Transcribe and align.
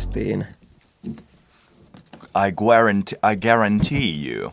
podcastiin. 0.00 0.46
I 2.46 2.52
guarantee, 2.56 3.18
I 3.32 3.36
guarantee 3.36 4.32
you. 4.32 4.52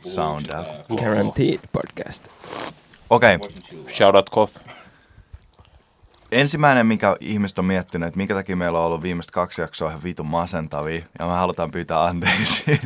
Sound 0.00 0.46
up. 0.46 0.88
Guaranteed 0.88 1.60
podcast. 1.72 2.28
Okei, 3.10 3.34
okay. 3.34 3.50
Shoutout 3.96 4.30
Koff. 4.30 4.56
ensimmäinen, 6.32 6.86
mikä 6.86 7.16
ihmiset 7.20 7.58
on 7.58 7.64
miettinyt, 7.64 8.06
että 8.06 8.16
minkä 8.16 8.34
takia 8.34 8.56
meillä 8.56 8.78
on 8.78 8.84
ollut 8.84 9.02
viimeiset 9.02 9.30
kaksi 9.30 9.60
jaksoa 9.60 9.88
ihan 9.88 10.02
vitun 10.02 10.26
masentavia, 10.26 11.02
ja 11.18 11.26
me 11.26 11.32
halutaan 11.32 11.70
pyytää 11.70 12.04
anteeksi. 12.04 12.64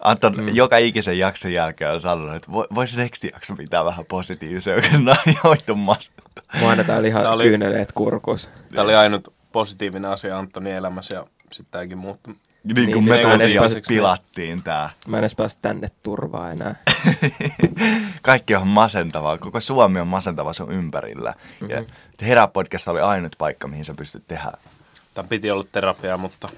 Anton 0.00 0.36
mm. 0.36 0.48
joka 0.48 0.76
ikisen 0.76 1.18
jakson 1.18 1.52
jälkeen 1.52 1.92
on 1.92 2.00
sanonut, 2.00 2.34
että 2.34 2.52
vo- 2.52 2.74
voisi 2.74 2.98
next 2.98 3.24
jakso 3.24 3.56
pitää 3.56 3.84
vähän 3.84 4.04
positiivisia, 4.04 4.74
kun 4.90 5.04
nämä 5.04 5.16
on 5.24 5.32
ihan. 5.32 5.78
Mua 6.60 6.70
annetaan 6.70 7.06
ihan 7.06 7.26
oli- 7.26 7.44
kyyneleet 7.44 7.92
kurkus. 7.92 8.50
Tämä 8.74 8.84
oli 8.84 8.94
ainut 8.94 9.39
positiivinen 9.52 10.10
asia 10.10 10.38
Antonin 10.38 10.72
elämässä 10.74 11.14
ja 11.14 11.26
sitten 11.52 11.70
tämäkin 11.70 11.98
muuttui. 11.98 12.34
Niin 12.64 12.74
kuin 12.92 13.04
Niin, 13.04 13.04
me 13.04 13.18
tultiin 13.22 13.58
pääse- 13.58 13.80
pilattiin 13.88 14.62
tää. 14.62 14.90
Mä 15.06 15.16
en 15.16 15.22
edes 15.22 15.34
pääse 15.34 15.58
tänne 15.62 15.88
turvaa 16.02 16.50
enää. 16.52 16.74
Kaikki 18.22 18.54
on 18.56 18.66
masentavaa, 18.66 19.38
koko 19.38 19.60
Suomi 19.60 20.00
on 20.00 20.06
masentava 20.08 20.52
sun 20.52 20.72
ympärillä. 20.72 21.30
Mm-hmm. 21.60 21.70
Ja 21.76 21.84
Herää 22.22 22.48
podcast 22.48 22.88
oli 22.88 23.00
ainut 23.00 23.36
paikka, 23.38 23.68
mihin 23.68 23.84
sä 23.84 23.94
pystyt 23.94 24.24
tehdä. 24.28 24.52
Tämä 25.14 25.28
piti 25.28 25.50
olla 25.50 25.64
terapiaa, 25.72 26.16
mutta 26.16 26.48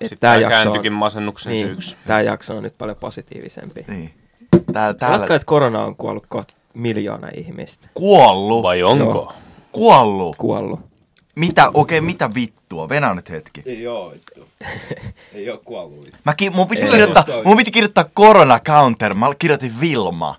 Et 0.00 0.08
sitten 0.08 0.18
tää 0.18 0.34
tämä 0.34 0.40
jakso 0.40 0.48
kääntyikin 0.62 0.92
on, 0.92 0.98
masennuksen 0.98 1.52
niin, 1.52 1.66
syyksi. 1.66 1.96
tää 2.06 2.20
jakso 2.20 2.56
on 2.56 2.62
nyt 2.62 2.78
paljon 2.78 2.96
positiivisempi. 2.96 3.84
Niin. 3.88 4.14
Täällä, 4.50 4.94
Täällä... 4.94 4.94
täällä 5.18 5.24
että 5.36 5.46
korona 5.46 5.84
on 5.84 5.96
kuollut 5.96 6.26
kohta 6.28 6.54
miljoona 6.74 7.28
ihmistä. 7.36 7.88
kuollut. 7.94 8.62
Vai 8.62 8.82
onko? 8.82 9.04
Joo. 9.04 9.32
Kuollut. 9.72 10.36
Kuollut. 10.36 10.80
Mitä, 11.34 11.68
okei, 11.68 11.98
okay, 11.98 12.06
mitä 12.06 12.34
vittua? 12.34 12.88
Venä 12.88 13.14
nyt 13.14 13.30
hetki. 13.30 13.62
Ei 13.66 13.86
oo, 13.86 14.10
vittu. 14.12 14.48
Ei 15.34 15.50
oo 15.50 15.60
kuollut. 15.64 16.04
vittu. 16.04 16.18
Mä, 16.24 16.34
ki- 16.34 16.50
mun, 16.50 16.68
piti 16.68 16.82
Ei. 16.82 16.90
kirjoittaa, 16.90 17.24
mun 17.44 17.56
piti 17.56 17.70
kirjoittaa 17.70 18.04
korona 18.14 18.58
counter. 18.60 19.14
Mä 19.14 19.26
kirjoitin 19.38 19.80
Vilma. 19.80 20.36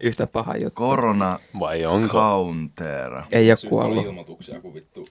Yhtä 0.00 0.26
paha 0.26 0.56
juttu. 0.56 0.74
Korona 0.74 1.38
Vai 1.60 1.84
onko? 1.86 2.08
counter. 2.18 3.12
Ei 3.30 3.46
paljon 3.46 3.58
kuollut. 3.68 4.04
ilmoituksia 4.06 4.60
kuin 4.60 4.74
vittu. 4.74 5.08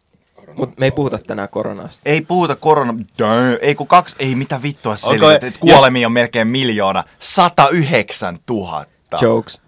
Mutta 0.55 0.75
me 0.79 0.85
ei 0.85 0.91
puhuta 0.91 1.17
tänään 1.17 1.49
koronasta. 1.49 2.01
Ei 2.09 2.21
puhuta 2.21 2.55
korona... 2.55 2.93
Dö, 3.19 3.57
ei 3.61 3.75
kun 3.75 3.87
kaksi... 3.87 4.15
Ei 4.19 4.35
mitä 4.35 4.61
vittua 4.61 4.91
Onko- 4.91 5.07
selität. 5.07 5.43
että 5.43 5.59
Kuolemia 5.59 6.07
on 6.07 6.11
melkein 6.11 6.47
miljoona. 6.47 7.03
109 7.19 8.39
000. 8.49 8.85
Jokes. 9.21 9.61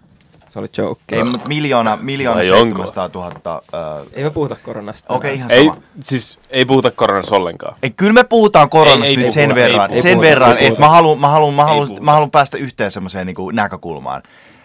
Se 0.49 0.59
oli 0.59 0.67
joke. 0.77 1.15
Ei, 1.15 1.23
mutta 1.23 1.47
miljoona, 1.47 1.97
miljoona 2.01 2.37
Vai 2.37 2.45
700 2.45 3.09
000. 3.13 3.31
Äh, 3.73 4.07
Ei 4.13 4.23
me 4.23 4.29
puhuta 4.29 4.55
koronasta. 4.63 5.13
Okei, 5.13 5.31
tänään. 5.31 5.51
ihan 5.51 5.51
Ei, 5.51 5.65
sama. 5.67 5.81
siis 5.99 6.39
ei 6.49 6.65
puhuta 6.65 6.91
koronassa 6.91 7.35
ollenkaan. 7.35 7.75
Ei, 7.83 7.89
kyllä 7.89 8.13
me 8.13 8.23
puhutaan 8.23 8.69
koronasta 8.69 9.05
Ei, 9.05 9.09
ei 9.11 9.15
nyt 9.15 9.23
puhuta, 9.25 9.33
sen 9.33 9.49
ei 9.49 9.55
verran, 9.55 9.89
puhuta. 9.89 10.01
sen 10.01 10.09
Ei 10.09 10.15
puhuta, 10.15 10.29
verran 10.29 10.57
ei 10.57 10.67
että 10.67 10.79
mä 10.79 10.89
haluan, 10.89 11.19
mä 11.19 11.27
haluan, 11.27 11.53
mä 11.53 11.65
puhuta. 11.65 12.01
mä 12.01 12.11
haluan 12.11 12.31
päästä 12.31 12.57
yhteen 12.57 12.91
semmoiseen 12.91 13.27
niin 13.27 13.35
näkökulmaan. 13.53 14.23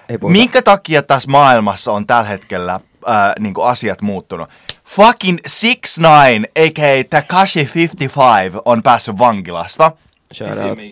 Ei 0.08 0.18
puhuta. 0.18 0.32
Minkä 0.38 0.62
takia 0.62 1.02
tässä 1.02 1.30
maailmassa 1.30 1.92
on 1.92 2.06
tällä 2.06 2.24
hetkellä 2.24 2.72
äh, 3.08 3.32
niin 3.38 3.54
asiat 3.62 4.02
muuttunut? 4.02 4.48
Fucking 4.84 5.38
6ix9ine, 5.48 6.44
a.k.a. 6.64 7.04
Takashi 7.10 7.70
55, 7.74 8.58
on 8.64 8.82
päässyt 8.82 9.18
vankilasta. 9.18 9.92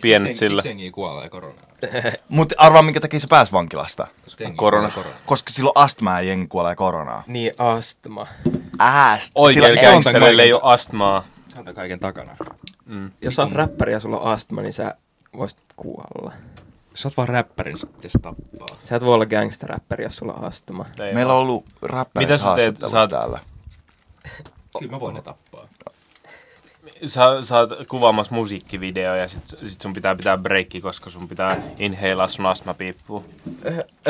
Pienet 0.03 0.35
sillä. 0.37 0.63
Siksi 0.63 0.69
jengi 0.69 0.91
kuolee 0.91 1.29
koronaan. 1.29 1.72
Mutta 2.29 2.55
arvaa, 2.59 2.83
minkä 2.83 3.01
takia 3.01 3.21
se 3.21 3.27
pääsi 3.27 3.53
vankilasta. 3.53 4.07
Koska 4.25 4.45
jengi 4.45 4.57
Korona. 4.57 4.91
koronaan. 4.91 5.21
Koska 5.27 5.53
silloin 5.53 5.73
astmaa 5.75 6.21
ja 6.21 6.29
jengi 6.29 6.47
kuolee 6.47 6.75
koronaan. 6.77 7.23
Niin, 7.27 7.53
astma. 7.59 8.27
Ääst. 8.79 9.33
Gangstereilla 9.35 10.03
tämän 10.13 10.41
ei 10.41 10.53
ole 10.53 10.61
astmaa. 10.65 11.25
Se 11.49 11.59
on 11.59 11.65
tän 11.65 11.75
kaiken 11.75 12.01
takana. 12.01 12.37
Jos 13.23 13.35
sä 13.35 13.43
oot 13.43 13.53
räppäri 13.53 13.93
ja 13.93 14.01
sulla 14.01 14.19
on 14.21 14.33
astma, 14.33 14.63
niin 14.63 14.73
sä 14.73 14.95
voisit 15.37 15.59
kuolla. 15.77 16.33
Sä 16.95 17.09
oot 17.09 17.17
vaan 17.17 17.29
räppärin, 17.29 17.79
sit 17.79 17.93
pitäis 17.97 18.13
tappaa. 18.23 18.77
Sä 18.85 18.97
et 18.97 19.05
voi 19.05 19.15
olla 19.15 19.27
gangsteräppäri, 19.27 20.05
jos 20.05 20.17
sulla 20.17 20.33
on 20.33 20.45
astma. 20.45 20.87
Ei 21.01 21.15
Meillä 21.15 21.33
on 21.33 21.39
ollut 21.39 21.65
räppärit 21.83 22.29
Mitä 22.29 22.39
sä 22.39 22.45
teet? 22.45 22.79
haastattelussa 22.81 22.99
Sä 22.99 23.05
oot- 23.07 23.11
täällä. 23.11 23.39
Kyllä 24.79 24.91
mä 24.93 25.01
voin 25.01 25.15
ne 25.15 25.23
tappaa. 25.23 25.67
Sä, 27.07 27.23
sä 27.43 27.59
oot 27.59 27.71
kuvaamassa 27.89 28.35
musiikkivideoa 28.35 29.17
ja 29.17 29.29
sit, 29.29 29.43
sit 29.69 29.81
sun 29.81 29.93
pitää 29.93 30.15
pitää 30.15 30.39
breikki, 30.39 30.81
koska 30.81 31.11
sun 31.11 31.29
pitää 31.29 31.57
inheilaa 31.79 32.29
sun 32.29 32.47
astmapiippua. 32.47 33.25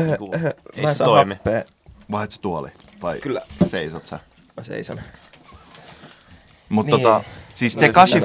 Niinku, 0.01 0.31
ei 0.77 0.83
Mä 0.83 0.89
en 0.89 0.95
se 0.95 0.99
saa 0.99 1.05
toimi. 1.05 1.35
happea. 1.35 1.65
Vaihdat 2.11 2.39
tuoli? 2.43 2.69
Vai 3.03 3.21
Kyllä. 3.21 3.41
seisot 3.67 4.07
sä? 4.07 4.19
Mä 4.57 4.63
seison. 4.63 5.01
Mutta 6.69 6.97
Niin. 6.97 7.03
tota, 7.03 7.25
siis 7.55 7.77
Tekashi. 7.77 8.19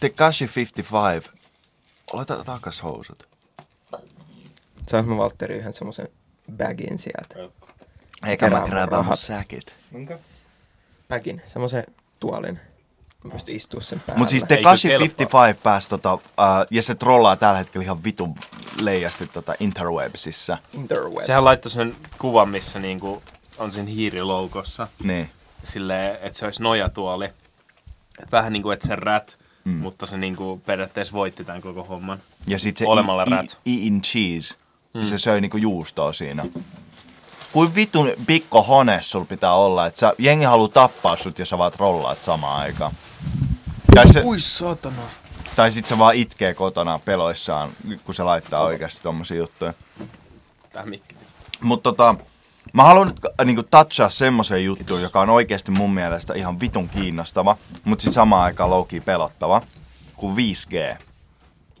Tekashi 0.00 0.50
55, 0.56 1.30
oleta 2.12 2.44
takas 2.44 2.82
housut. 2.82 3.28
Saanko 4.90 5.10
mä 5.14 5.16
Valtteri 5.22 5.56
yhden 5.58 5.72
semmosen 5.72 6.08
bagin 6.56 6.98
sieltä? 6.98 7.52
Eikä 8.26 8.50
mä 8.50 8.60
grabaa 8.60 9.02
mun 9.02 9.16
säkit. 9.16 9.74
Minkä? 9.90 10.18
Bagin, 11.08 11.42
semmosen 11.46 11.84
tuolin. 12.20 12.60
Mä 13.24 13.30
pystyn 13.30 13.56
istua 13.56 13.80
sen 13.80 14.00
päällä. 14.00 14.18
Mut 14.18 14.28
siis 14.28 14.42
Eikö 14.42 14.54
Tekashi 14.54 14.88
kelpaa? 14.88 14.98
55 15.04 15.58
pääsi 15.62 15.88
tota, 15.88 16.14
uh, 16.14 16.20
ja 16.70 16.82
se 16.82 16.94
trollaa 16.94 17.36
tällä 17.36 17.58
hetkellä 17.58 17.84
ihan 17.84 18.04
vitun 18.04 18.34
leijasti 18.82 19.26
tota 19.26 19.54
interwebsissä. 19.60 20.58
Interwebs. 20.74 21.26
Sehän 21.26 21.44
laittoi 21.44 21.70
sen 21.72 21.96
kuvan, 22.18 22.48
missä 22.48 22.78
niinku 22.78 23.22
on 23.58 23.72
sen 23.72 23.86
hiiriloukossa. 23.86 24.88
Niin. 25.02 25.30
Silleen, 25.64 26.18
että 26.20 26.38
se 26.38 26.44
olisi 26.44 26.62
nojatuoli. 26.62 27.28
Vähän 28.32 28.52
niin 28.52 28.62
kuin, 28.62 28.72
että 28.74 28.86
se 28.86 28.96
rät, 28.96 29.38
Mm. 29.64 29.74
mutta 29.74 30.06
se 30.06 30.16
niinku 30.16 30.60
periaatteessa 30.66 31.12
voitti 31.12 31.44
tämän 31.44 31.62
koko 31.62 31.84
homman. 31.84 32.18
Ja 32.46 32.58
sit 32.58 32.76
se 32.76 32.84
Olemalla 32.86 33.22
i- 33.22 33.26
i- 33.28 33.30
rat. 33.36 33.58
eating 33.66 34.02
cheese, 34.02 34.54
mm. 34.94 35.02
se 35.02 35.18
söi 35.18 35.40
niinku 35.40 35.56
juustoa 35.56 36.12
siinä. 36.12 36.44
Kuin 37.52 37.74
vitun 37.74 38.10
pikko 38.26 38.62
hone 38.62 38.98
sul 39.02 39.24
pitää 39.24 39.54
olla, 39.54 39.86
että 39.86 40.00
sä, 40.00 40.12
jengi 40.18 40.44
haluu 40.44 40.68
tappaa 40.68 41.16
sut, 41.16 41.38
jos 41.38 41.48
sä 41.48 41.58
vaan 41.58 41.72
trollaat 41.72 42.24
samaan 42.24 42.60
aikaan. 42.60 42.92
Tai, 43.98 44.12
se, 44.12 44.22
Ui 44.24 44.40
satana. 44.40 45.02
tai 45.56 45.72
sit 45.72 45.86
se 45.86 45.98
vaan 45.98 46.14
itkee 46.14 46.54
kotona 46.54 46.98
peloissaan, 46.98 47.70
kun 48.04 48.14
se 48.14 48.22
laittaa 48.22 48.62
oikeasti 48.62 49.02
tommosia 49.02 49.36
juttuja. 49.36 49.74
Tää 50.72 50.86
mikki. 50.86 51.14
Mutta 51.60 51.82
tota, 51.82 52.14
mä 52.72 52.82
haluan 52.82 53.08
nyt 53.08 53.20
äh, 53.24 53.46
niinku 53.46 53.62
touchaa 53.62 54.10
semmoisen 54.10 54.64
juttuun, 54.64 55.02
joka 55.02 55.20
on 55.20 55.30
oikeasti 55.30 55.70
mun 55.70 55.94
mielestä 55.94 56.34
ihan 56.34 56.60
vitun 56.60 56.88
kiinnostava, 56.88 57.56
mutta 57.84 58.02
sitten 58.02 58.14
samaan 58.14 58.44
aikaan 58.44 58.70
low 58.70 58.86
pelottava, 59.04 59.62
kuin 60.16 60.36
5G. 60.36 60.96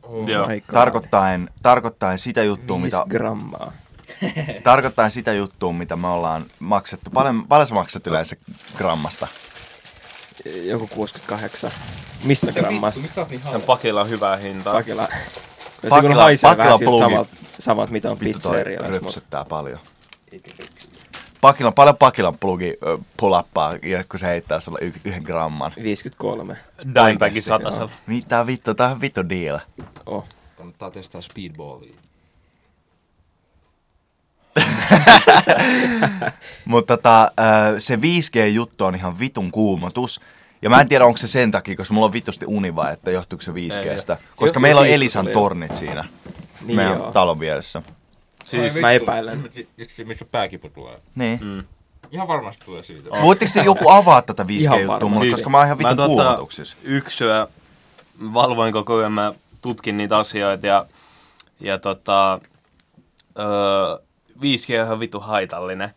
Oh 0.02 0.28
Joo. 0.28 0.46
my 0.46 0.60
God. 0.60 0.74
Tarkoittaen, 0.74 1.50
tarkoittaen 1.62 2.18
sitä 2.18 2.42
juttua, 2.42 2.78
mitä, 2.78 3.04
grammaa. 3.08 3.72
tarkoittaen 4.64 5.10
sitä 5.10 5.32
juttua, 5.32 5.72
mitä 5.72 5.96
me 5.96 6.08
ollaan 6.08 6.46
maksettu. 6.58 7.10
Paljon, 7.10 7.48
paljon 7.48 7.68
sä 7.68 7.74
maksat 7.74 8.06
yleensä 8.06 8.36
grammasta? 8.76 9.26
Joku 10.64 10.86
68. 10.86 11.70
Mistä 12.24 12.52
grammasta? 12.52 13.00
Miksi 13.00 13.14
sä 13.14 13.20
oot 13.20 13.30
niin 13.30 13.42
Sen 13.50 13.62
pakilla 13.62 14.00
on 14.00 14.08
hyvää 14.08 14.36
hintaa. 14.36 14.72
Pakila. 14.74 15.08
Ja 15.82 15.90
se 15.90 16.00
kyllä 16.00 16.14
haisee 16.14 16.50
Pakila 16.50 16.64
vähän 16.64 16.78
siltä 16.78 16.90
plugi. 16.90 17.04
samalta, 17.04 17.36
samalta, 17.58 17.92
mitä 17.92 18.10
on 18.10 18.20
Vittu 18.20 18.48
toi 18.48 18.64
rypsyttää 18.64 19.44
paljon. 19.44 19.78
Pakilan, 21.40 21.72
paljon 21.74 21.96
pakilan 21.96 22.38
plugi 22.38 22.74
ja 23.82 24.04
kun 24.08 24.20
se 24.20 24.26
heittää 24.26 24.60
sulle 24.60 24.78
y- 24.82 24.92
yhden 25.04 25.22
gramman. 25.22 25.72
53. 25.82 26.56
Dimebagin 26.94 27.42
satasella. 27.42 27.90
Mitä 28.06 28.46
vittu, 28.46 28.74
tää 28.74 28.90
on 28.90 29.00
vittu 29.00 29.28
deal. 29.28 29.58
Oh. 30.06 30.24
Kannattaa 30.56 30.90
testaa 30.90 31.20
speedballia. 31.20 31.94
Mutta 36.64 36.96
tota, 36.96 37.32
ö, 37.74 37.80
se 37.80 37.96
5G-juttu 37.96 38.84
on 38.84 38.94
ihan 38.94 39.18
vitun 39.18 39.50
kuumotus. 39.50 40.20
Ja 40.62 40.70
mä 40.70 40.80
en 40.80 40.88
tiedä, 40.88 41.04
onko 41.04 41.16
se 41.16 41.28
sen 41.28 41.50
takia, 41.50 41.76
koska 41.76 41.94
mulla 41.94 42.06
on 42.06 42.12
vitusti 42.12 42.44
univa, 42.48 42.90
että 42.90 43.10
johtuuko 43.10 43.42
se 43.42 43.52
5Gstä. 43.52 44.16
Koska 44.36 44.60
meillä 44.60 44.80
on 44.80 44.86
Elisan 44.86 45.26
tornit 45.26 45.76
siinä. 45.76 46.04
Niin 46.66 46.76
meidän 46.76 46.98
joo. 46.98 47.12
talon 47.12 47.40
vieressä. 47.40 47.82
Siis 48.44 48.80
mä 48.80 48.92
epäilen. 48.92 49.50
Missä, 49.76 50.04
missä 50.04 50.24
pääkipu 50.24 50.68
tulee. 50.68 51.00
Niin. 51.14 51.38
Mm. 51.42 51.64
Ihan 52.10 52.28
varmasti 52.28 52.64
tulee 52.64 52.82
siitä. 52.82 53.10
Voitteko 53.22 53.52
se 53.52 53.62
joku 53.62 53.90
avaa 53.90 54.22
tätä 54.22 54.42
5G-juttua 54.42 54.76
Ihan 54.76 54.86
mulle, 54.86 55.00
varmasti. 55.00 55.30
koska 55.30 55.50
mä 55.50 55.56
oon 55.58 55.66
ihan 55.66 55.78
vitun 55.78 55.96
tota, 55.96 56.06
kuumotuksissa. 56.06 56.76
Yksyä 56.82 57.46
valvoin 58.34 58.72
koko 58.72 58.94
ajan, 58.94 59.12
mä 59.12 59.32
tutkin 59.62 59.96
niitä 59.96 60.18
asioita 60.18 60.66
ja, 60.66 60.86
ja 61.60 61.78
tota, 61.78 62.40
öö, 63.38 63.98
5G 64.40 64.80
on 64.80 64.86
ihan 64.86 65.00
vitu 65.00 65.20
haitallinen, 65.20 65.90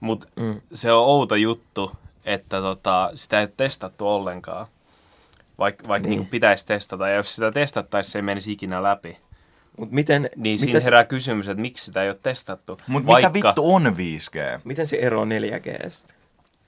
mutta 0.00 0.28
mm. 0.36 0.60
se 0.72 0.92
on 0.92 1.04
outo 1.06 1.34
juttu, 1.34 1.92
että 2.24 2.60
tota, 2.60 3.10
sitä 3.14 3.38
ei 3.38 3.44
ole 3.44 3.52
testattu 3.56 4.08
ollenkaan, 4.08 4.66
vaikka 5.58 5.88
vaik, 5.88 6.02
niin. 6.02 6.10
niinku 6.10 6.26
pitäisi 6.30 6.66
testata. 6.66 7.08
Ja 7.08 7.14
jos 7.14 7.34
sitä 7.34 7.52
testattaisiin, 7.52 8.12
se 8.12 8.18
ei 8.18 8.22
menisi 8.22 8.52
ikinä 8.52 8.82
läpi. 8.82 9.16
Mut 9.78 9.90
miten, 9.90 10.30
niin 10.36 10.58
siinä 10.58 10.80
herää 10.80 11.02
se... 11.02 11.08
kysymys, 11.08 11.48
että 11.48 11.60
miksi 11.60 11.84
sitä 11.84 12.02
ei 12.02 12.08
ole 12.08 12.18
testattu. 12.22 12.78
Mutta 12.86 13.06
vaikka... 13.06 13.30
mikä 13.30 13.48
vittu 13.48 13.74
on 13.74 13.86
5G? 13.86 14.60
Miten 14.64 14.86
se 14.86 14.96
ero 14.96 15.24
4G? 15.24 15.90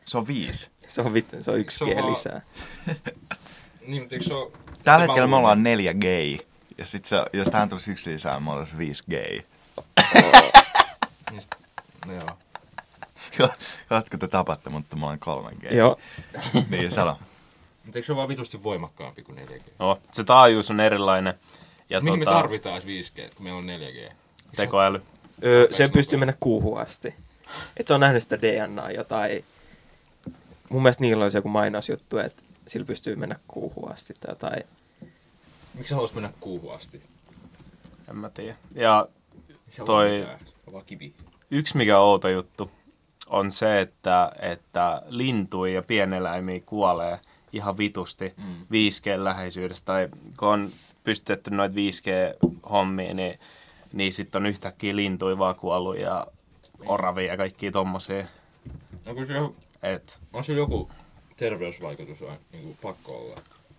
Se 0.04 0.18
on 0.18 0.26
5. 0.26 0.70
Se 0.86 1.00
on, 1.00 1.14
vittu, 1.14 1.36
se 1.42 1.50
on 1.50 1.58
1G 1.58 1.70
se 1.70 1.84
on 1.84 2.10
lisää. 2.10 2.40
niin, 3.86 4.02
mutta 4.02 4.16
se 4.20 4.34
on... 4.34 4.52
Tällä 4.84 5.06
hetkellä 5.06 5.26
me 5.26 5.36
ollaan 5.36 5.62
4G. 5.62 6.40
Ja 6.78 6.86
sit 6.86 7.04
se, 7.04 7.24
jos 7.32 7.48
tähän 7.48 7.68
tulisi 7.68 7.90
yksi 7.90 8.10
lisää, 8.10 8.40
me 8.40 8.50
oltaisiin 8.50 8.94
siis 8.94 9.04
5G. 9.08 9.44
Niin 11.30 11.34
Mistä? 11.34 11.56
No 12.06 12.12
joo. 12.12 12.28
Jatko 13.90 14.16
te 14.18 14.28
tapatte, 14.28 14.70
mutta 14.70 14.96
mä 14.96 15.06
olen 15.06 15.20
3G. 15.20 15.74
Joo. 15.74 15.98
niin, 16.70 16.90
sano. 16.90 17.18
Mutta 17.84 17.98
eikö 17.98 18.06
se 18.06 18.12
ole 18.12 18.16
vaan 18.16 18.28
vitusti 18.28 18.62
voimakkaampi 18.62 19.22
kuin 19.22 19.38
4G? 19.38 19.62
No, 19.78 20.00
se 20.12 20.24
taajuus 20.24 20.70
on 20.70 20.80
erilainen. 20.80 21.34
Ja 21.90 22.00
Mihin 22.00 22.18
tuota... 22.18 22.30
me 22.30 22.36
tota- 22.36 22.42
tarvitaan 22.42 22.82
5G, 22.82 23.34
kun 23.34 23.44
meillä 23.44 23.58
on 23.58 23.66
4G? 23.66 24.12
Tekoäly. 24.56 25.02
Öö, 25.44 25.68
se 25.72 25.88
pystyy 25.88 26.18
mennä 26.18 26.34
kuuhun 26.40 26.80
asti. 26.80 27.14
Et 27.76 27.86
se 27.86 27.94
on 27.94 28.00
nähnyt 28.00 28.22
sitä 28.22 28.42
DNAa 28.42 28.90
jotain. 28.90 29.44
Mun 30.68 30.82
mielestä 30.82 31.00
niillä 31.02 31.22
olisi 31.22 31.38
joku 31.38 31.48
mainosjuttu, 31.48 32.18
että 32.18 32.42
sillä 32.66 32.86
pystyy 32.86 33.16
mennä 33.16 33.36
kuuhun 33.48 33.92
asti 33.92 34.14
tai 34.20 34.30
jotain. 34.32 34.64
Miksi 35.74 35.94
haluaisit 35.94 36.14
mennä 36.14 36.32
kuuhun 36.40 36.74
asti? 36.74 37.02
En 38.08 38.16
mä 38.16 38.30
tiedä. 38.30 38.56
Ja 38.74 39.08
se 39.68 39.82
on 39.82 39.86
Toi- 39.86 40.26
on 40.66 40.72
vaan 40.72 40.84
kivi. 40.84 41.14
yksi 41.50 41.76
mikä 41.76 41.98
on 41.98 42.04
outo 42.04 42.28
juttu 42.28 42.70
on 43.26 43.50
se, 43.50 43.80
että, 43.80 44.32
että 44.40 45.02
lintuja 45.06 45.74
ja 45.74 45.82
pieneläimiä 45.82 46.60
kuolee 46.66 47.18
ihan 47.52 47.78
vitusti 47.78 48.32
Mm. 48.36 48.54
5G-läheisyydestä. 48.70 49.84
Tai 49.86 50.08
kun 50.38 50.48
on 50.48 50.70
pystytetty 51.04 51.50
noita 51.50 51.74
5G-hommia, 51.74 53.14
niin, 53.14 53.38
niin 53.92 54.12
sitten 54.12 54.42
on 54.42 54.46
yhtäkkiä 54.46 54.96
lintuja 54.96 55.38
vaan 55.38 55.54
kuollut 55.54 55.98
ja 55.98 56.26
oravia 56.86 57.26
ja 57.32 57.36
kaikkia 57.36 57.72
tommosia. 57.72 58.24
No 59.06 59.14
kun 59.14 59.26
se, 59.26 59.34
Et, 59.82 60.20
on 60.32 60.44
se 60.44 60.52
joku 60.52 60.90
terveysvaikutus 61.36 62.22
on 62.22 62.36
niin 62.52 62.62
kuin 62.64 62.78
pakko 62.82 63.16
olla. 63.18 63.34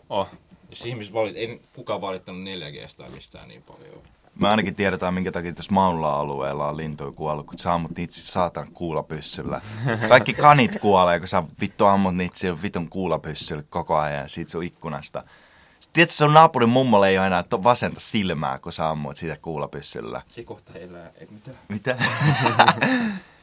oh. 0.09 0.27
Jos 0.69 0.85
ihmiset 0.85 1.13
valit, 1.13 1.35
ei 1.35 1.61
kukaan 1.75 2.01
valittanut 2.01 2.41
4Gstä 2.43 2.97
tai 2.97 3.09
mistään 3.09 3.47
niin 3.47 3.63
paljon. 3.63 4.01
Me 4.39 4.49
ainakin 4.49 4.75
tiedetään, 4.75 5.13
minkä 5.13 5.31
takia 5.31 5.53
tässä 5.53 5.73
Maulla-alueella 5.73 6.67
on 6.67 6.77
lintuja 6.77 7.11
kuollut, 7.11 7.45
kun 7.45 7.59
sä 7.59 7.73
ammut 7.73 7.97
niitä 7.97 8.13
saatan 8.13 8.71
kuulapyssyllä. 8.73 9.61
Kaikki 10.09 10.33
kanit 10.33 10.79
kuolee, 10.81 11.19
kun 11.19 11.27
sä 11.27 11.43
vittu 11.61 11.85
ammut 11.85 12.15
niitä 12.15 12.37
sillä 12.37 12.61
vitun 12.61 12.89
kuulapyssyllä 12.89 13.63
koko 13.69 13.97
ajan 13.97 14.29
siitä 14.29 14.51
sun 14.51 14.63
ikkunasta. 14.63 15.23
Sitten 15.79 15.93
tiedätkö, 15.93 16.13
sun 16.13 16.33
naapurin 16.33 16.69
mummolle 16.69 17.09
ei 17.09 17.17
ole 17.17 17.27
enää 17.27 17.43
vasenta 17.63 17.99
silmää, 17.99 18.59
kun 18.59 18.73
sä 18.73 18.89
ammut 18.89 19.17
sitä 19.17 19.37
kuulapyssyllä. 19.41 20.21
Se 20.29 20.43
kohta 20.43 20.73
elää, 20.73 21.11
ei 21.17 21.27
mitään. 21.31 21.57
Mitä? 21.69 21.97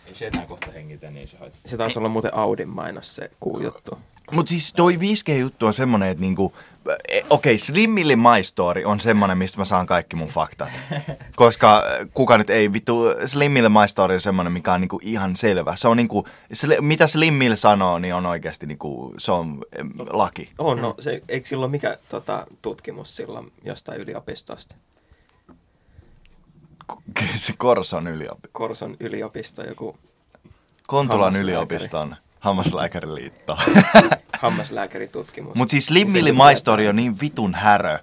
Ei 0.06 0.14
se 0.14 0.26
enää 0.26 0.46
kohta 0.46 0.70
hengitä, 0.70 1.06
niin 1.06 1.20
ei 1.20 1.26
se 1.26 1.36
haittaa. 1.36 1.60
Se 1.66 1.76
taisi 1.76 1.98
olla 1.98 2.08
muuten 2.08 2.34
Audin 2.34 2.68
mainos 2.68 3.16
se 3.16 3.30
kuujuttu. 3.40 3.98
Mutta 4.32 4.50
siis 4.50 4.72
toi 4.72 4.96
5G-juttu 4.96 5.66
on 5.66 5.74
semmonen, 5.74 6.08
että 6.08 6.20
niinku, 6.20 6.52
eh, 7.08 7.24
okei, 7.30 7.54
okay, 7.54 7.58
Slimmille 7.58 8.16
My 8.16 8.42
Story 8.42 8.84
on 8.84 9.00
semmonen, 9.00 9.38
mistä 9.38 9.58
mä 9.58 9.64
saan 9.64 9.86
kaikki 9.86 10.16
mun 10.16 10.28
faktat. 10.28 10.68
Koska 11.36 11.82
kuka 12.14 12.38
nyt 12.38 12.50
ei, 12.50 12.72
vittu, 12.72 13.04
Slimmille 13.26 13.68
My 13.68 13.88
Story 13.88 14.14
on 14.14 14.20
semmonen, 14.20 14.52
mikä 14.52 14.72
on 14.72 14.80
niinku 14.80 15.00
ihan 15.02 15.36
selvä. 15.36 15.76
Se 15.76 15.88
on 15.88 15.96
niinku, 15.96 16.26
sli, 16.52 16.76
mitä 16.80 17.06
Slimmille 17.06 17.56
sanoo, 17.56 17.98
niin 17.98 18.14
on 18.14 18.26
oikeasti 18.26 18.66
niinku, 18.66 19.14
se 19.18 19.32
on 19.32 19.64
laki. 20.10 20.50
On, 20.58 20.80
no, 20.80 20.94
se, 21.00 21.22
eikö 21.28 21.48
silloin 21.48 21.70
mikä 21.70 21.98
tota, 22.08 22.46
tutkimus 22.62 23.16
silloin 23.16 23.52
jostain 23.64 24.00
yliopistosta? 24.00 24.74
Se 27.36 27.54
Korson 27.58 28.06
yliopisto. 28.06 28.48
Korson 28.52 28.96
yliopisto, 29.00 29.62
joku 29.62 29.98
Kontulan 30.86 31.36
yliopiston 31.36 32.16
hammaslääkäriliitto. 32.40 33.58
hammaslääkäritutkimus. 34.42 35.54
Mutta 35.54 35.70
siis 35.70 35.86
tietää. 35.86 36.56
Story 36.56 36.88
on 36.88 36.96
niin 36.96 37.20
vitun 37.20 37.54
härö. 37.54 37.98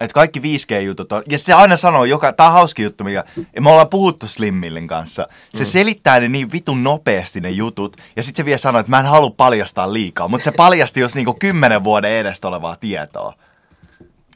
Että 0.00 0.14
kaikki 0.14 0.40
5G-jutut 0.40 1.12
on, 1.12 1.22
ja 1.28 1.38
se 1.38 1.52
aina 1.52 1.76
sanoo, 1.76 2.04
joka, 2.04 2.32
tää 2.32 2.46
on 2.46 2.52
hauski 2.52 2.82
juttu, 2.82 3.04
mikä, 3.04 3.24
ja 3.56 3.62
me 3.62 3.70
ollaan 3.70 3.88
puhuttu 3.88 4.28
Slimmillin 4.28 4.86
kanssa. 4.86 5.28
Se 5.54 5.62
mm. 5.62 5.66
selittää 5.66 6.20
ne 6.20 6.28
niin 6.28 6.52
vitun 6.52 6.84
nopeasti 6.84 7.40
ne 7.40 7.50
jutut, 7.50 7.96
ja 8.16 8.22
sitten 8.22 8.42
se 8.42 8.46
vielä 8.46 8.58
sanoo, 8.58 8.80
että 8.80 8.90
mä 8.90 9.00
en 9.00 9.06
halua 9.06 9.30
paljastaa 9.30 9.92
liikaa, 9.92 10.28
mutta 10.28 10.44
se 10.44 10.52
paljasti 10.66 11.00
jos 11.00 11.14
niinku 11.14 11.34
kymmenen 11.34 11.84
vuoden 11.84 12.10
edestä 12.10 12.48
olevaa 12.48 12.76
tietoa. 12.76 13.34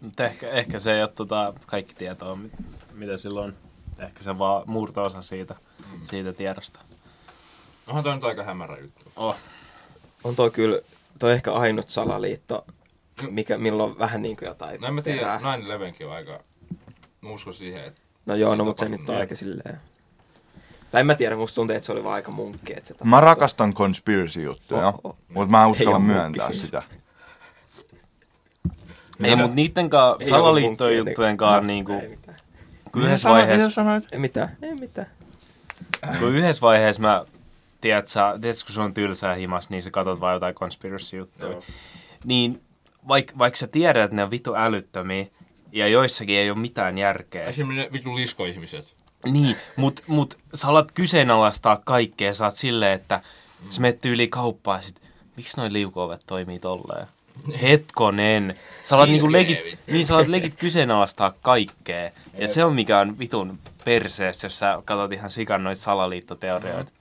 Mutta 0.00 0.24
ehkä, 0.24 0.48
ehkä 0.48 0.78
se 0.78 0.92
ei 0.92 1.02
ole 1.02 1.12
tota 1.14 1.52
kaikki 1.66 1.94
tietoa, 1.94 2.36
mit- 2.36 2.52
mitä 2.94 3.16
silloin. 3.16 3.54
Ehkä 3.98 4.22
se 4.22 4.38
vaan 4.38 4.62
murto-osa 4.66 5.22
siitä, 5.22 5.54
siitä 6.04 6.32
tiedosta. 6.32 6.80
Onhan 7.88 8.04
toi 8.04 8.14
nyt 8.14 8.24
aika 8.24 8.42
hämärä 8.44 8.76
juttu. 8.78 9.12
Oh. 9.16 9.36
On 10.24 10.36
toi 10.36 10.50
kyllä, 10.50 10.78
toi 11.18 11.32
ehkä 11.32 11.52
ainut 11.52 11.88
salaliitto, 11.88 12.66
mikä, 13.30 13.58
milloin 13.58 13.90
on 13.92 13.98
vähän 13.98 14.22
niin 14.22 14.36
kuin 14.36 14.46
jotain 14.46 14.80
No 14.80 14.88
en 14.88 14.94
mä 14.94 15.02
tiedä, 15.02 15.18
perää. 15.20 15.38
9-11 16.02 16.04
on 16.06 16.12
aika... 16.12 16.40
Mä 17.20 17.30
uskon 17.30 17.54
siihen, 17.54 17.84
että... 17.84 18.00
No 18.26 18.34
joo, 18.34 18.54
no 18.54 18.64
mutta 18.64 18.80
se 18.84 18.88
nyt 18.88 19.00
on 19.00 19.06
niin. 19.06 19.18
aika 19.20 19.36
silleen... 19.36 19.80
Tai 20.90 21.00
en 21.00 21.06
mä 21.06 21.14
tiedä, 21.14 21.36
musta 21.36 21.54
tuntuu, 21.54 21.76
että 21.76 21.86
se 21.86 21.92
oli 21.92 22.04
vaan 22.04 22.14
aika 22.14 22.30
munkki. 22.30 22.72
Että 22.72 22.88
se 22.88 22.94
Mä 22.94 22.98
tapahtui. 22.98 23.20
rakastan 23.26 23.74
conspiracy-juttuja, 23.74 24.88
Oh, 24.88 25.00
oh. 25.04 25.16
mutta 25.28 25.50
mä 25.50 25.62
en 25.62 25.68
uskalla 25.70 25.98
myöntää 25.98 26.46
siis. 26.46 26.62
sitä. 26.62 26.82
Ei, 29.24 29.36
mutta 29.36 29.54
niiden 29.54 29.90
kanssa, 29.90 30.16
Ei 30.24 30.28
salaliittojen 30.30 30.98
juttujen 30.98 31.28
niin- 31.30 31.36
kanssa, 31.36 31.60
no, 31.60 31.66
niinku, 31.66 31.92
Ei 31.92 32.08
mitään. 32.08 32.38
kun 32.92 33.02
Mitä 33.02 33.06
yhdessä, 33.06 33.22
sanoit? 33.22 33.42
Mitä 33.44 33.50
vaiheessa, 33.52 33.74
sanoit? 33.74 34.04
Ei 34.12 34.18
mitään, 34.18 34.56
ei 34.62 34.74
mitään. 34.74 35.06
kun 36.18 36.34
yhdessä 36.34 36.60
vaiheessa 36.60 37.02
mä, 37.02 37.24
tiedät 37.80 38.06
sä, 38.06 38.38
tiedätkö, 38.40 38.64
kun 38.66 38.74
se 38.74 38.80
on 38.80 38.94
tylsää 38.94 39.34
himas, 39.34 39.70
niin 39.70 39.82
sä 39.82 39.90
katsot 39.90 40.20
vaan 40.20 40.34
jotain 40.34 40.54
conspiracy-juttuja. 40.54 41.52
Joo. 41.52 41.62
Niin 42.24 42.62
vaikka 43.08 43.38
vaik 43.38 43.56
sä 43.56 43.66
tiedät, 43.66 44.04
että 44.04 44.16
ne 44.16 44.24
on 44.24 44.30
vitu 44.30 44.54
älyttömiä, 44.54 45.26
ja 45.72 45.88
joissakin 45.88 46.36
ei 46.36 46.50
ole 46.50 46.58
mitään 46.58 46.98
järkeä. 46.98 47.44
Esimerkiksi 47.44 47.86
ne 47.86 47.92
vitun 47.92 48.16
liskoihmiset. 48.16 48.94
Niin, 49.24 49.56
mut, 49.76 50.02
mut 50.06 50.38
sä 50.54 50.68
alat 50.68 50.92
kyseenalaistaa 50.92 51.80
kaikkea, 51.84 52.34
sä 52.34 52.44
oot 52.44 52.54
silleen, 52.54 52.92
että 52.92 53.20
mm. 53.64 53.70
sä 53.70 53.80
menet 53.80 54.04
yli 54.04 54.28
kauppaa, 54.28 54.80
sit, 54.80 55.02
miksi 55.36 55.56
noin 55.56 55.72
liukuovet 55.72 56.22
toimii 56.26 56.58
tolleen? 56.58 57.06
Hetkonen. 57.62 58.58
Sä 58.84 58.96
alat, 58.96 59.08
niinku 59.08 59.26
5G, 59.26 59.32
legit, 59.32 59.58
niin 59.86 60.06
sä 60.06 60.14
alat 60.14 60.26
legit 60.26 60.54
kyseenalaistaa 60.54 61.34
kaikkea. 61.42 62.10
Ja 62.38 62.48
se 62.48 62.64
on 62.64 62.74
mikä 62.74 62.98
on 62.98 63.18
vitun 63.18 63.58
perseessä, 63.84 64.46
jos 64.46 64.58
sä 64.58 64.82
katsot 64.84 65.12
ihan 65.12 65.30
sikan 65.30 65.64
noita 65.64 65.80
salaliittoteorioita. 65.80 66.92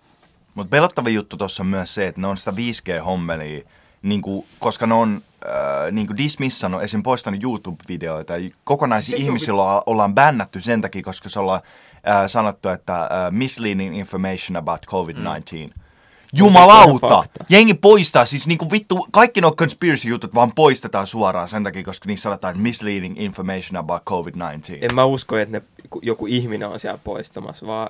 Mutta 0.57 0.71
pelottava 0.71 1.09
juttu 1.09 1.37
tuossa 1.37 1.63
on 1.63 1.67
myös 1.67 1.95
se, 1.95 2.07
että 2.07 2.21
ne 2.21 2.27
on 2.27 2.37
sitä 2.37 2.51
5G-hommelia, 2.51 3.67
niinku, 4.01 4.45
koska 4.59 4.87
ne 4.87 4.93
on 4.93 5.21
äh, 5.45 5.91
niinku 5.91 6.17
dismissannut, 6.17 6.83
esim. 6.83 7.03
poistanut 7.03 7.43
YouTube-videoita. 7.43 8.33
Kokonaisia 8.63 9.17
Se 9.17 9.23
on 9.23 9.27
ihmisiä 9.27 9.53
olla, 9.53 9.83
ollaan 9.85 10.15
bännätty 10.15 10.61
sen 10.61 10.81
takia, 10.81 11.03
koska 11.03 11.29
se 11.29 11.39
ollaan 11.39 11.61
äh, 12.09 12.27
sanottu, 12.27 12.69
että 12.69 13.01
äh, 13.01 13.09
misleading 13.31 13.97
information 13.97 14.57
about 14.57 14.85
COVID-19. 14.85 15.67
Mm. 15.67 15.81
Jumalauta! 16.33 17.23
Jengi 17.49 17.73
poistaa, 17.73 18.25
siis 18.25 18.47
niinku 18.47 18.71
vittu, 18.71 19.07
kaikki 19.11 19.41
nuo 19.41 19.51
conspiracy-jutut 19.51 20.35
vaan 20.35 20.51
poistetaan 20.55 21.07
suoraan 21.07 21.49
sen 21.49 21.63
takia, 21.63 21.83
koska 21.83 22.07
niissä 22.07 22.23
sanotaan, 22.23 22.51
että 22.51 22.63
misleading 22.63 23.19
information 23.19 23.77
about 23.77 24.01
COVID-19. 24.09 24.77
En 24.81 24.95
mä 24.95 25.05
usko, 25.05 25.37
että 25.37 25.57
ne, 25.57 25.61
joku 26.01 26.27
ihminen 26.27 26.67
on 26.67 26.79
siellä 26.79 26.99
poistamassa, 27.03 27.67
vaan 27.67 27.89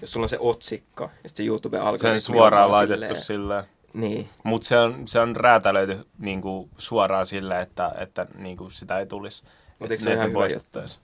jos 0.00 0.12
sulla 0.12 0.24
on 0.24 0.28
se 0.28 0.38
otsikko, 0.40 1.04
ja 1.04 1.28
sitten 1.28 1.44
se 1.44 1.48
YouTube 1.48 1.78
algoritmi 1.78 2.20
Se 2.20 2.32
on 2.32 2.36
suoraan 2.36 2.72
laitettu 2.72 3.00
silleen- 3.06 3.22
silleen. 3.24 3.64
Niin, 3.94 4.28
Mutta 4.44 4.68
se 4.68 4.78
on, 4.78 5.08
se 5.08 5.20
on 5.20 5.36
räätälöity 5.36 6.06
niinku, 6.18 6.68
suoraan 6.78 7.26
silleen, 7.26 7.60
että, 7.62 7.92
että 7.98 8.26
niinku, 8.34 8.70
sitä 8.70 8.98
ei 8.98 9.06
tulisi. 9.06 9.42
Mut 9.44 9.50
Että 9.90 9.94
eikö 9.94 10.04
se 10.04 10.12
ihan 10.12 10.28
hyvä 10.28 10.34
poistettaisi. 10.38 11.00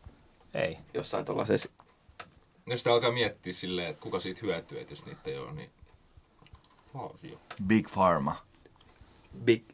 Ei. 0.55 0.79
jossain 0.95 1.25
tuollaisessa 1.25 1.69
Jos 2.67 2.81
sitä 2.81 2.93
alkaa 2.93 3.13
miettiä 3.13 3.53
silleen, 3.53 3.89
että 3.91 4.03
kuka 4.03 4.21
siitä 4.21 4.41
hyötyy, 4.43 4.81
että 4.81 4.93
jos 4.93 5.07
niitä 5.07 5.21
ei 5.25 5.39
ole, 5.39 5.53
niin... 5.53 5.71
Valtio. 6.95 7.39
Big 7.67 7.89
Pharma. 7.93 8.37
big 9.45 9.65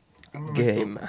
game. 0.54 1.00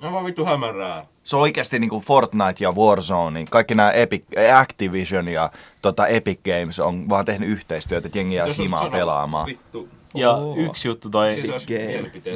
No 0.00 0.12
vaan 0.12 0.24
vittu 0.24 0.44
hämärää. 0.44 1.06
Se 1.24 1.36
on 1.36 1.42
oikeasti 1.42 1.78
niinku 1.78 2.00
Fortnite 2.00 2.64
ja 2.64 2.72
Warzone, 2.72 3.38
niin 3.38 3.46
kaikki 3.50 3.74
nämä 3.74 3.90
Epic, 3.90 4.24
Activision 4.56 5.28
ja 5.28 5.50
tota 5.82 6.06
Epic 6.06 6.38
Games 6.44 6.80
on 6.80 7.08
vaan 7.08 7.24
tehnyt 7.24 7.48
yhteistyötä, 7.48 8.06
että 8.06 8.18
jengi 8.18 8.40
on 8.40 8.50
himaa 8.58 8.90
pelaamaan. 8.90 9.46
Vittu. 9.46 9.88
Ja 10.14 10.32
Oo. 10.32 10.56
yksi 10.56 10.88
juttu 10.88 11.10
toi 11.10 11.34
Siis. 11.34 11.66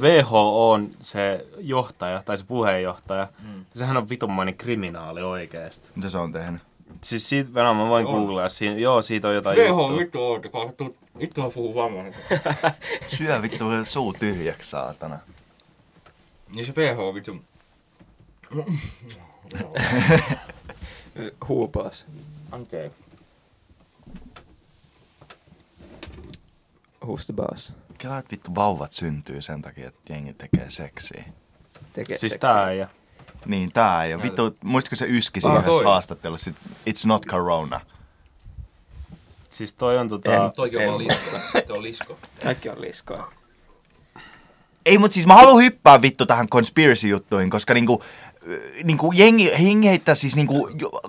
WHO 0.00 0.70
on 0.70 0.90
se 1.00 1.46
johtaja, 1.58 2.22
tai 2.22 2.38
se 2.38 2.44
puheenjohtaja. 2.44 3.28
Mm. 3.42 3.64
Sehän 3.74 3.96
on 3.96 4.08
vitummainen 4.08 4.56
kriminaali 4.56 5.22
oikeesti. 5.22 5.88
Mitä 5.94 6.08
se 6.08 6.18
on 6.18 6.32
tehnyt? 6.32 6.62
Siis 7.04 7.28
siitä, 7.28 7.54
Venä, 7.54 7.74
mä 7.74 7.88
voin 7.88 8.06
On. 8.06 8.14
googlaa. 8.14 8.48
Siinä, 8.48 8.76
joo, 8.76 9.02
siitä 9.02 9.28
on 9.28 9.34
jotain 9.34 9.58
WHO, 9.58 9.80
juttua. 9.80 9.98
vittu 9.98 10.22
oota, 10.22 10.48
vittu, 10.66 10.96
vittu 11.18 11.42
mä 11.42 11.50
puhun 11.50 11.74
vammainen. 11.74 12.14
Syö 13.16 13.42
vittu 13.42 13.64
suu 13.82 14.12
tyhjäksi, 14.12 14.70
saatana. 14.70 15.18
Niin 16.54 16.66
se 16.66 16.72
WHO 16.76 17.14
vittu... 17.14 17.36
Huupaus. 21.48 22.06
Anteeksi. 22.52 22.98
Who's 27.04 27.24
the 27.26 27.34
boss? 27.34 27.72
Kela, 27.98 28.18
että 28.18 28.30
vittu 28.30 28.54
vauvat 28.54 28.92
syntyy 28.92 29.42
sen 29.42 29.62
takia, 29.62 29.88
että 29.88 30.12
jengi 30.12 30.32
tekee 30.34 30.70
seksiä. 30.70 31.24
Tekee 31.92 32.18
Siis 32.18 32.32
seksiä. 32.32 32.38
tää 32.38 32.72
ja 32.72 32.88
Niin, 33.46 33.72
tää 33.72 34.06
ja 34.06 34.22
vittu, 34.22 34.56
muistatko 34.64 34.96
se 34.96 35.06
yski 35.08 35.40
siinä 35.40 35.54
Ah, 35.54 35.60
yhdessä 35.60 35.82
toi. 35.82 35.84
haastattelussa, 35.84 36.50
it's 36.90 37.06
not 37.06 37.26
corona. 37.26 37.80
Siis 39.50 39.74
toi 39.74 39.98
on 39.98 40.08
tota... 40.08 40.34
En. 40.34 40.40
Toikin 40.56 40.80
on 40.80 40.86
vaan 40.86 40.98
lisko. 40.98 41.30
Se 41.66 41.72
on 41.72 41.82
lisko. 41.82 42.18
Kaikki 42.42 42.68
on 42.68 42.80
liskoa. 42.80 43.32
Ei, 44.86 44.98
mutta 44.98 45.14
siis 45.14 45.26
mä 45.26 45.34
haluan 45.34 45.64
hyppää 45.64 46.02
vittu 46.02 46.26
tähän 46.26 46.48
conspiracy-juttuihin, 46.48 47.50
koska 47.50 47.74
niinku, 47.74 48.02
äh, 48.48 48.84
niinku 48.84 49.12
jengi, 49.12 49.50
jengi 49.58 49.88
heittää 49.88 50.14
siis 50.14 50.36
niinku, 50.36 50.70
jo- 50.80 51.00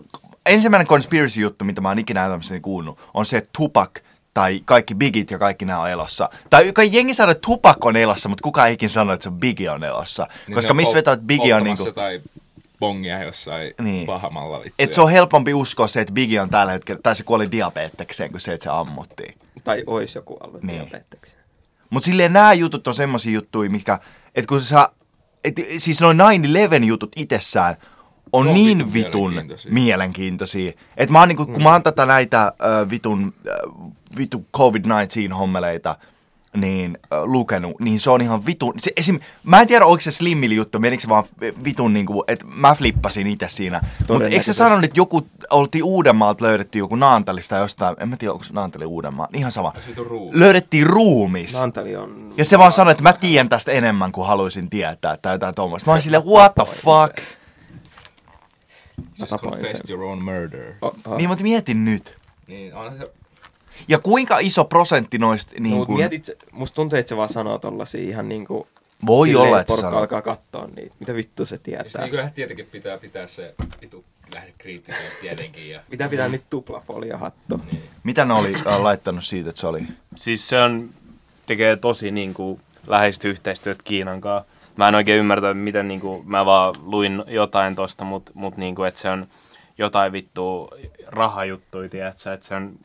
ensimmäinen 0.46 0.88
conspiracy-juttu, 0.88 1.66
mitä 1.66 1.82
mä 1.82 1.88
oon 1.90 2.00
ikinä 2.00 2.26
elämässäni 2.26 2.60
kuullut, 2.60 3.00
on 3.14 3.26
se, 3.26 3.38
että 3.38 3.50
Tupac 3.58 3.92
tai 4.34 4.62
kaikki 4.66 4.96
Bigit 4.96 5.32
ja 5.32 5.40
kaikki 5.40 5.66
nämä 5.66 5.80
on 5.80 5.90
elossa. 5.90 6.30
Tai 6.50 6.72
kai 6.74 6.90
jengi 6.92 7.14
sanoo, 7.14 7.32
että 7.32 7.46
Tupac 7.46 7.86
on 7.86 7.96
elossa, 7.96 8.30
mutta 8.30 8.42
kukaan 8.44 8.68
ei 8.68 8.74
ikinä 8.74 8.90
sano, 8.90 9.14
että 9.14 9.24
se 9.24 9.32
Biggie 9.32 9.70
on 9.70 9.84
elossa. 9.84 10.28
Niin 10.48 10.56
koska 10.56 10.74
missä 10.74 10.94
vetää, 10.94 11.14
että 11.14 11.26
Biggie 11.26 11.54
on 11.56 11.64
niinku... 11.64 11.86
jotain 11.86 12.22
bongia 12.80 13.24
jossain 13.24 13.74
Niin. 13.82 14.06
pahamalla 14.06 14.58
vittu. 14.60 14.74
Että 14.80 14.96
se 14.96 15.02
on 15.02 15.12
helpompi 15.12 15.54
uskoa 15.54 15.88
se, 15.88 16.02
että 16.02 16.14
Biggie 16.14 16.42
on 16.42 16.50
tällä 16.50 16.72
hetkellä, 16.72 17.02
tai 17.04 17.16
se 17.16 17.24
kuoli 17.24 17.52
diabetekseen, 17.52 18.32
kuin 18.32 18.42
se, 18.42 18.54
että 18.54 18.64
se 18.64 18.70
ammuttiin. 18.70 19.38
Tai 19.64 19.84
ois 19.88 20.16
joku 20.16 20.38
ollut 20.44 20.64
Niin. 20.64 20.82
diabeteksi. 20.82 21.38
Mutta 21.90 22.06
silleen 22.06 22.34
nämä 22.34 22.54
jutut 22.54 22.88
on 22.88 22.96
semmosia 22.96 23.32
juttuja, 23.32 23.70
mikä, 23.70 24.00
että 24.36 24.48
kun 24.48 24.62
sä, 24.62 24.90
et, 25.44 25.56
siis 25.78 26.02
noin 26.02 26.18
9-11 26.82 26.84
jutut 26.86 27.12
itsessään 27.16 27.76
on 28.34 28.48
On 28.48 28.54
niin 28.54 28.78
vitun 28.78 28.94
vitun 28.94 29.32
mielenkiintoisia. 29.32 29.74
mielenkiintoisia. 29.74 30.72
Että 30.98 31.14
mä 31.14 31.20
oon 31.20 31.28
niinku, 31.28 31.46
kun 31.46 31.64
mä 31.64 31.72
oon 31.72 31.84
tätä 31.84 32.06
näitä 32.06 32.44
äh, 32.44 32.90
vitun, 32.90 33.34
äh, 33.48 33.54
vitun 34.18 34.46
COVID-19 34.58 35.34
hommeleita, 35.34 35.96
niin 36.58 36.98
äh, 37.14 37.24
lukenut, 37.24 37.80
niin 37.80 38.00
se 38.00 38.10
on 38.10 38.22
ihan 38.22 38.46
vitun, 38.46 38.74
se 38.78 38.92
esim, 38.98 39.20
mä 39.44 39.62
en 39.62 39.68
tiedä, 39.68 39.86
oliko 39.86 40.02
se 40.02 40.12
Slimmili 40.12 40.56
juttu, 40.56 40.80
menikö 40.80 41.02
se 41.02 41.10
vaan 41.10 41.24
vitun 41.64 41.94
niinku, 41.94 42.24
että 42.28 42.46
mä 42.56 42.76
flippasin 42.76 43.28
itse 43.28 43.50
siinä. 43.50 43.82
Mutta 44.10 44.30
eikö 44.30 44.44
se 44.44 44.54
sanonut, 44.54 44.84
että 44.84 45.00
joku, 45.00 45.28
oltiin 45.50 45.84
Uudenmaalta 45.84 46.46
löydetty 46.46 46.78
joku 46.78 46.96
Naantalista 46.96 47.56
jostain, 47.56 47.96
en 48.00 48.10
mä 48.10 48.18
tiedä, 48.18 48.34
onko 48.34 48.44
se 48.44 48.54
Naantali 48.54 48.86
Uudenmaa, 48.86 49.28
ihan 49.34 49.52
sama. 49.52 49.74
Se 49.80 49.90
vitun 49.90 50.08
ruu. 50.08 50.32
Löydettiin 50.34 50.88
ruumis. 50.88 51.54
Nantali 51.54 51.96
on... 51.96 52.34
Ja 52.38 52.46
se 52.46 52.58
vaan 52.58 52.72
sanoi, 52.72 52.92
että 52.92 53.04
mä 53.04 53.14
tiedän 53.14 53.50
tästä 53.50 53.72
enemmän 53.72 54.12
kuin 54.12 54.28
haluaisin 54.28 54.70
tietää, 54.70 55.18
tai 55.18 55.34
jotain 55.34 55.56
tuommoista. 55.56 55.90
Mä 55.90 55.94
olin 55.94 56.04
silleen, 56.04 56.26
what 56.26 56.56
the 56.56 56.66
fuck? 56.66 57.18
Just 59.20 59.34
sen. 59.72 59.82
your 59.90 60.04
own 60.04 60.24
murder. 60.24 60.74
Oh, 60.82 60.96
oh. 61.06 61.18
Niin, 61.18 61.30
mutta 61.30 61.44
mietin 61.44 61.86
nyt. 61.86 62.18
Niin, 62.48 62.76
on 62.76 62.98
se... 62.98 63.04
Ja 63.88 64.00
kuinka 64.00 64.38
iso 64.40 64.66
prosentti 64.66 65.18
noista, 65.18 65.54
niin 65.54 65.64
Niin 65.64 65.86
kuin, 65.86 65.98
mietit, 65.98 66.30
musta 66.52 66.76
tuntuu, 66.76 67.00
että 67.00 67.10
se 67.10 67.18
vaan 67.18 67.30
sanoo 67.30 67.58
tollasia 67.58 68.02
ihan 68.02 68.30
niinku... 68.30 68.68
voi 69.06 69.28
silleen, 69.28 69.48
olla, 69.48 69.60
että 69.60 69.74
se 69.74 69.76
porukka 69.76 69.88
sanoo. 69.88 70.00
alkaa 70.00 70.22
katsoa 70.22 70.68
niitä. 70.76 70.96
Mitä 71.00 71.14
vittu 71.16 71.46
se 71.46 71.50
Siis 71.50 71.62
tietää? 71.64 72.02
niin 72.02 72.10
kyllähän 72.10 72.34
tietenkin 72.34 72.66
pitää 72.66 72.98
pitää 72.98 73.28
se 73.28 73.56
vitu 73.82 74.06
lähde 74.36 74.54
kriittisesti 74.58 75.18
tietenkin. 75.22 75.70
Ja... 75.70 75.82
Mitä 75.92 76.10
pitää 76.10 76.28
nyt 76.28 76.44
tuplafolia 76.50 77.18
hatto? 77.18 77.60
Niin. 77.72 77.84
Mitä 78.04 78.26
ne 78.26 78.34
oli 78.34 78.56
äh, 78.56 78.82
laittanut 78.82 79.24
siitä, 79.24 79.50
että 79.50 79.62
se 79.62 79.68
oli? 79.68 79.84
Siis 80.16 80.48
se 80.50 80.62
on, 80.62 80.90
tekee 81.46 81.76
tosi 81.76 82.12
niin 82.12 82.34
kuin, 82.34 82.62
läheistä 82.88 83.28
yhteistyötä 83.28 83.82
Kiinan 83.84 84.22
kanssa. 84.22 84.52
Mä 84.76 84.88
en 84.88 84.96
oikein 84.96 85.20
ymmärtänyt, 85.20 85.64
miten 85.64 85.88
niin 85.88 86.00
kuin, 86.00 86.30
mä 86.30 86.46
vaan 86.46 86.76
luin 86.82 87.24
jotain 87.28 87.76
tosta, 87.76 88.04
mutta 88.04 88.32
mut, 88.36 88.58
niin 88.58 88.76
kuin, 88.76 88.88
että 88.88 89.00
se 89.00 89.10
on 89.10 89.28
jotain 89.78 90.12
vittu 90.12 90.70
rahajuttuja, 91.08 91.90
tiedätkö, 91.90 92.34
että 92.34 92.48
se 92.48 92.56
on 92.56 92.76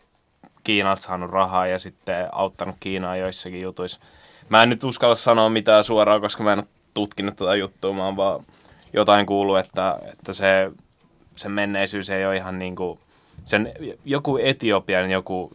Kiinalta 0.65 1.03
saanut 1.03 1.31
rahaa 1.31 1.67
ja 1.67 1.79
sitten 1.79 2.29
auttanut 2.33 2.77
Kiinaa 2.81 3.17
joissakin 3.17 3.63
jutuissa. 3.63 4.01
Mä 4.49 4.63
en 4.63 4.71
nyt 4.71 4.85
uskalla 4.85 5.15
sanoa 5.15 5.49
mitään 5.49 5.85
suoraan, 5.85 6.21
koska 6.21 6.43
mä 6.43 6.53
en 6.53 6.59
ole 6.59 6.67
tutkinut 6.95 7.37
tätä 7.37 7.57
juttua, 7.57 7.93
mä 7.93 8.05
oon 8.05 8.17
vaan 8.17 8.45
jotain 8.93 9.27
kuullut, 9.27 9.59
että, 9.59 9.99
että 10.13 10.33
se, 10.33 10.71
se 11.37 11.49
menneisyys 11.49 12.11
ei 12.11 12.27
ole 12.27 12.37
ihan 12.37 12.59
niin 12.59 12.77
kuin, 12.77 12.99
sen 13.45 13.73
joku 14.05 14.39
Etiopian 14.43 15.11
joku 15.11 15.51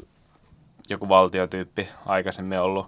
joku 0.89 1.09
valtiotyyppi 1.09 1.89
aikaisemmin 2.05 2.59
ollut. 2.59 2.87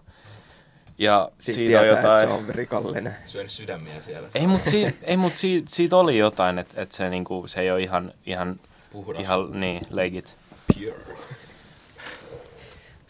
Ja 0.98 1.30
Sitten 1.40 1.56
siitä 1.56 1.80
on 1.80 1.86
tietää, 1.86 2.02
jotain... 2.02 2.24
että 2.24 2.36
se 2.36 2.44
on 2.44 2.56
rikollinen. 2.56 3.16
Syönyt 3.26 3.52
sydämiä 3.52 4.02
siellä. 4.02 4.30
Ei, 4.36 4.48
mutta 4.48 4.70
siitä, 4.70 4.94
ei, 5.04 5.18
mut 5.18 5.36
siitä, 5.36 5.70
siitä 5.70 5.98
oli 5.98 6.18
jotain, 6.18 6.60
että 6.60 6.82
et 6.82 6.92
se, 6.92 7.10
niinku, 7.10 7.44
se 7.48 7.62
ei 7.62 7.72
ole 7.72 7.82
ihan, 7.82 8.14
ihan, 8.26 8.60
Puhdas. 8.92 9.22
ihan 9.22 9.60
niin, 9.60 9.88
legit. 9.90 10.36
Pure. 10.74 11.18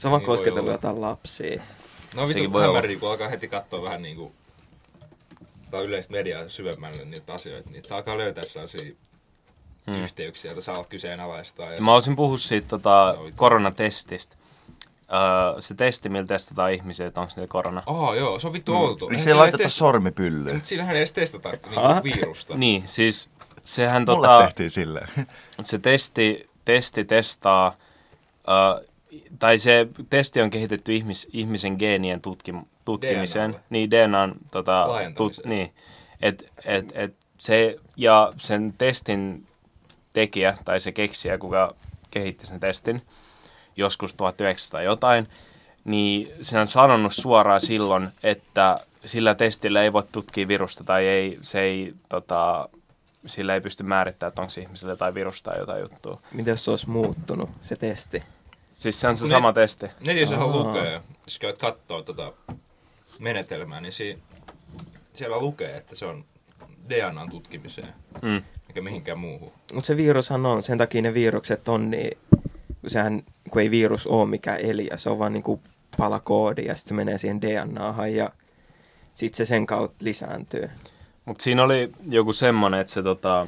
Sama 0.01 0.17
Niin 0.17 0.27
voi 0.27 0.37
kosketellut 0.37 0.71
jotain 0.71 1.01
lapsia. 1.01 1.61
No 2.15 2.27
Sekin 2.27 2.41
vittu 2.43 2.53
voi 2.53 2.63
olla. 2.63 2.73
hämäriä, 2.73 2.99
kun 2.99 3.09
alkaa 3.09 3.27
heti 3.29 3.47
katsoa 3.47 3.83
vähän 3.83 4.01
niinku 4.01 4.31
tai 5.71 5.83
yleistä 5.85 6.11
mediaa 6.13 6.49
syvemmälle 6.49 7.05
niitä 7.05 7.33
asioita, 7.33 7.69
niin 7.69 7.83
se 7.85 7.95
alkaa 7.95 8.17
löytää 8.17 8.43
sellaisia 8.43 8.91
Hmm. 9.87 10.03
yhteyksiä, 10.03 10.51
joita 10.51 10.61
sä 10.61 10.73
oot 10.73 10.87
kyseenalaistaa. 10.87 11.73
Ja 11.73 11.81
Mä 11.81 11.93
olisin 11.93 12.15
puhua 12.15 12.37
siitä 12.37 12.67
tota, 12.67 13.11
Se 13.15 13.19
on- 13.19 13.33
koronatestistä. 13.35 14.35
Öö, 15.55 15.61
se 15.61 15.73
testi, 15.75 16.09
millä 16.09 16.27
testataan 16.27 16.73
ihmisiä, 16.73 17.07
että 17.07 17.21
onko 17.21 17.33
niillä 17.35 17.47
korona. 17.47 17.83
Aa, 17.85 18.15
joo, 18.15 18.39
se 18.39 18.47
on 18.47 18.53
vittu 18.53 18.75
outo. 18.75 19.05
Niin 19.05 19.11
Eihän 19.11 19.19
se 19.19 19.23
ei 19.23 19.31
sillä 19.31 19.39
laiteta 19.39 19.63
edes 19.63 19.73
test- 19.73 19.77
sormipyllyyn. 19.77 20.55
Mutta 20.55 20.67
siinähän 20.69 20.95
ei 20.95 20.99
edes 20.99 21.13
testata 21.13 21.49
niinku 21.49 22.03
virusta. 22.03 22.57
Niin, 22.57 22.83
siis 22.87 23.29
sehän 23.65 24.01
Mulle 24.07 24.27
tota, 24.27 24.43
tehtiin 24.43 24.71
silleen. 24.71 25.07
se 25.61 25.79
testi, 25.79 26.49
testi 26.65 27.05
testaa, 27.05 27.75
ö, 28.77 28.85
tai 29.39 29.59
se 29.59 29.87
testi 30.09 30.41
on 30.41 30.49
kehitetty 30.49 30.95
ihmis, 30.95 31.29
ihmisen 31.33 31.75
geenien 31.79 32.21
tutkim, 32.21 32.65
tutkimiseen. 32.85 33.49
DNAlle. 33.49 33.65
Niin, 33.69 33.91
DNAn 33.91 34.35
tota, 34.51 34.87
Laajentamiseen. 34.87 35.49
niin. 35.49 35.73
Et, 36.21 36.51
et, 36.65 36.91
et 36.95 37.15
se, 37.37 37.75
ja 37.97 38.31
sen 38.37 38.73
testin 38.77 39.47
tekijä, 40.13 40.57
tai 40.65 40.79
se 40.79 40.91
keksijä, 40.91 41.37
kuka 41.37 41.75
kehitti 42.11 42.45
sen 42.45 42.59
testin, 42.59 43.01
joskus 43.77 44.15
1900 44.15 44.81
jotain, 44.81 45.27
niin 45.85 46.31
se 46.41 46.59
on 46.59 46.67
sanonut 46.67 47.13
suoraan 47.13 47.61
silloin, 47.61 48.09
että 48.23 48.79
sillä 49.05 49.35
testillä 49.35 49.83
ei 49.83 49.93
voi 49.93 50.03
tutkia 50.11 50.47
virusta 50.47 50.83
tai 50.83 51.07
ei, 51.07 51.39
se 51.41 51.59
ei, 51.59 51.93
tota, 52.09 52.69
sillä 53.25 53.53
ei 53.53 53.61
pysty 53.61 53.83
määrittämään, 53.83 54.29
että 54.29 54.41
onko 54.41 54.53
ihmisellä 54.61 54.93
jotain 54.93 55.13
virusta 55.13 55.51
tai 55.51 55.59
jotain 55.59 55.81
juttua. 55.81 56.21
Miten 56.31 56.57
se 56.57 56.71
olisi 56.71 56.89
muuttunut, 56.89 57.49
se 57.61 57.75
testi? 57.75 58.23
Siis 58.81 58.99
se 58.99 59.07
on 59.07 59.17
se 59.17 59.21
Kun 59.21 59.29
sama 59.29 59.53
testi. 59.53 59.85
Netissä 60.07 60.37
Aa. 60.37 60.47
lukee, 60.47 61.01
jos 61.25 61.39
käyt 61.39 61.57
kattoo 61.57 62.01
tota 62.03 62.33
menetelmää, 63.19 63.81
niin 63.81 63.93
si- 63.93 64.19
siellä 65.13 65.39
lukee, 65.39 65.77
että 65.77 65.95
se 65.95 66.05
on 66.05 66.25
DNAn 66.89 67.29
tutkimiseen, 67.29 67.93
Mm. 68.21 68.41
eikä 68.67 68.81
mihinkään 68.81 69.19
muuhun. 69.19 69.51
Mutta 69.73 69.87
se 69.87 69.97
virushan 69.97 70.45
on, 70.45 70.63
sen 70.63 70.77
takia 70.77 71.01
ne 71.01 71.13
virukset 71.13 71.67
on 71.69 71.91
niin, 71.91 72.17
kun 72.81 72.89
sehän, 72.89 73.23
kun 73.49 73.61
ei 73.61 73.71
virus 73.71 74.07
ole 74.07 74.29
mikään 74.29 74.59
eliö, 74.59 74.97
se 74.97 75.09
on 75.09 75.19
vaan 75.19 75.33
niinku 75.33 75.61
pala 75.97 76.19
koodi 76.19 76.65
ja 76.65 76.75
sitten 76.75 76.89
se 76.89 76.95
menee 76.95 77.17
siihen 77.17 77.41
DNAhan 77.41 78.15
ja 78.15 78.29
sitten 79.13 79.37
se 79.37 79.45
sen 79.45 79.65
kautta 79.65 79.97
lisääntyy. 80.05 80.69
Mutta 81.25 81.43
siinä 81.43 81.63
oli 81.63 81.91
joku 82.09 82.33
semmoinen, 82.33 82.79
että 82.79 82.93
se, 82.93 83.03
tota, 83.03 83.47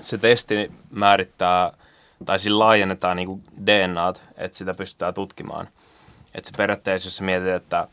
se 0.00 0.18
testi 0.18 0.72
määrittää, 0.90 1.72
tai 2.24 2.38
sillä 2.38 2.64
laajennetaan 2.64 3.16
niinku 3.16 3.40
DNAt, 3.66 4.22
että 4.36 4.58
sitä 4.58 4.74
pystytään 4.74 5.14
tutkimaan. 5.14 5.68
Että 6.34 6.50
se 6.50 6.56
periaatteessa, 6.56 7.06
jos 7.06 7.16
sä 7.16 7.24
mietit, 7.24 7.48
että, 7.48 7.88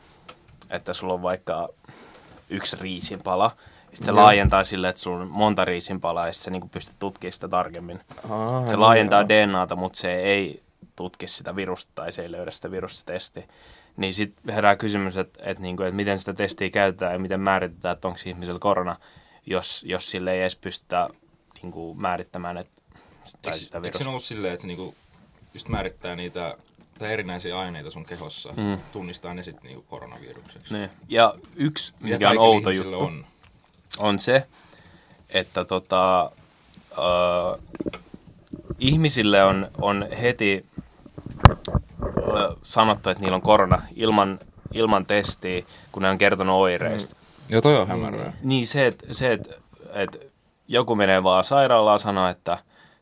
että 0.69 0.93
sulla 0.93 1.13
on 1.13 1.22
vaikka 1.22 1.69
yksi 2.50 2.77
riisinpala, 2.81 3.51
sitten 3.98 4.05
se 4.05 4.12
Joo. 4.12 4.22
laajentaa 4.22 4.63
sille, 4.63 4.89
että 4.89 5.01
sulla 5.01 5.22
on 5.22 5.27
monta 5.27 5.65
riisinpalaa, 5.65 6.27
ja 6.27 6.34
sit 6.34 6.41
sä 6.43 6.51
niinku 6.51 6.67
pystyt 6.67 6.96
tutkimaan 7.00 7.34
sitä 7.34 7.48
tarkemmin. 7.48 8.00
Aa, 8.29 8.67
Se 8.67 8.74
niin 8.74 8.79
laajentaa 8.79 9.22
joo. 9.22 9.29
DNAta, 9.29 9.75
mutta 9.75 10.00
se 10.00 10.15
ei 10.15 10.63
tutki 10.96 11.27
sitä 11.27 11.55
virusta 11.55 11.91
tai 11.96 12.12
se 12.12 12.22
ei 12.22 12.31
löydä 12.31 12.51
sitä 12.51 12.72
virustesti. 12.72 13.48
Niin 13.98 14.13
sitten 14.13 14.55
herää 14.55 14.75
kysymys, 14.75 15.17
että 15.17 15.39
et 15.43 15.60
niinku, 15.60 15.84
et 15.84 15.96
miten 15.96 16.17
sitä 16.17 16.34
testiä 16.34 16.69
käytetään 16.69 17.13
ja 17.13 17.19
miten 17.19 17.39
määritetään, 17.39 17.93
että 17.93 18.07
onko 18.07 18.19
ihmisellä 18.25 18.60
korona, 18.60 18.96
jos, 19.46 19.84
jos 19.88 20.12
sille 20.12 20.34
ei 20.34 20.41
edes 20.41 20.55
pystytä 20.55 21.10
niinku, 21.62 21.93
määrittämään 21.93 22.57
että, 22.57 22.76
tai 23.41 23.53
Eikö, 23.53 23.65
sitä 23.65 23.77
eikö 23.77 23.84
virusta. 23.84 23.98
siinä 23.98 24.10
ollut 24.10 24.24
silleen, 24.24 24.53
että 24.53 24.62
se 24.62 24.67
niinku 24.67 24.96
just 25.53 25.67
määrittää 25.67 26.15
niitä 26.15 26.57
tai 27.00 27.13
erinäisiä 27.13 27.60
aineita 27.60 27.91
sun 27.91 28.05
kehossa, 28.05 28.53
Mm. 28.57 28.63
mm. 28.63 28.77
tunnistaa 28.93 29.34
ne 29.34 29.43
sitten 29.43 29.63
niinku 29.63 29.86
koronavirukseksi. 29.89 30.74
Niin. 30.74 30.89
Ja 31.10 31.34
yksi, 31.55 31.93
mikä 32.00 32.15
on 32.15 32.19
kaikilla 32.22 32.43
outo 32.46 32.69
juttu, 32.72 33.00
On. 33.00 33.25
on 34.00 34.19
se, 34.19 34.48
että 35.29 35.65
tota, 35.65 36.31
ö, 36.91 37.60
ihmisille 38.79 39.43
on, 39.43 39.67
on 39.81 40.07
heti 40.22 40.65
sanottu, 42.63 43.10
että 43.10 43.22
niillä 43.24 43.36
on 43.36 43.41
korona 43.41 43.81
ilman, 43.96 44.39
ilman 44.74 45.05
testiä, 45.05 45.62
kun 45.91 46.01
ne 46.01 46.10
on 46.10 46.17
kertonut 46.17 46.55
oireista. 46.55 47.15
Joo, 47.50 47.62
toi 47.62 47.77
on 47.77 47.88
hämärää. 47.88 48.34
Niin 48.43 48.67
se, 48.67 48.88
että 48.88 49.13
se, 49.13 49.31
et, 49.34 49.50
et 49.93 50.31
joku 50.67 50.96
menee 50.96 51.24
vaan 51.24 51.43
sairaalaan 51.43 51.93
ja 51.96 51.98
sanoo, 52.00 52.27
että, 52.27 52.57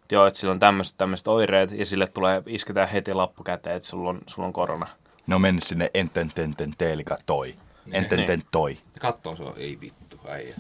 että 0.06 0.16
joo, 0.16 0.28
että 0.28 0.40
sillä 0.40 0.52
on 0.52 0.60
tämmöiset 0.60 0.98
tämmöiset 0.98 1.28
oireet, 1.28 1.72
ja 1.72 1.86
sille 1.86 2.08
tulee, 2.08 2.44
isketään 2.48 2.90
heti 2.90 3.14
lappu 3.14 3.44
käteen, 3.44 3.76
että 3.76 3.88
sulla 3.90 4.10
on, 4.10 4.22
sulla 4.28 4.46
on 4.48 4.54
korona. 4.54 4.88
Ne 5.28 5.36
on 5.36 5.42
mennyt 5.42 5.64
sinne 5.64 5.92
entententen 5.94 6.76
eli 6.92 7.04
toi. 7.26 7.56
Ententen 7.92 8.44
toi. 8.52 8.78
Kattoo 9.00 9.36
se 9.36 9.44
on, 9.44 9.54
ei 9.58 9.78
vittu, 9.82 10.20
äijä. 10.28 10.56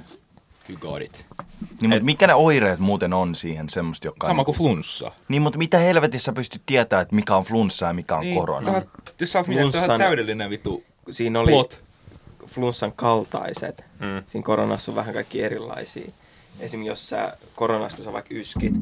You 0.70 0.78
got 0.80 1.02
it. 1.02 1.26
Niin, 1.82 1.90
mutta 1.90 2.06
mikä 2.06 2.28
ne 2.28 2.34
oireet 2.34 2.80
muuten 2.80 3.14
on 3.14 3.36
siihen 3.36 3.70
semmoista, 3.70 4.08
joka... 4.08 4.28
Sama 4.28 4.40
niinku- 4.40 4.54
kuin 4.54 4.58
flunssa. 4.58 5.12
Niin, 5.28 5.42
mutta 5.42 5.58
mitä 5.58 5.78
helvetissä 5.78 6.34
pystyt 6.34 6.62
tietää, 6.66 7.02
että 7.02 7.16
mikä 7.16 7.36
on 7.36 7.44
flunssa 7.44 7.86
ja 7.86 7.94
mikä 7.94 8.16
on 8.16 8.22
Niin, 8.22 8.40
korona? 8.40 8.72
tää- 8.72 8.82
Jos 9.20 9.32
sä 9.32 9.40
oot 9.40 9.48
Flunssan- 9.48 9.98
täydellinen 9.98 10.50
vittu 10.50 10.84
Siinä 11.12 11.40
oli 11.40 11.52
plot. 11.52 11.84
flunssan 12.48 12.92
kaltaiset. 12.94 13.86
Mm. 14.00 14.24
Siinä 14.26 14.46
koronassa 14.46 14.92
on 14.92 14.96
vähän 14.96 15.14
kaikki 15.14 15.44
erilaisia. 15.44 16.12
Esimerkiksi 16.60 16.90
jos 16.90 17.10
sä 17.10 17.38
koronassa, 17.56 17.96
kun 17.96 18.06
sä 18.06 18.14
vaikka 18.14 18.34
yskit, 18.36 18.74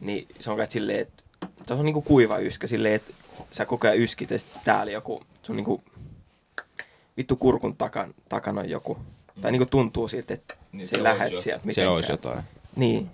niin 0.00 0.28
se 0.40 0.50
on 0.50 0.56
kai 0.56 0.66
silleen, 0.70 1.00
että 1.00 1.22
se 1.66 1.74
on 1.74 1.84
niinku 1.84 2.02
kuiva 2.02 2.38
yskä 2.38 2.66
silleen, 2.66 2.94
että 2.94 3.12
sä 3.50 3.66
koko 3.66 3.86
ajan 3.88 3.98
yskit 4.00 4.30
ja 4.30 4.38
sitten 4.38 4.60
täällä 4.64 4.92
joku, 4.92 5.22
se 5.42 5.52
on 5.52 5.56
niinku 5.56 5.82
vittu 7.16 7.36
kurkun 7.36 7.76
takan, 7.76 8.14
takana 8.28 8.60
on 8.60 8.70
joku. 8.70 8.98
Tai 9.40 9.52
niinku 9.52 9.66
tuntuu 9.66 10.08
siltä, 10.08 10.34
että 10.34 10.54
Niin, 10.72 10.86
se 10.86 10.96
se 10.96 11.02
lähde 11.02 11.22
olisi 11.24 11.34
jo- 11.36 11.40
sieltä 11.42 11.62
Se 11.62 11.66
mitenkään. 11.66 11.94
olisi 11.94 12.12
jotain. 12.12 12.40
Niin. 12.76 13.10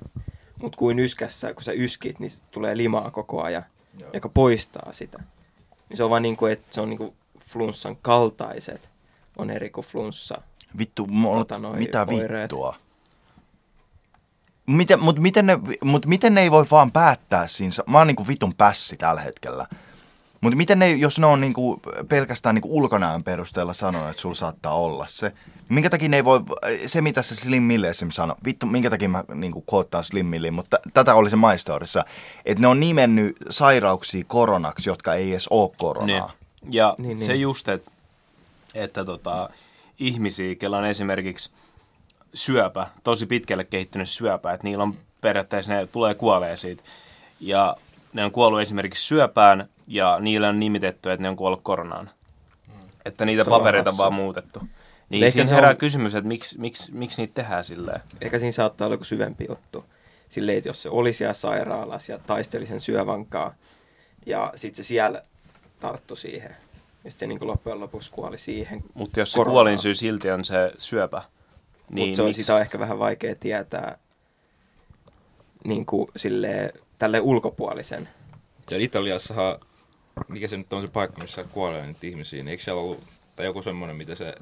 Mutta 0.62 0.76
kuin 0.78 0.98
yskässä, 0.98 1.54
kun 1.54 1.62
sä 1.62 1.72
yskit, 1.72 2.18
niin 2.18 2.30
tulee 2.50 2.76
limaa 2.76 3.10
koko 3.10 3.42
ajan, 3.42 3.64
Joo. 3.98 4.10
joka 4.14 4.28
poistaa 4.28 4.92
sitä. 4.92 5.22
Niin 5.88 5.96
se 5.96 6.04
on 6.04 6.10
vaan 6.10 6.22
niin 6.22 6.36
kuin, 6.36 6.52
että 6.52 6.66
se 6.74 6.80
on 6.80 6.88
niin 6.88 6.98
kuin 6.98 7.12
flunssan 7.38 7.96
kaltaiset 8.02 8.88
on 9.38 9.50
eri 9.50 9.70
kuin 9.70 9.84
flunssa. 9.86 10.42
Vittu, 10.78 11.06
mulla, 11.06 11.38
Tota 11.44 11.58
mitä 11.58 12.06
oireet. 12.10 12.42
vittua? 12.42 12.76
Miten, 14.66 15.00
mut, 15.00 15.18
miten 15.18 15.46
ne, 15.46 15.58
mut 15.84 16.06
miten 16.06 16.34
ne 16.34 16.40
ei 16.40 16.50
voi 16.50 16.64
vaan 16.70 16.92
päättää 16.92 17.46
siinä? 17.46 17.72
Mä 17.86 17.98
oon 17.98 18.06
niinku 18.06 18.26
vitun 18.28 18.54
pässi 18.54 18.96
tällä 18.96 19.20
hetkellä. 19.20 19.66
Mutta 20.40 20.56
miten 20.56 20.78
ne, 20.78 20.90
jos 20.90 21.18
ne 21.18 21.26
on 21.26 21.40
niinku 21.40 21.80
pelkästään 22.08 22.54
niinku 22.54 22.78
ulkonäön 22.78 23.24
perusteella 23.24 23.74
sanonut, 23.74 24.10
että 24.10 24.22
sulla 24.22 24.34
saattaa 24.34 24.74
olla 24.74 25.06
se, 25.08 25.32
minkä 25.68 25.90
takia 25.90 26.08
ne 26.08 26.16
ei 26.16 26.24
voi, 26.24 26.40
se 26.86 27.00
mitä 27.00 27.22
se 27.22 27.34
Slim 27.34 27.62
Mille 27.62 27.88
esimerkiksi 27.88 28.16
sanoi, 28.16 28.36
vittu, 28.44 28.66
minkä 28.66 28.90
takia 28.90 29.08
mä 29.08 29.24
niinku 29.34 29.60
koottaan 29.60 30.04
Slim 30.04 30.26
Milliin, 30.26 30.54
mutta 30.54 30.78
tätä 30.94 31.14
oli 31.14 31.30
se 31.30 31.36
My 31.36 31.58
Storyssa, 31.58 32.04
että 32.44 32.60
ne 32.60 32.66
on 32.66 32.80
nimennyt 32.80 33.36
sairauksia 33.50 34.24
koronaksi, 34.26 34.90
jotka 34.90 35.14
ei 35.14 35.32
edes 35.32 35.48
ole 35.48 35.70
koronaa. 35.76 36.06
Niin. 36.06 36.72
Ja 36.72 36.94
Niin, 36.98 37.18
niin, 37.18 37.26
se 37.26 37.32
niin. 37.32 37.40
just, 37.40 37.68
että, 37.68 37.90
että 38.74 39.04
tota, 39.04 39.50
ihmisiä, 39.98 40.54
kellä 40.54 40.78
on 40.78 40.84
esimerkiksi 40.84 41.50
syöpä, 42.34 42.86
tosi 43.04 43.26
pitkälle 43.26 43.64
kehittynyt 43.64 44.08
syöpä, 44.08 44.52
että 44.52 44.64
niillä 44.66 44.84
on 44.84 44.94
periaatteessa, 45.20 45.72
ne 45.72 45.86
tulee 45.86 46.14
kuolee 46.14 46.56
siitä. 46.56 46.82
Ja 47.40 47.76
ne 48.12 48.24
on 48.24 48.32
kuollut 48.32 48.60
esimerkiksi 48.60 49.06
syöpään, 49.06 49.68
ja 49.86 50.18
niillä 50.20 50.48
on 50.48 50.60
nimitetty, 50.60 51.10
että 51.12 51.22
ne 51.22 51.28
on 51.28 51.36
kuollut 51.36 51.60
koronaan. 51.62 52.10
Että 53.04 53.24
niitä 53.24 53.42
on 53.42 53.48
papereita 53.48 53.90
on 53.90 53.96
vaan 53.96 54.14
muutettu. 54.14 54.60
Niin 55.08 55.24
Ehkä 55.24 55.32
siinä 55.32 55.48
se 55.48 55.54
herää 55.54 55.70
on- 55.70 55.76
kysymys, 55.76 56.14
että 56.14 56.28
miksi, 56.28 56.60
miksi, 56.60 56.92
miksi 56.92 57.22
niitä 57.22 57.34
tehdään 57.34 57.64
silleen. 57.64 58.00
Ehkä 58.20 58.38
siinä 58.38 58.52
saattaa 58.52 58.86
olla 58.86 58.94
joku 58.94 59.04
syvempi 59.04 59.46
juttu. 59.48 59.84
Silleen, 60.28 60.58
että 60.58 60.68
jos 60.68 60.82
se 60.82 60.88
oli 60.88 61.12
siellä 61.12 61.32
sairaalassa 61.32 62.12
ja 62.12 62.18
taisteli 62.18 62.66
sen 62.66 62.80
syövänkaan, 62.80 63.52
ja 64.26 64.52
sitten 64.54 64.84
se 64.84 64.88
siellä 64.88 65.22
tarttu 65.80 66.16
siihen, 66.16 66.50
ja 67.04 67.10
sitten 67.10 67.18
se 67.20 67.26
niin 67.26 67.38
kuin 67.38 67.48
loppujen 67.48 67.80
lopuksi 67.80 68.10
kuoli 68.12 68.38
siihen. 68.38 68.84
Mutta 68.94 69.20
jos 69.20 69.32
se 69.32 69.44
kuolinsyy 69.44 69.94
silti 69.94 70.30
on 70.30 70.44
se 70.44 70.72
syöpä, 70.78 71.22
Niin, 71.92 72.08
Mutta 72.08 72.16
se 72.16 72.22
on, 72.22 72.28
miksi? 72.28 72.42
sitä 72.42 72.54
on 72.54 72.60
ehkä 72.60 72.78
vähän 72.78 72.98
vaikea 72.98 73.34
tietää 73.34 73.98
niin 75.64 75.86
kuin 75.86 76.08
silleen, 76.16 76.72
tälle 76.98 77.20
ulkopuolisen. 77.20 78.08
Siellä 78.68 78.84
Italiassahan, 78.84 79.58
mikä 80.28 80.48
se 80.48 80.56
nyt 80.56 80.72
on 80.72 80.82
se 80.82 80.88
paikka, 80.88 81.22
missä 81.22 81.44
kuolee 81.44 81.86
niitä 81.86 82.06
ihmisiä, 82.06 82.38
niin 82.38 82.48
eikö 82.48 82.62
siellä 82.62 82.82
ollut, 82.82 83.04
tai 83.36 83.46
joku 83.46 83.62
semmoinen, 83.62 83.96
mitä 83.96 84.14
se 84.14 84.34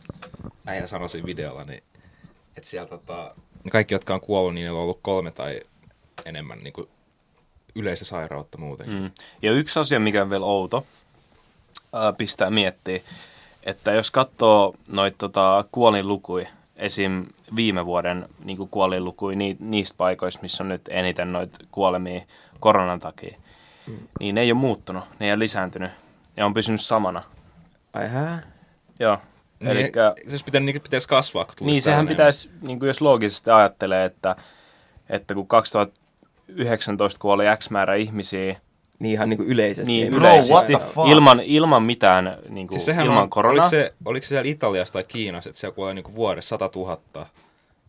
äijä 0.67 0.87
sanoi 0.87 1.09
siinä 1.09 1.27
videolla, 1.27 1.65
niin 1.65 1.83
että 2.57 2.71
siellä 2.71 2.89
tota, 2.89 3.35
ne 3.65 3.71
kaikki, 3.71 3.95
jotka 3.95 4.15
on 4.15 4.21
kuollut, 4.21 4.55
niin 4.55 4.65
niillä 4.65 4.77
on 4.79 4.83
ollut 4.83 4.99
kolme 5.03 5.31
tai 5.31 5.61
enemmän 6.25 6.59
niin 6.59 6.73
kuin 6.73 6.89
yleistä 7.75 8.05
sairautta 8.05 8.59
muutenkin. 8.59 8.97
Mm. 8.97 9.03
Mm. 9.03 9.11
Ja 9.43 9.53
yksi 9.53 9.79
asia, 9.79 10.01
mikä 10.01 10.23
on 10.23 10.31
vielä 10.31 10.45
outo, 10.45 10.87
ää, 11.93 12.13
pistää 12.13 12.51
miettiä, 12.51 13.01
että 13.63 13.93
jos 13.93 14.11
katsoo 14.11 14.75
noita 14.89 15.17
tota, 15.19 15.65
kuolinlukuja, 15.73 16.49
esim. 16.81 17.27
viime 17.57 17.87
vuoden 17.87 18.29
niin 18.45 18.69
kuolinlukuja 18.69 19.37
ni, 19.37 19.57
niistä 19.61 19.97
paikoista, 19.97 20.43
missä 20.43 20.63
on 20.63 20.69
nyt 20.69 20.83
eniten 20.89 21.33
noita 21.33 21.59
kuolemia 21.71 22.21
koronan 22.61 23.01
takia, 23.01 23.37
mm. 23.87 23.99
niin 24.21 24.35
ne 24.35 24.41
ei 24.41 24.53
ole 24.53 24.61
muuttunut, 24.61 25.05
ne 25.19 25.27
ei 25.27 25.33
ole 25.33 25.39
lisääntynyt, 25.39 25.91
ne 26.37 26.45
on 26.45 26.55
pysynyt 26.55 26.81
samana. 26.81 27.23
Ai 27.93 28.09
hää? 28.09 28.43
Joo, 29.01 29.19
Niin, 29.61 29.71
elikkä, 29.71 30.15
se 30.25 30.31
olisi 30.31 30.45
pitänyt, 30.45 30.75
niin 30.75 30.83
pitäisi 30.83 31.09
kasvaa, 31.09 31.45
kun 31.45 31.67
niin 31.67 31.83
sehän 31.83 31.97
tällainen- 31.97 32.17
pitäisi, 32.17 32.51
niin 32.63 32.79
kuin 32.79 32.87
jos 32.87 33.01
loogisesti 33.01 33.51
ajattelee, 33.51 34.05
että, 34.05 34.37
että 35.09 35.35
kun 35.35 35.49
2019 35.49 37.19
kuoli 37.21 37.45
X 37.57 37.71
määrä 37.71 37.95
ihmisiä, 37.95 38.57
Niin 39.01 39.13
ihan 39.13 39.29
niin 39.29 39.37
kuin 39.37 39.49
yleisesti. 39.49 39.93
niin 39.93 40.05
ei 40.05 40.11
Bro, 40.11 40.19
yleisesti. 40.21 40.53
what 40.53 40.67
the 40.67 40.79
fuck? 40.95 41.09
ilman, 41.09 41.41
ilman 41.45 41.83
mitään 41.83 42.39
niin 42.49 42.69
kuin, 42.69 42.81
Siis 42.81 42.99
ilman 42.99 43.23
on, 43.23 43.31
koronaa. 43.31 43.53
oliko 43.53 43.69
se, 43.69 43.93
oliko 44.05 44.25
se 44.25 44.29
siellä 44.29 44.51
Italiassa 44.51 44.93
tai 44.93 45.05
Kiinassa, 45.05 45.51
että 45.51 45.61
siellä 45.61 45.75
kuolee 45.75 45.95
niinku 45.95 46.15
vuodessa 46.15 46.49
100 46.49 46.71
000. 46.77 47.27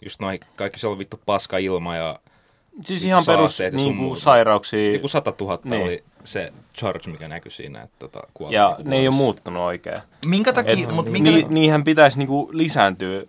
Just 0.02 0.20
noin, 0.22 0.40
kaikki 0.56 0.80
se 0.80 0.88
on 0.88 1.00
vittu 1.00 1.20
paska 1.26 1.58
ilma 1.58 1.96
ja 1.96 2.20
Siis 2.84 3.06
ihan 3.06 3.24
perus 3.26 3.60
niin 3.72 3.98
kuin, 3.98 4.18
sairauksia. 4.18 4.94
Joku 4.94 5.08
100 5.08 5.34
000 5.42 5.60
Niin. 5.64 5.70
niin. 5.72 5.84
oli 5.84 6.04
se 6.24 6.54
charge, 6.78 7.12
mikä 7.12 7.28
näkyi 7.28 7.52
siinä, 7.52 7.82
että 7.82 7.96
tota, 8.00 8.20
kuoli 8.34 8.56
Ja 8.56 8.70
niinku 8.78 8.90
ne 8.90 8.98
ei 8.98 9.08
ole 9.08 9.16
muuttunut 9.16 9.64
oikein. 9.64 9.98
Minkä 10.26 10.54
takia, 10.54 10.74
Et, 10.74 10.92
mut 10.96 11.06
niin- 11.06 11.12
minkä, 11.24 11.32
ni, 11.32 11.46
niihin 11.50 11.84
pitäisi 11.84 12.18
niinku 12.18 12.50
lisääntyä 12.52 13.24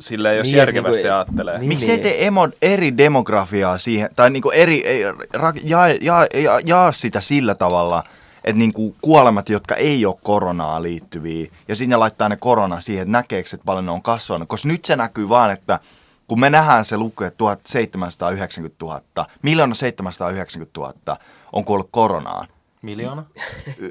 silleen, 0.00 0.36
jos 0.36 0.44
Niin, 0.46 0.56
järkevästi 0.56 0.96
niinku- 1.02 1.14
ajattelee. 1.14 1.58
niin. 1.58 1.68
Miksi 1.68 1.90
ei 1.90 1.98
tee 1.98 2.26
emo, 2.26 2.48
eri 2.62 2.96
demografiaa 2.96 3.78
siihen, 3.78 4.10
tai 4.16 4.30
niinku 4.30 4.50
eri, 4.50 4.86
ei, 4.86 5.02
ra, 5.32 5.52
jaa, 5.64 5.88
jaa, 5.88 6.26
jaa, 6.34 6.60
jaa 6.66 6.92
sitä 6.92 7.20
sillä 7.20 7.54
tavalla, 7.54 8.02
että 8.44 8.58
niinku 8.58 8.96
kuolemat, 9.00 9.48
jotka 9.48 9.74
ei 9.74 10.06
ole 10.06 10.14
koronaa 10.22 10.82
liittyviä, 10.82 11.50
ja 11.68 11.76
sinne 11.76 11.96
laittaa 11.96 12.28
ne 12.28 12.36
korona 12.36 12.80
siihen, 12.80 13.02
että 13.02 13.12
näkeekö, 13.12 13.48
että 13.54 13.64
paljon 13.64 13.86
ne 13.86 13.92
on 13.92 14.02
kasvanut. 14.02 14.48
Koska 14.48 14.68
nyt 14.68 14.84
se 14.84 14.96
näkyy 14.96 15.28
vaan, 15.28 15.50
että 15.50 15.78
kun 16.26 16.40
me 16.40 16.50
nähdään 16.50 16.84
se 16.84 16.96
luku, 16.96 17.24
että 17.24 17.38
1790 17.38 18.84
000, 18.84 19.00
miljoona 19.42 19.74
790 19.74 20.80
000 20.80 21.16
on 21.52 21.64
kuollut 21.64 21.88
koronaan. 21.90 22.48
Miljoona? 22.82 23.24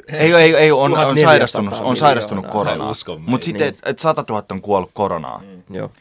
Ei, 0.07 0.33
ei, 0.33 0.55
ei 0.55 0.71
on, 0.71 0.79
on 0.81 0.91
1400 0.91 1.23
sairastunut, 1.31 1.73
on 1.81 1.97
sairastunut 1.97 2.47
koronaan. 2.47 2.95
Mutta 3.25 3.45
sitten, 3.45 3.61
Niin. 3.67 3.73
että 3.75 3.89
et 3.89 3.99
100 3.99 4.23
000 4.29 4.43
on 4.51 4.61
kuollut 4.61 4.91
koronaan. 4.93 5.41
Joo. 5.71 5.91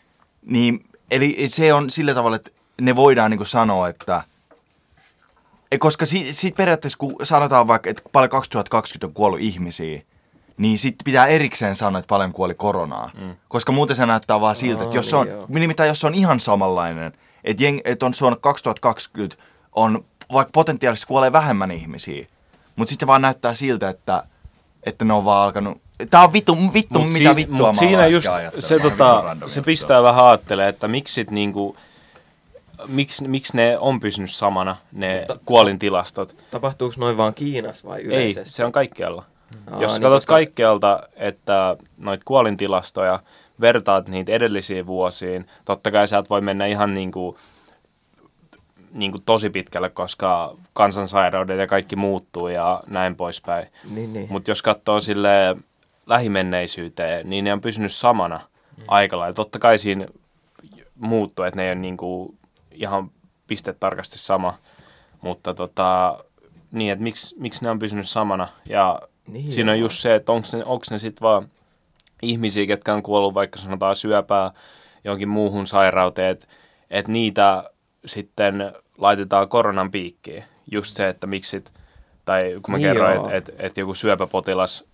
Niin, 0.42 0.85
eli 1.11 1.48
se 1.48 1.74
on 1.74 1.90
sillä 1.90 2.14
tavalla, 2.14 2.37
että 2.37 2.50
ne 2.80 2.96
voidaan 2.96 3.30
niin 3.30 3.46
sanoa, 3.46 3.88
että... 3.88 4.22
Ei, 5.72 5.78
koska 5.78 6.06
siitä 6.06 6.33
sit 6.33 6.56
periaatteessa, 6.56 6.98
kun 6.98 7.16
sanotaan 7.22 7.66
vaikka, 7.66 7.90
että 7.90 8.02
paljon 8.12 8.30
2020 8.30 9.06
on 9.06 9.12
kuollut 9.12 9.40
ihmisiä, 9.40 10.02
niin 10.56 10.78
sitten 10.78 11.04
pitää 11.04 11.26
erikseen 11.26 11.76
sanoa, 11.76 11.98
että 11.98 12.09
paljon 12.09 12.33
kuoli 12.33 12.54
koronaa. 12.54 13.11
Mm. 13.20 13.37
Koska 13.48 13.72
muuten 13.72 13.96
se 13.96 14.06
näyttää 14.06 14.40
vaan 14.40 14.56
siltä, 14.56 14.85
että 14.85 14.96
jos 14.96 15.11
se 15.11 15.16
on, 15.16 15.26
niin 15.26 15.61
nimittäin 15.61 15.88
jos 15.88 16.00
se 16.00 16.06
on 16.06 16.14
ihan 16.14 16.40
samanlainen, 16.40 17.12
että, 17.44 17.62
jeng, 17.62 17.80
että 17.85 18.06
on 18.06 18.14
suona 18.14 18.37
2020 18.37 19.42
on, 19.72 20.04
vaikka 20.33 20.50
potentiaalisesti 20.52 21.06
kuolee 21.06 21.33
vähemmän 21.33 21.70
ihmisiä, 21.70 22.26
mutta 22.76 22.90
sitten 22.90 23.06
vaan 23.09 23.22
näyttää 23.22 23.54
siltä, 23.54 23.88
että, 23.88 24.24
että 24.83 25.04
ne 25.04 25.12
on 25.12 25.24
vaan 25.24 25.44
alkanut... 25.44 25.83
Tää 26.10 26.22
on 26.24 26.32
vittu, 26.32 26.56
vittu 26.74 26.98
Mut 26.98 27.12
mitä 27.12 27.30
si- 27.30 27.36
vittua 27.36 27.56
mut 27.56 27.66
mä 27.76 27.78
siinä 27.80 28.06
just 28.06 28.28
se, 28.58 28.78
tota, 28.78 29.22
se 29.38 29.44
juttu. 29.44 29.66
pistää 29.66 30.02
vähän 30.02 30.24
ajattelemaan, 30.24 30.68
että 30.70 30.88
miksi 30.88 31.14
sit 31.14 31.30
niinku, 31.30 31.76
miksi, 32.88 33.28
miksi 33.28 33.56
ne 33.56 33.78
on 33.78 34.00
pysynyt 34.00 34.30
samana, 34.30 34.76
ne 34.92 35.26
kuolintilastot. 35.44 36.36
Tapahtuuko 36.50 36.94
noin 36.98 37.16
vaan 37.16 37.34
Kiinassa 37.34 37.88
vai 37.88 37.98
Ei, 37.98 38.04
yleisesti? 38.04 38.54
se 38.54 38.64
on 38.64 38.72
kaikkialla. 38.72 39.24
Aa, 39.70 39.82
Jos 39.82 39.92
niin, 39.92 40.02
katsot 40.02 40.16
koska- 40.16 40.34
kaikkialta, 40.34 41.02
että 41.16 41.76
noita 41.98 42.22
kuolintilastoja, 42.24 43.20
vertaat 43.60 44.08
niitä 44.08 44.32
edellisiin 44.32 44.86
vuosiin, 44.86 45.46
totta 45.64 45.90
kai 45.90 46.08
sä 46.08 46.18
et 46.18 46.30
voi 46.30 46.40
mennä 46.40 46.66
ihan 46.66 46.94
niin 46.94 47.12
kuin, 47.12 47.36
niin 48.92 49.10
kuin 49.12 49.22
tosi 49.22 49.50
pitkälle, 49.50 49.90
koska 49.90 50.56
kansansairaudet 50.72 51.58
ja 51.58 51.66
kaikki 51.66 51.96
muuttuu 51.96 52.48
ja 52.48 52.82
näin 52.86 53.16
poispäin. 53.16 53.66
Niin, 53.94 54.12
niin. 54.12 54.26
Mutta 54.30 54.50
jos 54.50 54.62
katsoo 54.62 55.00
sille 55.00 55.56
lähimenneisyyteen, 56.11 57.31
niin 57.31 57.44
ne 57.44 57.53
on 57.53 57.61
pysynyt 57.61 57.92
samana 57.92 58.40
mm. 58.77 58.85
aika 58.88 59.18
lailla. 59.18 59.35
Totta 59.35 59.59
kai 59.59 59.79
siinä 59.79 60.07
muuttuu, 60.94 61.44
että 61.44 61.57
ne 61.57 61.64
ei 61.64 61.68
ole 61.68 61.75
niin 61.75 61.96
kuin 61.96 62.38
ihan 62.70 63.11
pistetarkasti 63.46 64.18
sama, 64.18 64.55
mutta 65.20 65.55
tota, 65.55 66.18
niin, 66.70 66.92
että 66.92 67.03
miksi, 67.03 67.37
miksi 67.38 67.64
ne 67.64 67.70
on 67.70 67.79
pysynyt 67.79 68.09
samana. 68.09 68.49
Ja 68.68 69.01
Niin 69.29 69.49
siinä 69.49 69.73
on 69.73 69.79
joo. 69.79 69.85
just 69.85 69.99
se, 69.99 70.14
että 70.14 70.33
onko 70.33 70.46
ne, 70.53 70.64
ne 70.90 70.99
sitten 70.99 71.23
vaan 71.23 71.49
ihmisiä, 72.23 72.66
ketkä 72.66 72.94
on 72.94 73.03
kuollut 73.03 73.35
vaikka 73.35 73.59
sanotaan 73.59 73.96
syöpää 73.96 74.51
johonkin 75.05 75.29
muuhun 75.29 75.66
sairauteen, 75.66 76.31
että 76.31 76.46
et 76.90 77.09
niitä 77.09 77.70
sitten 78.07 78.73
laitetaan 78.99 79.49
koronan 79.49 79.90
piikkiin. 79.90 80.44
Just 80.70 80.96
se, 80.96 81.09
että 81.09 81.27
miksi 81.27 81.51
sit, 81.51 81.73
tai 82.25 82.40
kun 82.62 82.73
mä 82.73 82.77
Niin 82.77 82.88
kerroin, 82.88 83.16
että 83.16 83.37
et, 83.37 83.51
et 83.59 83.77
joku 83.77 83.94
syöpäpotilas 83.94 84.89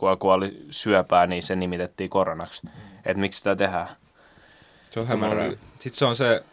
kun 0.00 0.18
kuoli 0.18 0.66
syöpää, 0.70 1.26
niin 1.26 1.42
se 1.42 1.56
nimitettiin 1.56 2.10
koronaksi. 2.10 2.62
Että 3.04 3.20
miksi 3.20 3.38
sitä 3.38 3.56
tehdään? 3.56 3.88
Se 4.90 5.00
on 5.00 5.06
hämärää. 5.06 5.50
Sitten 5.78 5.98
se 5.98 6.04
on 6.04 6.16
se 6.16 6.44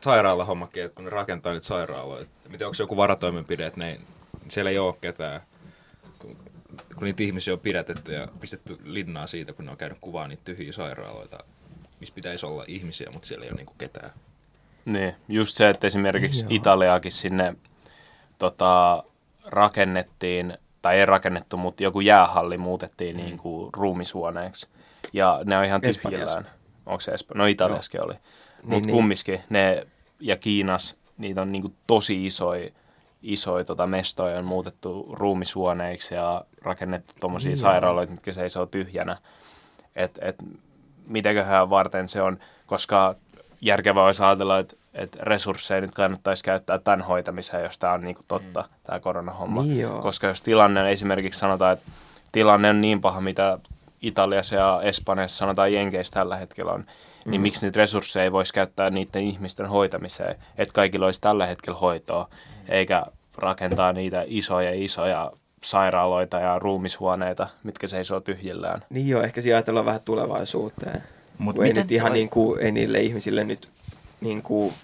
sairaalahommakin, 0.00 0.84
että 0.84 0.94
kun 0.94 1.04
ne 1.04 1.10
rakentaa 1.10 1.52
niitä 1.52 1.66
sairaaloita. 1.66 2.30
Miten 2.48 2.66
onko 2.66 2.74
se 2.74 2.82
joku 2.82 2.96
varatoimenpide, 2.96 3.66
että 3.66 3.80
ne, 3.80 4.00
siellä 4.48 4.70
ei 4.70 4.78
ole 4.78 4.94
ketään. 5.00 5.40
Kun, 6.18 6.36
kun 6.94 7.04
niitä 7.04 7.22
ihmisiä 7.22 7.54
on 7.54 7.60
pidätetty 7.60 8.12
ja 8.12 8.28
pistetty 8.40 8.78
linnaa 8.84 9.26
siitä, 9.26 9.52
kun 9.52 9.64
ne 9.64 9.70
on 9.70 9.76
käynyt 9.76 9.98
kuvaa 10.00 10.28
niitä 10.28 10.42
tyhjiä 10.44 10.72
sairaaloita, 10.72 11.44
missä 12.00 12.14
pitäisi 12.14 12.46
olla 12.46 12.64
ihmisiä, 12.68 13.10
mutta 13.12 13.28
siellä 13.28 13.44
ei 13.44 13.50
ole 13.50 13.56
niinku 13.56 13.74
ketään. 13.78 14.10
Niin, 14.84 15.14
just 15.28 15.54
se, 15.54 15.70
että 15.70 15.86
esimerkiksi 15.86 16.40
Joo. 16.40 16.48
Italiakin 16.50 17.12
sinne 17.12 17.54
tota, 18.38 19.04
rakennettiin, 19.44 20.58
tai 20.82 20.98
ei 20.98 21.06
rakennettu, 21.06 21.56
mutta 21.56 21.82
joku 21.82 22.00
jäähalli 22.00 22.58
muutettiin 22.58 23.16
mm. 23.16 23.22
niin 23.22 23.38
kuin 23.38 23.74
ruumishuoneeksi. 23.74 24.68
Ja 25.12 25.40
ne 25.44 25.58
on 25.58 25.64
ihan 25.64 25.80
tyhjillään. 25.80 26.46
Onko 26.86 27.00
se 27.00 27.12
Espanjassa? 27.12 27.38
No 27.38 27.46
Italiaskin 27.46 28.04
oli. 28.04 28.14
Mutta 28.14 28.70
Niin, 28.70 28.82
niin. 28.86 28.94
kumminkin 28.94 29.40
ne, 29.48 29.86
ja 30.20 30.36
Kiinas, 30.36 30.96
niitä 31.18 31.42
on 31.42 31.52
niin 31.52 31.62
kuin 31.62 31.74
tosi 31.86 32.26
isoja 32.26 32.70
isoja 33.22 33.64
tota, 33.64 33.86
mestoja 33.86 34.38
on 34.38 34.44
muutettu 34.44 35.08
ruumishuoneiksi 35.12 36.14
ja 36.14 36.44
rakennettu 36.62 37.14
tuommoisia 37.20 37.48
Niin 37.48 37.58
sairaaloita, 37.58 38.12
mitkä 38.12 38.32
seisoo 38.32 38.66
tyhjänä. 38.66 39.16
Et, 39.96 40.18
et, 40.22 40.36
mitäköhän 41.06 41.70
varten 41.70 42.08
se 42.08 42.22
on, 42.22 42.38
koska 42.66 43.14
järkevää 43.60 44.04
olisi 44.04 44.22
ajatella, 44.22 44.58
että, 44.58 44.76
että 44.94 45.18
resursseja 45.20 45.80
nyt 45.80 45.94
kannattaisi 45.94 46.44
käyttää 46.44 46.78
tämän 46.78 47.02
hoitamiseen, 47.02 47.62
jos 47.62 47.78
tämä 47.78 47.92
on 47.92 48.00
niin 48.00 48.14
kuin 48.14 48.24
totta, 48.28 48.60
mm. 48.60 48.68
tämä 48.84 49.00
koronahomma. 49.00 49.62
Niin 49.62 49.80
joo. 49.80 50.02
Koska 50.02 50.26
jos 50.26 50.42
tilanne, 50.42 50.92
esimerkiksi 50.92 51.40
sanotaan, 51.40 51.72
että 51.72 51.90
tilanne 52.32 52.70
on 52.70 52.80
niin 52.80 53.00
paha, 53.00 53.20
mitä 53.20 53.58
Italiassa 54.02 54.54
ja 54.54 54.80
Espanjassa 54.82 55.38
sanotaan 55.38 55.72
Jenkeissä 55.72 56.14
tällä 56.14 56.36
hetkellä 56.36 56.72
on, 56.72 56.80
mm. 56.80 57.30
niin 57.30 57.40
miksi 57.40 57.66
niitä 57.66 57.78
resursseja 57.78 58.24
ei 58.24 58.32
voisi 58.32 58.52
käyttää 58.52 58.90
niiden 58.90 59.24
ihmisten 59.24 59.66
hoitamiseen, 59.66 60.36
että 60.58 60.74
kaikilla 60.74 61.06
olisi 61.06 61.20
tällä 61.20 61.46
hetkellä 61.46 61.78
hoitoa, 61.78 62.28
mm. 62.30 62.64
eikä 62.68 63.02
rakentaa 63.38 63.92
niitä 63.92 64.24
isoja 64.26 64.84
isoja 64.84 65.32
sairaaloita 65.64 66.40
ja 66.40 66.58
ruumishuoneita, 66.58 67.46
mitkä 67.62 67.88
seisoo 67.88 68.20
tyhjillään. 68.20 68.84
Niin 68.90 69.08
joo, 69.08 69.22
ehkä 69.22 69.40
siinä 69.40 69.56
ajatellaan 69.56 69.86
vähän 69.86 70.00
tulevaisuuteen. 70.04 71.02
Mut 71.38 71.56
Kun 71.56 71.64
ei 71.64 71.70
miten 71.70 71.82
nyt 71.82 71.92
ihan 71.92 72.08
toi- 72.08 72.16
niin 72.16 72.30
kuin, 72.30 72.60
ei 72.60 72.72
niille 72.72 73.00
ihmisille 73.00 73.44
nyt, 73.44 73.68
niin 74.20 74.42
kuin, 74.42 74.74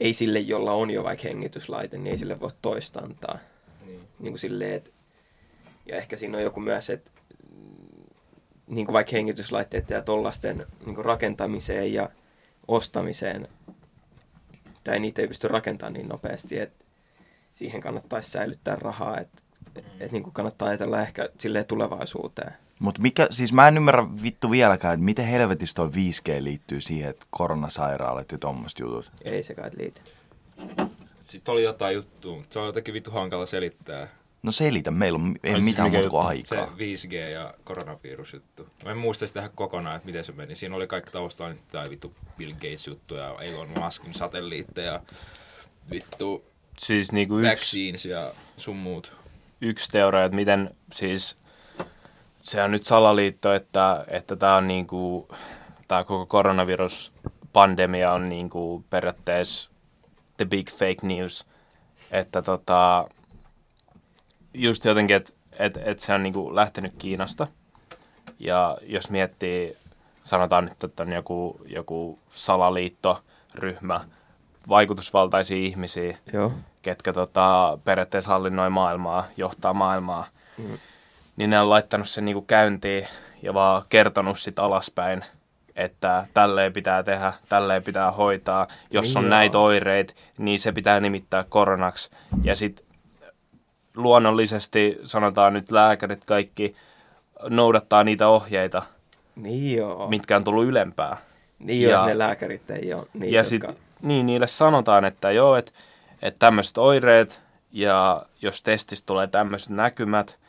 ei 0.00 0.12
sille, 0.12 0.38
jolla 0.38 0.72
on 0.72 0.90
jo 0.90 1.04
vaikka 1.04 1.28
hengityslaite, 1.28 1.98
niin 1.98 2.12
ei 2.12 2.18
sille 2.18 2.40
voi 2.40 2.50
toista 2.62 3.00
antaa. 3.00 3.38
Niin. 3.86 4.00
Niin 4.18 4.32
kuin 4.32 4.38
silleen, 4.38 4.74
että, 4.74 4.90
ja 5.86 5.96
ehkä 5.96 6.16
siinä 6.16 6.38
on 6.38 6.44
joku 6.44 6.60
myös, 6.60 6.90
että 6.90 7.10
niin 8.66 8.86
kuin 8.86 8.92
vaikka 8.92 9.12
hengityslaitteiden 9.12 9.94
ja 9.94 10.02
tollasten 10.02 10.66
niin 10.86 10.94
kuin 10.94 11.04
rakentamiseen 11.04 11.92
ja 11.92 12.10
ostamiseen, 12.68 13.48
tai 14.84 14.98
niitä 14.98 15.22
ei 15.22 15.28
pysty 15.28 15.48
rakentamaan 15.48 15.92
niin 15.92 16.08
nopeasti, 16.08 16.58
että 16.58 16.84
siihen 17.52 17.80
kannattaisi 17.80 18.30
säilyttää 18.30 18.76
rahaa, 18.76 19.20
että 19.20 19.42
et, 19.76 19.84
et, 20.00 20.12
niin 20.12 20.22
kuin 20.22 20.34
kannattaa 20.34 20.68
ajatella 20.68 21.02
ehkä 21.02 21.28
tulevaisuuteen. 21.68 22.52
Mutta 22.80 23.02
mikä, 23.02 23.26
siis 23.30 23.52
mä 23.52 23.68
en 23.68 23.76
ymmärrä 23.76 24.06
vittu 24.22 24.50
vieläkään, 24.50 24.94
että 24.94 25.04
miten 25.04 25.26
helvetissä 25.26 25.74
toi 25.74 25.88
5G 25.88 26.42
liittyy 26.44 26.80
siihen, 26.80 27.10
että 27.10 27.26
koronasairaalat 27.30 28.32
ja 28.32 28.38
tommoset 28.38 28.78
jutut. 28.78 29.12
Ei 29.24 29.42
se 29.42 29.54
kai 29.54 29.70
liity. 29.78 30.00
Sitten 31.20 31.52
oli 31.52 31.62
jotain 31.62 31.94
juttua, 31.94 32.36
mutta 32.36 32.52
se 32.52 32.58
on 32.58 32.66
jotenkin 32.66 32.94
vittu 32.94 33.10
hankala 33.10 33.46
selittää. 33.46 34.08
No 34.42 34.52
selitä, 34.52 34.90
meillä 34.90 35.16
on 35.16 35.36
ei 35.44 35.52
siis 35.52 35.64
mitään 35.64 35.90
muuta 35.90 36.10
kuin 36.10 36.36
juttu? 36.36 36.48
Se 36.48 36.58
aikaa. 36.58 36.74
5G 36.76 37.12
ja 37.14 37.54
koronavirusjuttu. 37.64 38.68
Mä 38.84 38.90
en 38.90 38.96
muista 38.98 39.26
sitä 39.26 39.50
kokonaan, 39.54 39.96
että 39.96 40.06
miten 40.06 40.24
se 40.24 40.32
meni. 40.32 40.54
Siinä 40.54 40.76
oli 40.76 40.86
kaikki 40.86 41.10
taustalla 41.10 41.52
nyt 41.52 41.68
tää 41.68 41.90
vittu 41.90 42.14
Bill 42.36 42.52
Gates 42.52 42.86
juttu 42.86 43.14
ja 43.14 43.34
Elon 43.40 43.68
Muskin 43.84 44.14
satelliitteja. 44.14 45.00
Vittu 45.90 46.44
Siis 46.78 47.12
niin 47.12 47.28
kuin 47.28 47.44
yksi, 47.44 47.50
vaccines 47.52 48.04
ja 48.04 48.32
sun 48.56 48.76
muut. 48.76 49.12
yksi 49.60 49.90
teoria, 49.90 50.24
että 50.24 50.36
miten 50.36 50.70
siis 50.92 51.36
se 52.40 52.62
on 52.62 52.70
nyt 52.70 52.84
salaliitto, 52.84 53.54
että, 53.54 54.04
että 54.08 54.36
tämä 54.36 54.56
on 54.56 54.68
niin 54.68 54.86
kuin, 54.86 55.28
tämä 55.88 56.04
koko 56.04 56.26
koronaviruspandemia 56.26 58.12
on 58.12 58.28
niin 58.28 58.50
kuin 58.50 58.84
periaatteessa 58.90 59.70
the 60.36 60.44
big 60.44 60.70
fake 60.70 61.06
news. 61.06 61.46
Että 62.10 62.42
tota, 62.42 63.08
just 64.54 64.84
jotenkin, 64.84 65.16
että 65.16 65.32
et, 65.58 65.76
et 65.76 66.00
se 66.00 66.14
on 66.14 66.22
niin 66.22 66.32
kuin 66.32 66.54
lähtenyt 66.56 66.94
Kiinasta. 66.98 67.46
Ja 68.38 68.78
jos 68.82 69.10
miettii, 69.10 69.76
sanotaan 70.22 70.64
nyt, 70.64 70.84
että 70.84 71.02
on 71.02 71.12
joku, 71.12 71.60
joku 71.66 72.18
salaliittoryhmä, 72.34 74.00
vaikutusvaltaisia 74.68 75.56
ihmisiä, 75.56 76.18
Joo. 76.32 76.52
ketkä 76.82 77.12
tota, 77.12 77.78
periaatteessa 77.84 78.30
hallinnoi 78.30 78.70
maailmaa, 78.70 79.24
johtaa 79.36 79.74
maailmaa, 79.74 80.26
Mm. 80.58 80.78
Niin 81.40 81.50
ne 81.50 81.60
on 81.60 81.70
laittanut 81.70 82.08
sen 82.08 82.24
niinku 82.24 82.42
käyntiin 82.42 83.06
ja 83.42 83.54
vaan 83.54 83.82
kertonut 83.88 84.38
sit 84.38 84.58
alaspäin, 84.58 85.24
että 85.76 86.26
tälleen 86.34 86.72
pitää 86.72 87.02
tehdä, 87.02 87.32
tälleen 87.48 87.82
pitää 87.82 88.10
hoitaa. 88.10 88.66
Jos 88.90 89.16
on 89.16 89.22
joo. 89.22 89.30
näitä 89.30 89.58
oireita, 89.58 90.14
niin 90.38 90.60
se 90.60 90.72
pitää 90.72 91.00
nimittää 91.00 91.44
koronaksi. 91.48 92.10
Ja 92.42 92.56
sitten 92.56 92.86
luonnollisesti, 93.96 94.98
sanotaan 95.04 95.52
nyt 95.52 95.70
lääkärit 95.70 96.24
kaikki, 96.24 96.76
noudattaa 97.48 98.04
niitä 98.04 98.28
ohjeita, 98.28 98.82
Niin 99.36 99.76
joo. 99.76 100.08
mitkä 100.08 100.36
on 100.36 100.44
tullut 100.44 100.64
ylempää. 100.64 101.16
niin 101.58 101.82
joo, 101.82 101.92
ja- 101.92 102.06
ne 102.06 102.18
lääkärit 102.18 102.70
ei 102.70 102.94
ole 102.94 103.06
niitä, 103.12 103.26
ja 103.26 103.32
jotka... 103.40 103.48
sitten 103.48 103.76
niin, 104.02 104.26
niille 104.26 104.46
sanotaan, 104.46 105.04
että 105.04 105.30
joo, 105.30 105.56
että 105.56 105.72
et 106.22 106.38
tämmöiset 106.38 106.78
oireet 106.78 107.40
ja 107.72 108.26
jos 108.42 108.62
testistä 108.62 109.06
tulee 109.06 109.26
tämmöiset 109.26 109.68
näkymät, 109.70 110.39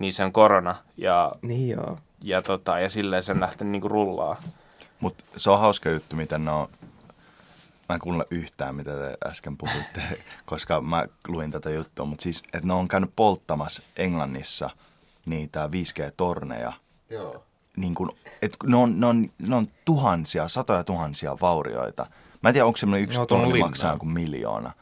niin 0.00 0.12
se 0.12 0.24
on 0.24 0.32
korona 0.32 0.74
ja, 0.96 1.32
Niin 1.42 1.68
joo. 1.68 1.98
ja, 2.22 2.42
tota, 2.42 2.78
ja 2.78 2.88
silleen 2.88 3.22
sen 3.22 3.40
lähtee 3.40 3.68
niinku 3.68 3.88
rullaa. 3.88 4.36
Mutta 5.00 5.24
se 5.36 5.50
on 5.50 5.60
hauska 5.60 5.90
juttu, 5.90 6.16
miten 6.16 6.44
ne 6.44 6.50
on... 6.50 6.68
Mä 7.88 7.94
en 7.94 8.00
kuunnella 8.00 8.26
yhtään, 8.30 8.74
mitä 8.74 8.90
te 8.90 9.16
äsken 9.26 9.56
puhuitte, 9.56 10.02
koska 10.46 10.80
mä 10.80 11.04
luin 11.28 11.50
tätä 11.50 11.70
juttua. 11.70 12.06
Mutta 12.06 12.22
siis, 12.22 12.42
että 12.52 12.66
ne 12.66 12.72
on 12.72 12.88
käynyt 12.88 13.10
polttamassa 13.16 13.82
Englannissa 13.96 14.70
niitä 15.26 15.66
5G-torneja. 15.66 16.72
Joo. 17.10 17.44
Niin 17.76 17.94
kun, 17.94 18.10
et 18.42 18.56
ne, 18.66 18.76
on, 18.76 19.00
ne, 19.00 19.06
on, 19.06 19.30
ne 19.38 19.56
on 19.56 19.68
tuhansia, 19.84 20.48
satoja 20.48 20.84
tuhansia 20.84 21.36
vaurioita. 21.40 22.06
Mä 22.42 22.48
en 22.48 22.52
tiedä, 22.52 22.66
onko 22.66 22.76
semmoinen 22.76 23.04
yksi 23.04 23.20
linnaan. 23.20 23.58
maksaa 23.58 23.96
kuin 23.98 24.10
miljoona. 24.12 24.72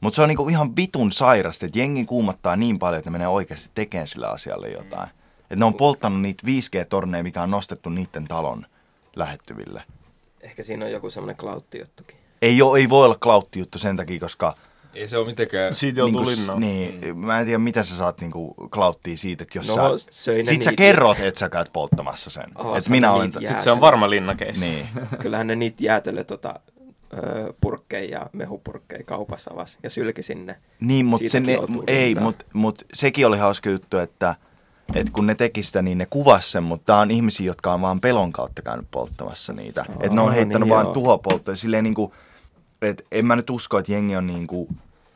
Mutta 0.00 0.16
se 0.16 0.22
on 0.22 0.28
niinku 0.28 0.48
ihan 0.48 0.76
vitun 0.76 1.12
sairasta, 1.12 1.66
että 1.66 1.78
jengi 1.78 2.04
kuumottaa 2.04 2.56
niin 2.56 2.78
paljon, 2.78 2.98
että 2.98 3.10
ne 3.10 3.12
menee 3.12 3.28
oikeasti 3.28 3.70
tekemään 3.74 4.08
sille 4.08 4.26
asialle 4.26 4.68
jotain. 4.68 5.08
Että 5.40 5.56
ne 5.56 5.64
on 5.64 5.74
polttanut 5.74 6.20
niitä 6.20 6.46
5G-torneja, 6.46 7.22
mikä 7.22 7.42
on 7.42 7.50
nostettu 7.50 7.90
niiden 7.90 8.24
talon 8.24 8.66
lähettyville. 9.16 9.82
Ehkä 10.40 10.62
siinä 10.62 10.84
on 10.84 10.92
joku 10.92 11.10
semmoinen 11.10 11.36
klautti-juttukin. 11.36 12.16
Ei, 12.42 12.62
oo, 12.62 12.76
ei 12.76 12.88
voi 12.88 13.04
olla 13.04 13.16
klautti 13.20 13.58
juttu 13.58 13.78
sen 13.78 13.96
takia, 13.96 14.20
koska 14.20 14.54
Ei 14.94 15.08
se 15.08 15.18
ole 15.18 15.26
mitenkään... 15.26 15.74
Siitä 15.74 16.00
joutuu 16.00 16.20
niinku, 16.24 16.40
linnaan. 16.40 16.60
niin, 16.60 17.18
mä 17.18 17.38
en 17.40 17.46
tiedä, 17.46 17.58
mitä 17.58 17.82
sä 17.82 17.96
saat 17.96 18.20
niinku 18.20 18.54
klauttia 18.54 19.16
siitä, 19.16 19.42
että 19.42 19.58
jos 19.58 19.68
No, 19.76 19.98
sä... 19.98 20.06
söi 20.10 20.42
ne 20.42 20.50
Sit 20.50 20.62
sä 20.62 20.70
niitä. 20.70 20.82
kerrot, 20.82 21.20
että 21.20 21.40
sä 21.40 21.48
käyt 21.48 21.72
polttamassa 21.72 22.30
sen. 22.30 22.44
Avashan 22.54 22.78
että 22.78 22.90
minä 22.90 23.12
olen... 23.12 23.26
niitä 23.26 23.38
Sitten 23.38 23.62
se 23.62 23.70
on 23.70 23.80
varma 23.80 24.10
linnakeissi. 24.10 24.70
Niin. 24.70 24.88
Kyllähän 25.22 25.46
ne 25.46 25.56
niitä 25.56 25.84
jäätelö 25.84 26.24
tota, 26.24 26.60
purkkeja 27.60 28.18
ja 28.18 28.26
mehupurkkeja 28.32 29.04
kaupassa 29.04 29.50
avasi 29.54 29.78
ja 29.82 29.90
sylki 29.90 30.22
sinne. 30.22 30.56
Niin, 30.80 31.06
mutta 31.06 31.28
se 31.28 31.42
Siitäkin 31.44 31.74
ne, 31.74 31.82
ei, 31.86 32.14
mutta 32.14 32.44
mut 32.52 32.84
sekin 32.94 33.26
oli 33.26 33.38
hauska 33.38 33.70
juttu, 33.70 33.98
että, 33.98 34.34
että 34.94 35.12
kun 35.12 35.26
ne 35.26 35.34
teki 35.34 35.62
sitä, 35.62 35.82
niin 35.82 35.98
ne 35.98 36.06
kuvasi 36.06 36.50
sen, 36.50 36.62
mutta 36.62 36.86
tää 36.86 36.98
on 36.98 37.10
ihmisiä, 37.10 37.46
jotka 37.46 37.72
on 37.72 37.80
vaan 37.80 38.00
pelon 38.00 38.32
kautta 38.32 38.62
käynyt 38.62 38.86
polttamassa 38.90 39.52
niitä. 39.52 39.84
Aa, 39.88 39.94
että 39.94 40.14
ne 40.14 40.20
on 40.20 40.34
heittänyt 40.34 40.60
niin 40.60 40.74
vaan 40.74 40.86
joo. 40.86 40.94
tuhopolttoja. 40.94 41.56
Silleen 41.56 41.84
niinku, 41.84 42.14
että 42.82 43.04
en 43.12 43.26
mä 43.26 43.36
nyt 43.36 43.50
usko, 43.50 43.78
että 43.78 43.92
jengi 43.92 44.16
on 44.16 44.26
niinku... 44.26 44.68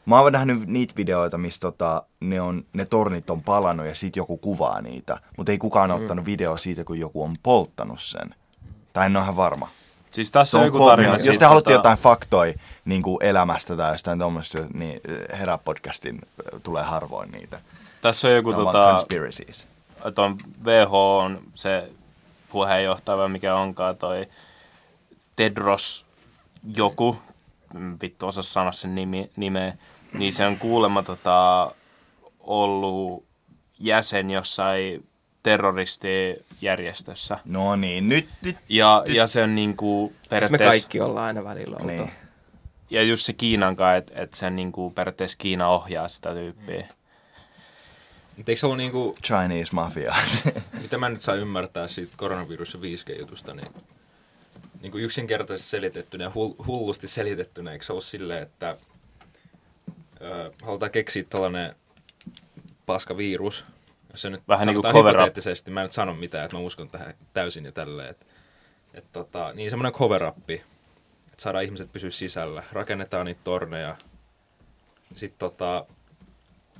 Mä 0.07 0.21
oon 0.21 0.33
nähnyt 0.33 0.67
niitä 0.67 0.95
videoita, 0.97 1.39
missä 1.39 1.61
tota, 1.61 2.03
ne, 2.21 2.41
on, 2.41 2.65
ne 2.73 2.85
tornit 2.85 3.31
on 3.31 3.43
palannut 3.43 3.87
ja 3.87 3.95
sit 3.95 4.17
joku 4.17 4.37
kuvaa 4.37 4.81
niitä. 4.81 5.17
Mutta 5.37 5.53
ei 5.53 5.59
kukaan 5.59 5.91
mm. 5.91 5.97
ottanut 5.97 6.25
video 6.27 6.57
siitä, 6.57 6.85
kun 6.85 6.99
joku 6.99 7.23
on 7.23 7.37
polttanut 7.43 8.01
sen. 8.01 8.35
Tai 8.93 9.07
en 9.07 9.17
ole 9.17 9.23
ihan 9.23 9.37
varma. 9.37 9.69
Siis 10.13 10.31
tässä 10.31 10.59
on 10.59 10.65
joku 10.65 10.87
tarina. 10.87 11.17
Jos 11.25 11.39
te 11.39 11.45
haluatte 11.45 11.71
tota- 11.71 11.73
jotain 11.73 11.99
faktoja 11.99 12.55
niin 12.85 13.03
kuin 13.03 13.19
elämästä 13.21 13.77
tai 13.77 13.93
jostain 13.93 14.19
tuommoista, 14.19 14.59
niin 14.75 15.01
herää 15.39 15.59
podcastin 15.59 16.21
äh, 16.25 16.61
tulee 16.63 16.83
harvoin 16.83 17.31
niitä. 17.31 17.61
Tässä 18.01 18.29
on 18.29 18.35
joku 18.35 18.53
tota, 18.53 18.89
conspiracies. 18.91 19.67
ton 20.15 20.39
WHO 20.65 21.19
on 21.19 21.41
se 21.55 21.91
puheenjohtaja, 22.51 23.29
mikä 23.29 23.55
onkaan 23.55 23.97
toi 23.97 24.27
Tedros 25.37 26.05
joku, 26.77 27.17
mm, 27.75 27.99
vittu 28.03 28.27
osaa 28.27 28.43
sanoa 28.43 28.73
sen 28.73 28.95
nimi, 28.95 29.31
nimeä, 29.37 29.75
niin 30.19 30.33
se 30.33 30.47
on 30.47 30.59
kuulemma 30.59 31.03
tota, 31.03 31.71
ollut 32.41 33.25
jäsen 33.79 34.31
jossain 34.31 35.09
terroristijärjestössä. 35.43 37.39
No 37.45 37.77
niin, 37.77 38.09
nyt, 38.09 38.29
nyt. 38.43 38.57
Ja, 38.69 39.05
ja 39.07 39.27
se 39.27 39.43
on 39.43 39.59
Eikö 39.59 39.83
me 39.83 40.29
periaatteessa... 40.31 40.71
kaikki 40.71 41.01
ollaan 41.01 41.27
aina 41.27 41.45
välillä 41.45 41.77
oltu? 41.77 41.87
Niin. 41.87 42.11
Ja 42.91 43.03
just 43.03 43.25
se 43.25 43.33
Kiinan 43.33 43.77
kanssa, 43.77 43.97
että 43.97 44.13
et 44.23 44.35
sen 44.35 44.57
niinku 44.57 44.91
periaatteessa 44.91 45.39
Kiina 45.39 45.69
ohjaa 45.69 46.09
sitä 46.09 46.35
tyyppiä. 46.35 46.87
Mutta 48.37 48.53
eikö 48.53 48.61
se 48.61 48.67
ollut 48.67 48.79
niinku, 48.79 49.17
Chinese 49.27 49.73
mafia. 49.73 50.15
mitä 50.83 50.99
mä 50.99 51.09
nyt 51.09 51.21
saan 51.21 51.39
ymmärtää 51.39 51.89
siitä 51.89 52.13
koronavirus- 52.17 52.75
ja 52.75 52.81
5G-jutusta, 52.81 53.55
niin, 53.55 53.69
niin 54.83 54.93
kuin 54.93 55.05
yksinkertaisesti 55.05 55.71
selitettynä 55.71 56.25
ja 56.25 56.31
hull- 56.31 56.67
hullusti 56.67 57.09
selitettynä, 57.09 57.73
eikö 57.73 57.85
se 57.85 57.93
ollut 57.93 58.05
silleen, 58.05 58.43
että 58.43 58.77
ö, 60.21 60.53
halutaan 60.63 60.91
keksiä 60.91 61.25
tällainen 61.31 61.75
paska 62.87 63.17
virus, 63.17 63.65
jos 64.13 64.23
se 64.23 64.31
nyt 64.31 64.43
Vähän 64.49 64.67
niinku 64.67 64.83
cover 64.83 65.01
up. 65.01 65.07
hypoteettisesti, 65.07 65.71
mä 65.71 65.81
en 65.81 65.85
nyt 65.85 65.93
sano 65.93 66.15
mitään, 66.15 66.45
että 66.45 66.57
mä 66.57 66.63
uskon 66.63 66.89
tähän 66.89 67.15
täysin 67.35 67.65
ja 67.65 67.73
tälleen, 67.73 68.11
että 68.11 68.27
et 68.95 69.05
tota, 69.13 69.53
niin 69.53 69.71
semmoinen 69.71 69.93
cover 69.93 70.25
up, 70.25 70.51
että 70.51 70.65
saadaan 71.37 71.65
ihmiset 71.65 71.93
pysyä 71.93 72.11
sisällä, 72.11 72.63
rakennetaan 72.73 73.27
niitä 73.27 73.41
torneja, 73.45 73.97
sitten 75.15 75.39
tota, 75.39 75.87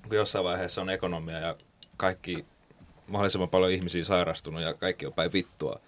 kun 0.09 0.17
jossain 0.17 0.45
vaiheessa 0.45 0.81
on 0.81 0.91
ekonomia 0.91 1.39
ja 1.39 1.57
kaikki 1.97 2.45
mahdollisimman 3.07 3.49
paljon 3.49 3.73
ihmisiä 3.73 4.05
sairastunut 4.05 4.63
ja 4.63 4.75
kaikki 4.75 5.07
on 5.07 5.13
päin 5.13 5.33
vittua, 5.33 5.81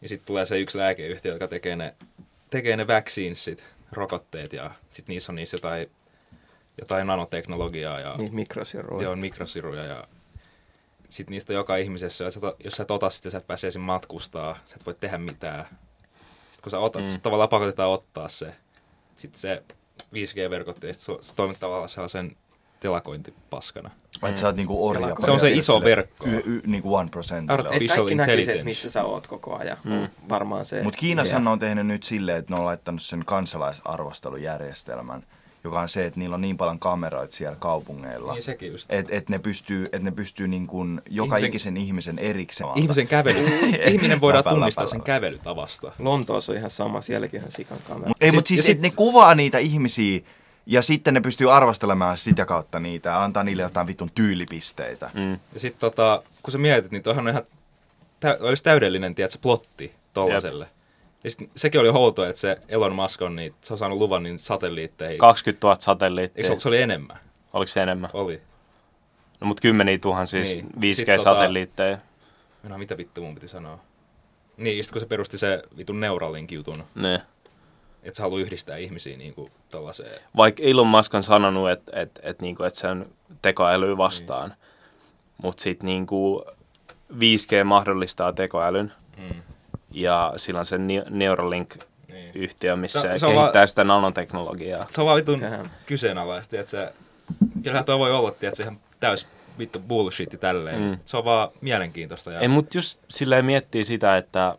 niin 0.00 0.08
sitten 0.08 0.26
tulee 0.26 0.44
se 0.44 0.58
yksi 0.58 0.78
lääkeyhtiö, 0.78 1.32
joka 1.32 1.48
tekee 1.48 1.76
ne, 1.76 1.94
tekee 2.50 2.76
ne 2.76 2.86
vaccinesit, 2.86 3.64
rokotteet 3.92 4.52
ja 4.52 4.70
sitten 4.88 5.12
niissä 5.12 5.32
on 5.32 5.36
niissä 5.36 5.54
jotain, 5.54 5.90
jotain 6.80 7.06
nanoteknologiaa 7.06 8.00
ja 8.00 8.14
Niitä 8.16 8.34
mikrosiruja. 8.34 9.02
Joo, 9.02 9.16
mikrosiruja 9.16 9.84
ja 9.84 10.04
sitten 11.14 11.32
niistä 11.32 11.52
on 11.52 11.56
joka 11.56 11.76
ihmisessä, 11.76 12.24
jos 12.24 12.34
sä, 12.34 12.40
to- 12.40 12.56
jos 12.64 12.74
sä 12.74 12.82
et 12.82 12.90
ota 12.90 13.10
sitä, 13.10 13.30
sä 13.30 13.38
et 13.38 13.46
pääse 13.46 13.66
esim. 13.66 13.82
matkustaa, 13.82 14.56
sä 14.66 14.76
et 14.80 14.86
voi 14.86 14.94
tehdä 14.94 15.18
mitään. 15.18 15.64
Sitten 15.64 16.62
kun 16.62 16.70
sä 16.70 16.78
otat, 16.78 17.02
Mm. 17.02 17.10
mm. 17.10 17.20
tavallaan 17.20 17.48
pakotetaan 17.48 17.90
ottaa 17.90 18.28
se. 18.28 18.54
Sitten 19.16 19.40
se 19.40 19.62
5G-verkotti, 20.14 20.86
ja 20.86 20.94
sit 20.94 21.02
se, 21.02 21.12
se 21.20 21.34
toimii 21.34 21.56
tavallaan 21.60 21.88
sellaisen 21.88 22.36
telakointipaskana. 22.80 23.90
Että 24.28 24.40
sä 24.40 24.46
oot 24.46 24.56
niinku 24.56 24.88
orja. 24.88 25.16
Se 25.24 25.30
on 25.30 25.40
se 25.40 25.50
iso 25.50 25.84
verkko. 25.84 26.26
Y, 26.26 26.42
y, 26.44 26.60
niinku 26.66 26.94
one 26.94 27.10
Artificial 27.48 27.96
kaikki 27.96 28.14
näkisi, 28.14 28.52
että 28.52 28.64
missä 28.64 28.90
sä 28.90 29.04
oot 29.04 29.26
koko 29.26 29.56
ajan. 29.56 29.76
Mm. 29.84 29.92
Mm. 29.92 30.08
Varmaan 30.28 30.66
se. 30.66 30.82
Mutta 30.82 30.98
Kiinassahan 30.98 31.42
idea. 31.42 31.52
on 31.52 31.58
tehnyt 31.58 31.86
nyt 31.86 32.02
silleen, 32.02 32.38
että 32.38 32.54
ne 32.54 32.58
on 32.60 32.66
laittanut 32.66 33.02
sen 33.02 33.24
kansalaisarvostelujärjestelmän, 33.24 35.26
joka 35.64 35.80
on 35.80 35.88
se, 35.88 36.06
että 36.06 36.20
niillä 36.20 36.34
on 36.34 36.40
niin 36.40 36.56
paljon 36.56 36.78
kameroita 36.78 37.36
siellä 37.36 37.56
kaupungeilla. 37.56 38.32
Niin 38.32 38.42
sekin 38.42 38.72
just. 38.72 38.92
Että 38.92 39.16
et 39.16 39.28
ne 39.28 39.38
pystyy, 39.38 39.86
et 39.92 40.02
ne 40.02 40.10
pystyy 40.10 40.48
niin 40.48 40.66
kuin 40.66 41.00
joka 41.10 41.36
Ihmisen- 41.36 41.44
ikisen 41.48 41.76
ihmisen 41.76 42.18
erikseen. 42.18 42.70
Ihmisen 42.74 43.08
kävely. 43.08 43.46
Ihminen 43.92 44.20
voidaan 44.20 44.38
Läpä, 44.40 44.50
läpä, 44.50 44.58
tunnistaa 44.60 44.86
sen 44.86 44.98
läpä. 44.98 45.06
kävelytavasta. 45.06 45.92
Lontoossa 45.98 46.52
on 46.52 46.58
ihan 46.58 46.70
sama, 46.70 47.00
sielläkin 47.00 47.44
on 47.44 47.50
sikan 47.50 47.78
kamera. 47.88 48.12
Ei, 48.20 48.32
mutta 48.32 48.48
siis 48.48 48.66
sit, 48.66 48.80
ne 48.80 48.90
kuvaa 48.96 49.34
niitä 49.34 49.58
ihmisiä 49.58 50.20
ja 50.66 50.82
sitten 50.82 51.14
ne 51.14 51.20
pystyy 51.20 51.52
arvostelemaan 51.52 52.18
sitä 52.18 52.46
kautta 52.46 52.80
niitä 52.80 53.08
ja 53.08 53.24
antaa 53.24 53.44
niille 53.44 53.62
jotain 53.62 53.86
vitun 53.86 54.10
tyylipisteitä. 54.14 55.10
Mm. 55.14 55.32
Ja 55.32 55.60
sitten 55.60 55.80
tota, 55.80 56.22
kun 56.42 56.52
sä 56.52 56.58
mietit, 56.58 56.90
niin 56.92 57.02
toihan 57.02 57.24
on 57.26 57.30
ihan, 57.30 57.42
tä, 58.20 58.36
olisi 58.40 58.62
täydellinen, 58.62 59.14
tiedätkö, 59.14 59.38
plotti 59.42 59.92
tollaselle. 60.14 60.66
Ja 61.24 61.30
sit 61.30 61.50
sekin 61.56 61.80
oli 61.80 61.88
outoa, 61.88 62.28
että 62.28 62.40
se 62.40 62.56
Elon 62.68 62.94
Musk 62.94 63.22
on, 63.22 63.36
niin, 63.36 63.54
se 63.60 63.74
on 63.74 63.78
saanut 63.78 63.98
luvan 63.98 64.22
niin 64.22 64.38
satelliitteihin. 64.38 65.18
20 65.18 65.66
000 65.66 65.72
Eikö 65.72 65.82
satelliittia. 65.84 66.44
se, 66.44 66.50
ollut- 66.50 66.62
se 66.62 66.68
oli 66.68 66.82
enemmän? 66.82 67.18
Oliko 67.52 67.72
se 67.72 67.82
enemmän? 67.82 68.10
Oli. 68.12 68.42
No, 69.40 69.46
mutta 69.46 69.60
kymmeniä 69.60 69.98
tuhansia 69.98 70.44
siis 70.44 70.64
Niin. 70.80 70.94
Sit 70.94 71.08
tota- 71.08 71.12
5G-satelliitteja. 71.12 71.98
No 72.62 72.78
mitä 72.78 72.96
vittu 72.96 73.20
mun 73.22 73.34
piti 73.34 73.48
sanoa? 73.48 73.78
Niin, 74.56 74.76
just 74.76 74.92
kun 74.92 75.00
se 75.00 75.06
perusti 75.06 75.38
se 75.38 75.62
vitun 75.76 76.00
Neuralink-jutun, 76.00 76.84
Ne. 76.94 77.14
että 78.02 78.16
se 78.16 78.22
haluaa 78.22 78.40
yhdistää 78.40 78.76
ihmisiä 78.76 79.16
niin 79.16 79.34
kuin 79.34 79.52
tällaiseen. 79.70 80.20
Vaikka 80.36 80.62
Elon 80.62 80.86
Musk 80.86 81.14
on 81.14 81.22
sanonut, 81.22 81.70
että 81.70 82.00
et, 82.00 82.20
et, 82.22 82.40
niinku, 82.42 82.62
et 82.62 82.74
se 82.74 82.86
on 82.86 83.06
tekoälyä 83.42 83.96
vastaan. 83.96 84.48
Niin. 84.48 84.58
Mutta 85.42 85.62
sitten 85.62 85.86
niinku 85.86 86.44
5G 87.18 87.64
mahdollistaa 87.64 88.32
tekoälyn. 88.32 88.92
Mm. 89.16 89.42
Ja 89.94 90.32
sillä 90.36 90.60
on 90.60 90.66
se 90.66 90.76
Neu- 90.76 91.10
Neuralink-yhtiö, 91.10 92.72
Niin. 92.72 92.80
missä 92.80 93.00
Se- 93.00 93.18
se, 93.18 93.26
kehittää 93.26 93.52
vaan- 93.54 93.68
sitä 93.68 93.84
nanoteknologiaa. 93.84 94.86
Se 94.90 95.00
on 95.00 95.06
vaan 95.06 95.16
vitun 95.16 95.42
kyseenalaista, 95.86 96.56
että 96.60 96.70
se... 96.70 96.92
Kyllähän 97.62 97.84
toi 97.84 97.98
voi 97.98 98.12
olla, 98.12 98.28
että 98.28 98.50
se 98.54 98.62
ihan 98.62 98.78
täys 99.00 99.26
vittu 99.58 99.78
bullshitti 99.78 100.38
tälleen. 100.38 100.80
Mm. 100.82 100.98
Se 101.04 101.16
on 101.16 101.24
vaan 101.24 101.48
mielenkiintoista. 101.60 102.32
Ja... 102.32 102.40
Ei, 102.40 102.48
mutta 102.48 102.78
just 102.78 103.00
silleen 103.08 103.44
miettii 103.44 103.84
sitä, 103.84 104.16
että 104.16 104.58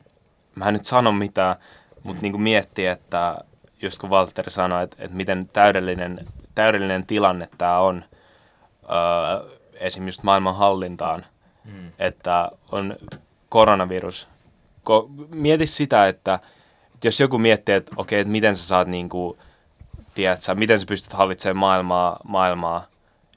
mä 0.55 0.67
en 0.67 0.73
nyt 0.73 0.85
sano 0.85 1.11
mitään, 1.11 1.55
mutta 2.03 2.21
niinku 2.21 2.37
miettii, 2.37 2.85
että 2.87 3.37
just 3.81 3.99
kun 3.99 4.09
Walter 4.09 4.49
sanoi, 4.49 4.83
että, 4.83 4.95
että 4.99 5.17
miten 5.17 5.49
täydellinen, 5.53 6.25
täydellinen 6.55 7.05
tilanne 7.05 7.49
tämä 7.57 7.79
on 7.79 8.05
öö, 8.83 9.57
esim. 9.73 10.05
just 10.05 10.23
maailman 10.23 10.55
hallintaan, 10.55 11.25
Mm. 11.65 11.91
että 11.99 12.51
on 12.71 12.95
koronavirus. 13.49 14.27
Ko, 14.85 15.09
mieti 15.35 15.67
sitä, 15.67 16.07
että, 16.07 16.39
että 16.93 17.07
jos 17.07 17.19
joku 17.19 17.37
miettii, 17.37 17.75
että 17.75 17.91
okei, 17.97 18.19
että 18.19 18.31
miten 18.31 18.55
sä 18.55 18.67
saat 18.67 18.87
niinku, 18.87 19.37
tiedätkö, 20.15 20.55
miten 20.55 20.79
sä 20.79 20.85
pystyt 20.85 21.13
hallitsemaan 21.13 21.57
maailmaa, 21.59 22.19
maailmaa 22.27 22.85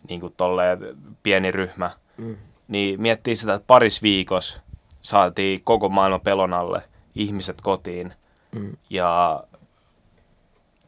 niin 0.09 0.21
kuin 0.21 0.35
tolleen 0.37 0.79
pieni 1.23 1.51
ryhmä, 1.51 1.91
Mm. 2.19 2.37
niin 2.69 3.01
miettii 3.03 3.37
sitä, 3.37 3.55
että 3.55 3.67
paris 3.67 4.03
viikossa 4.03 4.61
saatiin 5.03 5.61
koko 5.65 5.89
maailma 5.89 6.19
pelon 6.19 6.55
alle, 6.55 6.83
ihmiset 7.15 7.61
kotiin 7.61 8.13
Mm. 8.53 8.77
ja 8.91 9.43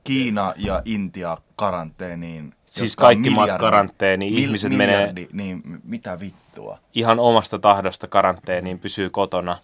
Kiina 0.05 0.55
ja 0.57 0.83
Intia 0.85 1.39
karanteeniin. 1.57 2.55
Siis 2.65 2.97
kaikki 2.97 3.31
maat 3.31 3.59
karanteeniin, 3.61 4.35
ihmiset 4.39 4.73
menee- 4.73 5.15
Niin, 5.33 5.63
mitä 5.85 6.21
vittua? 6.21 6.79
ihan 6.95 7.21
omasta 7.21 7.59
tahdosta 7.59 8.07
karanteeniin 8.09 8.79
pysyy 8.79 9.11
kotona. 9.11 9.59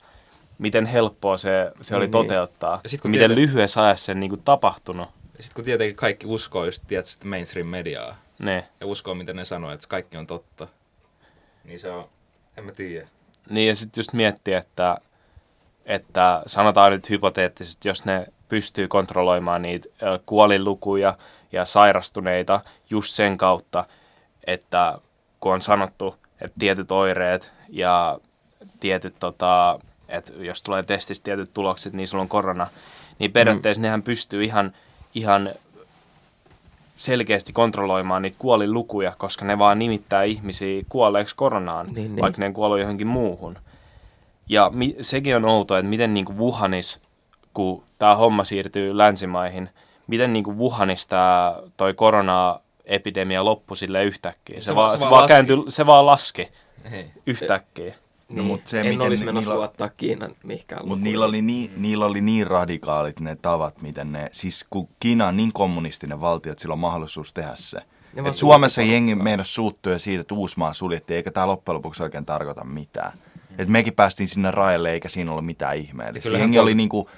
Miten 0.58 0.86
helppoa 0.86 1.38
se, 1.38 1.72
se 1.80 1.96
oli 1.96 2.04
Niin. 2.04 2.10
toteuttaa. 2.12 2.80
Ja 2.84 2.88
sit 2.88 3.00
kun 3.00 3.10
Miten 3.10 3.30
tiedät- 3.30 3.36
lyhyessä 3.42 3.84
ajassa 3.84 4.04
se 4.06 4.14
niin 4.14 4.30
kuin 4.30 4.42
tapahtunut. 4.42 5.08
Ja 5.36 5.42
sitten 5.42 5.54
kun 5.54 5.64
tietenkin 5.64 5.96
kaikki 5.96 6.26
uskoo 6.26 6.64
just, 6.64 6.82
tiedät, 6.88 7.06
sitä 7.06 7.28
mainstream-mediaa 7.28 8.16
Ne. 8.38 8.68
ja 8.80 8.86
uskoo, 8.86 9.14
miten 9.14 9.36
ne 9.36 9.44
sanoo, 9.44 9.70
että 9.70 9.88
kaikki 9.88 10.16
on 10.16 10.26
totta, 10.26 10.68
niin 11.64 11.78
se 11.80 11.90
on, 11.90 12.08
en 12.56 12.64
mä 12.64 12.72
tiedä. 12.72 13.08
Niin 13.50 13.68
ja 13.68 13.76
sitten 13.76 14.00
just 14.00 14.12
miettiä, 14.12 14.58
että, 14.58 14.98
että 15.86 16.42
sanotaan 16.46 16.92
nyt 16.92 17.10
hypoteettisesti, 17.10 17.88
jos 17.88 18.04
ne 18.04 18.26
pystyy 18.48 18.88
kontrolloimaan 18.88 19.62
niitä 19.62 19.88
kuolinlukuja 20.26 21.18
ja 21.52 21.64
sairastuneita 21.64 22.60
just 22.90 23.14
sen 23.14 23.38
kautta, 23.38 23.84
että 24.46 24.98
kun 25.40 25.52
on 25.52 25.62
sanottu, 25.62 26.14
että 26.40 26.58
tietyt 26.58 26.92
oireet 26.92 27.52
ja 27.68 28.18
tietyt, 28.80 29.14
tota, 29.20 29.78
että 30.08 30.32
jos 30.38 30.62
tulee 30.62 30.82
testistä 30.82 31.24
tietyt 31.24 31.50
tulokset, 31.54 31.92
niin 31.92 32.08
sulla 32.08 32.22
on 32.22 32.28
korona, 32.28 32.66
niin 33.18 33.32
periaatteessa 33.32 33.80
mm. 33.80 33.82
nehän 33.82 34.02
pystyy 34.02 34.44
ihan, 34.44 34.72
ihan 35.14 35.50
selkeästi 36.96 37.52
kontrolloimaan 37.52 38.22
niitä 38.22 38.36
kuolinlukuja, 38.38 39.12
koska 39.18 39.44
ne 39.44 39.58
vaan 39.58 39.78
nimittää 39.78 40.22
ihmisiä 40.22 40.82
kuolleeksi 40.88 41.36
koronaan, 41.36 41.86
Niin, 41.86 41.94
niin, 41.94 42.14
niin. 42.14 42.22
vaikka 42.22 42.40
ne 42.40 42.52
kuollut 42.52 42.80
johonkin 42.80 43.06
muuhun. 43.06 43.58
Ja 44.48 44.70
mi- 44.74 44.96
sekin 45.00 45.36
on 45.36 45.44
outoa, 45.44 45.78
että 45.78 45.88
miten 45.88 46.14
niinku 46.14 46.36
Wuhanis, 46.38 47.00
kun 47.54 47.82
tämä 47.98 48.14
homma 48.16 48.44
siirtyy 48.44 48.96
länsimaihin, 48.98 49.68
miten 50.06 50.32
niinku 50.32 50.58
Wuhanis 50.58 51.06
tämä 51.06 51.56
toi 51.76 51.94
korona-epidemia 51.94 53.44
loppui 53.44 53.76
sille 53.76 54.04
yhtäkkiä. 54.04 54.56
Se, 54.56 54.60
Se 54.60 54.66
se, 54.66 54.74
va- 54.74 54.80
vaan, 54.80 54.90
se 54.90 54.96
se, 54.96 55.00
vaan 55.04 55.10
vaan 55.10 55.22
laski. 55.22 55.32
kääntyi, 55.34 55.56
se 55.68 55.86
vaan 55.86 56.06
laski 56.06 56.48
Hei. 56.90 57.10
yhtäkkiä. 57.26 57.94
Niin, 58.28 58.44
mut 58.44 58.66
se, 58.66 58.80
en 58.80 58.86
miten 58.86 59.06
olisi 59.06 59.24
menossa 59.24 59.50
niillä- 59.50 59.58
luottaa 59.60 59.88
Kiinan 59.88 60.30
mihinkään 60.44 60.88
Mutta 60.88 61.04
niillä 61.04 61.24
oli, 61.24 61.42
niin, 61.42 61.70
niillä 61.76 62.06
oli 62.06 62.20
niin 62.20 62.46
radikaalit 62.46 63.20
ne 63.20 63.36
tavat, 63.36 63.82
miten 63.82 64.12
ne, 64.12 64.28
siis 64.32 64.66
kun 64.70 64.88
Kiina 65.00 65.26
on 65.26 65.36
niin 65.36 65.52
kommunistinen 65.52 66.20
valtio, 66.20 66.52
että 66.52 66.62
sillä 66.62 66.72
on 66.72 66.78
mahdollisuus 66.78 67.32
tehdä 67.32 67.52
se. 67.54 67.78
Et 68.24 68.34
Suomessa 68.34 68.82
jengi 68.82 69.12
porukkaa. 69.12 69.24
meinas 69.24 69.54
suuttua 69.54 69.92
ja 69.92 69.98
siitä, 69.98 70.20
että 70.20 70.34
Uusmaa 70.34 70.72
suljettiin, 70.72 71.16
eikä 71.16 71.30
tämä 71.30 71.46
loppujen 71.46 71.76
lopuksi 71.76 72.02
oikein 72.02 72.26
tarkoita 72.26 72.64
mitään. 72.64 73.12
Et 73.58 73.68
mekin 73.68 73.94
päästiin 73.94 74.28
sinne 74.28 74.50
rajalle, 74.50 74.92
eikä 74.92 75.08
siinä 75.08 75.30
ollut 75.30 75.46
mitään 75.46 75.76
ihmeellistä. 75.76 76.28
Jengi 76.30 76.58
oli 76.58 76.74
niinku 76.74 77.08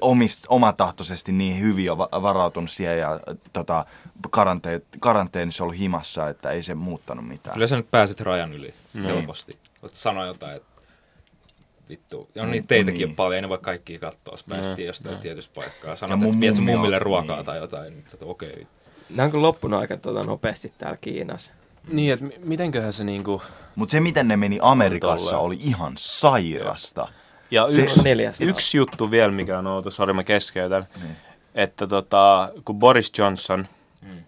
omist, 0.00 0.44
omatahtoisesti 0.48 1.32
niin 1.32 1.60
hyvin 1.60 1.84
jo 1.84 1.98
varautunut 1.98 2.70
siihen 2.70 2.98
ja 2.98 3.20
tota, 3.52 3.84
karante- 4.30 4.82
karanteenissa 5.00 5.64
ollut 5.64 5.78
himassa, 5.78 6.28
että 6.28 6.50
ei 6.50 6.62
se 6.62 6.74
muuttanut 6.74 7.28
mitään. 7.28 7.54
Kyllä 7.54 7.66
sä 7.66 7.76
nyt 7.76 7.90
pääset 7.90 8.20
rajan 8.20 8.52
yli 8.52 8.74
Mm. 8.92 9.02
helposti. 9.02 9.52
Voit 9.82 9.94
sanoa 9.94 10.26
jotain, 10.26 10.56
että 10.56 10.68
vittu. 11.88 12.28
Ja 12.34 12.42
on 12.42 12.48
Mm, 12.48 12.52
niitä 12.52 12.66
teitäkin 12.66 12.98
niin. 12.98 13.08
niin. 13.08 13.16
paljon, 13.16 13.34
ei 13.34 13.42
ne 13.42 13.48
voi 13.48 13.58
kaikkia 13.58 13.98
katsoa, 13.98 14.32
jos 14.34 14.44
päästiin 14.44 14.78
Mm, 14.78 14.86
jostain 14.86 15.14
mm. 15.14 15.20
tietystä 15.20 15.54
paikkaa. 15.54 15.94
Mun 16.16 16.26
että 16.26 16.40
viet 16.40 16.58
mummille 16.58 16.98
ruokaa 16.98 17.36
niin. 17.36 17.46
tai 17.46 17.58
jotain, 17.58 17.92
niin 17.92 18.04
sä 18.08 18.16
okei. 18.22 18.50
Okay. 18.50 18.64
Nämä 19.10 19.24
on 19.24 19.30
kyllä 19.30 19.42
loppunut 19.42 19.80
aika 19.80 19.96
tota, 19.96 20.24
nopeasti 20.24 20.72
täällä 20.78 20.96
Kiinassa. 21.00 21.52
Niin, 21.90 22.12
että 22.12 22.24
mi- 22.24 22.34
mitenköhän 22.44 22.92
se 22.92 23.04
niinku... 23.04 23.42
Mutta 23.76 23.92
se, 23.92 24.00
miten 24.00 24.28
ne 24.28 24.36
meni 24.36 24.58
Amerikassa, 24.62 25.38
oli 25.38 25.56
ihan 25.60 25.92
sairasta. 25.96 27.08
Ja 27.50 27.68
Se 27.70 27.80
yksi, 27.80 28.02
400. 28.02 28.48
yksi 28.48 28.76
juttu 28.76 29.10
vielä, 29.10 29.32
mikä 29.32 29.58
on 29.58 29.66
outo, 29.66 29.90
sori 29.90 30.12
mä 30.12 30.24
keskeytän, 30.24 30.86
Niin. 31.02 31.16
että 31.54 31.86
tota, 31.86 32.52
kun 32.64 32.78
Boris 32.78 33.12
Johnson, 33.18 33.68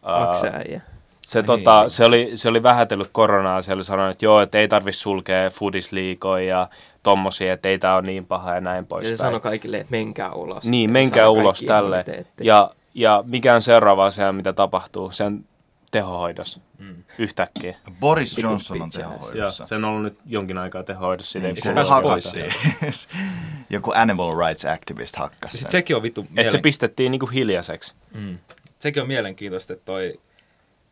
ää, 0.03 0.27
Faksäijä. 0.27 0.81
se, 1.27 1.43
tota, 1.43 1.81
niin, 1.81 1.91
se, 1.91 2.05
oli, 2.05 2.31
se 2.35 2.49
oli 2.49 2.62
vähätellyt 2.62 3.09
koronaa, 3.12 3.62
se 3.62 3.73
oli 3.73 3.85
sanonut, 3.85 4.11
että 4.12 4.25
joo, 4.25 4.41
että 4.41 4.59
ei 4.59 4.69
tarvitse 4.69 5.01
sulkea 5.01 5.51
foodisliikoja 5.51 6.45
ja 6.49 6.69
tommosia, 7.03 7.53
että 7.53 7.69
ei 7.69 7.79
tää 7.79 7.95
ole 7.95 8.03
niin 8.03 8.27
paha 8.27 8.55
ja 8.55 8.61
näin 8.61 8.77
Ja 8.83 8.87
poispäin. 8.88 9.17
se 9.17 9.21
sanoi 9.21 9.41
kaikille, 9.41 9.77
että 9.77 9.91
menkää 9.91 10.33
ulos. 10.33 10.64
Niin, 10.64 10.91
Ja 10.91 10.93
menkää 10.93 11.29
ulos 11.29 11.61
tälle. 11.61 12.05
Ja, 12.41 12.71
ja 12.95 13.25
mikä 13.27 13.55
on 13.55 13.62
seuraava 13.62 14.07
asia, 14.07 14.33
mitä 14.33 14.53
tapahtuu? 14.53 15.11
Se 15.11 15.25
on 15.25 15.45
tehohoidossa 15.91 16.61
Mm. 16.79 17.05
yhtäkkiä. 17.19 17.77
Boris 18.01 18.38
Johnson 18.38 18.83
on. 18.83 18.91
Ja 18.95 18.99
tehohoidossa. 19.01 19.67
se 19.67 19.75
on 19.75 19.85
ollut 19.85 20.03
nyt 20.03 20.19
jonkin 20.27 20.59
aikaa 20.59 20.83
tehohoidossa. 20.83 21.38
Niin, 21.38 21.57
se 21.57 21.73
hakattiin. 21.73 22.53
Joku 23.71 23.93
animal 23.95 24.47
rights 24.47 24.64
activist 24.64 25.17
hakkas 25.17 25.53
Sitten 25.53 25.62
sen. 25.62 25.71
sekin 25.79 25.97
on 25.97 26.03
vittu 26.03 26.27
Että 26.37 26.53
se 26.53 26.59
pistettiin 26.59 27.11
niinku 27.12 27.27
hiljaiseksi. 27.27 27.95
mm. 28.14 28.38
Sekin 28.79 29.03
on 29.03 29.09
mielenkiintoista, 29.09 29.73
että 29.73 29.85
toi 29.85 30.21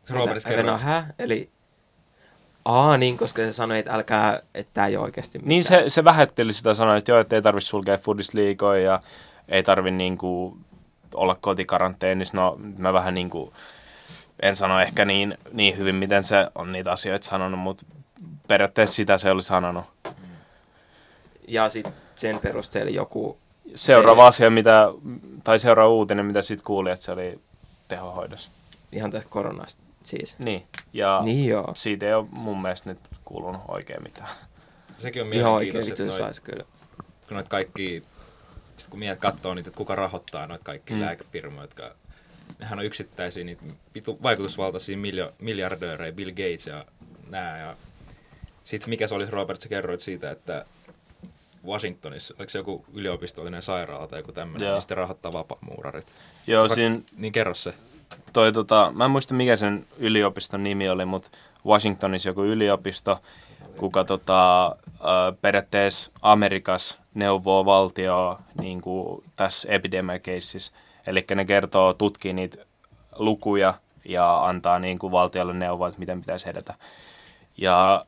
Robert 0.09 0.45
Venä, 0.49 0.77
hä? 0.77 1.13
Eli... 1.19 1.49
Aa, 2.65 2.97
niin, 2.97 3.17
koska 3.17 3.41
se 3.41 3.53
sanoi, 3.53 3.79
että 3.79 3.93
älkää, 3.93 4.41
että 4.53 4.71
tämä 4.73 4.87
ei 4.87 4.97
ole 4.97 5.05
oikeasti 5.05 5.37
mitään. 5.37 5.49
Niin 5.49 5.63
se, 5.63 5.83
se 5.87 6.03
vähätteli 6.03 6.53
sitä 6.53 6.73
sanoi, 6.73 6.97
että 6.97 7.11
joo, 7.11 7.19
että 7.19 7.35
ei 7.35 7.41
tarvitse 7.41 7.67
sulkea 7.67 7.97
foodisliikoja 7.97 8.81
ja 8.81 9.01
ei 9.47 9.63
tarvi 9.63 9.91
niinku 9.91 10.57
olla 11.13 11.37
kotikaranteenissa. 11.41 12.37
No 12.37 12.57
mä 12.77 12.93
vähän 12.93 13.13
niinku, 13.13 13.53
en 14.41 14.55
sano 14.55 14.79
ehkä 14.79 15.05
niin, 15.05 15.37
niin 15.53 15.77
hyvin, 15.77 15.95
miten 15.95 16.23
se 16.23 16.47
on 16.55 16.71
niitä 16.71 16.91
asioita 16.91 17.25
sanonut, 17.25 17.59
mutta 17.59 17.85
periaatteessa 18.47 18.95
sitä 18.95 19.17
se 19.17 19.31
oli 19.31 19.43
sanonut. 19.43 19.85
Ja 21.47 21.69
sitten 21.69 21.93
sen 22.15 22.39
perusteella 22.39 22.91
joku... 22.91 23.37
Seuraava 23.75 24.21
Se- 24.21 24.27
asia, 24.27 24.49
mitä, 24.49 24.87
tai 25.43 25.59
seuraava 25.59 25.93
uutinen, 25.93 26.25
mitä 26.25 26.41
sitten 26.41 26.65
kuuli, 26.65 26.91
että 26.91 27.05
se 27.05 27.11
oli 27.11 27.39
tehohoidossa. 27.87 28.49
Ihan 28.91 29.11
tästä 29.11 29.29
koronasta 29.29 29.81
siis. 30.03 30.39
Niin, 30.39 30.67
ja 30.93 31.21
Niin 31.23 31.49
joo. 31.49 31.73
siitä 31.75 32.05
ei 32.05 32.13
ole 32.13 32.27
mun 32.31 32.61
mielestä 32.61 32.89
nyt 32.89 32.99
kuulunut 33.25 33.61
oikein 33.67 34.03
mitään. 34.03 34.29
sekin 34.97 35.21
on 35.21 35.27
mielenkiintoista, 35.27 35.91
että 35.91 35.97
se 35.97 36.03
noi, 36.03 36.17
sais 36.17 36.39
kyllä. 36.39 36.63
kun 37.27 37.35
noit 37.35 37.49
kaikki, 37.49 38.03
sit 38.77 38.89
kun 38.89 38.99
miehet 38.99 39.19
katsoo 39.19 39.53
niitä, 39.53 39.69
että 39.69 39.77
kuka 39.77 39.95
rahoittaa 39.95 40.47
noita 40.47 40.63
kaikki 40.63 40.93
Mm. 40.93 41.01
lääkefirmoja, 41.01 41.63
jotka 41.63 41.95
nehän 42.59 42.79
on 42.79 42.85
yksittäisiä 42.85 43.43
niitä 43.43 43.61
vitu 43.95 44.19
vaikutusvaltaisia 44.23 44.97
miljo, 44.97 45.31
miljardöörejä, 45.41 46.11
Bill 46.11 46.29
Gates 46.31 46.67
ja 46.67 46.85
nää. 47.29 47.57
Ja 47.59 47.75
sitten 48.63 48.89
mikä 48.89 49.07
se 49.07 49.15
olisi, 49.15 49.31
Robert, 49.31 49.61
sä 49.61 49.69
kerroit 49.69 49.99
siitä, 49.99 50.31
että 50.31 50.65
Washingtonissa, 51.67 52.33
oliko 52.39 52.49
se 52.49 52.59
joku 52.59 52.85
yliopistollinen 52.93 53.61
sairaala 53.61 54.07
tai 54.07 54.19
joku 54.19 54.31
tämmöinen, 54.31 54.71
niin 54.71 54.81
sitten 54.81 54.97
rahoittaa 54.97 55.33
vapaamuurarit. 55.33 56.05
Joo, 56.47 56.63
Kuka- 56.63 56.75
siinä 56.75 56.99
Niin 57.17 57.33
kerro 57.33 57.53
se. 57.53 57.73
toi, 58.33 58.51
tota, 58.51 58.91
mä 58.95 59.05
en 59.05 59.11
muista 59.11 59.33
mikä 59.33 59.55
sen 59.55 59.85
yliopiston 59.97 60.63
nimi 60.63 60.89
oli, 60.89 61.05
mutta 61.05 61.29
Washingtonissa 61.65 62.29
joku 62.29 62.43
yliopisto, 62.43 63.19
kuka 63.77 64.03
tota, 64.03 64.65
äh, 64.65 65.37
periaatteessa 65.41 66.11
Amerikas 66.21 66.99
neuvoo 67.13 67.65
valtioa 67.65 68.41
niin 68.61 68.81
kuin 68.81 69.23
tässä 69.35 69.69
epidemiakeississä. 69.71 70.71
Eli 71.07 71.25
ne 71.35 71.45
kertoo, 71.45 71.93
tutkii 71.93 72.33
niitä 72.33 72.57
lukuja 73.17 73.73
ja 74.05 74.45
antaa 74.45 74.79
niin 74.79 74.99
kuin 74.99 75.11
valtiolle 75.11 75.53
neuvoa, 75.53 75.87
että 75.87 75.99
miten 75.99 76.19
pitäisi 76.21 76.49
edetä. 76.49 76.73
Ja 77.57 78.05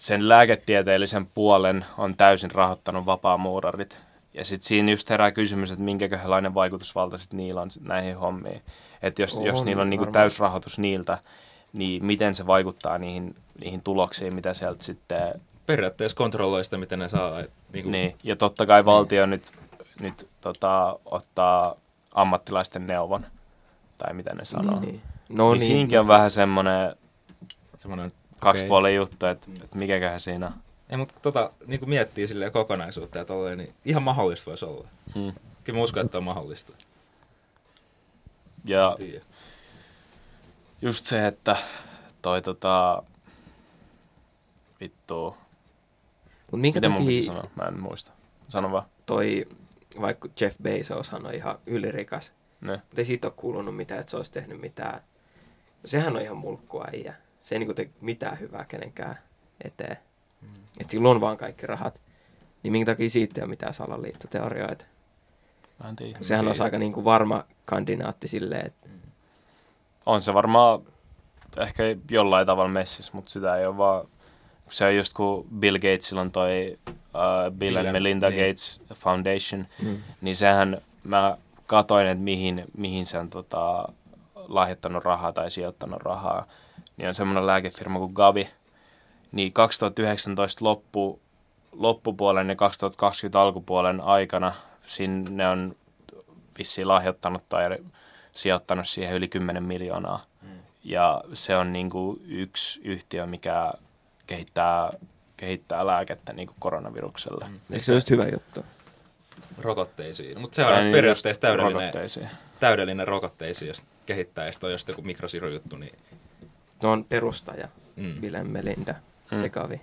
sen 0.00 0.28
lääketieteellisen 0.28 1.26
puolen 1.26 1.84
on 1.98 2.16
täysin 2.16 2.50
rahoittanut 2.50 3.06
vapaamuurarit. 3.06 3.98
Ja 4.34 4.44
sitten 4.44 4.68
siinä 4.68 4.90
just 4.90 5.10
herää 5.10 5.32
kysymys, 5.32 5.70
että 5.70 5.84
minkälainen 5.84 6.54
vaikutusvalta 6.54 7.18
sit 7.18 7.32
niillä 7.32 7.60
on 7.60 7.68
näihin 7.80 8.18
hommiin. 8.18 8.62
Että 9.02 9.22
jos, 9.22 9.34
On, 9.34 9.44
jos 9.44 9.64
niillä 9.64 9.82
on 9.82 9.90
niinku 9.90 10.06
täysrahoitus 10.06 10.78
niiltä, 10.78 11.18
niin 11.72 12.04
miten 12.04 12.34
se 12.34 12.46
vaikuttaa 12.46 12.98
niihin, 12.98 13.34
niihin 13.60 13.82
tuloksiin, 13.82 14.34
mitä 14.34 14.54
sieltä 14.54 14.84
sitten... 14.84 15.40
Periaatteessa 15.66 16.16
kontrolloi 16.16 16.64
sitä, 16.64 16.78
miten 16.78 16.98
ne 16.98 17.08
saa. 17.08 17.40
Et, 17.40 17.50
niin 17.72 17.82
kuin, 17.82 17.92
Niin. 17.92 18.16
Ja 18.22 18.36
totta 18.36 18.66
kai 18.66 18.84
valtio 18.84 19.26
nyt, 19.26 19.52
nyt 20.00 20.28
tota, 20.40 20.98
ottaa 21.04 21.76
ammattilaisten 22.14 22.86
neuvon, 22.86 23.26
tai 23.96 24.14
mitä 24.14 24.34
ne 24.34 24.44
sanoo. 24.44 24.80
Niin, 24.80 24.92
niin. 24.92 25.02
No 25.28 25.52
niin, 25.52 25.60
siinäkin 25.60 26.00
on 26.00 26.08
vähän 26.08 26.30
semmoinen 26.30 26.96
semmoinen 27.78 28.12
kaksipuolen 28.40 28.94
juttu, 28.94 29.26
että, 29.26 29.46
että 29.64 29.78
mikäköhän 29.78 30.20
siinä 30.20 30.46
on. 30.46 30.52
Ei, 30.90 30.96
mutta 30.96 31.14
tota, 31.22 31.50
niin 31.66 31.80
kuin 31.80 31.88
miettii 31.90 32.26
silleen 32.26 32.52
kokonaisuutta 32.52 33.18
ja 33.18 33.24
tolleen, 33.24 33.58
niin 33.58 33.74
ihan 33.84 34.02
mahdollista 34.02 34.50
voisi 34.50 34.64
olla. 34.64 34.88
Mm. 35.14 35.32
Kyllä 35.64 35.78
mä 35.78 35.82
uskon, 35.82 36.04
että 36.04 36.18
on 36.18 36.24
mahdollista. 36.24 36.72
Ja 38.64 38.96
just 40.82 41.06
se, 41.06 41.26
että 41.26 41.56
toi 42.22 42.42
tota, 42.42 43.02
vittu, 44.80 45.36
Mut 46.52 46.60
minkä 46.60 46.80
miten 46.80 46.92
takia 46.92 47.22
sanoa? 47.22 47.50
Mä 47.56 47.64
en 47.64 47.80
muista. 47.80 48.12
Sano 48.48 48.72
vaan. 48.72 48.84
toi, 49.06 49.46
vaikka 50.00 50.28
Jeff 50.40 50.56
Bezos 50.62 51.14
on 51.14 51.34
ihan 51.34 51.58
ylirikas, 51.66 52.32
Ne. 52.60 52.72
mutta 52.72 53.00
ei 53.00 53.04
siitä 53.04 53.28
ole 53.28 53.34
kuulunut 53.36 53.76
mitään, 53.76 54.00
että 54.00 54.10
se 54.10 54.16
olisi 54.16 54.32
tehnyt 54.32 54.60
mitään. 54.60 55.02
Sehän 55.84 56.16
on 56.16 56.22
ihan 56.22 56.36
mulkkua 56.36 56.86
äijä. 56.92 57.14
Se 57.50 57.54
ei 57.54 57.58
niinku 57.58 57.74
tee 57.74 57.90
mitään 58.00 58.40
hyvää 58.40 58.64
kenenkään 58.64 59.18
eteen. 59.64 59.96
Mm. 60.42 60.48
Että 60.80 60.90
sillä 60.90 61.08
on 61.08 61.20
vaan 61.20 61.36
kaikki 61.36 61.66
rahat. 61.66 62.00
Niin 62.62 62.72
minkä 62.72 62.92
takia 62.92 63.10
siitä 63.10 63.40
ei 63.40 63.42
ole 63.42 63.50
mitään 63.50 63.74
salaliittoteorioita. 63.74 64.84
Mä 65.82 65.88
en 65.88 65.96
tiedä. 65.96 66.18
Sehän 66.20 66.46
olisi 66.46 66.58
tiedä. 66.58 66.64
aika 66.64 66.78
niinku 66.78 67.04
varma 67.04 67.44
kandidaatti 67.64 68.28
silleen, 68.28 68.66
että 68.66 68.88
On 70.06 70.22
se 70.22 70.34
varmaan 70.34 70.80
ehkä 71.56 71.82
jollain 72.10 72.46
tavalla 72.46 72.70
messissä, 72.70 73.12
mutta 73.14 73.30
sitä 73.30 73.56
ei 73.56 73.66
ole 73.66 73.76
vaan... 73.76 74.08
Se 74.68 74.84
on 74.84 74.96
just 74.96 75.12
kun 75.12 75.46
Bill 75.58 75.76
Gatesilla 75.76 76.20
on 76.20 76.30
toi 76.30 76.78
uh, 76.94 77.56
Bill 77.56 77.76
and 77.76 77.92
Melinda 77.92 78.30
niin. 78.30 78.48
Gates 78.48 78.82
Foundation, 78.94 79.66
mm. 79.82 80.02
niin 80.20 80.36
sehän 80.36 80.80
mä 81.04 81.38
katoin, 81.66 82.06
että 82.06 82.24
mihin, 82.24 82.64
mihin 82.76 83.06
se 83.06 83.18
on 83.18 83.30
tota, 83.30 83.88
lahjoittanut 84.34 85.04
rahaa 85.04 85.32
tai 85.32 85.50
sijoittanut 85.50 86.02
rahaa. 86.02 86.46
Niin 87.00 87.08
on 87.08 87.14
semmoinen 87.14 87.46
lääkefirma 87.46 87.98
kuin 87.98 88.12
Gavi. 88.12 88.50
Niin 89.32 89.52
2019 89.52 90.64
loppu, 90.64 91.20
loppupuolen 91.72 92.48
ja 92.48 92.56
2020 92.56 93.40
alkupuolen 93.40 94.00
aikana 94.00 94.52
sinne 94.86 95.48
on 95.48 95.76
vissiin 96.58 96.88
lahjoittanut 96.88 97.48
tai 97.48 97.78
sijoittanut 98.32 98.88
siihen 98.88 99.14
yli 99.14 99.28
10 99.28 99.62
miljoonaa. 99.62 100.26
Mm. 100.42 100.48
Ja 100.84 101.24
se 101.32 101.56
on 101.56 101.72
niinku 101.72 102.20
yksi 102.24 102.80
yhtiö, 102.84 103.26
mikä 103.26 103.72
kehittää, 104.26 104.92
kehittää 105.36 105.86
lääkettä 105.86 106.32
niinku 106.32 106.54
koronavirukselle. 106.58 107.44
Mm. 107.48 107.60
Eikö 107.70 107.84
se 107.84 107.94
just 107.94 108.10
hyvä 108.10 108.24
juttu? 108.32 108.64
Rokotteisiin. 109.58 110.40
Mutta 110.40 110.54
se 110.54 110.66
on 110.66 110.82
niin 110.82 110.92
periaatteessa 110.92 111.40
täydellinen, 111.40 111.74
rokotteisiin. 111.74 112.28
täydellinen 112.60 113.08
rokotteisiin, 113.08 113.68
jos 113.68 113.82
kehittää, 114.06 114.52
sitten 114.52 114.68
on 114.68 114.72
just 114.72 114.88
joku 114.88 115.02
mikrosirujuttu, 115.02 115.76
niin 115.76 115.98
No 116.82 116.92
on 116.92 117.04
perustaja, 117.04 117.68
mm. 117.96 118.20
Bill 118.20 118.36
Melinda, 118.44 118.94
Mm. 119.30 119.38
se 119.38 119.48
kavi. 119.48 119.80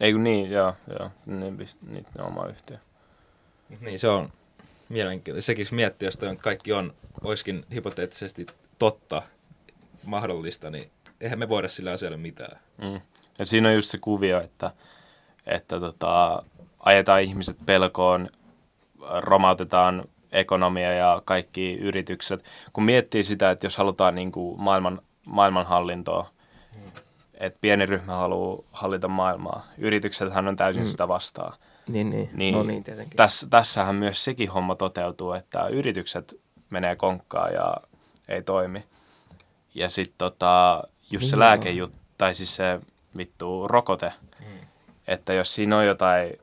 Ei 0.00 0.12
kun 0.12 0.24
niin, 0.24 0.50
joo, 0.50 0.74
joo. 0.98 1.10
Niin, 1.26 1.68
niitä 1.88 2.10
ne 2.18 2.24
oma 2.24 2.46
yhtiö. 2.46 2.76
Mut 3.68 3.80
niin 3.80 3.98
se 3.98 4.08
on 4.08 4.32
mielenkiintoista. 4.88 5.46
Sekin 5.46 5.62
jos 5.62 5.72
miettii, 5.72 6.06
jos 6.06 6.16
toi 6.16 6.28
on, 6.28 6.36
kaikki 6.36 6.72
on, 6.72 6.94
olisikin 7.22 7.64
hypoteettisesti 7.74 8.46
totta, 8.78 9.22
mahdollista, 10.04 10.70
niin 10.70 10.90
eihän 11.20 11.38
me 11.38 11.48
voida 11.48 11.68
sillä 11.68 11.92
asialle 11.92 12.16
mitään. 12.16 12.58
Mm. 12.82 13.00
Ja 13.38 13.44
siinä 13.46 13.68
on 13.68 13.74
just 13.74 13.88
se 13.90 13.98
kuvio, 13.98 14.40
että, 14.40 14.70
että 15.46 15.80
tota, 15.80 16.42
ajetaan 16.80 17.22
ihmiset 17.22 17.56
pelkoon, 17.66 18.28
romautetaan 19.18 20.04
ekonomia 20.32 20.92
ja 20.92 21.22
kaikki 21.24 21.72
yritykset. 21.74 22.44
Kun 22.72 22.84
miettii 22.84 23.24
sitä, 23.24 23.50
että 23.50 23.66
jos 23.66 23.76
halutaan 23.76 24.14
niin 24.14 24.32
kuin 24.32 24.60
maailman, 24.62 25.00
maailmanhallintoa, 25.24 26.30
että 27.34 27.58
pieni 27.60 27.86
ryhmä 27.86 28.12
haluaa 28.12 28.62
hallita 28.72 29.08
maailmaa, 29.08 29.66
yrityksethän 29.78 30.48
on 30.48 30.56
täysin 30.56 30.82
Mm. 30.82 30.88
sitä 30.88 31.08
vastaan. 31.08 31.52
Niin, 31.88 32.10
niin. 32.10 32.30
Niin. 32.32 32.54
No 32.54 32.62
niin, 32.62 32.84
tietenkin. 32.84 33.16
Tässä, 33.16 33.46
tässähän 33.50 33.94
myös 33.94 34.24
sekin 34.24 34.50
homma 34.50 34.74
toteutuu, 34.74 35.32
että 35.32 35.66
yritykset 35.68 36.40
menee 36.70 36.96
konkkaan 36.96 37.52
ja 37.52 37.74
ei 38.28 38.42
toimi. 38.42 38.84
Ja 39.74 39.88
sitten 39.88 40.18
tota, 40.18 40.82
just 41.10 41.24
se 41.26 41.30
Niin 41.30 41.40
lääkejuttu, 41.40 41.98
tai 42.18 42.34
siis 42.34 42.56
se 42.56 42.80
vittu 43.16 43.68
rokote, 43.68 44.12
Mm. 44.40 44.46
että 45.06 45.32
jos 45.32 45.54
siinä 45.54 45.78
on 45.78 45.86
jotain, 45.86 46.38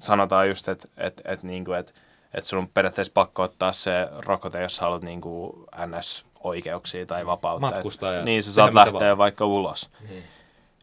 sanotaan 0.00 0.48
just, 0.48 0.68
että 0.68 0.88
et, 0.96 1.20
et, 1.24 1.42
niinku, 1.42 1.72
et, 1.72 1.94
et 2.34 2.44
sun 2.44 2.58
on 2.58 2.68
periaatteessa 2.68 3.12
pakko 3.12 3.42
ottaa 3.42 3.72
se 3.72 3.92
rokote, 4.26 4.62
jos 4.62 4.80
haluat 4.80 5.02
niinku 5.02 5.64
NS 5.86 6.24
oikeuksia 6.44 7.06
tai 7.06 7.26
vapautta. 7.26 7.66
Matkustaa 7.66 8.12
ja 8.12 8.24
niin, 8.24 8.42
sä 8.42 8.52
saat 8.52 8.74
lähteä 8.74 9.00
vaan. 9.00 9.18
vaikka 9.18 9.46
ulos. 9.46 9.90
Niin. 10.08 10.24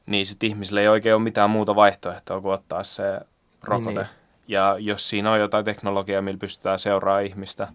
Niin 0.05 0.25
sit 0.25 0.43
ihmisillä 0.43 0.81
ei 0.81 0.87
oikein 0.87 1.15
ole 1.15 1.23
mitään 1.23 1.49
muuta 1.49 1.75
vaihtoehtoa 1.75 2.41
kuin 2.41 2.53
ottaa 2.53 2.83
se 2.83 3.03
rokote. 3.63 3.99
Niin. 3.99 4.09
Ja 4.47 4.75
jos 4.79 5.09
siinä 5.09 5.31
on 5.31 5.39
jotain 5.39 5.65
teknologiaa, 5.65 6.21
millä 6.21 6.37
pystytään 6.37 6.79
seuraamaan 6.79 7.25
ihmistä, 7.25 7.67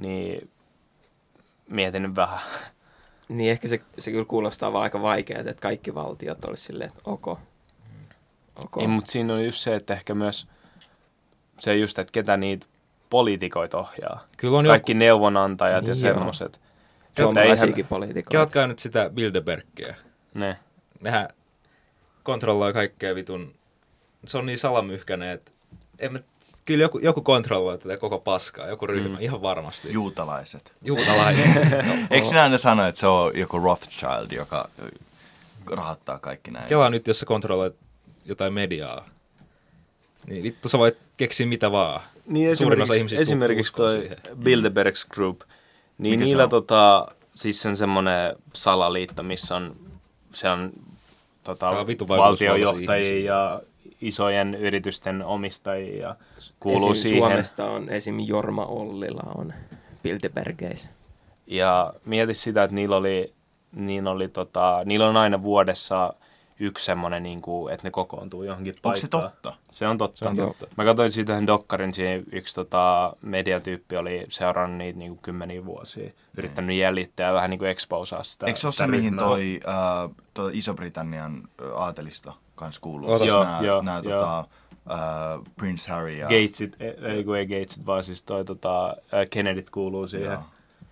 niin 0.00 0.50
mietin 1.68 2.02
nyt 2.02 2.16
vähän. 2.16 2.40
Niin 3.28 3.50
ehkä 3.50 3.68
se, 3.68 3.80
se 3.98 4.10
kyllä 4.10 4.24
kuulostaa 4.24 4.72
vaan 4.72 4.82
aika 4.82 5.02
vaikeaa, 5.02 5.40
että 5.40 5.62
kaikki 5.62 5.94
valtiot 5.94 6.44
olisi 6.44 6.64
silleen, 6.64 6.90
että 6.90 7.10
ok. 7.10 7.28
ok. 7.28 8.76
Niin, 8.76 8.90
mutta 8.90 9.10
siinä 9.10 9.34
on 9.34 9.44
just 9.44 9.58
se, 9.58 9.74
että 9.74 9.94
ehkä 9.94 10.14
myös 10.14 10.46
se 11.58 11.76
just, 11.76 11.98
että 11.98 12.12
ketä 12.12 12.36
niitä 12.36 12.66
poliitikoita 13.10 13.78
ohjaa. 13.78 14.24
Kyllä 14.36 14.58
on 14.58 14.66
Kaikki 14.66 14.94
neuvonantajat 14.94 15.86
ja 15.86 15.94
Niin 15.94 16.04
joo. 16.04 16.14
semmoiset. 16.14 16.60
Suomalaisiakin 17.16 17.86
poliitikoita. 17.86 18.30
Kelatkaa 18.30 18.66
nyt 18.66 18.78
sitä 18.78 19.10
Bilderbergia. 19.10 19.94
Ne. 20.34 20.56
Nehän 21.00 21.28
kontrolloi 22.22 22.72
kaikkea 22.72 23.14
vitun... 23.14 23.54
Se 24.26 24.38
on 24.38 24.46
niin 24.46 24.58
salamyhkäinen, 24.58 25.30
että 25.30 25.50
en 25.98 26.12
mä, 26.12 26.18
kyllä 26.64 26.82
joku, 26.82 26.98
joku 26.98 27.22
kontrolloi 27.22 27.78
tätä 27.78 27.96
koko 27.96 28.18
paskaa, 28.18 28.68
joku 28.68 28.86
ryhmä, 28.86 29.16
mm. 29.16 29.22
ihan 29.22 29.42
varmasti. 29.42 29.92
Juutalaiset. 29.92 30.72
Juutalaiset. 30.82 31.46
Eikö 32.10 32.26
sinä 32.26 32.42
aina 32.42 32.58
sano, 32.58 32.86
että 32.86 33.00
se 33.00 33.06
on 33.06 33.38
joku 33.38 33.58
Rothschild, 33.58 34.32
joka 34.32 34.68
rahoittaa 35.70 36.18
kaikki 36.18 36.50
näin? 36.50 36.66
Kela 36.66 36.90
nyt, 36.90 37.06
jos 37.06 37.18
sä 37.18 37.26
kontrolloit 37.26 37.76
jotain 38.24 38.52
mediaa. 38.52 39.08
Niin 40.26 40.42
vittu 40.42 40.68
sä 40.68 40.78
voit 40.78 40.98
keksiä 41.16 41.46
mitä 41.46 41.72
vaan. 41.72 42.00
Niin 42.26 42.56
Suurin 42.56 42.82
osa 42.82 42.94
esimerkiksi, 42.94 43.14
ihmisistä 43.14 43.32
esimerkiksi 43.32 43.74
toi 43.74 43.90
siihen. 43.90 44.18
Bilderbergs 44.38 45.04
Group, 45.04 45.40
niin 45.98 46.10
Mikä 46.10 46.24
se 46.24 46.24
niillä 46.24 46.44
on? 46.44 46.50
tota, 46.50 47.08
siis 47.34 47.62
se 47.62 47.68
on 47.68 47.76
semmoinen 47.76 48.36
salaliitto, 48.52 49.22
missä 49.22 49.56
on, 49.56 49.76
se 50.32 50.48
on 50.48 50.72
tota, 51.44 51.68
on 51.68 51.86
valtiojohtajia 52.08 53.08
ihmisiä. 53.08 53.32
ja 53.32 53.60
isojen 54.00 54.54
yritysten 54.54 55.22
omistajia 55.24 56.08
ja 56.08 56.16
kuuluu 56.60 56.90
esim. 56.90 57.02
siihen. 57.02 57.18
Suomesta 57.30 57.64
on 57.64 57.88
esim. 57.88 58.20
Jorma 58.20 58.66
Ollila 58.66 59.32
on 59.34 59.52
Bilderbergeis. 60.02 60.88
Ja 61.46 61.92
mieti 62.04 62.34
sitä, 62.34 62.64
että 62.64 62.74
niillä 62.74 62.96
oli, 62.96 63.32
niillä 63.72 64.10
oli 64.10 64.28
tota, 64.28 64.80
niillä 64.84 65.08
on 65.08 65.16
aina 65.16 65.42
vuodessa 65.42 66.12
yksi 66.60 66.84
semmoinen, 66.84 67.22
niin 67.22 67.42
kuin, 67.42 67.74
että 67.74 67.86
ne 67.86 67.90
kokoontuu 67.90 68.42
johonkin 68.42 68.74
paikkaan. 68.82 68.90
Onko 68.90 69.00
se 69.00 69.08
totta? 69.08 69.52
Se 69.70 69.86
on 69.86 69.98
totta. 69.98 70.18
Se 70.18 70.28
on 70.28 70.36
totta. 70.36 70.66
Mä 70.76 70.84
katsoin 70.84 71.12
siitä 71.12 71.32
yhden 71.32 71.46
dokkarin, 71.46 71.92
siinä 71.92 72.24
yksi 72.32 72.54
tota, 72.54 73.16
mediatyyppi 73.22 73.96
oli 73.96 74.26
seurannut 74.28 74.78
niitä 74.78 74.98
niin 74.98 75.10
kuin 75.10 75.22
kymmeniä 75.22 75.64
vuosia, 75.64 76.10
yrittänyt 76.36 76.76
jäljittää 76.76 77.28
ja 77.28 77.34
vähän 77.34 77.50
niin 77.50 77.58
kuin 77.58 77.70
exposaa 77.70 78.22
sitä. 78.22 78.46
Eikö 78.46 78.58
se 78.58 78.66
ole 78.66 78.72
se, 78.72 78.86
mihin 78.86 79.04
ryhmää. 79.04 79.24
toi, 79.24 79.60
äh, 79.68 80.10
toi 80.34 80.50
Iso-Britannian 80.54 81.48
äh, 81.62 81.80
aatelisto 81.80 82.38
kanssa 82.54 82.80
kuuluu? 82.80 83.10
Ootas. 83.10 83.28
Joo, 83.28 83.44
nää, 83.44 83.62
joo, 83.62 83.82
nää, 83.82 84.00
joo. 84.04 84.18
tota, 84.18 84.38
äh, 84.90 84.98
Prince 85.56 85.90
Harry 85.90 86.12
ja... 86.12 86.26
Gatesit, 86.26 86.76
ei, 86.80 86.94
ei 87.02 87.24
kun 87.24 87.36
ei 87.36 87.46
Gatesit, 87.46 87.86
vaan 87.86 88.04
siis 88.04 88.22
toi 88.22 88.44
tota, 88.44 88.88
äh, 88.88 88.96
Kennedyt 89.30 89.70
kuuluu 89.70 90.06
siihen. 90.06 90.32
Joo. 90.32 90.42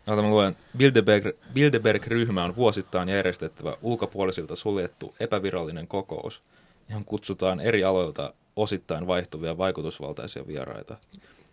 Ota 0.06 0.22
mä 0.22 0.28
luen. 0.28 0.56
Bilderberg, 0.76 1.26
Bilderberg-ryhmä 1.54 2.44
on 2.44 2.56
vuosittain 2.56 3.08
järjestettävä 3.08 3.76
ulkopuolisilta 3.82 4.56
suljettu 4.56 5.14
epävirallinen 5.20 5.86
kokous, 5.88 6.42
johon 6.88 7.04
kutsutaan 7.04 7.60
eri 7.60 7.84
aloilta 7.84 8.34
osittain 8.56 9.06
vaihtuvia 9.06 9.58
vaikutusvaltaisia 9.58 10.46
vieraita. 10.46 10.96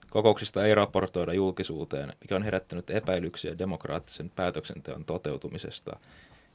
Kokouksista 0.10 0.66
ei 0.66 0.76
raportoida 0.76 1.34
julkisuuteen, 1.34 2.14
mikä 2.22 2.36
on 2.36 2.44
herättänyt 2.44 2.90
epäilyksiä 2.90 3.58
demokraattisen 3.58 4.32
päätöksenteon 4.36 5.06
toteutumisesta 5.06 6.00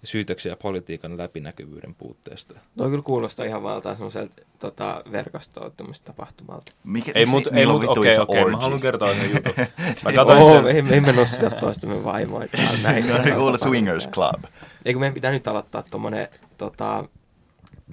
syytöksiä 0.06 0.56
politiikan 0.56 1.18
läpinäkyvyyden 1.18 1.94
puutteesta. 1.94 2.58
Tuo 2.76 2.88
kyllä 2.88 3.02
kuulostaa 3.02 3.46
ihan 3.46 3.62
valtaa 3.62 3.94
semmoiselta 3.94 4.42
tota, 4.58 5.02
verkostoitumista 5.12 6.04
tapahtumalta. 6.12 6.72
Mikä, 6.84 7.12
Ei, 7.14 7.26
mut, 7.26 7.44
ei, 7.52 7.66
on 7.66 7.80
mut, 7.80 7.98
okei, 7.98 8.18
okei, 8.18 8.44
mä 8.44 8.56
haluan 8.56 8.80
kertoa 8.80 9.14
sen 9.14 9.30
jutun. 9.34 9.52
Mä 10.04 10.12
katsoin 10.12 10.46
sen, 10.54 10.64
me, 10.64 10.70
ei- 10.70 10.82
me 10.82 10.96
emme 10.96 11.12
nostaa 11.12 11.50
toistamme 11.50 12.04
vaimoita. 12.04 12.58
Näin. 12.82 13.06
No, 13.16 13.22
niin, 13.22 13.34
kuule 13.36 13.58
Swingers 13.58 14.08
Club. 14.08 14.44
Eikö 14.84 14.98
meidän 15.00 15.14
pitää 15.14 15.32
nyt 15.32 15.48
aloittaa 15.48 15.82
tommonen, 15.90 16.28
tota, 16.58 17.04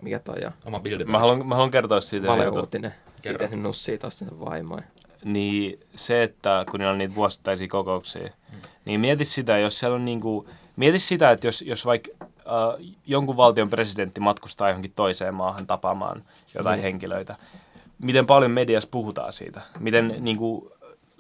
mikä 0.02 0.20
toi 0.20 0.46
on, 0.46 0.52
Oma 0.66 0.80
Bilderberg. 0.80 1.12
mä 1.12 1.20
haluan, 1.20 1.48
mä 1.48 1.56
haluan 1.56 1.72
kertoa 1.72 2.02
siitä 2.02 2.28
sen 2.28 2.32
valeuutinen. 2.38 2.94
Siitä 3.22 3.40
Kerro. 3.40 3.48
se 3.48 3.56
nussii 3.56 3.98
tosta 3.98 4.26
sen 4.26 4.40
vaimoja. 4.40 4.84
Niin 5.26 5.80
se, 5.96 6.24
että 6.24 6.66
kun 6.72 6.80
niillä 6.80 6.92
on 6.92 6.98
niitä 6.98 7.16
vuosittaisia 7.16 7.68
kokouksia, 7.68 8.30
niin 8.86 9.00
mieti 9.00 9.26
sitä, 9.26 9.58
jos 9.58 9.80
siellä 9.80 9.96
on 9.96 10.06
niinku, 10.06 10.50
mieti 10.76 11.00
sitä, 11.00 11.32
että 11.32 11.48
jos, 11.48 11.62
jos 11.62 11.86
vaikka 11.86 12.10
äh, 12.22 12.94
jonkun 13.06 13.38
valtion 13.38 13.70
presidentti 13.70 14.20
matkustaa 14.20 14.68
johonkin 14.70 14.94
toiseen 14.96 15.34
maahan 15.36 15.68
tapaamaan 15.68 16.24
jotain 16.56 16.78
Niin. 16.78 16.84
henkilöitä, 16.84 17.36
miten 18.00 18.26
paljon 18.26 18.52
mediassa 18.52 18.90
puhutaan 18.92 19.34
siitä, 19.34 19.62
miten 19.80 20.16
niinku, 20.20 20.72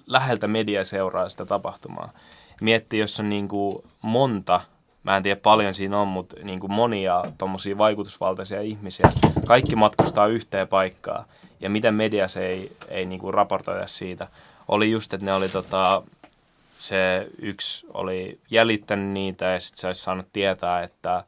läheltä 0.07 0.47
media 0.47 0.83
seuraa 0.83 1.29
sitä 1.29 1.45
tapahtumaa. 1.45 2.11
Mietti, 2.61 2.97
jos 2.97 3.19
on 3.19 3.29
niinku 3.29 3.83
monta, 4.01 4.61
mä 5.03 5.17
en 5.17 5.23
tiedä 5.23 5.41
paljon 5.43 5.73
siinä 5.73 5.99
on, 5.99 6.07
mutta 6.07 6.35
niinku 6.43 6.67
monia 6.67 7.23
tommosia 7.37 7.77
vaikutusvaltaisia 7.77 8.61
ihmisiä, 8.61 9.11
kaikki 9.47 9.75
matkustaa 9.75 10.27
yhteen 10.27 10.67
paikkaan, 10.67 11.25
ja 11.59 11.69
miten 11.69 11.93
mediassa 11.93 12.39
ei, 12.39 12.71
ei 12.87 13.05
niinku 13.05 13.31
raportoida 13.31 13.87
siitä. 13.87 14.27
Oli 14.67 14.91
just, 14.91 15.13
että 15.13 15.25
ne 15.25 15.33
oli 15.33 15.49
tota, 15.49 16.03
se 16.83 17.27
yksi 17.39 17.85
oli 17.93 18.39
jäljittänyt 18.49 19.09
niitä 19.09 19.45
ja 19.45 19.59
sitten 19.59 19.81
se 19.81 19.87
olisi 19.87 20.01
saanut 20.01 20.27
tietää, 20.33 20.83
että, 20.83 21.23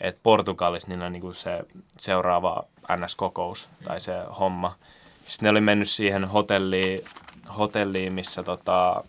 että 0.00 0.20
Portugalissa 0.22 0.88
niillä 0.88 1.06
on 1.06 1.12
niinku 1.12 1.32
se 1.32 1.60
seuraava 1.98 2.64
NS-kokous 2.96 3.68
tai 3.84 4.00
se 4.00 4.12
homma. 4.40 4.74
Sitten 5.26 5.46
ne 5.46 5.50
oli 5.50 5.60
mennyt 5.60 5.88
siihen 5.90 6.24
hotelliin, 6.24 7.04
hotelliin 7.58 8.12
missä 8.12 8.42
tota, 8.42 9.04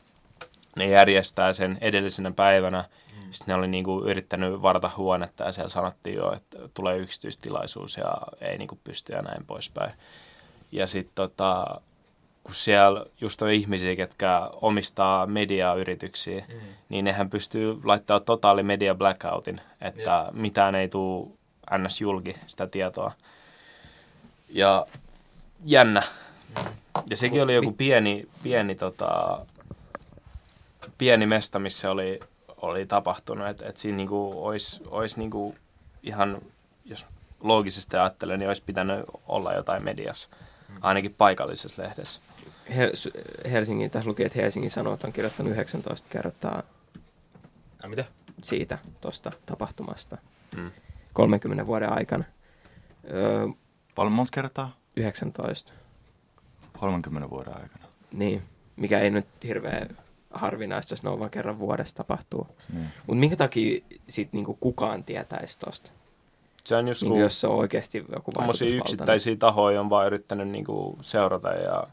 ne 0.76 0.88
järjestää 0.88 1.54
sen 1.54 1.78
edellisenä 1.82 2.32
päivänä. 2.32 2.86
Sitten 3.32 3.48
ne 3.48 3.56
oli 3.56 3.68
niinku 3.68 4.04
yrittänyt 4.06 4.62
varata 4.62 4.92
huonetta 4.98 5.44
ja 5.44 5.52
siellä 5.52 5.70
sanottiin 5.70 6.16
jo, 6.16 6.34
että 6.34 6.58
tulee 6.74 6.98
yksityistilaisuus 6.98 7.98
ja 7.98 8.14
ei 8.42 8.58
niinku 8.58 8.80
pysty 8.84 9.14
ja 9.14 9.22
näin 9.22 9.46
poispäin. 9.46 9.94
Ja 10.72 10.88
sitten 10.88 11.16
tota, 11.16 11.82
kun 12.50 12.56
siellä 12.56 13.06
just 13.22 13.42
on 13.42 13.52
ihmisiä, 13.52 13.96
ketkä 13.96 14.50
omistaa 14.54 15.26
mediayrityksiä, 15.26 16.46
mm. 16.48 16.60
niin 16.90 17.06
nehän 17.06 17.30
pystyy 17.30 17.80
laittamaan 17.84 18.26
totaali 18.26 18.64
media 18.64 18.96
blackoutin, 18.96 19.62
että 19.82 20.26
Jep. 20.26 20.36
mitään 20.36 20.76
ei 20.76 20.90
tule 20.90 21.28
ns. 21.78 22.02
julki 22.02 22.36
sitä 22.48 22.68
tietoa. 22.68 23.12
Ja 24.50 24.86
jännä. 25.66 26.04
Ja 27.10 27.18
sekin 27.18 27.44
oli 27.44 27.56
joku 27.56 27.72
pieni, 27.72 28.28
pieni, 28.44 28.76
tota, 28.76 29.40
pieni 30.98 31.26
mesta, 31.26 31.60
missä 31.60 31.92
oli, 31.92 32.20
oli 32.58 32.86
tapahtunut, 32.86 33.48
että 33.48 33.70
et 33.70 33.78
siinä 33.78 33.98
niinku 33.98 34.46
olisi, 34.46 34.82
olisi 34.88 35.20
niinku 35.20 35.56
ihan, 36.04 36.42
jos 36.86 37.06
loogisesti 37.40 37.98
ajattelen, 37.98 38.40
niin 38.40 38.48
olisi 38.48 38.64
pitänyt 38.66 39.06
olla 39.28 39.54
jotain 39.54 39.84
mediassa, 39.84 40.30
ainakin 40.82 41.16
paikallisessa 41.18 41.84
lehdessä. 41.84 42.22
Hel- 42.70 43.50
Helsingin, 43.52 43.92
tässä 43.92 44.10
luki, 44.10 44.24
että 44.24 44.40
Helsingin 44.42 44.72
Sanomat 44.72 45.04
on 45.04 45.14
kirjoittanut 45.14 45.52
19 45.54 46.08
kertaa 46.10 46.64
Ai 47.84 47.90
mitä? 47.90 48.06
siitä 48.44 48.78
tuosta 49.02 49.32
tapahtumasta 49.46 50.18
Mm. 50.58 50.72
30 51.14 51.66
vuoden 51.68 51.94
aikana. 51.94 52.24
Öö, 53.14 53.48
Paljon 53.96 54.12
monta 54.12 54.32
kertaa? 54.34 54.76
19. 54.96 55.74
30 56.80 57.30
vuoden 57.30 57.54
aikana. 57.62 57.86
Niin, 58.14 58.42
mikä 58.76 59.00
ei 59.00 59.10
nyt 59.10 59.26
hirveän 59.44 59.98
harvinaista, 60.34 60.94
jos 60.94 61.04
ne 61.04 61.10
on 61.10 61.20
vaan 61.20 61.32
kerran 61.32 61.60
vuodessa 61.60 61.96
tapahtuu. 61.96 62.48
Niin. 62.74 62.86
Mutta 63.08 63.20
minkä 63.20 63.36
takia 63.36 63.82
sit 64.08 64.34
niinku 64.34 64.58
kukaan 64.60 65.04
tietäisi 65.04 65.60
tosta? 65.60 65.92
Se 66.64 66.76
on 66.76 66.88
just 66.88 67.02
Niinku, 67.02 67.14
kun 67.14 67.22
jos 67.22 67.42
se 67.42 67.48
on 67.48 67.56
oikeasti 67.56 68.06
joku 68.14 68.32
yksittäisiä 68.80 69.36
tahoja 69.36 69.80
on 69.82 69.90
vaan 69.90 70.08
yrittänyt 70.08 70.48
niinku 70.50 70.98
seurata 71.02 71.50
ja 71.50 71.88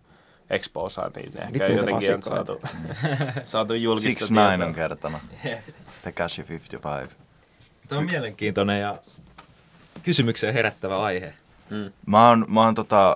exposaa 0.50 1.10
niitä. 1.16 1.42
Ehkä 1.42 1.52
Vittu 1.52 1.72
jotenkin 1.72 2.14
on 2.14 2.22
saatu, 2.22 2.60
saatu 3.44 3.74
julkista 3.74 4.26
Six 4.26 4.30
Nine 4.30 4.64
on 4.64 4.74
kertonut. 4.74 5.22
Tekashi 6.02 6.44
55. 6.48 7.16
Tämä 7.88 7.98
on 7.98 8.06
mielenkiintoinen 8.06 8.80
ja 8.80 8.98
kysymykseen 10.02 10.54
herättävä 10.54 10.96
aihe. 11.02 11.34
Mm. 11.70 11.92
Mä 12.06 12.28
oon, 12.28 12.46
mä 12.48 12.64
oon 12.64 12.74
tota... 12.74 13.14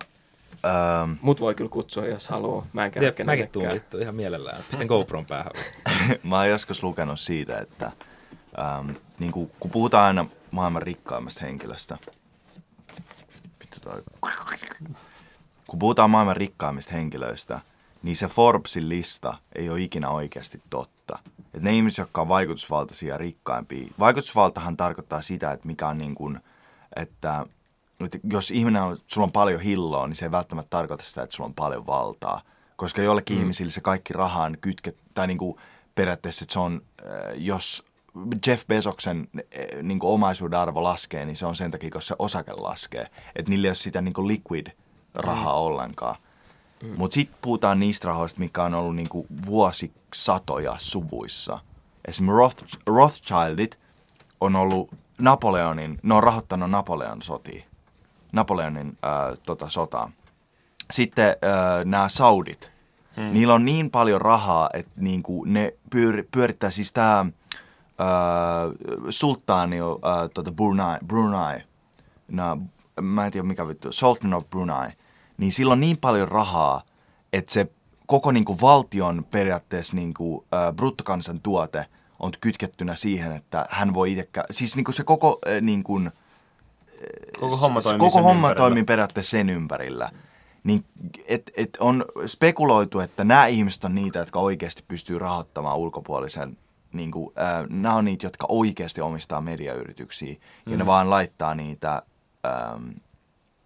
Ähm, 0.65 1.13
Mut 1.23 1.41
voi 1.41 1.55
kyllä 1.55 1.71
kutsua, 1.71 2.07
jos 2.07 2.29
haluaa. 2.29 2.67
Mä 2.73 2.85
en 2.85 2.91
kerro 2.91 3.07
Jep, 3.07 3.19
mäkin 3.25 3.49
tuun 3.49 3.69
vittu 3.73 3.99
ihan 3.99 4.15
mielellään. 4.15 4.63
Pistän 4.69 4.87
GoPron 4.87 5.27
päähän. 5.27 5.53
mä 6.23 6.37
oon 6.37 6.49
joskus 6.49 6.83
lukenut 6.83 7.21
siitä, 7.21 7.59
että 7.59 7.93
ähm, 8.59 8.91
niin 9.19 9.33
kun, 9.33 9.51
kun 9.61 9.71
puhutaan 9.71 10.07
aina 10.07 10.27
maailman 10.51 10.83
rikkaimmasta 10.83 11.41
henkilöstä, 11.41 11.99
vittu 13.61 13.81
toi. 13.81 14.03
Kun 15.71 15.79
puhutaan 15.79 16.11
maailman 16.11 16.37
rikkaimmista 16.37 16.93
henkilöistä, 16.93 17.61
niin 18.03 18.17
se 18.17 18.27
Forbesin 18.27 18.89
lista 18.89 19.35
ei 19.55 19.71
ole 19.71 19.81
ikinä 19.81 20.11
oikeasti 20.11 20.63
totta. 20.71 21.19
Että 21.39 21.61
ne 21.61 21.73
ihmiset, 21.73 21.99
jotka 21.99 22.21
on 22.21 22.29
vaikutusvaltaisia 22.29 23.09
ja 23.15 23.19
rikkaimpia. 23.19 23.93
Vaikutusvaltahan 23.99 24.77
tarkoittaa 24.77 25.23
sitä, 25.23 25.53
että 25.53 25.67
mikä 25.67 25.89
on 25.89 25.99
niin 25.99 26.15
kuin, 26.15 26.41
että, 26.97 27.47
että 28.05 28.19
jos 28.31 28.51
ihminen 28.51 28.83
on, 28.83 28.99
sulla 29.07 29.25
on 29.25 29.33
paljon 29.33 29.61
hilloa, 29.61 30.07
niin 30.07 30.17
se 30.17 30.25
ei 30.25 30.31
välttämättä 30.31 30.71
tarkoita 30.71 31.05
sitä, 31.05 31.23
että 31.23 31.37
sulla 31.37 31.49
on 31.49 31.55
paljon 31.55 31.87
valtaa. 31.87 32.41
Koska 32.77 33.03
jollekin 33.03 33.37
mm. 33.37 33.41
ihmisille 33.41 33.73
se 33.73 33.81
kaikki 33.81 34.13
raha 34.13 34.45
on 34.45 34.59
kytket, 34.61 34.97
tai 35.15 35.27
niin 35.27 35.39
kuin 35.39 35.57
periaatteessa, 35.95 36.43
että 36.43 36.53
se 36.53 36.59
on, 36.59 36.83
äh, 37.01 37.33
jos 37.37 37.85
Jeff 38.47 38.67
Bezoksen 38.67 39.29
äh, 39.37 39.83
niin 39.83 39.99
kuin 39.99 40.13
omaisuuden 40.13 40.59
arvo 40.59 40.83
laskee, 40.83 41.27
niin 41.27 41.37
se 41.37 41.47
on 41.47 41.57
sen 41.57 41.71
takia, 41.71 41.91
koska 41.91 42.07
se 42.07 42.17
osake 42.19 42.53
laskee. 42.53 43.07
Että 43.37 43.51
niillä 43.51 43.67
ei 43.67 43.71
ole 43.71 43.75
sitä 43.75 44.01
niin 44.01 44.15
kuin 44.15 44.29
liquid 44.29 44.67
rahaa 45.15 45.53
mm. 45.53 45.61
ollenkaan. 45.61 46.17
Mm. 46.83 46.95
Mutta 46.97 47.15
sitten 47.15 47.39
puhutaan 47.43 47.81
niistä 47.81 48.09
rahoista, 48.09 48.41
mikä 48.41 48.63
on 48.63 48.75
ollut 48.75 48.97
niinku 48.97 49.27
vuosisatoja 49.47 50.75
suvuissa. 50.79 51.59
Esimerkiksi 52.09 52.37
Roth, 52.37 52.79
Rothschildit 52.87 53.79
on 54.41 54.57
ollut 54.57 54.91
Napoleonin, 55.19 55.99
ne 56.03 56.15
on 56.15 56.23
rahoittanut 56.23 56.71
Napoleon 56.71 57.23
sotia. 57.23 57.65
Napoleonin 58.33 58.99
äh, 59.05 59.39
tota, 59.47 59.69
sotaa. 59.69 60.11
Sitten 60.91 61.29
äh, 61.29 61.85
nämä 61.85 62.09
Saudit, 62.09 62.73
hmm. 63.17 63.33
niillä 63.33 63.55
on 63.55 63.65
niin 63.65 63.91
paljon 63.91 64.21
rahaa, 64.21 64.71
että 64.75 65.01
niinku 65.01 65.45
ne 65.45 65.75
pyör, 65.91 66.25
pyörittää 66.31 66.71
siis 66.71 66.93
tämä 66.93 67.19
äh, 67.21 67.27
sultaani 69.09 69.79
äh, 69.81 70.31
tota 70.35 70.53
Brunei, 70.53 70.99
Brunei. 71.07 71.61
Nää, 72.29 72.57
mä 73.01 73.27
en 73.27 73.33
tiedä 73.33 73.47
mikä 73.47 73.69
vittu, 73.69 73.93
Sultan 73.93 74.35
of 74.35 74.51
Brunei 74.51 74.93
niin 75.41 75.53
sillä 75.53 75.73
on 75.73 75.81
niin 75.81 75.97
paljon 75.97 76.29
rahaa, 76.29 76.83
että 77.33 77.53
se 77.53 77.67
koko 78.07 78.33
niin 78.33 78.45
kuin 78.45 78.61
valtion 78.61 79.25
periaatteessa 79.31 79.97
niin 79.97 80.15
kuin, 80.15 80.45
äh, 80.55 80.75
bruttokansantuote 80.75 81.87
on 82.19 82.33
kytkettynä 82.41 82.97
siihen, 82.97 83.33
että 83.33 83.67
hän 83.71 83.95
voi 83.95 84.13
itse, 84.13 84.29
siis 84.51 84.77
niin 84.77 84.85
kuin 84.85 84.95
se 84.95 85.05
koko 85.05 85.39
äh, 85.49 85.61
niin 85.61 85.83
kuin, 85.83 86.11
Koko 87.41 87.57
homma 87.57 87.81
toimii, 87.83 87.99
koko 87.99 88.19
sen 88.19 88.25
homma 88.25 88.49
ympärillä. 88.49 88.65
toimii 88.65 88.85
periaatteessa 88.85 89.31
sen 89.31 89.51
ympärillä. 89.51 90.11
Niin, 90.65 90.85
et, 91.29 91.51
et 91.57 91.77
on 91.81 92.05
spekuloitu, 92.27 93.01
että 93.01 93.25
nämä 93.25 93.47
ihmiset 93.47 93.85
on 93.85 93.95
niitä, 93.95 94.19
jotka 94.19 94.41
oikeasti 94.41 94.85
pystyy 94.89 95.19
rahoittamaan 95.19 95.79
ulkopuolisen, 95.79 96.59
niin 96.93 97.11
kuin, 97.11 97.33
äh, 97.39 97.67
nämä 97.69 97.95
on 97.95 98.05
niitä, 98.05 98.27
jotka 98.27 98.47
oikeasti 98.49 99.01
omistaa 99.01 99.41
mediayrityksiä, 99.41 100.37
ja 100.67 100.77
ne 100.77 100.87
vaan 100.87 101.11
laittaa 101.11 101.55
niitä, 101.55 102.03
ähm, 102.47 102.89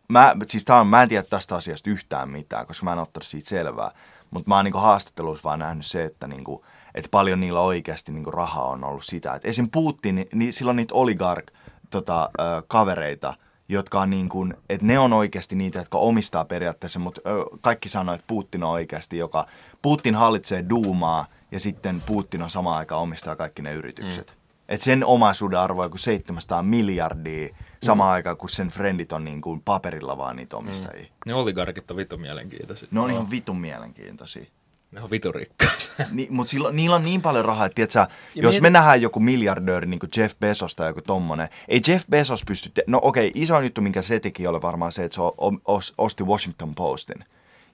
mä, 0.09 0.36
siis 0.46 0.64
tää 0.64 0.80
on, 0.80 0.86
mä 0.86 1.02
en 1.02 1.09
tiedä 1.09 1.22
tästä 1.30 1.55
asiasta 1.57 1.90
yhtään 1.90 2.28
mitään, 2.28 2.66
koska 2.66 2.84
mä 2.84 2.92
en 2.92 2.98
ottanut 2.98 3.26
siitä 3.26 3.48
selvää, 3.48 3.90
mutta 4.30 4.48
mä 4.48 4.57
oon 4.57 4.64
niinku 4.64 4.78
haastatteluissa 4.78 5.48
vaan 5.48 5.59
nähnyt 5.59 5.86
se, 5.86 6.05
että 6.05 6.26
niinku, 6.26 6.64
että 6.94 7.09
paljon 7.11 7.40
niillä 7.40 7.61
oikeasti 7.61 8.12
niinku 8.12 8.30
rahaa 8.30 8.68
on 8.68 8.84
ollut 8.84 9.05
sitä. 9.05 9.34
Et 9.34 9.44
esim. 9.44 9.70
Putin, 9.70 10.26
niin 10.32 10.52
sillä 10.52 10.70
on 10.70 10.76
niitä 10.76 10.94
oligark 10.94 11.46
tota, 11.90 12.30
ö, 12.40 12.62
kavereita, 12.66 13.34
jotka 13.68 14.00
on 14.00 14.11
niin 14.11 14.28
kuin, 14.28 14.55
että 14.68 14.86
ne 14.86 14.98
on 14.98 15.12
oikeasti 15.12 15.55
niitä, 15.55 15.78
jotka 15.78 15.98
omistaa 15.98 16.44
periaatteessa, 16.44 16.98
mutta 16.98 17.20
kaikki 17.61 17.88
sanoo, 17.88 18.14
että 18.14 18.24
Putin 18.26 18.64
on 18.64 18.70
oikeasti, 18.70 19.18
joka, 19.18 19.46
Putin 19.82 20.14
hallitsee 20.14 20.64
duumaa 20.68 21.26
ja 21.50 21.61
sitten 21.61 22.02
Putin 22.07 22.42
on 22.42 22.50
samaan 22.50 22.78
aikaan 22.78 23.02
omistaa 23.02 23.36
kaikki 23.36 23.62
ne 23.62 23.72
yritykset. 23.72 24.36
Mm. 24.36 24.43
Et 24.68 24.80
sen 24.80 25.04
omaisuuden 25.04 25.58
arvo 25.58 25.82
on 25.82 25.90
kuin 25.90 25.98
700 25.98 26.62
miljardia 26.62 27.48
samaan 27.82 28.10
mm. 28.10 28.14
aikaan, 28.14 28.36
kun 28.36 28.48
sen 28.48 28.68
frendit 28.68 29.12
on 29.12 29.24
niin 29.24 29.40
kuin 29.40 29.60
paperilla 29.60 30.18
vaan 30.18 30.36
niitä 30.36 30.56
omistajia. 30.56 31.04
Mm. 31.04 31.10
Ne 31.26 31.34
oligarkit 31.34 31.90
on 31.90 31.96
vitun 31.96 32.20
mielenkiintoisia. 32.20 32.88
Ne 32.90 33.00
on 33.00 33.10
ihan 33.10 33.30
vitun 33.30 33.60
mielenkiintoisia. 33.60 34.44
Ne 34.90 35.00
on 35.00 35.10
vitun 35.10 35.34
rikkaat. 35.34 35.90
Ni, 36.10 36.26
mutta 36.30 36.50
sillä, 36.50 36.72
niillä 36.72 36.96
on 36.96 37.04
niin 37.04 37.22
paljon 37.22 37.44
rahaa, 37.44 37.66
että 37.66 37.74
tiiätkö, 37.74 38.06
jos 38.34 38.54
mieti- 38.54 38.60
me 38.60 38.70
nähdään 38.70 39.02
joku 39.02 39.20
miljardööri, 39.20 39.86
niin 39.86 40.00
kuin 40.00 40.10
Jeff 40.16 40.38
Bezos 40.40 40.76
tai 40.76 40.88
joku 40.90 41.00
tommonen, 41.00 41.48
ei 41.68 41.80
Jeff 41.88 42.06
Bezos 42.10 42.44
pysty, 42.46 42.70
te- 42.70 42.84
no 42.86 43.00
okei, 43.02 43.30
iso 43.34 43.60
juttu, 43.60 43.80
minkä 43.80 44.02
se 44.02 44.20
teki, 44.20 44.46
oli 44.46 44.62
varmaan 44.62 44.92
se, 44.92 45.04
että 45.04 45.14
se 45.14 45.20
os- 45.68 45.94
osti 45.98 46.24
Washington 46.24 46.74
Postin. 46.74 47.24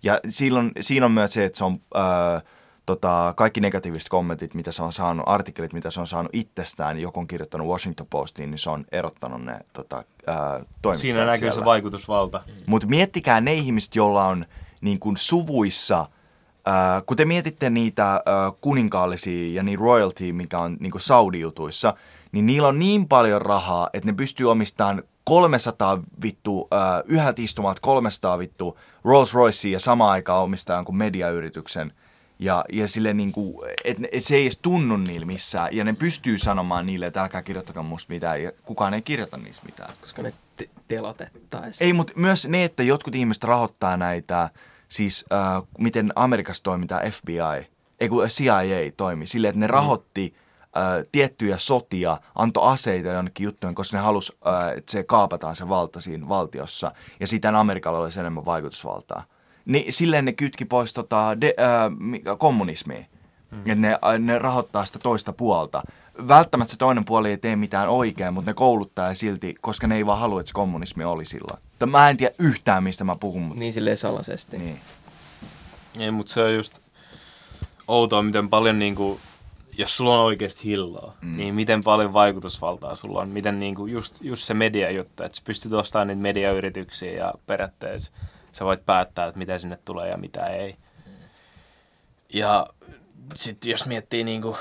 Ja 0.02 0.20
silloin, 0.28 0.72
siinä 0.80 1.06
on 1.06 1.12
myös 1.12 1.32
se, 1.32 1.44
että 1.44 1.58
se 1.58 1.64
on 1.64 1.80
öö, 1.96 2.02
tota, 2.90 3.34
kaikki 3.36 3.60
negatiiviset 3.60 4.08
kommentit, 4.08 4.54
mitä 4.54 4.72
se 4.72 4.82
on 4.82 4.92
saanut, 4.92 5.24
artikkelit, 5.28 5.72
mitä 5.72 5.90
se 5.90 6.00
on 6.00 6.06
saanut 6.06 6.34
itsestään, 6.34 6.98
joku 6.98 7.20
on 7.20 7.26
kirjoittanut 7.26 7.68
Washington 7.68 8.06
Postiin, 8.10 8.50
niin 8.50 8.58
se 8.58 8.70
on 8.70 8.84
erottanut 8.92 9.44
ne 9.44 9.58
tota, 9.72 10.04
toimittajat 10.82 10.98
Siinä 10.98 11.24
näkyy 11.24 11.38
siellä. 11.38 11.54
se 11.54 11.64
vaikutusvalta. 11.64 12.42
Mutta 12.66 12.88
miettikää 12.88 13.40
ne 13.40 13.54
ihmiset, 13.54 13.96
joilla 13.96 14.24
on 14.24 14.44
niin 14.80 15.00
kuin 15.00 15.16
suvuissa, 15.16 16.06
ää, 16.66 17.02
kun 17.06 17.16
te 17.16 17.24
mietitte 17.24 17.70
niitä 17.70 18.06
ää, 18.06 18.22
kuninkaallisia 18.60 19.54
ja 19.54 19.62
niin 19.62 19.78
royalty, 19.78 20.32
mikä 20.32 20.58
on 20.58 20.76
niin 20.80 20.90
kuin 20.90 21.02
Saudi-jutuissa, 21.02 21.94
niin 22.32 22.46
niillä 22.46 22.68
on 22.68 22.78
niin 22.78 23.08
paljon 23.08 23.42
rahaa, 23.42 23.88
että 23.92 24.08
ne 24.08 24.12
pystyy 24.12 24.50
omistamaan 24.50 25.02
300 25.24 26.02
vittu, 26.22 26.68
ää, 26.70 27.02
yhdeltä 27.06 27.42
istumat 27.42 27.80
300 27.80 28.38
vittu 28.38 28.78
Rolls 29.04 29.34
Roycea 29.34 29.72
ja 29.72 29.80
samaan 29.80 30.10
aikaan 30.10 30.42
omistaa 30.42 30.76
jonkun 30.76 30.96
mediayrityksen. 30.96 31.92
Ja, 32.40 32.64
ja 32.72 32.88
sille 32.88 33.14
niin 33.14 33.32
kuin, 33.32 33.70
et, 33.84 33.96
et 34.12 34.24
se 34.24 34.36
ei 34.36 34.42
edes 34.42 34.58
tunnu 34.62 34.96
niillä 34.96 35.26
missään. 35.26 35.68
Ja 35.72 35.84
ne 35.84 35.92
pystyy 35.92 36.38
sanomaan 36.38 36.86
niille, 36.86 37.06
että 37.06 37.22
älkää 37.22 37.42
kirjoittakaa 37.42 37.82
musta 37.82 38.12
mitään. 38.12 38.42
Ja 38.42 38.52
kukaan 38.62 38.94
ei 38.94 39.02
kirjoita 39.02 39.36
niistä 39.36 39.66
mitään. 39.66 39.94
koska 40.00 40.22
ne 40.22 40.32
te- 40.56 40.68
telotettaisiin. 40.88 41.86
Ei, 41.86 41.92
mutta 41.92 42.12
myös 42.16 42.48
ne, 42.48 42.64
että 42.64 42.82
jotkut 42.82 43.14
ihmiset 43.14 43.44
rahoittaa 43.44 43.96
näitä, 43.96 44.50
siis 44.88 45.24
äh, 45.32 45.62
miten 45.78 46.12
Amerikassa 46.14 46.62
toimii 46.62 46.88
FBI, 47.10 47.68
ei 48.00 48.08
kun 48.08 48.28
CIA 48.28 48.92
toimi, 48.96 49.26
silleen, 49.26 49.50
että 49.50 49.60
ne 49.60 49.66
rahoitti 49.66 50.34
äh, 50.76 51.04
tiettyjä 51.12 51.58
sotia, 51.58 52.16
antoi 52.34 52.72
aseita 52.72 53.08
jonnekin 53.08 53.44
juttujen, 53.44 53.74
koska 53.74 53.96
ne 53.96 54.02
halusi, 54.02 54.32
äh, 54.46 54.68
että 54.76 54.92
se 54.92 55.02
kaapataan 55.02 55.56
se 55.56 55.68
valta 55.68 56.00
siinä 56.00 56.28
valtiossa, 56.28 56.92
ja 57.20 57.26
sitten 57.26 57.56
Amerikalla 57.56 57.98
olisi 57.98 58.20
enemmän 58.20 58.46
vaikutusvaltaa. 58.46 59.24
Niin 59.64 59.92
silleen 59.92 60.24
ne 60.24 60.32
kytki 60.32 60.64
pois 60.64 60.92
tota, 60.92 61.40
de, 61.40 61.54
äh, 61.60 61.90
mi- 61.98 62.22
kommunismia. 62.38 63.04
Mm. 63.50 63.58
Että 63.58 63.74
ne, 63.74 63.88
äh, 63.92 64.18
ne 64.18 64.38
rahoittaa 64.38 64.84
sitä 64.84 64.98
toista 64.98 65.32
puolta. 65.32 65.82
Välttämättä 66.28 66.70
se 66.72 66.78
toinen 66.78 67.04
puoli 67.04 67.30
ei 67.30 67.38
tee 67.38 67.56
mitään 67.56 67.88
oikein, 67.88 68.34
mutta 68.34 68.50
ne 68.50 68.54
kouluttaa 68.54 69.08
ja 69.08 69.14
silti, 69.14 69.54
koska 69.60 69.86
ne 69.86 69.96
ei 69.96 70.06
vaan 70.06 70.18
halua, 70.18 70.40
että 70.40 70.48
se 70.48 70.54
kommunismi 70.54 71.04
oli 71.04 71.24
silloin. 71.24 71.58
Mutta 71.70 71.86
mä 71.86 72.10
en 72.10 72.16
tiedä 72.16 72.34
yhtään, 72.38 72.82
mistä 72.84 73.04
mä 73.04 73.16
puhun, 73.16 73.42
mutta 73.42 73.60
Niin 73.60 73.72
silleen 73.72 73.96
salaisesti. 73.96 74.58
niin. 74.58 74.80
Ei, 75.98 76.10
mutta 76.10 76.32
se 76.32 76.42
on 76.42 76.54
just 76.54 76.78
outoa, 77.88 78.22
miten 78.22 78.48
paljon 78.48 78.78
niinku, 78.78 79.20
jos 79.78 79.96
sulla 79.96 80.18
on 80.18 80.24
oikeasti 80.24 80.64
hilloa, 80.64 81.14
mm. 81.20 81.36
niin 81.36 81.54
miten 81.54 81.84
paljon 81.84 82.12
vaikutusvaltaa 82.12 82.96
sulla 82.96 83.20
on. 83.20 83.28
Miten 83.28 83.58
niinku 83.60 83.86
just, 83.86 84.18
just 84.20 84.42
se 84.44 84.54
mediajuttu, 84.54 85.22
että 85.22 85.36
sä 85.36 85.42
pystyt 85.46 85.72
ostamaan 85.72 86.08
niitä 86.08 86.22
mediayrityksiä 86.22 87.12
ja 87.12 87.34
periaatteessa 87.46 88.12
sä 88.52 88.64
voit 88.64 88.86
päättää, 88.86 89.26
että 89.26 89.38
mitä 89.38 89.58
sinne 89.58 89.78
tulee 89.84 90.10
ja 90.10 90.16
mitä 90.16 90.46
ei. 90.46 90.76
Ja 92.32 92.66
sitten 93.34 93.70
jos 93.70 93.86
miettii 93.86 94.24
niinku 94.24 94.56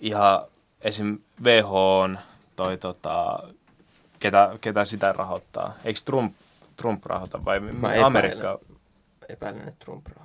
ihan 0.00 0.46
esim. 0.80 1.18
WHO 1.42 2.00
on 2.00 2.18
toi 2.56 2.78
tota, 2.78 3.38
ketä, 4.18 4.58
ketä 4.60 4.84
sitä 4.84 5.12
rahoittaa. 5.12 5.74
Eikö 5.84 6.00
Trump, 6.04 6.36
Trump 6.76 7.06
rahoita 7.06 7.44
vai 7.44 7.60
Mä 7.60 7.88
Amerikka? 8.06 8.58
Epäilen, 9.28 9.68
että 9.68 9.84
Trump 9.84 10.06
rahoittaa. 10.06 10.24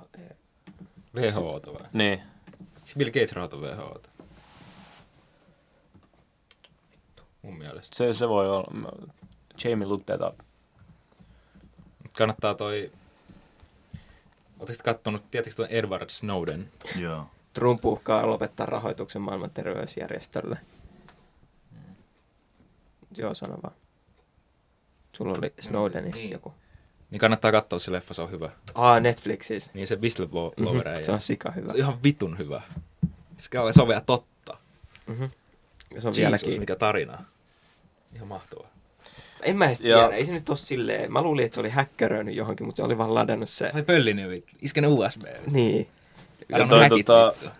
WHOta 1.14 1.72
vai? 1.72 1.88
Niin. 1.92 2.22
Eikö 2.60 2.98
Bill 2.98 3.10
Gates 3.10 3.32
rahoita 3.32 3.56
WHOta? 3.56 4.08
Mun 7.42 7.58
mielestä. 7.58 7.96
Se, 7.96 8.14
se 8.14 8.28
voi 8.28 8.50
olla. 8.50 8.92
Jamie 9.64 9.86
looked 9.86 10.16
that 10.16 10.32
up. 10.32 10.40
Kannattaa 12.12 12.54
toi... 12.54 12.92
Oletteko 14.60 14.84
kattonut, 14.84 15.30
tiedättekö 15.30 15.56
tuon 15.56 15.68
Edward 15.68 16.10
Snowden? 16.10 16.72
Joo. 16.96 17.26
Trump 17.52 17.84
uhkaa 17.84 18.26
lopettaa 18.26 18.66
rahoituksen 18.66 19.22
maailman 19.22 19.50
terveysjärjestölle. 19.50 20.58
Joo, 23.16 23.34
sano 23.34 23.58
vaan. 23.62 23.74
Sulla 25.12 25.34
oli 25.38 25.52
Snowdenista 25.60 26.18
niin. 26.18 26.32
joku. 26.32 26.54
Niin 27.10 27.20
kannattaa 27.20 27.52
katsoa 27.52 27.78
se 27.78 27.92
leffa, 27.92 28.14
se 28.14 28.22
on 28.22 28.30
hyvä. 28.30 28.50
Aa, 28.74 29.00
Netflixissä. 29.00 29.70
Niin 29.74 29.86
se 29.86 29.96
whistleblower 29.96 30.52
mm 30.98 31.04
Se 31.04 31.12
on 31.12 31.20
sika 31.20 31.50
hyvä. 31.50 31.68
Se 31.68 31.72
on 31.72 31.78
ihan 31.78 32.02
vitun 32.02 32.38
hyvä. 32.38 32.62
Se 33.36 33.58
on, 33.58 33.74
se 33.74 33.82
on 33.82 33.88
vielä 33.88 34.00
totta. 34.00 34.56
Mhm. 35.06 35.24
Se 35.98 36.08
on 36.08 36.14
Jesus, 36.14 36.16
vieläkin. 36.16 36.60
mikä 36.60 36.76
tarina. 36.76 37.24
Ihan 38.14 38.28
mahtavaa. 38.28 38.68
En 39.42 39.56
mä 39.56 39.66
edes 39.66 39.80
Ja- 39.80 39.98
tiedä, 39.98 40.14
ei 40.16 40.26
se 40.26 40.32
nyt 40.32 40.48
ole 40.48 40.56
silleen. 40.58 41.12
Mä 41.12 41.22
luulin, 41.22 41.44
että 41.44 41.54
se 41.54 41.60
oli 41.60 41.70
häkkäröinyt 41.70 42.34
johonkin, 42.34 42.66
mutta 42.66 42.76
se 42.76 42.82
oli 42.82 42.98
vaan 42.98 43.14
ladannut 43.14 43.48
se. 43.48 43.70
Sai 43.72 43.82
pöllinen 43.82 44.30
vittu. 44.30 44.52
Isken 44.62 44.86
USB. 44.86 45.22
Niin. 45.50 45.88
Älä 46.52 46.66
toi 46.68 46.88
tota-. 47.04 47.50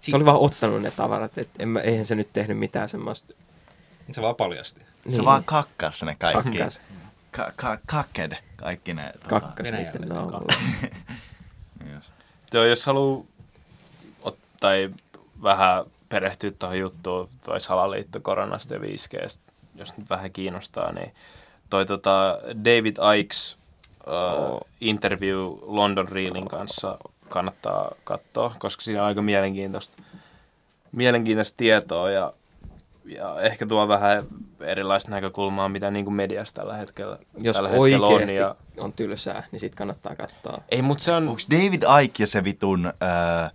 Se 0.00 0.16
oli 0.16 0.24
vaan 0.24 0.38
ottanut 0.38 0.82
ne 0.82 0.90
tavarat, 0.90 1.38
että 1.38 1.62
en 1.62 1.68
mä, 1.68 1.80
eihän 1.80 2.04
se 2.06 2.14
nyt 2.14 2.28
tehnyt 2.32 2.58
mitään 2.58 2.88
semmoista. 2.88 3.34
Se 4.12 4.22
vaan 4.22 4.34
paljasti. 4.34 4.80
Se 5.08 5.24
vaan 5.24 5.44
kakkas 5.44 6.02
ne 6.02 6.16
kaikki. 6.18 6.48
Niin. 6.50 6.58
Kakkas, 6.58 6.80
Ka- 7.30 7.52
ka- 7.56 7.78
kaked, 7.86 8.32
kaikki 8.56 8.94
ne. 8.94 9.12
Tota, 9.12 9.28
kakkas 9.40 9.72
niiden 9.72 10.08
just. 11.94 12.14
Joo, 12.52 12.64
jos 12.64 12.86
haluaa 12.86 13.24
ot- 14.24 14.36
tai 14.60 14.90
vähän 15.42 15.84
perehtyä 16.08 16.50
tuohon 16.58 16.78
juttuun, 16.78 17.28
toi 17.44 17.60
salaliitto 17.60 18.20
koronasta 18.20 18.74
ja 18.74 18.80
5G, 18.80 19.40
jos 19.78 19.96
nyt 19.96 20.10
vähän 20.10 20.32
kiinnostaa, 20.32 20.92
niin 20.92 21.12
toi 21.70 21.86
tota 21.86 22.38
David 22.64 22.96
Ikes 23.18 23.58
uh, 24.06 24.60
interview 24.80 25.38
London 25.62 26.08
Reelin 26.08 26.48
kanssa 26.48 26.98
kannattaa 27.28 27.92
katsoa, 28.04 28.54
koska 28.58 28.82
siinä 28.82 29.00
on 29.00 29.06
aika 29.06 29.22
mielenkiintoista, 29.22 30.02
mielenkiintoista 30.92 31.56
tietoa 31.56 32.10
ja, 32.10 32.32
ja 33.04 33.40
ehkä 33.40 33.66
tuo 33.66 33.88
vähän 33.88 34.24
erilaista 34.60 35.10
näkökulmaa, 35.10 35.68
mitä 35.68 35.90
niin 35.90 36.04
kuin 36.04 36.14
mediassa 36.14 36.54
tällä 36.54 36.76
hetkellä, 36.76 37.18
Jos 37.38 37.56
tällä 37.56 37.68
hetkellä 37.68 38.06
on. 38.06 38.12
oikeasti 38.12 38.36
Ja, 38.36 38.56
on 38.78 38.92
tylsää, 38.92 39.42
niin 39.52 39.60
sit 39.60 39.74
kannattaa 39.74 40.16
katsoa. 40.16 40.62
ei, 40.68 40.82
mutta 40.82 41.04
se 41.04 41.12
on, 41.12 41.28
Onko 41.28 41.40
David 41.50 41.82
Icke 42.02 42.22
ja 42.22 42.26
se 42.26 42.44
vitun 42.44 42.86
äh, 42.86 43.52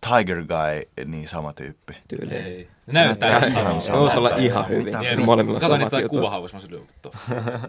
Tiger 0.00 0.44
Guy 0.44 1.04
niin 1.04 1.28
sama 1.28 1.52
tyyppi? 1.52 1.96
tyyli. 2.08 2.34
Ei. 2.34 2.68
Näyttää 2.86 3.50
samalta. 3.50 3.80
Se 3.80 3.92
voisi 3.92 4.18
olla 4.18 4.30
ihan 4.36 4.68
hyvin. 4.68 4.84
mitä- 4.84 5.24
Molemmilla 5.24 5.56
on 5.56 5.60
Kato 5.60 5.76
niitä 5.76 6.00
jutut. 6.00 6.20
mä 6.20 7.60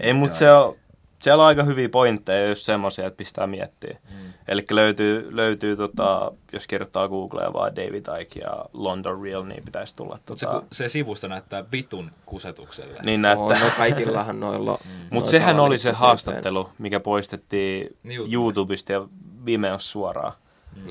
ei, 0.00 0.12
mutta 0.12 0.36
se 0.36 0.52
on, 0.52 0.76
siellä 1.22 1.42
on 1.42 1.46
aika 1.48 1.62
hyviä 1.62 1.88
pointteja, 1.88 2.48
just 2.48 2.62
semmoisia, 2.62 3.06
että 3.06 3.16
pistää 3.16 3.46
miettiä. 3.46 3.98
Mm. 4.10 4.16
Eli 4.48 4.64
löytyy, 4.70 5.36
löytyy 5.36 5.76
tota, 5.76 6.32
jos 6.52 6.66
kirjoittaa 6.66 7.08
Googleen 7.08 7.52
vaan 7.52 7.76
David 7.76 8.04
Icke 8.20 8.40
ja 8.40 8.64
London 8.72 9.22
Real, 9.22 9.44
niin 9.44 9.64
pitäisi 9.64 9.96
tulla. 9.96 10.16
Se, 10.16 10.22
Tota, 10.46 10.60
ku- 10.60 10.66
se 10.72 10.88
sivusta 10.88 11.28
näyttää 11.28 11.64
vitun 11.72 12.10
kusetukselle. 12.26 13.00
niin 13.04 13.22
näyttää. 13.22 13.58
no 13.60 13.66
kaikillahan 13.76 14.40
noilla. 14.40 14.78
Mutta 15.10 15.30
noi 15.30 15.30
sehän 15.30 15.60
oli 15.60 15.78
se 15.78 15.92
haastattelu, 15.92 16.70
mikä 16.78 17.00
poistettiin 17.00 17.96
Niin, 18.02 18.16
YouTubesta. 18.18 18.34
YouTubesta 18.34 18.92
ja 18.92 19.02
Vimeossa 19.46 19.90
suoraan. 19.90 20.32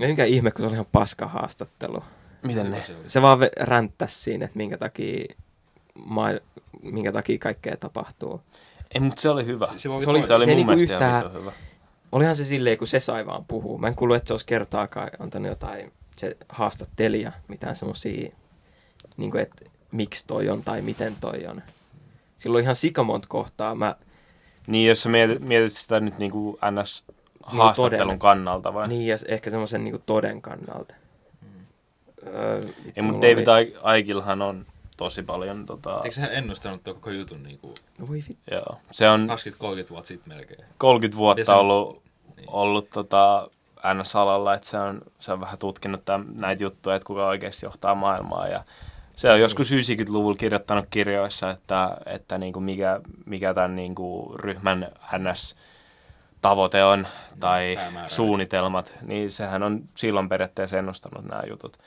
Ei 0.02 0.08
mikä 0.08 0.26
ihme, 0.26 0.52
kun 0.52 0.62
se 0.62 0.68
oli 0.68 0.74
ihan 0.74 0.86
paska 0.92 1.28
haastattelu. 1.28 2.04
Miten 2.42 2.72
ne? 2.72 2.84
Se. 2.88 2.96
Se 3.08 3.22
vaan 3.22 3.40
ränttäsi 3.60 4.20
siinä, 4.20 4.46
että 4.46 4.58
minkä 4.58 4.78
takia, 4.78 5.36
ma- 6.06 6.28
minkä 6.82 7.12
takia 7.12 7.38
kaikkea 7.38 7.78
tapahtuu. 7.78 8.42
Ei, 8.96 9.02
mutta 9.02 9.22
se 9.22 9.30
oli 9.30 9.46
hyvä. 9.46 9.68
Se- 9.68 9.78
sillä 9.78 9.96
oli 9.96 10.04
Se 10.04 10.10
oli- 10.10 10.26
se 10.28 10.34
oli 10.34 10.46
se 10.46 10.52
mun 10.52 10.56
niinku 10.56 10.72
mielestä 10.72 10.94
yhtään- 10.96 11.34
hyvä. 11.34 11.52
Olihan 12.12 12.36
se 12.36 12.46
silleen, 12.46 12.78
kun 12.78 12.88
se 12.88 13.00
sai 13.00 13.26
vaan 13.26 13.46
puhua. 13.46 13.78
Mä 13.78 13.88
en 13.88 13.96
kuullut, 13.96 14.18
että 14.18 14.28
se 14.28 14.34
olisi 14.34 14.46
kertaakaan 14.46 15.10
antanut 15.20 15.48
jotain, 15.50 15.92
se 16.18 16.38
haastattelija, 16.50 17.32
mitään 17.48 17.76
semmosia, 17.76 18.32
niin 19.18 19.32
kuin, 19.32 19.42
että 19.42 19.66
miksi 19.92 20.28
toi 20.28 20.50
on 20.50 20.64
tai 20.64 20.82
miten 20.82 21.16
toi 21.22 21.46
on. 21.48 21.62
Silloin 22.38 22.64
ihan 22.64 22.76
sikamont 22.76 23.26
kohtaa. 23.26 23.76
Mä, 23.76 23.96
Niin, 24.68 24.88
jos 24.90 25.02
sä 25.02 25.10
mietit, 25.10 25.40
mietit 25.40 25.74
sitä 25.74 26.00
nyt 26.00 26.18
niinku 26.18 26.60
NS 26.72 27.04
haastattelun 27.44 28.08
toden. 28.08 28.20
kannalta 28.20 28.74
vai? 28.74 28.88
niin, 28.88 29.08
ja 29.08 29.16
ehkä 29.28 29.50
semmoisen 29.50 29.84
niin 29.84 30.04
toden 30.06 30.42
kannalta. 30.42 30.96
Öö, 32.28 32.64
Ei, 32.96 33.04
mutta 33.04 33.28
David 33.28 33.48
oli- 33.48 33.56
Ai- 33.56 33.74
Aikilhan 33.84 34.42
on 34.42 34.66
tosi 34.98 35.24
paljon 35.24 35.66
tota, 35.66 36.02
Eikö 36.04 36.16
sehän 36.16 36.32
ennustanut 36.34 36.84
tuon 36.84 36.96
koko 36.96 37.10
jutun 37.12 37.44
niinku 37.44 37.74
No 38.00 38.08
voi 38.08 38.16
vittu. 38.30 38.44
joo. 38.52 38.78
Se 38.92 39.10
on 39.10 39.28
20-30 39.86 39.90
vuotta 39.90 40.08
sitten 40.08 40.34
melkein? 40.38 40.64
30 40.78 41.16
Ja 41.16 41.18
vuotta 41.20 41.44
se 41.46 41.52
on- 41.52 41.60
ollut, 41.60 42.02
niin. 42.38 42.48
ollut 42.52 42.90
tota, 42.90 43.50
NS-alalla, 43.94 44.54
että 44.54 44.68
se 44.68 44.78
on, 44.78 45.02
se 45.20 45.32
on 45.34 45.40
vähän 45.42 45.58
tutkinut 45.60 46.06
tämän, 46.06 46.26
näitä 46.36 46.64
juttuja, 46.64 46.96
että 46.96 47.06
kuka 47.08 47.28
oikeasti 47.28 47.66
johtaa 47.66 47.96
maailmaa. 47.96 48.48
Ja 48.48 48.64
se 49.16 49.32
on 49.32 49.40
joskus 49.40 49.72
90-luvulla 49.72 50.38
kirjoittanut 50.38 50.86
kirjoissa, 50.90 51.50
että, 51.52 51.98
että 52.06 52.38
niin 52.38 52.54
kuin 52.54 52.64
mikä, 52.64 53.00
mikä 53.26 53.54
tämän 53.54 53.76
niin 53.76 53.96
kuin 53.96 54.40
ryhmän 54.40 54.88
NS-tavoite 55.18 56.84
on 56.84 57.08
tai 57.40 57.74
päämäärä. 57.76 58.10
suunnitelmat, 58.10 58.94
niin 59.02 59.32
sehän 59.32 59.64
on 59.64 59.82
silloin 59.96 60.30
periaatteessa 60.30 60.78
ennustanut 60.78 61.26
nämä 61.26 61.42
jutut. 61.50 61.78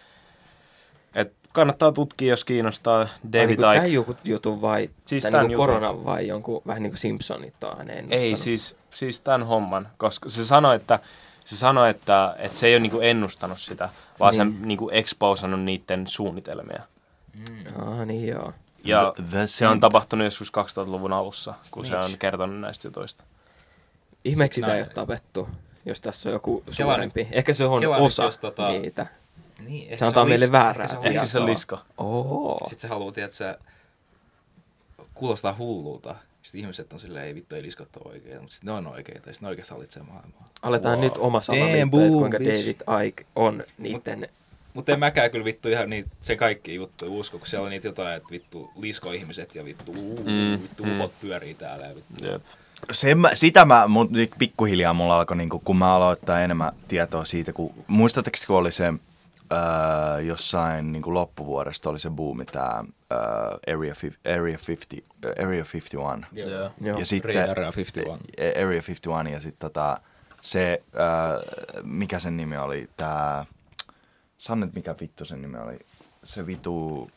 Et 1.15 1.33
kannattaa 1.53 1.93
tutkia, 1.93 2.29
jos 2.31 2.45
kiinnostaa 2.45 3.07
David 3.33 3.57
tämän 3.61 3.77
Icke. 3.77 3.89
joku 3.89 4.17
jutun 4.25 4.61
vai, 4.63 4.91
Siis 5.07 5.23
tämän 5.23 5.33
tämän 5.33 5.51
jutun. 5.51 5.67
koronan 5.67 6.05
vai 6.05 6.27
jonkun, 6.27 6.63
vähän 6.67 6.83
niin 6.83 6.91
kuin 6.91 6.99
Simpsonit 6.99 7.65
on 7.65 7.79
hänen 7.79 7.97
ennustanut. 7.99 8.23
Ei, 8.25 8.37
siis, 8.37 8.77
siis 8.91 9.21
tämän 9.21 9.43
homman, 9.47 9.89
koska 9.97 10.31
se 10.31 10.45
sanoi, 10.45 10.77
että 10.77 10.99
se 11.45 11.57
sanoi, 11.57 11.91
että, 11.91 12.37
että 12.39 12.59
se 12.59 12.67
ei 12.67 12.75
ole 12.75 12.81
niinku 12.81 13.01
ennustanut 13.01 13.59
sitä, 13.61 13.89
vaan 14.21 14.35
niin. 14.35 14.47
Niin. 14.49 14.61
se 14.61 14.67
niinku 14.67 14.91
exposannut 14.93 15.61
niiden 15.61 16.07
suunnitelmia. 16.07 16.83
Ah, 17.87 18.07
niin 18.07 18.29
joo. 18.29 18.53
Ja 18.85 19.13
The- 19.17 19.23
the 19.31 19.47
se 19.47 19.69
on 19.69 19.81
tapahtunut 19.81 20.25
joskus 20.25 20.53
2000-luvun 20.53 21.13
alussa, 21.13 21.55
kun 21.71 21.87
se 21.87 21.97
on 21.97 22.03
Snitch. 22.03 22.19
kertonut 22.19 22.61
näistä 22.61 22.89
jutuista. 22.89 23.25
Ihmeeksi 24.25 24.61
sitä 24.61 24.75
ei 24.75 24.81
ole 24.81 24.87
tapettu, 24.87 25.49
jos 25.87 26.01
tässä 26.01 26.29
on 26.29 26.33
joku 26.33 26.63
suurempi. 26.71 27.29
Ehkä 27.33 27.53
se 27.53 27.65
on 27.65 27.81
kela 27.81 27.97
nyt, 27.97 28.07
osa 28.07 28.25
jos 28.25 28.39
tota- 28.41 28.81
niitä. 28.81 29.07
Niin, 29.65 29.83
ehkä 29.85 29.97
Se 29.97 30.05
antaa 30.07 30.23
on 30.23 30.29
meille 30.29 30.47
lis- 30.47 30.53
väärää 30.53 30.85
ehkä 30.85 30.89
se 30.95 30.97
on 30.99 31.05
Ehkä 31.07 31.11
tietoa. 31.21 31.27
se 31.27 31.45
lisko. 31.47 31.79
Oo. 31.99 32.59
Sitten 32.65 32.81
se 32.81 32.89
haluaa, 32.89 33.13
että 33.17 33.37
se 33.37 33.59
kuulostaa 35.15 35.55
hullulta. 35.59 36.15
Sitten 36.43 36.61
ihmiset 36.61 36.93
on 36.93 36.99
silleen, 36.99 37.27
ei 37.27 37.35
vittu, 37.35 37.55
ei 37.55 37.63
liskot 37.63 37.89
ole 37.97 38.13
oikeita, 38.13 38.41
mutta 38.41 38.55
sitten 38.55 38.67
ne 38.67 38.73
on 38.73 38.87
oikeita 38.87 39.29
ja 39.29 39.35
sitten 39.35 39.47
ne 39.47 39.51
oikeasti 39.51 39.75
hallitsee 39.75 40.03
maailmaa. 40.03 40.49
Aletaan 40.63 40.95
Wow. 40.99 41.05
nyt 41.05 41.17
oma 41.19 41.41
salaliitto, 41.41 42.01
että 42.01 42.13
kuinka 42.13 42.39
bitch. 42.39 42.87
David 42.87 43.07
Icke 43.07 43.27
on 43.37 43.65
niiden... 43.79 44.29
Mutta 44.75 44.93
en 44.93 44.99
mäkään 44.99 45.31
kyllä 45.31 45.45
vittu 45.45 45.69
ihan 45.69 45.91
niitä, 45.91 46.09
sen 46.23 46.37
kaikki 46.37 46.75
juttuja 46.75 47.11
usko, 47.11 47.39
kun 47.39 47.47
siellä 47.47 47.65
on 47.65 47.71
niitä 47.71 47.89
jotain, 47.89 48.17
että 48.17 48.29
vittu 48.31 48.71
lisko-ihmiset 48.81 49.55
ja 49.55 49.65
vittu, 49.65 49.93
uu, 49.93 50.17
Mm, 50.25 50.63
vittu 50.63 50.85
mm. 50.85 50.93
ufot 50.95 51.13
pyörii 51.21 51.55
täällä 51.55 51.87
ja 51.87 51.95
vittu. 51.95 52.25
Jep. 52.25 52.43
Sen 52.93 53.19
mä, 53.19 53.31
sitä 53.35 53.65
mä, 53.65 53.89
mun, 53.89 54.11
pikkuhiljaa 54.39 54.93
mulla 54.95 55.17
alkoi, 55.19 55.37
niinku, 55.37 55.59
kun 55.59 55.77
mä 55.77 55.95
aloin 55.95 56.13
ottaa 56.13 56.41
enemmän 56.41 56.73
tietoa 56.89 57.25
siitä, 57.25 57.53
kun 57.53 57.75
muistatteko, 57.87 58.37
kun 58.47 58.57
oli 58.57 58.73
se 58.73 58.93
öö, 59.53 60.21
jossain 60.21 60.93
niinku 60.93 61.15
loppuvuodesta 61.15 61.91
oli 61.91 61.99
se 61.99 62.11
buumi, 62.11 62.45
tämä 62.45 62.85
öö, 63.13 63.19
Area, 63.77 63.95
fif- 63.95 64.33
Area, 64.39 64.59
50, 64.69 65.07
äh, 65.27 65.45
Area 65.47 65.65
51. 65.75 66.27
Joo. 66.33 66.71
Joo. 66.81 66.99
Ja 66.99 67.07
sitten 67.07 67.51
Area 67.51 67.73
51. 67.77 68.25
Area 68.57 68.83
51 68.89 69.33
ja 69.33 69.41
sitten 69.41 69.59
tota, 69.71 69.97
se, 70.43 70.83
öö, 70.95 71.03
mikä 71.83 72.19
sen 72.19 72.37
nimi 72.37 72.57
oli, 72.57 72.91
tämä, 72.97 73.45
sano 74.39 74.67
nyt 74.67 74.75
mikä 74.75 74.95
vittu 75.01 75.25
sen 75.25 75.43
nimi 75.43 75.59
oli, 75.59 75.79
se 76.25 76.47
vitu, 76.47 77.11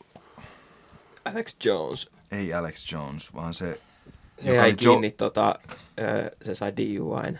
Alex 1.24 1.56
Jones. 1.64 2.10
ei 2.32 2.54
Alex 2.54 2.92
Jones, 2.92 3.34
vaan 3.34 3.54
se, 3.54 3.80
Se 4.38 4.54
jäi 4.54 4.64
oli 4.68 4.76
Jo- 4.80 4.90
kiinni, 4.90 5.10
tota, 5.10 5.54
ö, 6.00 6.30
se 6.42 6.54
sai 6.54 6.72
DUIn. 6.76 7.38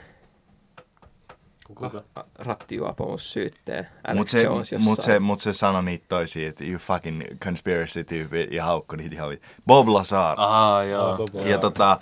Kuka? 1.67 2.03
Rattijuopumus 2.39 3.33
syytteen. 3.33 3.87
Mutta 4.15 4.31
se, 4.31 4.49
mut 4.79 5.01
se, 5.01 5.19
mut 5.21 5.41
se 5.41 5.53
sanoi 5.53 5.83
niitä 5.85 6.05
toisia, 6.09 6.49
että 6.49 6.65
you 6.65 6.79
fucking 6.79 7.23
conspiracy 7.45 8.05
tyyppi 8.05 8.49
ja 8.51 8.65
haukkui 8.65 8.97
niitä 8.99 9.15
ihan 9.15 9.31
vi- 9.31 9.41
Bob 9.67 9.89
Lazar. 9.89 10.35
Ahaa, 10.41 10.85
joo. 10.85 11.11
Oh, 11.11 11.17
Bob 11.17 11.29
Lazar. 11.35 11.51
Ja 11.51 11.59
tota, 11.59 12.01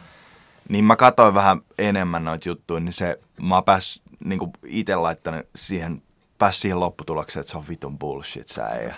niin 0.68 0.84
mä 0.84 0.96
katsoin 0.96 1.34
vähän 1.34 1.60
enemmän 1.78 2.24
noita 2.24 2.48
juttuja, 2.48 2.80
niin 2.80 2.92
se, 2.92 3.18
mä 3.42 3.54
oon 3.54 3.64
pääs, 3.64 4.02
niinku 4.24 4.50
ite 4.66 4.96
laittanut 4.96 5.46
siihen, 5.56 6.02
pääs 6.38 6.60
siihen 6.60 6.80
lopputulokseen, 6.80 7.40
että 7.40 7.50
se 7.50 7.58
on 7.58 7.64
vitun 7.68 7.98
bullshit 7.98 8.48
se 8.48 8.62
äijä. 8.62 8.94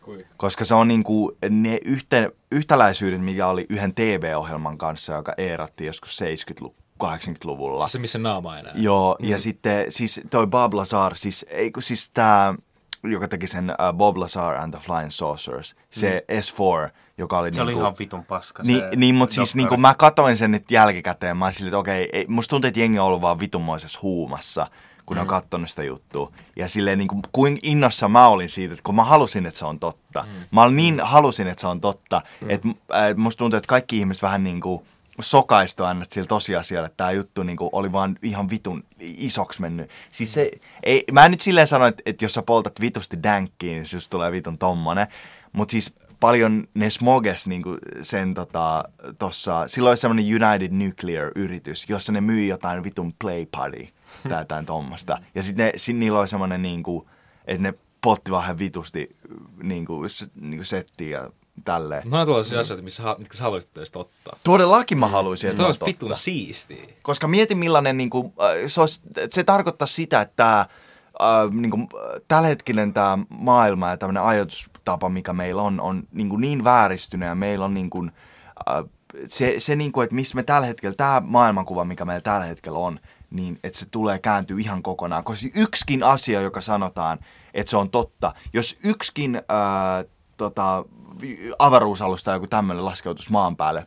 Kui? 0.00 0.26
Koska 0.36 0.64
se 0.64 0.74
on 0.74 0.88
niinku 0.88 1.36
ne 1.50 1.78
yhten, 1.84 2.32
yhtäläisyydet, 2.52 3.20
mikä 3.24 3.46
oli 3.46 3.66
yhden 3.68 3.94
TV-ohjelman 3.94 4.78
kanssa, 4.78 5.12
joka 5.12 5.34
eerattiin 5.38 5.86
joskus 5.86 6.20
70-luvulla, 6.22 6.74
80-luvulla. 7.04 7.88
Se 7.88 7.98
missä 7.98 8.18
naama 8.18 8.58
enää. 8.58 8.72
Joo, 8.76 9.16
mm. 9.20 9.28
ja 9.28 9.40
sitten 9.40 9.92
siis 9.92 10.20
toi 10.30 10.46
Bob 10.46 10.74
Lazar, 10.74 11.16
siis, 11.16 11.46
ei 11.48 11.70
siis 11.78 12.10
tää, 12.14 12.54
joka 13.02 13.28
teki 13.28 13.46
sen 13.46 13.70
uh, 13.70 13.96
Bob 13.96 14.16
Lazar 14.16 14.54
and 14.54 14.74
the 14.74 14.82
Flying 14.82 15.10
Saucers, 15.10 15.76
se 15.90 16.24
mm. 16.28 16.38
S4, 16.38 16.90
joka 17.18 17.38
oli 17.38 17.52
Se 17.52 17.62
oli 17.62 17.70
niinku, 17.70 17.80
ihan 17.80 17.94
vitun 17.98 18.24
paska. 18.24 18.62
Niin, 18.62 18.80
se 18.90 18.96
niin 18.96 19.14
mutta 19.14 19.34
siis 19.34 19.54
niinku 19.54 19.76
mä 19.76 19.94
katoin 19.94 20.36
sen 20.36 20.50
nyt 20.50 20.70
jälkikäteen, 20.70 21.36
mä 21.36 21.52
silleen, 21.52 21.68
että 21.68 21.78
okei, 21.78 22.08
ei, 22.12 22.26
musta 22.28 22.50
tuntuu, 22.50 22.68
että 22.68 22.80
jengi 22.80 22.98
on 22.98 23.06
ollut 23.06 23.20
vaan 23.20 23.38
vitunmoisessa 23.38 23.98
huumassa, 24.02 24.66
kun 25.06 25.16
mm. 25.16 25.20
on 25.20 25.26
kattonut 25.26 25.70
sitä 25.70 25.82
juttua. 25.82 26.32
Ja 26.56 26.68
silleen 26.68 26.98
niinku, 26.98 27.20
kuin 27.32 27.58
innossa 27.62 28.08
mä 28.08 28.28
olin 28.28 28.48
siitä, 28.48 28.72
että 28.74 28.82
kun 28.82 28.94
mä 28.94 29.04
halusin, 29.04 29.46
että 29.46 29.58
se 29.58 29.64
on 29.64 29.80
totta. 29.80 30.22
Mm. 30.22 30.44
Mä 30.50 30.62
olin 30.62 30.76
niin, 30.76 31.00
halusin, 31.02 31.46
että 31.46 31.60
se 31.60 31.66
on 31.66 31.80
totta, 31.80 32.20
mm. 32.40 32.50
että 32.50 32.68
äh, 32.68 33.16
musta 33.16 33.38
tuntuu, 33.38 33.56
että 33.56 33.68
kaikki 33.68 33.98
ihmiset 33.98 34.22
vähän 34.22 34.44
niinku 34.44 34.86
sokaistu 35.20 35.84
aina 35.84 36.04
sillä 36.08 36.26
tosiasialla, 36.26 36.86
että 36.86 36.96
tämä 36.96 37.10
juttu 37.10 37.42
niinku 37.42 37.68
oli 37.72 37.92
vaan 37.92 38.18
ihan 38.22 38.50
vitun 38.50 38.84
isoksi 39.00 39.60
mennyt. 39.60 39.90
Siis 40.10 40.34
se, 40.34 40.50
ei, 40.82 41.04
mä 41.12 41.24
en 41.24 41.30
nyt 41.30 41.40
silleen 41.40 41.68
sano, 41.68 41.86
että, 41.86 42.02
että 42.06 42.24
jos 42.24 42.34
sä 42.34 42.42
poltat 42.42 42.80
vitusti 42.80 43.22
dänkkiin, 43.22 43.74
niin 43.74 43.86
se 43.86 43.98
tulee 44.10 44.32
vitun 44.32 44.58
tommonen. 44.58 45.06
Mutta 45.52 45.72
siis 45.72 45.94
paljon 46.20 46.68
ne 46.74 46.90
smoges 46.90 47.46
niinku 47.46 47.76
sen 48.02 48.34
tota, 48.34 48.84
tossa, 49.18 49.68
silloin 49.68 49.90
oli 49.90 49.96
semmoinen 49.96 50.24
United 50.44 50.72
Nuclear-yritys, 50.72 51.84
jossa 51.88 52.12
ne 52.12 52.20
myi 52.20 52.48
jotain 52.48 52.84
vitun 52.84 53.14
play 53.18 53.46
party 53.46 53.88
tai 54.28 54.40
jotain 54.42 54.66
tommosta. 54.66 55.18
Ja 55.34 55.42
sitten 55.42 55.72
niillä 56.00 56.18
oli 56.20 56.28
semmoinen 56.28 56.62
niinku, 56.62 57.08
että 57.46 57.62
ne 57.62 57.74
poltti 58.00 58.30
vähän 58.30 58.58
vitusti 58.58 59.16
niinku, 59.62 60.08
s- 60.08 60.30
niinku 60.40 60.64
settiä 60.64 61.18
ja 61.18 61.30
tälleen. 61.64 62.02
No 62.10 62.20
on 62.20 62.26
tuollaisia 62.26 62.60
asioita, 62.60 62.82
missä, 62.82 63.16
mitkä 63.18 63.36
sä 63.36 63.42
haluaisit 63.42 63.74
teistä 63.74 63.98
ottaa. 63.98 64.38
Todellakin 64.44 64.98
mä 64.98 65.06
haluaisin, 65.06 65.50
että 65.50 65.66
olisi 65.66 65.78
totta. 65.78 65.86
vitun 65.86 66.16
siistiä. 66.16 66.84
Koska 67.02 67.28
mieti 67.28 67.54
millainen, 67.54 67.96
niin 67.96 68.10
kuin, 68.10 68.32
se, 68.66 68.80
olisi, 68.80 69.00
se 69.30 69.44
tarkoittaa 69.44 69.88
sitä, 69.88 70.20
että 70.20 70.34
tämä 70.36 70.60
äh, 70.60 71.50
niin 71.50 71.70
kuin, 71.70 71.88
tällä 72.28 72.48
tämä 72.94 73.18
maailma 73.28 73.88
ja 73.88 73.96
tämmöinen 73.96 74.22
ajatustapa, 74.22 75.08
mikä 75.08 75.32
meillä 75.32 75.62
on, 75.62 75.80
on 75.80 76.02
niin, 76.12 76.28
kuin 76.28 76.40
niin 76.40 76.64
vääristynyt 76.64 77.28
ja 77.28 77.34
meillä 77.34 77.64
on 77.64 77.74
niin 77.74 77.90
kuin, 77.90 78.12
äh, 78.70 78.84
se, 79.26 79.54
se 79.58 79.76
niin 79.76 79.92
kuin, 79.92 80.04
että 80.04 80.14
missä 80.14 80.36
me 80.36 80.42
tällä 80.42 80.66
hetkellä, 80.66 80.94
tämä 80.96 81.22
maailmankuva, 81.24 81.84
mikä 81.84 82.04
meillä 82.04 82.20
tällä 82.20 82.46
hetkellä 82.46 82.78
on, 82.78 83.00
niin 83.30 83.58
että 83.64 83.78
se 83.78 83.86
tulee 83.90 84.18
kääntyä 84.18 84.56
ihan 84.60 84.82
kokonaan. 84.82 85.24
Koska 85.24 85.48
yksikin 85.54 86.02
asia, 86.02 86.40
joka 86.40 86.60
sanotaan, 86.60 87.18
että 87.54 87.70
se 87.70 87.76
on 87.76 87.90
totta, 87.90 88.34
jos 88.52 88.76
yksikin 88.84 89.42
ää, 89.48 90.04
tota, 90.36 90.84
avaruusalusta 91.58 92.32
joku 92.32 92.46
tämmöinen 92.46 92.84
laskeutus 92.84 93.30
maan 93.30 93.56
päälle, 93.56 93.86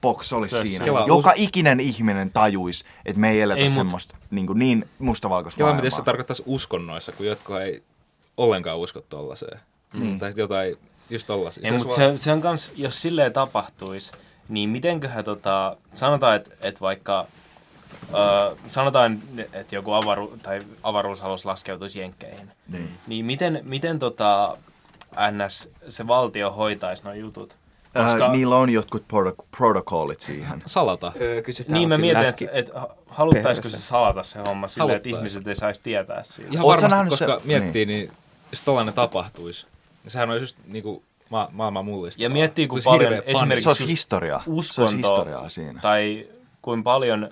box 0.00 0.32
olisi 0.32 0.56
Se 0.56 0.62
siinä. 0.62 0.84
Kela, 0.84 1.04
Joka 1.06 1.30
us- 1.30 1.36
ikinen 1.40 1.80
ihminen 1.80 2.30
tajuisi, 2.32 2.84
että 3.06 3.20
me 3.20 3.30
ei 3.30 3.40
eletä 3.40 3.60
Ei, 3.60 3.64
mut- 3.68 3.74
semmoista 3.74 4.16
niin, 4.30 4.46
kuin 4.46 4.58
niin 4.58 4.88
mustavalkoista 4.98 5.62
Joo, 5.62 5.74
miten 5.74 5.90
se 5.90 6.02
tarkoittaisi 6.02 6.42
uskonnoissa, 6.46 7.12
kun 7.12 7.26
jotkut 7.26 7.56
ei 7.56 7.82
ollenkaan 8.36 8.78
usko 8.78 9.00
tollaiseen. 9.00 9.60
Niin. 9.94 10.18
Tai 10.18 10.32
jotain, 10.36 10.76
just 11.10 11.26
tollaisia. 11.26 11.62
Ei, 11.64 11.70
olisi 11.70 11.84
mutta 11.86 12.00
vaan- 12.02 12.18
se, 12.18 12.24
se 12.24 12.32
on 12.32 12.40
kans, 12.40 12.72
jos 12.76 13.02
silleen 13.02 13.32
tapahtuisi, 13.32 14.12
niin 14.48 14.68
mitenköhän 14.68 15.24
tota, 15.24 15.76
sanotaan, 15.94 16.36
että 16.36 16.50
et 16.60 16.80
vaikka 16.80 17.26
ö, 18.14 18.56
sanotaan, 18.66 19.22
että 19.52 19.74
joku 19.74 19.92
avaru, 19.92 20.32
tai 20.42 20.62
avaruusalus 20.82 21.44
laskeutuisi 21.44 21.98
jenkkeihin, 21.98 22.52
Niin. 22.68 22.90
niin 23.06 23.26
miten, 23.26 23.60
miten 23.62 23.98
tota, 23.98 24.58
NS 25.30 25.68
se 25.88 26.06
valtio 26.06 26.50
hoitaisi 26.50 27.02
nuo 27.04 27.12
jutut? 27.12 27.56
Koska... 27.94 28.24
Äh, 28.26 28.32
niillä 28.32 28.56
on 28.56 28.70
jotkut 28.70 29.02
proto- 29.12 29.44
protokollit 29.58 30.20
siihen. 30.20 30.62
Salata. 30.66 31.12
Öö, 31.20 31.42
kysytään, 31.42 31.74
niin 31.74 31.88
mä 31.88 31.98
mietin, 31.98 32.26
että 32.26 32.44
et, 32.52 32.70
haluttaisiko 33.06 33.68
se 33.68 33.78
salata 33.80 34.22
se 34.22 34.38
homma 34.38 34.68
silleen, 34.68 34.96
että 34.96 35.08
ihmiset 35.08 35.46
ei 35.46 35.54
saisi 35.56 35.82
tietää 35.82 36.22
siitä. 36.22 36.50
Ihan 36.52 36.64
Oot 36.66 36.82
varmasti, 36.82 37.10
koska 37.24 37.38
se- 37.38 37.46
miettii, 37.46 37.86
niin. 37.86 38.12
jos 38.50 38.60
tollainen 38.62 38.94
tapahtuisi, 38.94 39.66
niin 40.04 40.10
sehän 40.10 40.30
olisi 40.30 40.42
just 40.42 40.56
niinku 40.66 41.02
ma- 41.30 41.48
maailman 41.52 41.84
mullista. 41.84 42.22
Ja 42.22 42.30
miettii, 42.30 42.66
kun 42.66 42.80
paljon 42.84 43.22
esimerkiksi- 43.26 43.62
Se 43.64 43.68
olisi 43.68 43.86
historiaa. 43.86 44.42
Se 44.44 44.50
olisi 44.50 44.58
uskonto 44.70 44.92
historiaa 44.96 45.48
siinä. 45.48 45.80
tai 45.80 46.26
kuin 46.62 46.82
paljon 46.82 47.30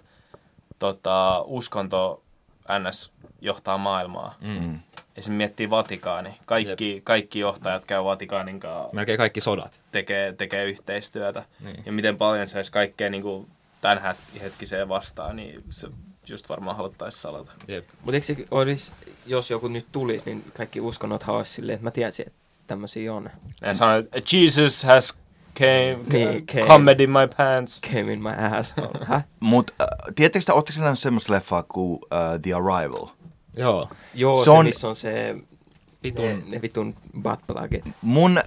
tota, 0.79 1.43
uskonto 1.47 2.23
NS 2.79 3.11
johtaa 3.41 3.79
maailmaa. 3.79 4.35
Mm. 4.41 4.79
Esimerkiksi 5.17 5.31
miettii 5.37 5.71
Vatikaani. 5.71 6.35
Kaikki, 6.47 7.01
kaikki 7.05 7.39
johtajat 7.39 7.85
käy 7.85 8.05
Vatikaanin 8.05 8.61
kanssa, 8.61 8.89
Melkein 8.93 9.19
kaikki 9.19 9.41
sodat. 9.41 9.81
tekee, 9.93 10.33
tekee 10.33 10.65
yhteistyötä. 10.65 11.45
Niin. 11.61 11.83
Ja 11.87 11.93
miten 11.93 12.17
paljon 12.17 12.49
se 12.49 12.59
olisi 12.59 12.73
kaikkea 12.73 13.11
niin 13.11 13.23
kuin 13.23 13.47
tämän 13.81 13.99
het- 13.99 14.41
hetkiseen 14.43 14.89
vastaan, 14.89 15.37
niin 15.37 15.65
se 15.71 15.89
just 16.29 16.49
varmaan 16.49 16.77
haluttaisiin 16.77 17.21
salata. 17.23 17.53
Jep. 17.69 17.85
Mutta 18.01 18.15
eikö 18.15 18.27
se 18.27 18.37
olisi, 18.51 18.93
jos 19.27 19.51
joku 19.51 19.69
nyt 19.69 19.87
tulisi, 19.93 20.23
niin 20.27 20.45
kaikki 20.57 20.81
uskonnothan 20.81 21.35
olisi 21.37 21.53
silleen, 21.53 21.75
että 21.75 21.85
mä 21.85 21.91
tiesin, 21.91 22.27
että 22.27 22.39
tämmöisiä 22.67 23.13
on. 23.15 23.31
Ja 23.61 23.75
sanoo, 23.75 23.97
että 23.99 24.21
Jesus 24.37 24.83
has 24.85 25.19
came, 25.59 25.99
Niin, 26.13 26.47
came. 26.47 26.67
come 26.67 26.93
in 26.99 27.11
my 27.11 27.29
pants. 27.37 27.81
Came 27.81 28.13
in 28.13 28.23
my 28.23 28.31
ass. 28.59 28.75
Mutta 29.41 29.73
äh, 29.81 29.87
tiedättekö, 30.15 30.45
te, 30.47 30.53
ootteko 30.53 30.81
nähnyt 30.81 30.99
semmoista 30.99 31.33
leffaa 31.33 31.63
kuin 31.63 31.93
uh, 31.95 32.01
The 32.43 32.53
Arrival? 32.55 33.07
Joo. 33.57 33.89
Joo, 34.15 34.35
Se 34.35 34.45
se, 34.45 34.51
on- 34.51 34.65
missä 34.67 34.89
on 34.89 34.95
se 34.95 35.37
Vitun- 36.07 36.23
ne, 36.23 36.39
ne 36.47 36.63
vitun 36.63 36.95
buttplugit. 37.23 37.85
Mun, 38.03 38.41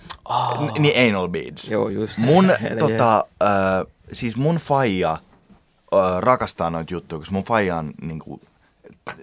n- 0.62 0.82
niin 0.82 1.10
anal 1.16 1.28
beads. 1.28 1.72
Joo, 1.72 1.90
just. 1.90 2.18
Mun, 2.18 2.52
tota, 2.80 3.26
äh, 3.44 3.94
siis 4.14 4.36
mun 4.38 4.56
faija 4.56 5.12
äh, 5.12 6.20
rakastaa 6.20 6.70
noita 6.70 6.94
juttuja, 6.94 7.20
koska 7.20 7.34
mun 7.34 7.44
faija 7.44 7.76
on 7.76 7.94
niinku 8.02 8.42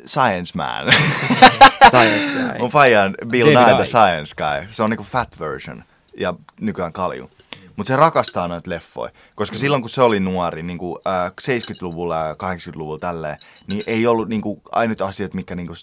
science 0.07 0.53
man. 0.57 0.93
Science 1.91 2.27
guy. 2.35 2.59
mun 2.59 2.71
faija 2.71 3.03
on 3.03 3.15
Bill 3.29 3.47
Nye 3.49 3.75
the. 3.77 3.87
Science 3.87 4.35
Guy. 4.37 4.67
Se 4.71 4.83
on 4.83 4.91
niinku 4.91 5.05
fat 5.05 5.41
version 5.41 5.85
ja 6.19 6.35
nykyään 6.61 6.93
kalju. 6.93 7.31
Mutta 7.77 7.89
se 7.89 7.97
rakastaa 7.97 8.49
noita 8.49 8.71
leffoja, 8.71 9.13
koska 9.35 9.57
silloin 9.57 9.83
kun 9.83 9.91
se 9.91 10.03
oli 10.03 10.21
nuori, 10.21 10.63
niin 10.63 10.79
kuin, 10.79 10.99
äh, 11.07 11.33
70-luvulla 11.43 12.17
ja 12.17 12.33
80-luvulla 12.35 12.99
tälleen, 12.99 13.37
niin 13.71 13.83
ei 13.87 14.07
ollut 14.07 14.29
niin 14.29 14.41
kuin, 14.41 14.61
ainut 14.73 15.01
asiat, 15.01 15.35
mikä 15.35 15.55
niin 15.55 15.67
kuin, 15.67 15.77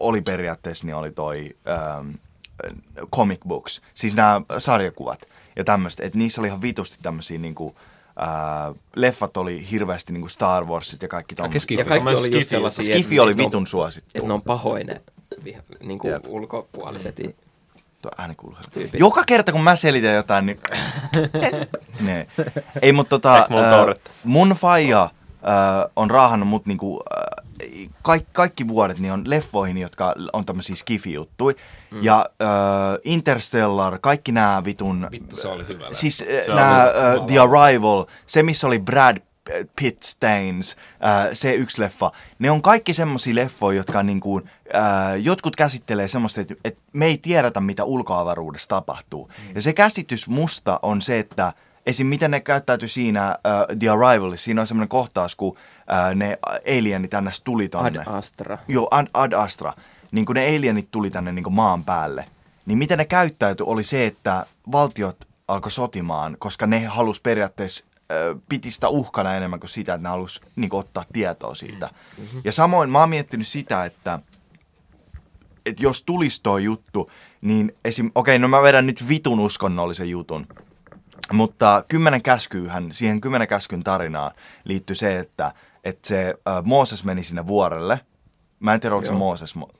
oli 0.00 0.20
periaatteessa, 0.22 0.86
niin 0.86 0.94
oli 0.96 1.10
toi 1.12 1.56
ähm, 1.68 2.10
comic 3.14 3.40
books, 3.48 3.80
siis 3.94 4.16
nämä 4.16 4.40
sarjakuvat 4.58 5.28
ja 5.56 5.64
tämmöistä, 5.64 6.02
että 6.06 6.18
niissä 6.18 6.40
oli 6.40 6.48
ihan 6.48 6.62
vitusti 6.62 6.98
tämmöisiä 7.02 7.38
niin 7.38 7.54
kuin, 7.54 7.74
äh, 8.22 8.74
leffat 8.96 9.36
oli 9.36 9.70
hirveästi 9.70 10.12
niin 10.12 10.20
kuin 10.20 10.30
Star 10.30 10.64
Warsit 10.64 11.02
ja 11.02 11.08
kaikki 11.08 11.34
tommoset. 11.34 11.62
Skifi. 11.62 11.80
Ja 11.80 11.84
kaikki 11.84 12.08
oli 12.14 12.36
just 12.36 12.50
sellaisia, 12.50 12.84
Skifi 12.84 13.20
oli 13.20 13.30
että 13.30 13.42
ne 13.42 13.44
on- 13.46 13.50
vitun 13.50 13.66
suosittu. 13.66 14.10
Että 14.14 14.28
ne 14.28 14.34
on 14.34 14.42
pahoine 14.42 15.00
viha, 15.44 15.62
niin 15.80 15.98
kuin 15.98 16.12
Jep. 16.12 16.24
ulkopuoliset. 16.26 17.18
Mm. 17.18 17.32
Tuo 18.02 18.10
ääni 18.18 18.34
kuuluu. 18.34 18.58
Joka 18.92 19.24
kerta 19.26 19.52
kun 19.52 19.62
mä 19.62 19.76
selitän 19.76 20.14
jotain, 20.14 20.46
niin... 20.46 20.60
ne. 22.00 22.26
Ei, 22.82 22.92
mutta 22.92 23.10
tota, 23.10 23.36
äh, 23.36 23.46
mun 24.24 24.48
faija 24.48 25.02
äh, 25.02 25.10
on 25.96 26.10
raahannut 26.10 26.48
mut 26.48 26.66
niinku, 26.66 27.00
äh, 27.16 27.44
kaikki, 28.02 28.30
kaikki 28.32 28.68
vuodet 28.68 28.98
niin 28.98 29.12
on 29.12 29.22
leffoihin, 29.26 29.78
jotka 29.78 30.14
on 30.32 30.46
tämmöisiä 30.46 30.76
skifi-juttuja. 30.76 31.56
Mm. 31.90 32.02
Ja 32.02 32.26
äh, 32.42 32.48
Interstellar, 33.04 33.98
kaikki 34.00 34.32
nämä 34.32 34.62
vitun... 34.64 35.08
Vittu, 35.10 35.36
se 35.36 35.48
oli 35.48 35.68
hyvä. 35.68 35.84
Siis 35.92 36.16
Se 36.16 36.44
nämä 36.54 36.82
oli 36.82 37.20
uh, 37.20 37.26
The 37.26 37.38
Arrival, 37.38 38.04
se 38.26 38.42
missä 38.42 38.66
oli 38.66 38.78
Brad 38.78 39.27
Pitt 39.80 40.02
Stains, 40.02 40.76
uh, 40.76 41.30
se 41.32 41.52
yksi 41.52 41.80
leffa, 41.80 42.12
ne 42.38 42.50
on 42.50 42.62
kaikki 42.62 42.94
semmosia 42.94 43.34
leffoja, 43.34 43.76
jotka 43.76 44.02
niinku, 44.02 44.34
uh, 44.34 44.42
jotkut 45.22 45.56
käsittelee 45.56 46.08
semmoista, 46.08 46.40
että, 46.40 46.54
että 46.64 46.80
me 46.92 47.06
ei 47.06 47.18
tiedetä, 47.18 47.60
mitä 47.60 47.84
ulkoavaruudessa 47.84 48.68
tapahtuu. 48.68 49.28
Mm. 49.28 49.54
Ja 49.54 49.62
se 49.62 49.72
käsitys 49.72 50.28
musta 50.28 50.80
on 50.82 51.02
se, 51.02 51.18
että 51.18 51.52
esim. 51.86 52.06
miten 52.06 52.30
ne 52.30 52.40
käyttäytyi 52.40 52.88
siinä 52.88 53.38
uh, 53.38 53.76
The 53.78 53.88
Arrivalissa, 53.88 54.44
siinä 54.44 54.60
on 54.60 54.66
semmoinen 54.66 54.88
kohtaus, 54.88 55.36
kun 55.36 55.48
uh, 55.48 56.14
ne 56.14 56.38
alienit 56.78 57.10
ns. 57.20 57.40
tuli 57.40 57.64
Ad 57.64 57.68
tonne. 57.68 58.02
Astra. 58.06 58.58
Joo, 58.68 58.88
Ad, 58.90 59.06
Ad 59.14 59.32
Astra. 59.32 59.72
Niin 60.10 60.26
kun 60.26 60.34
ne 60.34 60.56
alienit 60.56 60.90
tuli 60.90 61.10
tänne 61.10 61.32
niin 61.32 61.52
maan 61.52 61.84
päälle, 61.84 62.28
niin 62.66 62.78
miten 62.78 62.98
ne 62.98 63.04
käyttäytyi 63.04 63.66
oli 63.68 63.84
se, 63.84 64.06
että 64.06 64.46
valtiot 64.72 65.16
alkoi 65.48 65.70
sotimaan, 65.70 66.36
koska 66.38 66.66
ne 66.66 66.84
halus 66.84 67.20
periaatteessa 67.20 67.84
piti 68.48 68.70
sitä 68.70 68.88
uhkana 68.88 69.34
enemmän 69.34 69.60
kuin 69.60 69.70
sitä, 69.70 69.94
että 69.94 70.08
ne 70.08 70.08
halus 70.08 70.40
niin 70.56 70.74
ottaa 70.74 71.04
tietoa 71.12 71.54
siitä. 71.54 71.90
Mm-hmm. 72.18 72.42
Ja 72.44 72.52
samoin 72.52 72.90
mä 72.90 73.00
oon 73.00 73.08
miettinyt 73.08 73.46
sitä, 73.46 73.84
että, 73.84 74.18
että 75.66 75.82
jos 75.82 76.02
tulisi 76.02 76.42
toi 76.42 76.64
juttu, 76.64 77.10
niin 77.40 77.76
esim... 77.84 78.10
Okei, 78.14 78.32
okay, 78.32 78.38
no 78.38 78.48
mä 78.48 78.62
vedän 78.62 78.86
nyt 78.86 79.08
vitun 79.08 79.40
uskonnollisen 79.40 80.10
jutun. 80.10 80.46
Mutta 81.32 81.84
kymmenen 81.88 82.22
käskyyhän, 82.22 82.88
siihen 82.92 83.20
kymmenen 83.20 83.48
käskyn 83.48 83.84
tarinaan 83.84 84.30
liittyy 84.64 84.96
se, 84.96 85.18
että, 85.18 85.52
että 85.84 86.08
se 86.08 86.34
äh, 86.48 86.64
Mooses 86.64 87.04
meni 87.04 87.24
sinne 87.24 87.46
vuorelle. 87.46 88.00
Mä 88.60 88.74
en 88.74 88.80
tiedä, 88.80 88.94
oliko 88.94 89.08
se. 89.08 89.14
Mooses, 89.14 89.54
mutta 89.54 89.74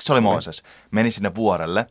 se 0.00 0.12
oli 0.12 0.20
Mooses. 0.20 0.62
Meni 0.90 1.10
sinne 1.10 1.34
vuorelle. 1.34 1.86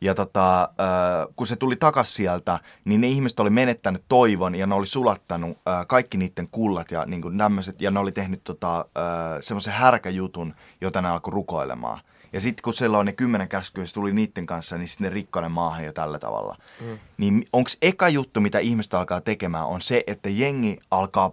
Ja 0.00 0.14
tota, 0.14 0.62
äh, 0.62 1.26
kun 1.36 1.46
se 1.46 1.56
tuli 1.56 1.76
takas 1.76 2.14
sieltä, 2.14 2.60
niin 2.84 3.00
ne 3.00 3.08
ihmiset 3.08 3.40
oli 3.40 3.50
menettänyt 3.50 4.04
toivon 4.08 4.54
ja 4.54 4.66
ne 4.66 4.74
oli 4.74 4.86
sulattanut 4.86 5.58
äh, 5.68 5.86
kaikki 5.86 6.18
niiden 6.18 6.48
kullat 6.48 6.90
ja 6.90 7.06
niin 7.06 7.22
kuin 7.22 7.38
ja 7.78 7.90
ne 7.90 8.00
oli 8.00 8.12
tehnyt 8.12 8.44
tota, 8.44 8.78
äh, 8.78 9.38
semmoisen 9.40 9.72
härkäjutun, 9.72 10.54
jota 10.80 11.02
ne 11.02 11.08
alkoi 11.08 11.32
rukoilemaan. 11.32 12.00
Ja 12.32 12.40
sitten 12.40 12.62
kun 12.62 12.74
siellä 12.74 12.98
on 12.98 13.06
ne 13.06 13.12
kymmenen 13.12 13.48
käskyä, 13.48 13.86
se 13.86 13.94
tuli 13.94 14.12
niiden 14.12 14.46
kanssa, 14.46 14.78
niin 14.78 14.88
sitten 14.88 15.04
ne 15.04 15.10
rikkoi 15.10 15.42
ne 15.42 15.48
maahan 15.48 15.84
ja 15.84 15.92
tällä 15.92 16.18
tavalla. 16.18 16.56
Mm. 16.80 16.98
Niin 17.16 17.46
onko 17.52 17.70
eka 17.82 18.08
juttu, 18.08 18.40
mitä 18.40 18.58
ihmiset 18.58 18.94
alkaa 18.94 19.20
tekemään, 19.20 19.66
on 19.66 19.80
se, 19.80 20.04
että 20.06 20.28
jengi 20.28 20.78
alkaa, 20.90 21.32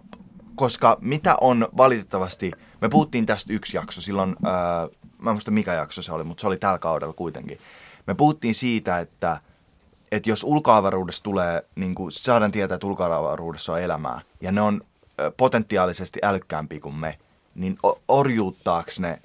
koska 0.54 0.98
mitä 1.00 1.36
on 1.40 1.68
valitettavasti, 1.76 2.50
me 2.80 2.88
puhuttiin 2.88 3.26
tästä 3.26 3.52
yksi 3.52 3.76
jakso 3.76 4.00
silloin, 4.00 4.36
ää, 4.44 4.88
mä 5.18 5.30
en 5.30 5.34
muista 5.34 5.50
mikä 5.50 5.72
jakso 5.72 6.02
se 6.02 6.12
oli, 6.12 6.24
mutta 6.24 6.40
se 6.40 6.46
oli 6.46 6.56
tällä 6.56 6.78
kaudella 6.78 7.14
kuitenkin. 7.14 7.58
Me 8.06 8.14
puhuttiin 8.14 8.54
siitä, 8.54 8.98
että, 8.98 9.40
että 10.12 10.30
jos 10.30 10.44
ulkoavaruudessa 10.44 11.22
tulee, 11.22 11.62
niin 11.74 11.94
kuin 11.94 12.12
saadaan 12.12 12.52
tietää, 12.52 12.74
että 12.74 12.86
ulkoavaruudessa 12.86 13.72
on 13.72 13.80
elämää, 13.80 14.20
ja 14.40 14.52
ne 14.52 14.60
on 14.60 14.80
potentiaalisesti 15.36 16.20
älykkäämpiä 16.22 16.80
kuin 16.80 16.94
me, 16.94 17.18
niin 17.54 17.78
orjuuttaako 18.08 18.90
ne 18.98 19.18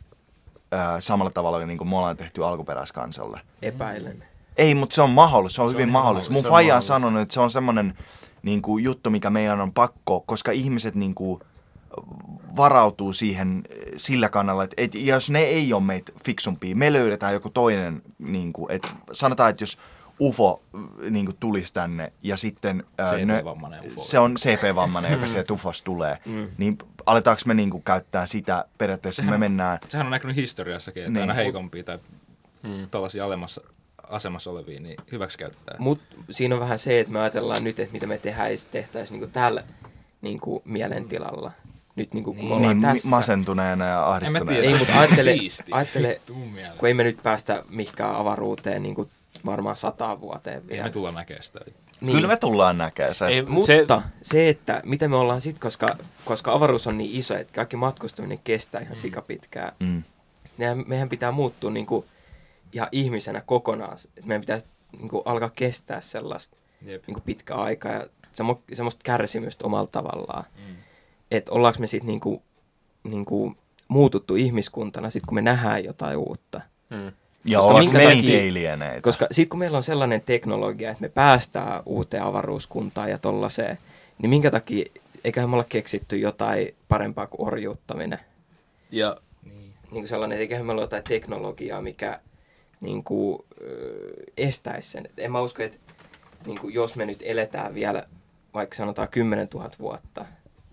ää, 0.72 1.02
samalla 1.02 1.32
tavalla 1.32 1.66
niin 1.66 1.78
kuin 1.78 1.88
me 1.88 1.98
ollaan 1.98 2.18
tehty 2.18 2.46
alkuperäiskansalle? 2.46 3.42
Epäilen. 3.62 4.24
Ei, 4.58 4.76
mutta 4.76 4.96
se 4.96 5.02
on 5.02 5.10
mahdollista, 5.10 5.56
se 5.56 5.62
on 5.62 5.70
Se 5.70 5.74
hyvin 5.74 5.88
on 5.88 5.92
mahdollista. 5.92 6.34
Mun 6.34 6.44
mahdollista, 6.44 6.50
on 6.50 6.54
faija 6.54 6.76
on 6.76 6.84
sanonut, 6.84 7.22
että 7.22 7.34
se 7.34 7.40
on 7.40 7.52
semmoinen 7.52 7.98
niin 8.44 8.62
kuin, 8.62 8.84
juttu, 8.84 9.10
mikä 9.10 9.30
meidän 9.30 9.62
on 9.62 9.74
pakko, 9.74 10.24
koska 10.26 10.52
ihmiset 10.52 10.96
niin 10.96 11.16
kuin, 11.16 11.40
varautuu 12.56 13.14
siihen 13.14 13.64
eh, 13.70 13.78
sillä 13.98 14.30
kannalla, 14.30 14.64
että, 14.64 14.74
että 14.78 14.98
jos 14.98 15.30
ne 15.30 15.40
ei 15.40 15.74
ole 15.74 15.84
meitä 15.84 16.12
fiksumpia, 16.26 16.76
me 16.76 16.94
löydetään 16.94 17.34
joku 17.34 17.50
toinen, 17.50 18.02
niin 18.20 18.54
kuin, 18.54 18.72
että 18.72 18.88
sanotaan, 19.12 19.50
että 19.50 19.64
jos 19.64 19.78
UFO 20.22 20.62
niin 21.10 21.26
kuin, 21.26 21.38
tulisi 21.40 21.74
tänne 21.74 22.14
ja 22.24 22.38
sitten 22.38 22.84
ää, 22.98 23.14
ne, 23.18 23.38
CP-vammainen 23.40 23.80
UFO. 23.86 24.02
se 24.02 24.20
on 24.20 24.36
CP-vammainen, 24.36 25.12
joka 25.12 25.28
sieltä 25.28 25.54
UFOsta 25.54 25.86
tulee, 25.86 26.18
niin 26.58 26.78
aletaanko 27.06 27.42
me 27.46 27.54
niinku 27.54 27.80
käyttää 27.80 28.26
sitä, 28.26 28.66
periaatteessa 28.78 29.24
me 29.24 29.38
mennään, 29.38 29.80
Sehän 29.90 30.08
on 30.08 30.12
näkynyt 30.12 30.36
historiassakin, 30.36 31.04
että 31.04 31.12
Niin. 31.14 31.22
aina 31.22 31.34
heikompia 31.34 31.84
tai 31.84 31.98
Mm. 32.64 32.90
tällaisia 32.92 33.26
alemmassa 33.26 33.62
asemassa 34.10 34.50
olevia, 34.52 34.80
niin 34.80 34.96
hyväksi 35.12 35.38
käyttää. 35.38 35.76
Mutta 35.80 36.16
siinä 36.32 36.56
on 36.56 36.62
vähän 36.62 36.80
se, 36.80 37.00
että 37.00 37.14
me 37.14 37.20
ajatellaan 37.20 37.64
nyt, 37.64 37.80
että 37.80 37.94
mitä 37.94 38.08
me 38.08 38.18
tehtäisiin 38.18 38.72
tehtäis 38.72 39.12
niinku 39.12 39.28
tällä 39.28 39.64
niinku 40.22 40.62
mielentilalla. 40.66 41.52
Nyt 42.00 42.14
niinku, 42.14 42.34
kun 42.34 42.46
me 42.46 42.54
ollaan 42.56 42.80
niin 42.80 42.82
tässä. 42.82 43.10
masentuneena 43.10 43.86
ja 43.86 44.10
ahdistuneena. 44.10 44.62
tiedä, 44.62 44.68
Ei, 44.68 44.80
mutta 44.80 44.94
ajattele- 44.94 45.36
ajattele- 45.72 46.20
kun 46.78 46.88
ei 46.88 46.94
me 46.94 47.04
nyt 47.04 47.24
päästä 47.24 47.64
mihinkään 47.70 48.16
avaruuteen 48.16 48.84
niinku 48.84 49.10
varmaan 49.46 49.78
sataan 49.78 50.22
vuoteen 50.22 50.58
Ei 50.58 50.68
vielä. 50.70 50.84
me 50.84 50.90
tulla 50.90 51.12
näkemään 51.12 51.44
sitä. 51.44 51.60
niin. 52.02 52.16
Kyllä 52.16 52.28
me 52.28 52.38
tullaan 52.38 52.78
näkemään 52.78 53.16
se. 53.16 53.26
Ei, 53.28 53.42
Mutta 53.42 53.66
se, 53.66 53.86
se, 54.22 54.50
että 54.50 54.82
mitä 54.86 55.08
me 55.08 55.16
ollaan 55.16 55.42
sitten, 55.42 55.62
koska, 55.62 55.88
koska 56.26 56.54
avaruus 56.54 56.88
on 56.88 56.98
niin 56.98 57.16
iso, 57.20 57.36
että 57.38 57.54
kaikki 57.54 57.76
matkustaminen 57.76 58.40
kestää 58.44 58.82
ihan 58.82 58.96
sikapitkään. 58.96 59.72
Mm. 59.80 60.04
Meidän, 60.58 60.84
meidän 60.88 61.10
pitää 61.10 61.32
muuttua 61.32 61.72
niinku 61.72 62.06
ihan 62.74 62.90
ihmisenä 62.92 63.42
kokonaan. 63.46 63.98
Meidän 64.26 64.42
pitää 64.42 64.60
niinku 64.98 65.22
alkaa 65.26 65.52
kestää 65.56 66.02
sellaista 66.02 66.58
Jep. 66.86 67.04
niinku 67.08 67.22
pitkää 67.26 67.58
aikaa 67.58 67.92
ja 67.92 68.08
semmo, 68.32 68.62
semmoista 68.74 69.02
kärsimystä 69.04 69.66
omalla 69.68 69.88
tavallaan. 69.92 70.44
Mm. 70.68 70.76
Että 71.32 71.52
ollaanko 71.52 71.80
me 71.80 71.88
sitten 71.88 72.08
niinku, 72.08 72.42
niinku 73.04 73.56
muututtu 73.88 74.36
ihmiskuntana 74.36 75.10
sit 75.10 75.24
kun 75.26 75.36
me 75.36 75.42
nähdään 75.42 75.84
jotain 75.84 76.18
uutta. 76.18 76.62
Mm. 76.90 77.12
Ja 77.46 77.58
Koska 77.58 77.70
ollaanko 77.70 77.94
me 77.94 78.00
takia-? 78.04 79.02
Koska 79.02 79.28
sitten 79.32 79.50
kun 79.50 79.60
meillä 79.60 79.78
on 79.78 79.84
sellainen 79.84 80.22
teknologia, 80.22 80.92
että 80.92 81.02
me 81.02 81.10
päästään 81.10 81.84
uuteen 81.86 82.24
avaruuskuntaan 82.24 83.10
ja 83.10 83.18
tollaiseen, 83.18 83.78
niin 84.22 84.30
minkä 84.30 84.52
takia, 84.52 84.86
eiköhän 85.24 85.50
me 85.50 85.54
olla 85.54 85.66
keksitty 85.70 86.18
jotain 86.18 86.76
parempaa 86.88 87.28
kuin 87.28 87.48
orjuuttaminen. 87.48 88.20
Ja 88.92 89.18
Niin. 89.44 89.74
Niin 89.92 90.02
kuin 90.02 90.08
sellainen, 90.08 90.36
että 90.36 90.42
eiköhän 90.42 90.66
meillä 90.66 90.80
ole 90.80 90.84
jotain 90.84 91.04
teknologiaa, 91.04 91.82
mikä 91.82 92.20
niin 92.82 93.04
kuin, 93.04 93.40
ö, 93.62 94.14
estäisi 94.38 94.90
sen. 94.90 95.06
Et 95.06 95.12
en 95.18 95.32
mä 95.32 95.42
usko, 95.42 95.64
että 95.64 95.78
niin 96.46 96.60
kuin, 96.60 96.74
jos 96.74 96.96
me 96.96 97.06
nyt 97.06 97.20
eletään 97.22 97.74
vielä 97.74 98.04
vaikka 98.54 98.76
sanotaan 98.76 99.08
10 99.08 99.48
000 99.54 99.70
vuotta, 99.80 100.26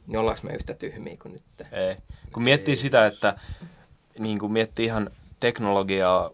niin 0.06 0.18
ollaanko 0.18 0.40
me 0.44 0.54
yhtä 0.54 0.74
tyhmiä 0.74 1.16
kuin 1.22 1.32
nyt? 1.32 1.72
Ei. 1.72 1.96
Kun 2.32 2.42
miettii 2.42 2.76
sitä, 2.76 3.06
että 3.06 3.34
niin 4.18 4.38
kun 4.38 4.52
miettii 4.52 4.86
ihan 4.86 5.10
teknologiaa 5.40 6.30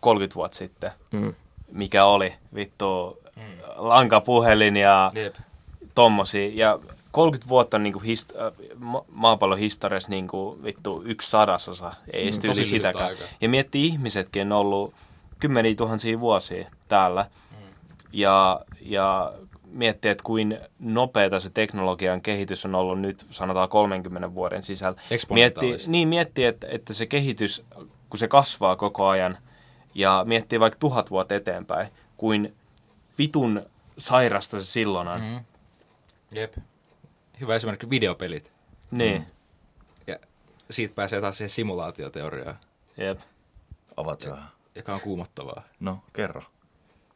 30 0.00 0.34
vuotta 0.34 0.56
sitten, 0.58 0.90
Mm. 1.12 1.34
mikä 1.72 2.04
oli 2.04 2.34
vittu 2.54 3.18
lankapuhelin 3.76 4.76
ja 4.76 5.12
Jep. 5.14 5.34
tommosia. 5.94 6.50
Ja 6.54 6.78
30 7.10 7.48
vuotta 7.48 7.76
on 7.76 7.82
niinku 7.82 7.98
hist- 8.00 8.40
äh, 8.46 8.52
ma- 8.78 9.04
maapallon 9.12 9.58
historiassa 9.58 10.10
niinku 10.10 10.58
vittu 10.64 11.02
yksi 11.06 11.30
sadasosa. 11.30 11.92
Ei 12.12 12.30
Mm, 12.30 12.48
tosi 12.48 12.64
sitäkään. 12.64 13.04
aika. 13.04 13.24
Ja 13.40 13.48
miettii 13.48 13.86
ihmisetkin 13.86 14.52
on 14.52 14.58
ollut 14.58 14.94
kymmeniä 15.38 15.74
tuhansia 15.74 16.20
vuosia 16.20 16.70
täällä. 16.88 17.26
Ja, 18.12 18.60
ja 18.80 19.32
miettii, 19.72 20.10
että 20.10 20.24
kuin 20.24 20.58
nopeata 20.78 21.40
se 21.40 21.50
teknologian 21.50 22.20
kehitys 22.20 22.64
on 22.64 22.74
ollut 22.74 23.00
nyt, 23.00 23.26
sanotaan 23.30 23.68
30 23.68 24.34
vuoden 24.34 24.62
sisällä. 24.62 25.00
Miettii, 25.30 25.76
niin, 25.86 26.08
miettii, 26.08 26.44
että, 26.44 26.66
että 26.70 26.92
se 26.92 27.06
kehitys, 27.06 27.64
kun 28.10 28.18
se 28.18 28.28
kasvaa 28.28 28.76
koko 28.76 29.08
ajan, 29.08 29.38
ja 29.94 30.24
miettii 30.28 30.60
vaikka 30.60 30.78
tuhat 30.78 31.10
vuotta 31.10 31.34
eteenpäin, 31.34 31.88
kuin 32.16 32.54
vitun 33.18 33.66
sairasta 33.98 34.62
se 34.62 34.66
silloin 34.66 35.08
on. 35.08 35.20
Mm. 35.20 35.26
Mm. 35.26 35.44
Jep. 36.32 36.54
Hyvä 37.40 37.54
esimerkki 37.54 37.90
videopelit. 37.90 38.52
Niin, 38.90 39.26
Ja 40.06 40.18
siitä 40.70 40.94
pääsee 40.94 41.20
taas 41.20 41.38
siihen 41.38 41.48
simulaatioteoriaan, 41.48 42.58
jep. 42.96 43.20
Vähän. 44.30 44.48
joka 44.74 44.94
on 44.94 45.00
kuumottavaa. 45.00 45.62
No, 45.80 45.98
kerro. 46.12 46.42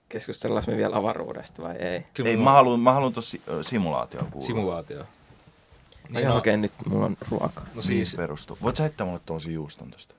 Keskustellaanko 0.08 0.70
me 0.70 0.76
vielä 0.76 0.96
avaruudesta 0.96 1.62
vai 1.62 1.76
ei? 1.76 2.06
Kyllä 2.14 2.30
Ei, 2.30 2.36
mä 2.36 2.52
haluan, 2.52 2.80
mä 2.80 2.92
haluan 2.92 3.12
tuossa 3.12 3.38
simulaatioon 3.62 4.30
kuulla. 4.30 4.46
Simulaatio. 4.46 5.04
Niin 6.08 6.28
no, 6.28 6.36
okei, 6.36 6.56
nyt 6.56 6.72
mulla 6.86 7.06
on 7.06 7.16
ruoka. 7.30 7.60
No 7.60 7.66
Niin 7.74 7.82
siis, 7.82 8.10
se 8.10 8.16
perustuu. 8.16 8.58
Voit 8.62 8.76
sä 8.76 8.82
heittää 8.82 9.06
mulle 9.06 9.20
tuollaisen 9.26 9.54
juuston 9.54 9.90
tosta? 9.90 10.14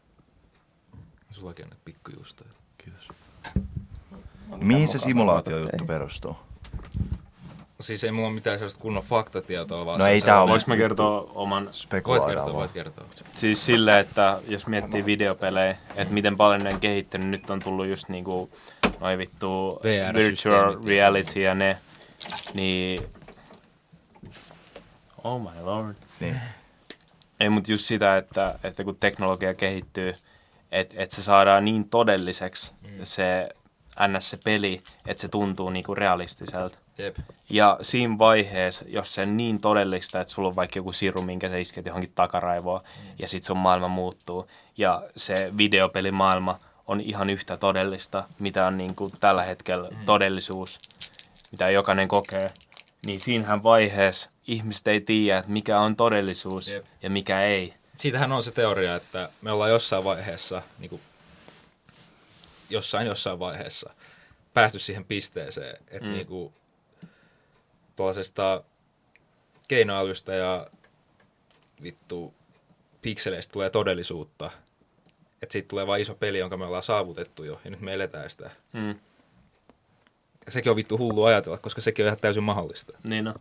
sullakin 1.32 1.66
on 1.66 1.70
näitä 1.70 1.82
pikkujuustoja. 1.86 2.50
Kiitos. 2.78 3.08
Mihin 4.58 4.88
se 4.88 4.98
simulaatiojuttu 4.98 5.86
perustuu? 5.86 6.36
Siis 7.82 8.04
ei 8.04 8.12
mulla 8.12 8.28
ole 8.28 8.36
mitään 8.36 8.58
sellaista 8.60 8.82
kunnon 8.82 9.04
faktatietoa, 9.04 9.86
vaan 9.86 10.00
No 10.00 10.06
ei 10.06 10.22
tää 10.22 10.42
ole- 10.42 10.50
Voinko 10.50 10.66
mä 10.68 10.78
kertoa 10.78 11.32
oman, 11.36 11.70
Voit 12.06 12.26
kertoa, 12.26 12.54
voit 12.54 12.72
kertoa. 12.72 13.06
siis 13.32 13.66
sille, 13.66 14.00
että 14.00 14.40
jos 14.48 14.68
miettii 14.68 15.06
videopelejä, 15.06 15.78
että 15.96 16.14
miten 16.14 16.38
paljon 16.38 16.62
ne 16.62 16.74
on 16.74 16.80
kehittynyt, 16.80 17.30
nyt 17.30 17.50
on 17.50 17.60
tullut 17.60 17.88
just 17.88 18.10
niinku 18.10 18.50
noin 19.00 19.18
vittu 19.18 19.80
virtual 20.14 20.78
reality 20.86 21.42
ja 21.42 21.56
ne, 21.56 21.78
niin 22.54 23.04
oh 25.24 25.42
my 25.42 25.62
lord. 25.64 25.96
Niin. 26.20 26.36
Ei, 27.40 27.50
mutta 27.50 27.72
just 27.72 27.86
sitä, 27.86 28.18
että, 28.18 28.60
että 28.64 28.84
kun 28.84 28.96
teknologia 29.00 29.54
kehittyy, 29.54 30.14
että 30.72 30.96
et 30.98 31.12
se 31.12 31.24
saadaan 31.24 31.66
niin 31.66 31.90
todelliseksi 31.90 32.72
mm. 32.82 32.90
se 33.04 33.50
ns. 34.08 34.30
se 34.30 34.38
peli, 34.44 34.82
että 35.06 35.22
se 35.22 35.28
tuntuu 35.28 35.70
niinku 35.70 35.96
realistiselta. 35.96 36.78
Jep. 36.98 37.18
Ja 37.50 37.78
siinä 37.82 38.18
vaiheessa, 38.18 38.86
jos 38.88 39.14
se 39.14 39.22
on 39.22 39.38
niin 39.38 39.62
todellista, 39.62 40.22
että 40.22 40.34
sulla 40.34 40.50
on 40.50 40.56
vaikka 40.56 40.80
joku 40.80 40.92
siru, 40.92 41.22
minkä 41.22 41.50
sä 41.50 41.58
isket 41.58 41.86
johonkin 41.86 42.12
takaraivoon, 42.16 42.82
mm. 42.82 43.10
ja 43.20 43.28
sit 43.28 43.44
sun 43.44 43.58
maailma 43.58 43.88
muuttuu, 43.88 44.48
ja 44.78 45.04
se 45.18 45.54
videopelimaailma 45.58 46.60
on 46.88 47.02
ihan 47.02 47.30
yhtä 47.30 47.58
todellista, 47.58 48.24
mitä 48.40 48.68
on 48.68 48.78
niinku 48.78 49.12
tällä 49.20 49.44
hetkellä 49.44 49.90
mm. 49.90 50.06
todellisuus, 50.06 50.80
mitä 51.52 51.70
jokainen 51.70 52.08
kokee, 52.08 52.48
niin 53.06 53.20
siinähän 53.20 53.64
vaiheessa 53.64 54.30
ihmiset 54.48 54.88
ei 54.88 55.02
tiedä, 55.02 55.40
että 55.40 55.52
mikä 55.52 55.80
on 55.80 55.96
todellisuus 55.96 56.68
Jep. 56.68 56.86
ja 57.02 57.10
mikä 57.10 57.44
ei. 57.44 57.74
Siitähän 57.96 58.32
on 58.32 58.44
se 58.44 58.52
teoria, 58.52 58.96
että 58.96 59.30
me 59.42 59.52
ollaan 59.52 59.70
jossain 59.70 60.04
vaiheessa, 60.04 60.62
niin 60.80 60.90
kuin, 60.90 61.02
jossain 62.70 63.08
jossain 63.08 63.40
vaiheessa, 63.40 63.90
päästy 64.54 64.80
siihen 64.80 65.06
pisteeseen, 65.06 65.78
että 65.88 66.08
mm. 66.08 66.14
niin 66.14 66.28
kuin, 66.28 66.54
tuollaisesta 67.98 68.64
keinoälystä 69.68 70.34
ja 70.34 70.68
vittu 71.84 72.34
pikseleistä 73.02 73.52
tulee 73.52 73.70
todellisuutta. 73.70 74.52
Että 75.42 75.54
siitä 75.54 75.68
tulee 75.68 75.88
vain 75.88 76.02
iso 76.02 76.16
peli, 76.16 76.38
jonka 76.38 76.58
me 76.58 76.66
ollaan 76.66 76.84
saavutettu 76.84 77.44
jo, 77.44 77.62
ja 77.66 77.72
nyt 77.72 77.82
me 77.82 77.94
eletään 77.94 78.30
sitä. 78.30 78.52
Mm. 78.74 78.96
Ja 80.46 80.52
sekin 80.52 80.70
on 80.70 80.76
vittu 80.76 80.98
hullu 80.98 81.24
ajatella, 81.24 81.58
koska 81.58 81.82
sekin 81.82 82.06
on 82.06 82.08
ihan 82.08 82.20
täysin 82.20 82.44
mahdollista. 82.44 82.98
Niin 83.04 83.28
on. 83.28 83.36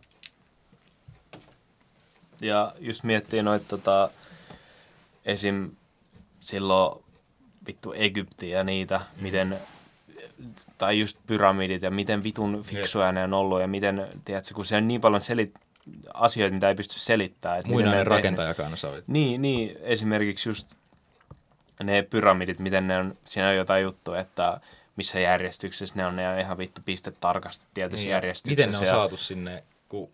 Ja 2.41 2.73
just 2.79 3.03
miettii 3.03 3.43
noita 3.43 3.65
tota, 3.67 4.09
esim. 5.25 5.71
silloin 6.39 7.03
vittu 7.67 7.93
Egyptiä 7.93 8.57
ja 8.57 8.63
niitä, 8.63 8.97
mm. 8.97 9.23
miten, 9.23 9.59
tai 10.77 10.99
just 10.99 11.17
pyramidit 11.27 11.81
ja 11.81 11.91
miten 11.91 12.23
vitun 12.23 12.63
fiksuja 12.63 13.11
ne 13.11 13.23
on 13.23 13.33
ollut 13.33 13.61
ja 13.61 13.67
miten, 13.67 14.07
tiedätkö, 14.25 14.53
kun 14.53 14.65
se 14.65 14.77
on 14.77 14.87
niin 14.87 15.01
paljon 15.01 15.21
selit, 15.21 15.53
asioita, 16.13 16.53
mitä 16.53 16.69
ei 16.69 16.75
pysty 16.75 16.99
selittämään. 16.99 17.59
että 17.59 17.71
Muinainen 17.71 18.05
osaa. 18.73 18.93
Niin, 19.07 19.41
niin, 19.41 19.77
esimerkiksi 19.81 20.49
just 20.49 20.75
ne 21.83 22.01
pyramidit, 22.01 22.59
miten 22.59 22.87
ne 22.87 22.97
on, 22.97 23.17
siinä 23.23 23.49
on 23.49 23.55
jotain 23.55 23.83
juttua, 23.83 24.19
että 24.19 24.61
missä 24.95 25.19
järjestyksessä 25.19 25.95
ne 25.95 26.05
on, 26.05 26.15
ne 26.15 26.29
on 26.29 26.39
ihan 26.39 26.57
vittu 26.57 26.81
piste 26.85 27.11
tarkasti 27.11 27.65
tietyssä 27.73 28.03
Niin, 28.03 28.11
järjestyksessä. 28.11 28.67
Miten 28.67 28.81
ne 28.81 28.89
on 28.89 28.95
saatu 28.95 29.17
sinne, 29.17 29.63
kun 29.89 30.09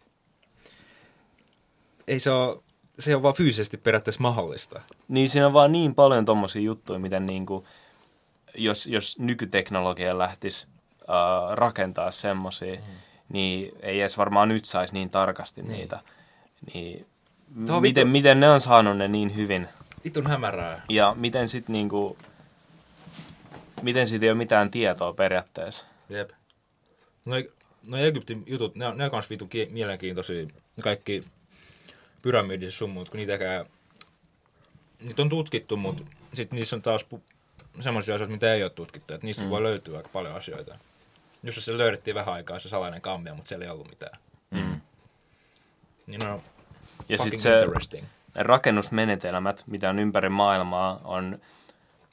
ei 2.07 2.19
se 2.19 2.32
ole, 2.32 2.59
se 2.99 3.15
on 3.15 3.24
vaan 3.24 3.36
fyysisesti 3.36 3.78
periaatteessa 3.78 4.21
mahdollista. 4.21 4.82
Niin 5.07 5.30
siinä 5.30 5.47
on 5.47 5.53
vaan 5.53 5.71
niin 5.71 5.95
paljon 5.95 6.26
tommosia 6.26 6.61
juttuja, 6.61 6.99
miten 6.99 7.26
niinku, 7.26 7.67
jos, 8.56 8.86
jos 8.88 9.20
nykyteknologia 9.20 10.18
lähtisi 10.18 10.68
uh, 11.01 11.54
rakentaa 11.56 12.12
semmosia, 12.12 12.76
mm. 12.76 12.82
niin 13.30 13.72
ei 13.80 13.99
edes 13.99 14.18
varmaan 14.18 14.49
nyt 14.49 14.66
saisi 14.66 14.93
niin 14.93 15.10
tarkasti 15.10 15.62
Niin. 15.62 15.72
niitä. 15.72 15.99
Niin, 16.74 17.06
Tuo 17.68 17.82
miten, 17.82 18.01
vittu- 18.08 18.12
miten 18.12 18.39
ne 18.39 18.49
on 18.49 18.62
saanut 18.62 18.97
ne 18.97 19.08
niin 19.08 19.36
hyvin? 19.36 19.68
Vitun 20.04 20.28
hämärää. 20.28 20.82
Ja 20.89 21.16
miten 21.18 21.49
sit 21.49 21.70
niinku, 21.70 22.18
miten 23.82 24.08
siitä 24.08 24.26
ei 24.26 24.30
ole 24.32 24.38
mitään 24.38 24.72
tietoa 24.72 25.14
periaatteessa? 25.14 25.86
Jep. 26.10 26.30
No, 27.26 27.36
no 27.88 27.97
Egyptin 27.97 28.43
jutut, 28.45 28.76
ne 28.76 28.88
on, 28.88 28.97
ne 28.97 29.06
on 29.06 29.12
kans 29.12 29.30
vitun 29.30 29.49
kie- 29.49 29.70
mielenkiintoisia. 29.72 30.47
Kaikki 30.82 31.24
pyramidit 32.22 32.62
ja 32.66 32.72
sun 32.72 32.89
muut, 32.89 33.10
kun 33.10 33.18
niitäkään... 33.18 33.66
Niitä 35.01 35.22
on 35.22 35.30
tutkittu, 35.30 35.78
mutta 35.78 36.04
sitten 36.34 36.58
niissä 36.58 36.76
on 36.76 36.82
taas 36.82 37.06
pu- 37.16 37.32
semmoisia 37.80 38.15
asioita, 38.15 38.34
mitä 38.34 38.53
ei 38.53 38.63
ole 38.63 38.69
tutkittu. 38.69 39.13
Että 39.13 39.26
niistä 39.26 39.43
mm. 39.43 39.49
voi 39.49 39.63
löytyä 39.63 39.97
aika 39.97 40.09
paljon 40.13 40.36
asioita. 40.36 40.76
Just 41.43 41.63
se 41.63 41.78
löydettiin 41.78 42.15
vähän 42.15 42.34
aikaa 42.34 42.59
se 42.59 42.69
salainen 42.69 43.01
kammio, 43.01 43.36
mutta 43.36 43.49
siellä 43.49 43.65
ei 43.65 43.71
ollut 43.71 43.89
mitään. 43.89 44.19
Mm. 44.51 44.82
Niin 46.07 46.21
no, 46.26 46.41
Ja 47.09 47.17
fucking 47.17 47.30
sit 47.30 47.39
se, 47.39 48.01
ne 48.36 48.43
rakennusmenetelmät, 48.43 49.63
mitä 49.67 49.89
on 49.89 49.99
ympäri 49.99 50.30
maailmaa, 50.30 51.01
on 51.03 51.39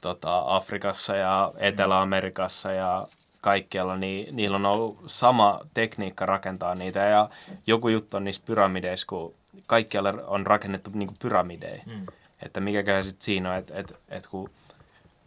tota, 0.01 0.43
Afrikassa 0.45 1.15
ja 1.15 1.53
Etelä-Amerikassa 1.57 2.71
ja 2.71 3.07
kaikkialla, 3.41 3.97
niin 3.97 4.35
niillä 4.35 4.55
on 4.55 4.65
ollut 4.65 5.03
sama 5.07 5.59
tekniikka 5.73 6.25
rakentaa 6.25 6.75
niitä. 6.75 6.99
Ja 6.99 7.29
joku 7.67 7.89
juttu 7.89 8.17
on 8.17 8.23
niissä 8.23 8.41
pyramideissa, 8.45 9.07
kun 9.07 9.35
kaikkialla 9.67 10.13
on 10.27 10.47
rakennettu 10.47 10.91
niin 10.93 11.17
pyramideja. 11.19 11.83
Mm. 11.85 12.05
Että 12.45 12.59
mikäköhän 12.59 13.03
sitten 13.03 13.25
siinä 13.25 13.51
on, 13.51 13.57
että 13.57 13.79
et, 13.79 13.95
et 14.09 14.27
kun 14.27 14.49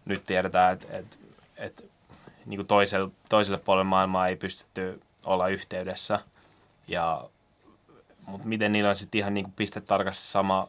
nyt 0.05 0.27
tiedetään, 0.27 0.73
että 0.73 0.97
et, 0.97 1.19
et, 1.57 1.85
niin 2.47 2.67
toiselle, 2.67 3.11
toiselle 3.29 3.59
puolelle 3.59 3.85
maailmaa 3.85 4.29
ei 4.29 4.37
pystytty 4.37 5.01
olla 5.25 5.49
yhteydessä. 5.49 6.21
Ja, 6.89 7.25
mutta 8.27 8.49
miten 8.49 8.73
niillä 8.73 8.91
on 8.91 8.97
sitten 8.97 9.19
ihan 9.19 9.35
niin 9.35 9.53
pistetarkasti 9.53 10.23
sama 10.23 10.69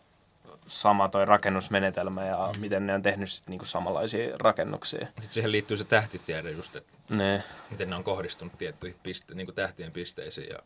sama 0.68 1.10
toi 1.10 1.26
rakennusmenetelmä 1.26 2.26
ja 2.26 2.50
mm. 2.54 2.60
miten 2.60 2.88
ne 2.88 2.94
on 2.94 3.02
tehnyt 3.02 3.32
sit 3.32 3.48
niinku 3.48 3.66
samanlaisia 3.66 4.38
rakennuksia. 4.38 5.06
Sitten 5.06 5.32
siihen 5.32 5.52
liittyy 5.52 5.78
se 5.78 5.86
tähtitiede 5.86 6.52
just, 6.52 6.76
että 6.76 6.94
ne. 7.10 7.44
miten 7.72 7.90
ne 7.90 7.96
on 7.96 8.04
kohdistunut 8.04 8.58
tiettyihin 8.58 9.00
piste, 9.04 9.36
niinku 9.36 9.52
tähtien 9.52 9.92
pisteisiin 9.92 10.50
ja 10.50 10.60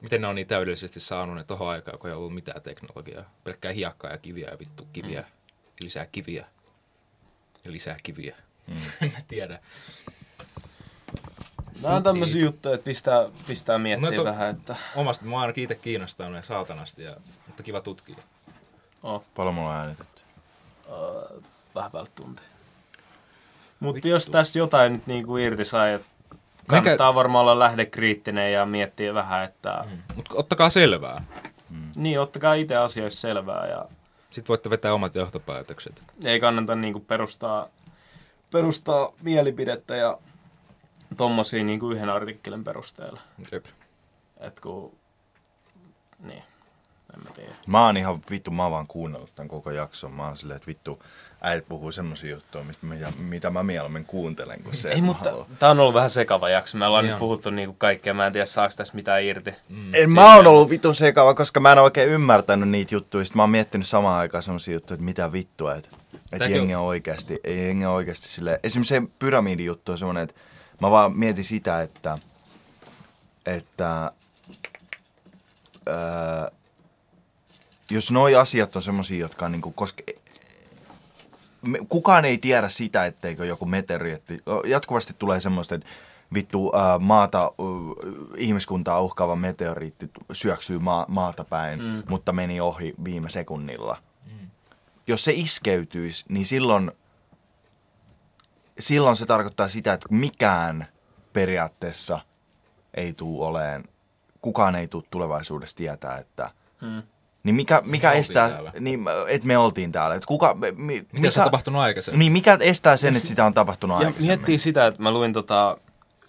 miten 0.00 0.20
ne 0.20 0.26
on 0.26 0.34
niin 0.34 0.46
täydellisesti 0.46 1.00
saanut 1.00 1.36
ne 1.36 1.44
tohon 1.44 1.68
aikaan, 1.68 1.98
kun 1.98 2.10
ei 2.10 2.16
ollut 2.16 2.34
mitään 2.34 2.62
teknologiaa. 2.62 3.30
Pelkkää 3.44 3.72
hiekkaa 3.72 4.10
ja 4.10 4.18
kiviä 4.18 4.48
ja 4.50 4.58
vittu 4.58 4.88
kiviä. 4.92 5.20
Mm. 5.20 5.26
Lisää 5.80 6.06
kiviä. 6.06 6.46
Lisää 7.72 7.96
kiviä. 8.02 8.36
Mm. 8.66 8.76
en 9.02 9.12
mä 9.16 9.18
tiedä. 9.28 9.58
Nämä 11.82 11.96
on 11.96 12.02
tämmöisiä 12.02 12.42
juttuja, 12.42 12.74
että 12.74 12.84
pistää, 12.84 13.28
pistää 13.46 13.78
miettiä 13.78 14.10
no, 14.10 14.24
vähän. 14.24 14.50
Että... 14.50 14.76
Omasta 14.96 15.24
mä 15.24 15.40
ainakin 15.40 15.64
itse 15.64 15.74
kiinnostaa 15.74 16.30
ne 16.30 16.42
saatanasti, 16.42 17.02
ja, 17.02 17.16
mutta 17.46 17.62
kiva 17.62 17.80
tutkia. 17.80 18.16
Oh. 19.02 19.24
Paljon 19.34 19.54
mulla 19.54 19.70
on 19.70 19.76
äänitetty? 19.76 20.22
Uh, 20.88 21.42
vähän 21.74 21.90
päälle 21.90 22.10
tunti. 22.14 22.42
Mutta 23.80 24.08
jos 24.08 24.26
tässä 24.26 24.58
jotain 24.58 24.92
nyt 24.92 25.06
niinku 25.06 25.36
irti 25.36 25.64
sai, 25.64 25.92
että 25.92 26.08
kannattaa 26.66 27.10
Mikä... 27.10 27.14
varmaan 27.14 27.42
olla 27.42 27.58
lähdekriittinen 27.58 28.52
ja 28.52 28.66
miettiä 28.66 29.14
vähän, 29.14 29.44
että... 29.44 29.84
Mm. 29.90 29.98
Mutta 30.16 30.34
ottakaa 30.34 30.70
selvää. 30.70 31.24
Mm. 31.70 31.90
Niin, 31.96 32.20
ottakaa 32.20 32.54
itse 32.54 32.76
asioissa 32.76 33.20
selvää 33.20 33.66
ja... 33.66 33.84
Sitten 34.30 34.48
voitte 34.48 34.70
vetää 34.70 34.94
omat 34.94 35.14
johtopäätökset. 35.14 36.02
Ei 36.24 36.40
kannata 36.40 36.74
niinku 36.74 37.00
perustaa, 37.00 37.68
perustaa 38.52 39.12
mielipidettä 39.22 39.96
ja 39.96 40.18
tommosia 41.16 41.64
niinku 41.64 41.90
yhden 41.90 42.08
artikkelin 42.08 42.64
perusteella. 42.64 43.20
Jep. 43.52 43.66
Et 44.40 44.60
kun... 44.60 44.96
Niin 46.18 46.42
en 47.14 47.22
mä 47.24 47.30
tiedä. 47.30 47.54
Mä 47.66 47.86
oon 47.86 47.96
ihan 47.96 48.20
vittu, 48.30 48.50
mä 48.50 48.62
oon 48.62 48.72
vaan 48.72 48.86
kuunnellut 48.86 49.34
tämän 49.34 49.48
koko 49.48 49.70
jakson. 49.70 50.12
Mä 50.12 50.26
oon 50.26 50.36
silleen, 50.36 50.56
että 50.56 50.66
vittu, 50.66 51.02
äit 51.40 51.68
puhuu 51.68 51.92
semmosia 51.92 52.30
juttuja, 52.30 52.64
mitä, 52.82 53.12
mitä 53.18 53.50
mä 53.50 53.62
mieluummin 53.62 54.04
kuuntelen 54.04 54.62
kuin 54.62 54.76
se, 54.76 54.90
Ei, 54.90 55.02
mutta 55.02 55.32
tää 55.58 55.70
on 55.70 55.80
ollut 55.80 55.94
vähän 55.94 56.10
sekava 56.10 56.48
jakso. 56.48 56.78
Me 56.78 56.86
ollaan 56.86 57.04
Joo. 57.04 57.12
nyt 57.12 57.18
puhuttu 57.18 57.50
niinku 57.50 57.76
kaikkea. 57.78 58.14
Mä 58.14 58.26
en 58.26 58.32
tiedä, 58.32 58.46
saako 58.46 58.74
tässä 58.76 58.94
mitään 58.94 59.22
irti. 59.24 59.54
Mm. 59.68 59.94
En, 59.94 60.10
mä 60.10 60.34
oon 60.34 60.46
ollut 60.46 60.70
vittu 60.70 60.94
sekava, 60.94 61.34
koska 61.34 61.60
mä 61.60 61.72
en 61.72 61.78
oikein 61.78 62.08
ymmärtänyt 62.08 62.68
niitä 62.68 62.94
juttuja. 62.94 63.24
Sitten 63.24 63.38
mä 63.38 63.42
oon 63.42 63.50
miettinyt 63.50 63.86
samaan 63.86 64.18
aikaan 64.18 64.42
semmosia 64.42 64.74
juttuja, 64.74 64.94
että 64.94 65.04
mitä 65.04 65.32
vittua, 65.32 65.74
että 65.74 65.88
et 66.32 66.50
jengi 66.50 66.74
on 66.74 66.84
oikeasti, 66.84 67.40
ei 67.44 67.66
jengi 67.66 67.86
on 67.86 67.92
oikeasti 67.92 68.28
silleen. 68.28 68.60
Esimerkiksi 68.62 68.94
se 68.94 69.02
pyramidijuttu 69.18 69.92
on 69.92 69.98
semmoinen, 69.98 70.22
että 70.22 70.40
mä 70.80 70.90
vaan 70.90 71.18
mietin 71.18 71.44
sitä, 71.44 71.82
että, 71.82 72.18
että 73.46 74.12
öö, 75.88 76.50
jos 77.90 78.10
noi 78.10 78.34
asiat 78.34 78.76
on 78.76 78.82
semmoisia, 78.82 79.18
jotka 79.18 79.46
on 79.46 79.52
niinku, 79.52 79.72
koska 79.72 80.02
kukaan 81.88 82.24
ei 82.24 82.38
tiedä 82.38 82.68
sitä, 82.68 83.06
etteikö 83.06 83.44
joku 83.44 83.66
meteoriitti, 83.66 84.42
jatkuvasti 84.64 85.14
tulee 85.18 85.40
semmoista, 85.40 85.74
että 85.74 85.86
vittu 86.34 86.72
äh, 86.74 87.00
maata, 87.00 87.42
äh, 87.44 88.32
ihmiskuntaa 88.36 89.00
uhkaava 89.00 89.36
meteoriitti 89.36 90.10
syöksyy 90.32 90.78
maa, 90.78 91.04
maata 91.08 91.44
päin, 91.44 91.82
mm. 91.82 92.02
mutta 92.08 92.32
meni 92.32 92.60
ohi 92.60 92.94
viime 93.04 93.30
sekunnilla. 93.30 93.96
Mm. 94.26 94.50
Jos 95.06 95.24
se 95.24 95.32
iskeytyisi, 95.32 96.24
niin 96.28 96.46
silloin, 96.46 96.92
silloin 98.78 99.16
se 99.16 99.26
tarkoittaa 99.26 99.68
sitä, 99.68 99.92
että 99.92 100.06
mikään 100.10 100.86
periaatteessa 101.32 102.20
ei 102.94 103.12
tule 103.12 103.46
oleen, 103.46 103.84
kukaan 104.40 104.76
ei 104.76 104.88
tule 104.88 105.04
tulevaisuudessa 105.10 105.76
tietää, 105.76 106.18
että 106.18 106.50
mm 106.80 107.02
niin 107.48 107.54
mikä, 107.54 107.82
mikä 107.84 108.10
me 108.10 108.18
estää, 108.18 108.50
niin, 108.80 109.04
että 109.28 109.46
me 109.46 109.58
oltiin 109.58 109.92
täällä. 109.92 110.16
Että 110.16 110.26
kuka, 110.26 110.54
mi, 110.54 110.70
Mitä 110.76 111.06
mikä, 111.12 111.30
se 111.30 111.40
on 111.40 111.44
tapahtunut 111.44 111.82
aikaisemmin? 111.82 112.18
Niin, 112.18 112.32
mikä 112.32 112.58
estää 112.60 112.96
sen, 112.96 113.16
että 113.16 113.28
sitä 113.28 113.44
on 113.44 113.54
tapahtunut 113.54 114.00
ja 114.00 114.06
aikaisemmin? 114.06 114.28
Miettii 114.28 114.58
sitä, 114.58 114.86
että 114.86 115.02
mä 115.02 115.10
luin 115.10 115.32
tota, 115.32 115.78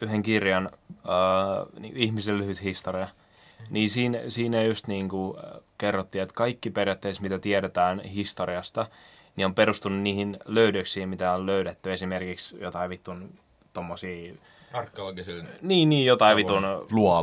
yhden 0.02 0.24
kirjan, 0.24 0.70
uh, 0.90 1.80
niin, 1.80 1.98
ihmisen 1.98 2.38
lyhyt 2.38 2.64
historia. 2.64 3.08
Niin 3.70 3.90
siinä, 3.90 4.20
siinä 4.28 4.64
just 4.64 4.88
niin 4.88 5.10
kuin 5.10 5.38
kerrottiin, 5.78 6.22
että 6.22 6.36
kaikki 6.36 6.70
periaatteessa, 6.70 7.22
mitä 7.22 7.40
tiedetään 7.40 8.00
historiasta, 8.00 8.88
niin 9.36 9.46
on 9.46 9.56
perustunut 9.56 10.02
niihin 10.02 10.38
löydöksiin, 10.46 11.10
mitä 11.10 11.34
on 11.34 11.46
löydetty. 11.46 11.94
Esimerkiksi 11.94 12.58
jotain 12.60 12.90
vittun 12.90 13.40
tommosia 13.74 14.34
Arkeologisen... 14.74 15.48
Niin, 15.62 15.90
niin 15.90 16.06
jotain 16.06 16.38
vitun 16.38 16.64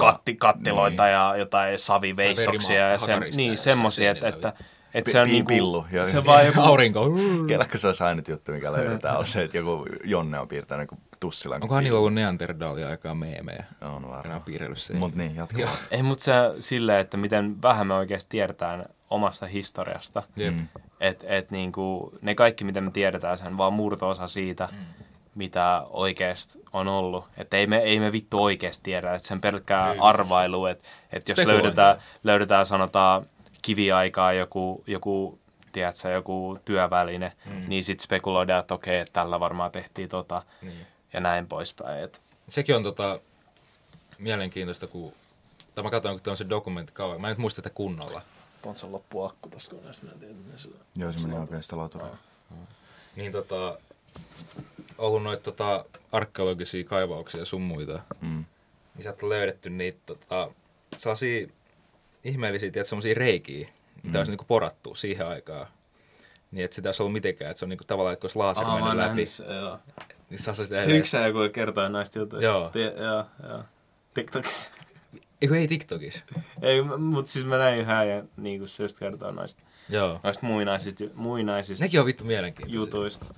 katti, 0.01 0.35
kattiloita 0.35 1.03
niin. 1.03 1.13
ja 1.13 1.35
jotain 1.37 1.79
saviveistoksia 1.79 2.91
ja 2.91 2.99
se, 2.99 3.21
niin, 3.37 3.59
semmoisia, 3.59 4.11
että, 4.11 4.29
että 4.29 4.53
että 4.97 5.11
se 5.11 5.21
on 5.21 5.29
niinku, 5.29 5.49
pillu. 5.49 5.87
Ja 5.93 6.07
se 6.07 6.25
vaan 6.25 6.47
joku... 6.47 6.61
Aurinko. 6.71 7.11
Kelläkö 7.49 7.79
se 7.79 7.87
olisi 7.87 8.05
ainut 8.05 8.29
juttu, 8.29 8.53
mikä 8.53 8.73
löydetään, 8.73 9.19
on 9.19 9.27
se, 9.27 9.43
että 9.43 9.57
joku 9.57 9.87
Jonne 10.05 10.39
on 10.39 10.49
piirtänyt 10.49 10.91
niin 10.91 11.01
tussilan. 11.21 11.63
Onkohan 11.63 11.85
niillä 11.85 11.99
ollut 11.99 12.15
Neanderdalia 12.15 12.89
aikaa 12.89 13.15
meemejä? 13.15 13.65
On 13.81 14.09
varmaan. 14.09 14.43
piirrellyt 14.43 14.79
se. 14.79 14.95
Mut 14.95 15.15
niin, 15.15 15.37
jatkuu. 15.37 15.65
Ei, 15.91 16.03
mutta 16.03 16.25
se 16.25 16.33
silleen, 16.61 17.01
että 17.01 17.17
miten 17.17 17.63
vähän 17.63 17.87
me 17.87 17.95
oikeasti 17.95 18.31
tiedetään 18.31 18.87
omasta 19.11 19.47
historiasta. 19.47 20.23
Mm. 20.37 20.69
Että 21.01 21.27
et, 21.29 21.51
niinku, 21.51 22.13
ne 22.23 22.35
kaikki, 22.35 22.65
mitä 22.65 22.81
me 22.81 22.91
tiedetään, 22.91 23.39
se 23.39 23.45
on 23.45 23.59
vaan 23.59 23.73
murto-osa 23.73 24.27
siitä. 24.27 24.69
Mm 24.73 25.07
mitä 25.37 25.83
oikeasti 25.91 26.59
on 26.73 26.89
ollut. 26.89 27.25
Että 27.37 27.57
ei 27.57 27.67
me, 27.67 27.77
ei 27.77 28.01
me 28.01 28.13
vittu 28.13 28.43
oikeasti 28.43 28.83
tiedä, 28.83 29.15
että 29.15 29.29
sen 29.29 29.41
pelkkää 29.41 29.93
ei, 29.93 29.99
arvailu, 30.01 30.67
että, 30.67 30.85
että 31.13 31.33
jos 31.33 31.47
löydetään, 31.47 32.03
löydetään, 32.25 32.67
sanotaan 32.67 33.27
kiviaikaa 33.63 34.33
joku, 34.33 34.85
joku 34.87 35.39
tiedätkö, 35.73 36.09
joku 36.09 36.59
työväline, 36.65 37.33
mm. 37.47 37.69
niin 37.69 37.85
sitten 37.85 38.05
spekuloidaan, 38.05 38.61
että 38.61 38.75
okei, 38.75 38.99
että 38.99 39.13
tällä 39.13 39.41
varmaan 39.41 39.71
tehtiin 39.71 40.09
tota 40.09 40.43
niin. 40.63 40.87
ja 41.13 41.21
näin 41.21 41.47
poispäin. 41.47 42.05
Et. 42.05 42.21
Sekin 42.49 42.77
on 42.77 42.83
tota, 42.83 43.21
mielenkiintoista, 44.19 44.87
kun 44.87 45.13
tai 45.77 45.85
mä 45.85 45.91
katsoin, 45.91 46.21
kun 46.21 46.31
on 46.31 46.37
se 46.37 46.49
dokumentti 46.49 46.93
kauan. 46.93 47.21
Mä 47.21 47.27
en 47.27 47.31
nyt 47.31 47.39
muista 47.39 47.57
sitä 47.57 47.71
kunnolla. 47.71 48.23
On 48.67 48.77
se 48.77 48.87
loppu 48.87 49.25
akku 49.25 49.49
tossa 49.49 49.75
koneessa, 49.75 50.05
mä 50.05 50.13
en 50.13 50.19
tiedä, 50.19 50.35
Joo, 50.97 51.13
se 51.13 51.19
meni 51.19 51.39
oikein 51.39 51.63
sitä 51.63 51.77
Niin 53.17 53.33
tota, 53.33 53.79
ollut 54.99 55.23
noita 55.23 55.43
tota, 55.43 55.85
arkeologisia 56.13 56.85
kaivauksia 56.85 57.41
ja 57.41 57.45
sun 57.45 57.63
muita, 57.63 58.01
mm. 58.21 58.45
niin 58.95 59.03
sieltä 59.03 59.27
on 59.27 59.31
löydetty 59.31 59.71
niitä 59.71 59.99
tota, 60.07 60.51
sellaisia 60.97 61.47
ihmeellisiä, 62.25 62.71
tiedät, 62.71 62.89
sellaisia 62.89 63.15
reikiä, 63.15 63.69
mitä 64.03 64.19
mm. 64.19 64.21
olisi 64.21 64.33
niinku 64.33 64.45
porattu 64.49 64.95
siihen 64.95 65.27
aikaan. 65.27 65.67
Niin, 66.51 66.65
että 66.65 66.75
sitä 66.75 66.89
olisi 66.89 67.03
ollut 67.03 67.13
mitenkään, 67.13 67.51
että 67.51 67.59
se 67.59 67.65
on 67.65 67.69
niinku 67.69 67.85
tavallaan, 67.85 68.13
että 68.13 68.25
olisi 68.25 68.39
laser 68.39 68.65
Aa, 68.65 68.75
mennyt 68.75 68.95
läpi. 68.95 69.27
Se, 69.27 69.45
joo. 69.45 69.79
Niin 70.31 70.39
se, 70.39 70.55
se 70.55 70.97
yksi 70.97 71.17
joku 71.17 71.39
kertoi 71.53 71.91
näistä 71.91 72.19
jutuista. 72.19 72.47
Joo. 72.47 72.69
Tie, 72.69 72.95
joo, 72.97 73.25
joo. 73.49 73.65
TikTokissa. 74.15 74.71
Eikö 75.43 75.59
ei 75.59 75.69
TikTokissa? 75.69 76.21
ei, 76.63 76.83
mutta 76.83 77.33
siis 77.33 77.45
mä 77.45 77.59
näin 77.59 77.81
yhä 77.81 78.05
ja 78.05 78.23
niin 78.37 78.59
kuin 78.59 78.69
se 78.69 78.83
just 78.83 78.99
kertoo 78.99 79.31
noista, 79.31 79.63
Joo. 79.89 80.21
noista 80.23 80.47
muinaisista, 80.47 81.05
muinaisista 81.15 81.85
Nekin 81.85 82.01
on 82.01 82.07
vittu 82.07 82.25
mielenkiintoisia. 82.25 82.81
jutuista 82.81 83.35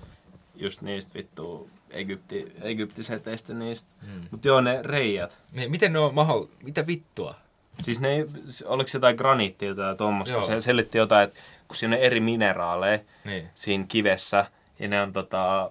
just 0.59 0.83
niistä 0.83 1.15
vittu 1.15 1.71
Egypti, 1.91 2.53
egyptiseteistä 2.63 3.55
niistä. 3.55 3.91
Hmm. 4.07 4.23
Mutta 4.31 4.49
joo, 4.49 4.61
ne 4.61 4.83
reijät. 4.83 5.39
Ne, 5.53 5.69
miten 5.69 5.93
ne 5.93 5.99
on 5.99 6.15
mahdollista? 6.15 6.57
Mitä 6.65 6.87
vittua? 6.87 7.35
Siis 7.83 8.01
ne, 8.01 8.27
oliko 8.65 8.91
jotain 8.95 9.17
graniittia 9.17 9.75
tai 9.75 9.97
tuommoista, 9.97 10.35
kun 10.35 10.47
se 10.47 10.61
selitti 10.61 10.99
jotain, 10.99 11.29
että 11.29 11.41
kun 11.69 11.77
siinä 11.77 11.97
on 11.97 12.03
eri 12.03 12.21
mineraaleja 12.21 12.99
niin. 13.25 13.49
siinä 13.55 13.85
kivessä, 13.89 14.47
ja 14.79 14.89
ne 14.89 15.03
on 15.03 15.13
tota, 15.13 15.71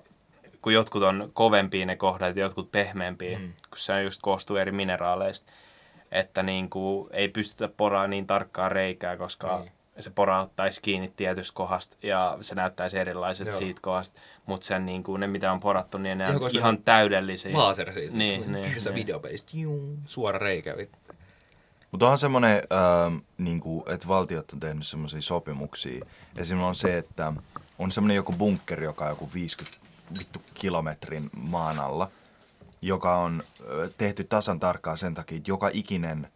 kun 0.61 0.73
jotkut 0.73 1.03
on 1.03 1.29
kovempia 1.33 1.85
ne 1.85 1.95
kohdat 1.95 2.35
ja 2.35 2.41
jotkut 2.41 2.71
pehmeämpiä, 2.71 3.37
hmm. 3.37 3.53
kun 3.69 3.79
se 3.79 4.03
just 4.03 4.21
koostuu 4.21 4.55
eri 4.55 4.71
mineraaleista, 4.71 5.51
että 6.11 6.43
niin 6.43 6.69
kuin, 6.69 7.09
ei 7.11 7.27
pystytä 7.29 7.67
poraa 7.77 8.07
niin 8.07 8.27
tarkkaa 8.27 8.69
reikää, 8.69 9.17
koska 9.17 9.59
niin 9.59 9.71
se 9.99 10.09
porauttaisi 10.09 10.81
kiinni 10.81 11.13
tietystä 11.15 11.55
kohdasta 11.55 11.97
ja 12.03 12.37
se 12.41 12.55
näyttäisi 12.55 12.97
erilaiset 12.97 13.47
Joo. 13.47 13.59
siitä 13.59 13.81
kohdasta. 13.81 14.19
Mutta 14.45 14.67
sen 14.67 14.85
niin 14.85 15.03
kuin, 15.03 15.19
ne, 15.19 15.27
mitä 15.27 15.51
on 15.51 15.59
porattu, 15.59 15.97
niin 15.97 16.17
ne 16.17 16.27
on 16.27 16.49
ihan 16.51 16.83
täydellisiä. 16.83 17.57
Laser 17.57 17.93
siitä. 17.93 18.15
Niin, 18.15 18.51
niin, 18.51 18.71
niin. 18.83 18.95
videopelistä, 18.95 19.51
suora 20.05 20.39
reikä. 20.39 20.75
Mutta 21.91 22.05
onhan 22.05 22.17
semmoinen, 22.17 22.61
ähm, 22.73 23.17
niinku, 23.37 23.85
että 23.87 24.07
valtiot 24.07 24.51
on 24.53 24.59
tehnyt 24.59 24.87
semmoisia 24.87 25.21
sopimuksia. 25.21 26.05
Esimerkiksi 26.35 26.67
on 26.67 26.75
se, 26.75 26.97
että 26.97 27.33
on 27.79 27.91
semmoinen 27.91 28.15
joku 28.15 28.33
bunkkeri, 28.33 28.83
joka 28.83 29.05
on 29.05 29.11
joku 29.11 29.29
50 29.33 29.77
vittu 30.19 30.41
kilometrin 30.53 31.29
maan 31.35 31.79
alla, 31.79 32.11
joka 32.81 33.17
on 33.17 33.43
äh, 33.61 33.89
tehty 33.97 34.23
tasan 34.23 34.59
tarkkaan 34.59 34.97
sen 34.97 35.13
takia, 35.13 35.37
että 35.37 35.51
joka 35.51 35.69
ikinen 35.73 36.27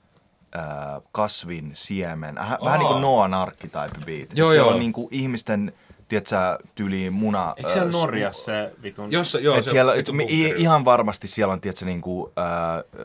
äh, 0.56 1.02
kasvin 1.12 1.72
siemen, 1.74 2.38
äh, 2.38 2.58
vähän 2.64 2.80
niin 2.80 2.88
kuin 2.88 3.02
Noan 3.02 3.34
archetype 3.34 4.06
beat. 4.06 4.30
Joo, 4.34 4.54
joo. 4.54 4.70
on 4.70 4.80
niinku 4.80 5.08
ihmisten, 5.12 5.74
tiedätkö, 6.08 6.58
tyyliin 6.76 7.14
muna... 7.14 7.54
Eikö 7.58 7.70
siellä 7.70 7.88
äh, 7.88 7.92
Norjassa 7.92 8.44
se 8.46 8.72
vitun... 8.84 9.12
Jos, 9.12 9.38
joo, 9.42 9.56
et 9.58 9.64
se 9.64 9.70
siellä, 9.70 9.94
vitun 9.94 10.18
bunkkeri. 10.18 10.62
ihan 10.62 10.86
varmasti 10.86 11.28
siellä 11.28 11.54
on, 11.54 11.62
tiedätkö, 11.62 11.86
niinku, 11.86 12.32
äh, 12.40 13.02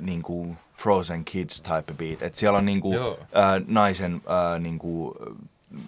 niinku 0.00 0.56
Frozen 0.76 1.24
Kids 1.24 1.62
type 1.62 1.94
beat. 1.98 2.22
Et 2.22 2.34
siellä 2.34 2.58
on 2.58 2.66
niinku, 2.66 2.94
Joo. 2.94 3.18
äh, 3.20 3.62
naisen 3.66 4.14
äh, 4.14 4.60
niinku, 4.60 5.16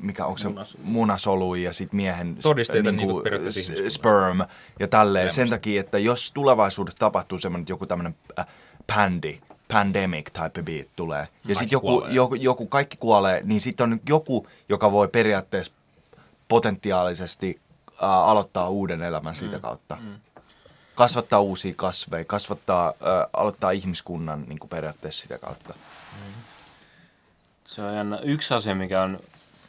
mikä 0.00 0.26
onko 0.26 0.38
se 0.38 0.48
Munasolu. 0.48 0.82
munasolu 0.84 1.54
ja 1.54 1.72
sit 1.72 1.92
miehen 1.92 2.36
Todisteita 2.42 2.92
niinku 2.92 3.20
periaatteessa 3.20 3.72
s- 3.72 3.94
sperm 3.94 4.38
ja 4.80 4.88
tälleen. 4.88 5.30
Sen 5.30 5.50
takia, 5.50 5.80
että 5.80 5.98
jos 5.98 6.32
tulevaisuudessa 6.32 6.98
tapahtuu 6.98 7.38
semmoinen 7.38 7.66
joku 7.68 7.86
tämmöinen 7.86 8.14
äh, 8.38 8.46
pandi, 8.94 9.40
pandemic 9.72 10.30
type 10.32 10.62
beat 10.62 10.86
tulee, 10.96 11.28
ja 11.48 11.54
sitten 11.54 11.72
joku, 11.76 11.86
kuolee. 11.88 12.12
joku, 12.12 12.34
joku, 12.34 12.66
kaikki 12.66 12.96
kuolee, 12.96 13.40
niin 13.44 13.60
sitten 13.60 13.92
on 13.92 14.00
joku, 14.08 14.46
joka 14.68 14.92
voi 14.92 15.08
periaatteessa 15.08 15.72
potentiaalisesti 16.48 17.60
äh, 18.02 18.10
aloittaa 18.10 18.68
uuden 18.68 19.02
elämän 19.02 19.36
siitä 19.36 19.56
Mm. 19.56 19.60
kautta. 19.62 19.96
Kasvattaa 20.94 21.40
uusia 21.40 21.72
kasveja, 21.76 22.24
kasvattaa, 22.24 22.86
äh, 22.88 23.26
aloittaa 23.32 23.70
ihmiskunnan 23.70 24.44
niin 24.48 24.58
kuin 24.58 24.68
periaatteessa 24.68 25.22
sitä 25.22 25.38
kautta. 25.38 25.74
Se 27.64 27.82
on 27.82 27.94
jännä. 27.94 28.18
Yksi 28.22 28.54
asia, 28.54 28.74
mikä 28.74 29.02
on 29.02 29.18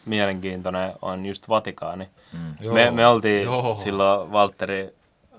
mielenkiintoinen, 0.06 0.94
on 1.02 1.26
just 1.26 1.50
Vatikaani. 1.50 2.10
Joo. 2.60 2.74
Me, 2.74 2.92
me 2.92 3.08
oltiin 3.08 3.44
Joo. 3.44 3.76
silloin 3.76 4.32
Valtteri, 4.32 4.96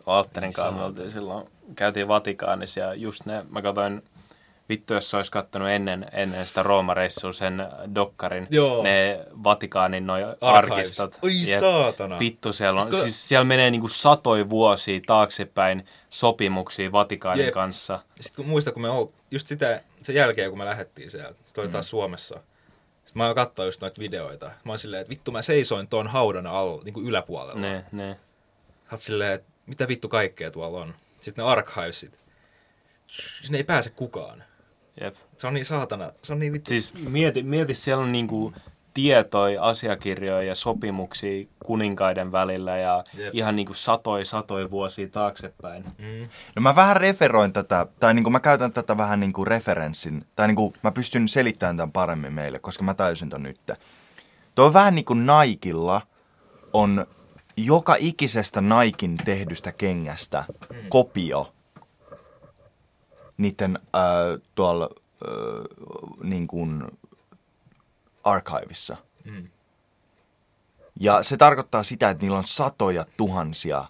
Valtterin 0.07 0.53
kanssa, 0.53 0.79
me 0.79 0.85
oltiin 0.85 1.11
silloin, 1.11 1.47
käytiin 1.77 2.09
Vatikaanissa 2.09 2.81
ja 2.81 2.95
just 2.95 3.27
ne, 3.27 3.45
mä 3.51 3.63
katsoin, 3.63 4.03
vittu 4.71 4.95
jos 4.95 5.11
se 5.11 5.17
olisi 5.17 5.31
kattonut 5.33 5.69
ennen, 5.69 6.07
ennen 6.13 6.47
sitä 6.47 6.63
Rooma-reissua 6.63 7.33
sen 7.33 7.63
dokkarin, 7.95 8.47
Joo. 8.51 8.83
ne 8.83 9.27
Vatikaanin 9.45 10.07
noi 10.07 10.23
Archives. 10.41 10.77
arkistot. 10.79 11.19
Oi 11.23 11.33
saatana. 11.61 12.19
Vittu 12.19 12.53
siellä 12.53 12.77
on, 12.77 12.83
Sitten 12.83 13.01
siis 13.03 13.29
siellä 13.29 13.45
menee 13.45 13.71
niinku 13.71 13.89
satoi 13.89 14.51
vuosia 14.51 15.01
taaksepäin 15.07 15.87
sopimuksia 16.11 16.93
Vatikaanin 16.93 17.45
Jep. 17.45 17.55
kanssa. 17.55 18.01
Sitten 18.21 18.45
kun 18.45 18.51
muista, 18.51 18.73
kun 18.73 18.83
me 18.83 18.91
ol, 18.91 19.07
just 19.31 19.47
sitä, 19.47 19.83
sen 20.03 20.15
jälkeen, 20.15 20.51
kun 20.51 20.59
me 20.59 20.65
lähdettiin 20.65 21.11
sieltä, 21.11 21.35
sitten 21.45 21.63
oli 21.65 21.71
taas 21.73 21.87
Mm. 21.87 21.91
Suomessa. 21.91 22.35
Sitten 23.05 23.21
mä 23.23 23.27
oon 23.27 23.35
katsoa 23.35 23.65
just 23.65 23.81
noita 23.81 23.99
videoita. 24.01 24.47
Mä 24.65 24.73
oon 24.73 24.79
silleen, 24.79 25.01
että 25.01 25.11
vittu 25.11 25.33
mä 25.33 25.43
seisoin 25.43 25.89
tuon 25.89 26.07
haudan 26.07 26.47
alla, 26.47 26.83
niin 26.85 26.95
kuin 26.95 27.07
yläpuolella. 27.07 27.61
Ne, 27.61 27.85
ne. 27.93 28.17
Sä 28.85 28.89
oot 28.93 29.01
silleen, 29.01 29.33
että 29.33 29.49
mitä 29.67 29.89
vittu 29.89 30.09
kaikkea 30.09 30.51
tuolla 30.51 30.81
on. 30.81 30.95
Sitten 31.21 31.45
ne 31.45 31.51
archivesit. 31.51 32.19
Sinne 33.43 33.59
ei 33.59 33.65
pääse 33.65 33.91
kukaan. 33.91 34.45
Jep. 35.01 35.17
Se 35.39 35.47
on 35.47 35.55
niin 35.55 35.65
saatana, 35.65 36.11
se 36.23 36.33
on 36.33 36.39
niin 36.39 36.53
vittu. 36.53 36.69
Siis 36.69 36.95
mieti, 37.09 37.43
mieti 37.43 37.75
siellä 37.75 38.05
on 38.05 38.13
niinku 38.13 38.53
tietoja, 38.95 39.63
asiakirjoja 39.63 40.43
ja 40.43 40.55
sopimuksia 40.55 41.47
kuninkaiden 41.65 42.33
välillä 42.33 42.79
ja 42.79 43.05
Jep. 43.15 43.35
ihan 43.35 43.57
niinku 43.57 43.75
satoi 43.75 44.25
satoi 44.25 44.71
vuosia 44.71 45.09
taaksepäin. 45.09 45.85
Mm. 45.85 46.29
No 46.57 46.63
mä 46.63 46.77
vähän 46.77 46.97
referoin 46.97 47.53
tätä, 47.53 47.87
tai 48.01 48.15
niin 48.15 48.23
kuin 48.25 48.33
mä 48.33 48.41
käytän 48.41 48.73
tätä 48.73 48.97
vähän 48.97 49.21
niin 49.21 49.33
kuin 49.33 49.47
referenssin, 49.47 50.27
tai 50.37 50.47
niin 50.47 50.57
kuin 50.57 50.75
mä 50.83 50.93
pystyn 50.93 51.29
selittämään 51.29 51.77
tämän 51.77 51.93
paremmin 51.93 52.33
meille, 52.33 52.59
koska 52.59 52.85
mä 52.85 52.95
täysin 52.95 53.29
ton 53.31 53.43
nyt. 53.43 53.61
Tuo 54.55 54.67
on 54.67 54.73
vähän 54.73 54.95
niin 54.95 55.05
kuin 55.05 55.27
Nikella 55.27 56.01
on 56.73 57.07
joka 57.57 57.97
ikisestä 57.99 58.61
Naikin 58.61 59.17
tehdystä 59.17 59.73
kengästä 59.73 60.45
kopio 60.89 61.53
niiden 63.41 63.79
äh, 63.95 64.03
tuolla 64.55 64.89
äh, 65.29 65.31
niin 66.23 66.47
kuin 66.47 66.83
archivissa. 68.25 68.97
Mm. 69.25 69.49
Ja 71.01 71.23
se 71.23 71.37
tarkoittaa 71.37 71.83
sitä, 71.83 72.11
että 72.11 72.23
niillä 72.25 72.39
on 72.39 72.45
satoja 72.45 73.05
tuhansia 73.17 73.85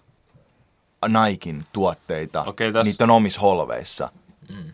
Naikin 1.07 1.63
tuotteita 1.73 2.43
Okei, 2.43 2.73
tässä- 2.73 2.91
niiden 2.91 3.09
omissa 3.09 3.41
holveissa. 3.41 4.11
Mm. 4.49 4.71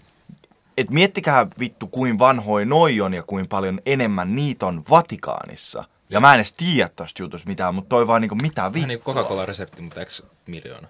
Et 0.78 0.90
miettikää 0.90 1.48
vittu, 1.60 1.88
kuin 1.88 2.20
vanhoja 2.20 2.66
noi 2.66 3.02
on 3.02 3.14
ja 3.14 3.24
kuin 3.24 3.48
paljon 3.48 3.80
enemmän 3.86 4.36
niitä 4.36 4.66
on 4.66 4.84
Vatikaanissa. 4.90 5.84
Ja 6.10 6.20
mä 6.20 6.34
en 6.34 6.40
edes 6.40 6.54
tiedä 6.54 6.90
tosta 6.96 7.24
jutusta 7.24 7.48
mitään, 7.50 7.76
mutta 7.76 7.90
toi 7.90 8.08
vaan 8.08 8.22
niinku 8.22 8.36
mitä 8.36 8.62
Vähän 8.62 8.74
vittu. 8.74 8.88
niin 8.88 9.00
Coca-Cola-resepti, 9.00 9.82
mutta 9.82 10.00
eikö 10.00 10.12
miljoona? 10.48 10.88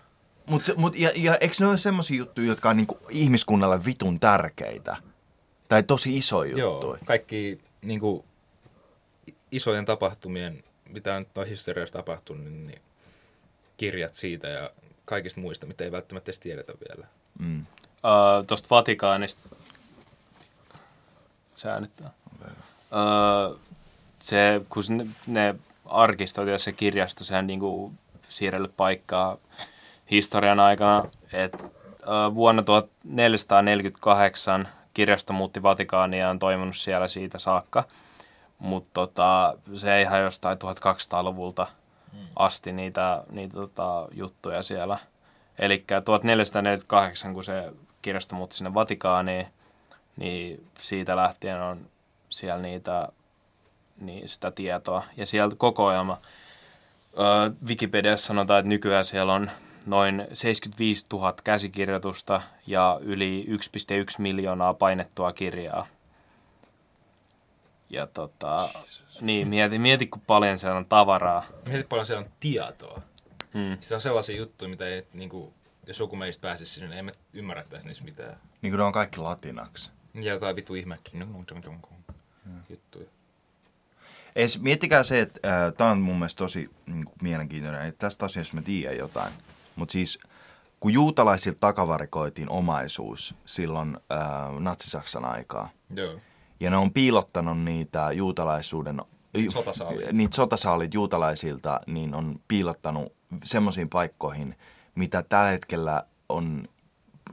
Mut, 0.49 0.65
se- 0.65 0.73
mut, 0.77 0.99
ja, 0.99 1.11
ja 1.15 1.35
eikö 1.35 1.55
ne 1.59 1.67
ole 1.67 1.77
semmosia 1.77 2.17
juttuja, 2.17 2.47
jotka 2.47 2.69
on 2.69 2.77
niinku 2.77 2.97
ihmiskunnalle 3.09 3.85
vitun 3.85 4.19
tärkeitä? 4.19 4.95
Tai 5.69 5.83
tosi 5.83 6.17
isoja 6.17 6.49
juttuja? 6.49 6.93
Joo, 6.93 6.97
kaikki 7.05 7.59
niin 7.81 7.99
kuin, 7.99 8.23
isojen 9.51 9.85
tapahtumien, 9.85 10.63
mitä 10.89 11.19
nyt 11.19 11.37
on 11.37 11.47
historiassa 11.47 11.93
tapahtunut, 11.93 12.43
niin, 12.43 12.67
niin 12.67 12.81
kirjat 13.77 14.15
siitä 14.15 14.47
ja 14.47 14.71
kaikista 15.05 15.41
muista, 15.41 15.65
mitä 15.65 15.83
ei 15.83 15.91
välttämättä 15.91 16.29
edes 16.29 16.39
tiedetä 16.39 16.73
vielä. 16.89 17.07
Mm. 17.39 17.59
Uh, 17.59 18.45
Tuosta 18.47 18.67
Vatikaanista. 18.69 19.49
Se 21.55 21.69
äänittää. 21.69 22.11
Uh, 22.41 23.59
se, 24.19 24.61
kun 24.69 24.83
ne, 24.89 25.07
ne 25.27 25.55
arkistot 25.85 26.47
ja 26.47 26.59
se 26.59 26.71
kirjasto, 26.71 27.23
sehän 27.23 27.47
niinku 27.47 27.93
siirrellyt 28.29 28.77
paikkaa 28.77 29.37
historian 30.11 30.59
aikana. 30.59 31.03
Et, 31.33 31.63
uh, 31.63 32.35
vuonna 32.35 32.63
1448 32.63 34.67
kirjasto 34.93 35.33
muutti 35.33 35.63
Vatikaaniin 35.63 36.21
ja 36.21 36.29
on 36.29 36.39
toiminut 36.39 36.75
siellä 36.75 37.07
siitä 37.07 37.39
saakka. 37.39 37.83
Mutta 38.59 38.89
tota, 38.93 39.57
se 39.75 40.01
ihan 40.01 40.21
jostain 40.21 40.57
1200-luvulta 40.57 41.67
asti 42.35 42.71
niitä, 42.71 43.23
niitä 43.31 43.53
tota, 43.53 44.07
juttuja 44.11 44.63
siellä. 44.63 44.99
Eli 45.59 45.83
1448, 46.05 47.33
kun 47.33 47.43
se 47.43 47.71
kirjasto 48.01 48.35
muutti 48.35 48.55
sinne 48.55 48.73
Vatikaaniin, 48.73 49.47
niin 50.17 50.67
siitä 50.79 51.15
lähtien 51.15 51.61
on 51.61 51.79
siellä 52.29 52.61
niitä, 52.61 53.09
niin 54.01 54.29
sitä 54.29 54.51
tietoa. 54.51 55.03
Ja 55.17 55.25
sieltä 55.25 55.55
kokoelma. 55.55 56.17
Öö, 57.19 57.49
Wikipediassa 57.65 58.27
sanotaan, 58.27 58.59
että 58.59 58.69
nykyään 58.69 59.05
siellä 59.05 59.33
on 59.33 59.51
noin 59.87 60.27
75 60.33 61.05
000 61.11 61.33
käsikirjoitusta 61.43 62.41
ja 62.67 62.99
yli 63.01 63.45
1,1 63.49 63.55
miljoonaa 64.17 64.73
painettua 64.73 65.33
kirjaa. 65.33 65.87
Ja 67.89 68.07
tota, 68.07 68.69
niin, 69.21 69.47
mieti, 69.47 69.79
mieti, 69.79 70.07
kun 70.07 70.21
paljon 70.27 70.59
siellä 70.59 70.77
on 70.77 70.85
tavaraa. 70.85 71.45
Mietit 71.67 71.89
paljon 71.89 72.05
siellä 72.05 72.25
on 72.25 72.31
tietoa. 72.39 73.01
Hmm. 73.53 73.77
Sitä 73.81 73.95
on 73.95 74.01
sellaisia 74.01 74.37
juttuja, 74.37 74.69
mitä 74.69 74.87
ei, 74.87 75.07
niin 75.13 75.29
kuin, 75.29 75.53
jos 75.87 75.99
joku 75.99 76.15
meistä 76.15 76.41
pääsisi 76.41 76.73
sinne, 76.73 76.87
niin 76.87 76.97
ei 76.97 77.03
me 77.03 77.11
ymmärrettäisi 77.33 77.87
niissä 77.87 78.03
mitään. 78.03 78.37
Niin 78.61 78.71
kuin 78.71 78.77
ne 78.77 78.83
on 78.83 78.91
kaikki 78.91 79.17
latinaksi. 79.17 79.91
Ja 80.13 80.33
jotain 80.33 80.55
vittu 80.55 80.75
ihme 80.75 80.99
juttuja. 82.69 83.09
Ees, 84.35 84.59
miettikää 84.59 85.03
se, 85.03 85.21
että 85.21 85.65
äh, 85.65 85.73
tämä 85.73 85.91
on 85.91 85.99
mun 85.99 86.15
mielestä 86.15 86.37
tosi 86.37 86.69
niin 86.85 87.05
kuin, 87.05 87.15
mielenkiintoinen, 87.21 87.85
että 87.85 87.99
tästä 87.99 88.25
asiasta 88.25 88.55
mä 88.55 88.61
tiedän 88.61 88.97
jotain. 88.97 89.33
Mutta 89.77 89.91
siis, 89.93 90.19
kun 90.79 90.93
juutalaisilta 90.93 91.57
takavarikoitiin 91.59 92.49
omaisuus 92.49 93.35
silloin 93.45 93.97
äh, 94.11 94.19
natsisaksan 94.59 95.25
aikaa, 95.25 95.69
Joo. 95.95 96.19
ja 96.59 96.69
ne 96.69 96.77
on 96.77 96.93
piilottanut 96.93 97.59
niitä 97.59 98.11
juutalaisuuden... 98.11 99.01
sotasaaliita. 99.49 100.11
Niitä 100.13 100.35
sotasaalit 100.35 100.93
juutalaisilta, 100.93 101.79
niin 101.87 102.15
on 102.15 102.39
piilottanut 102.47 103.13
semmoisiin 103.43 103.89
paikkoihin, 103.89 104.55
mitä 104.95 105.23
tällä 105.23 105.49
hetkellä 105.49 106.03
on 106.29 106.67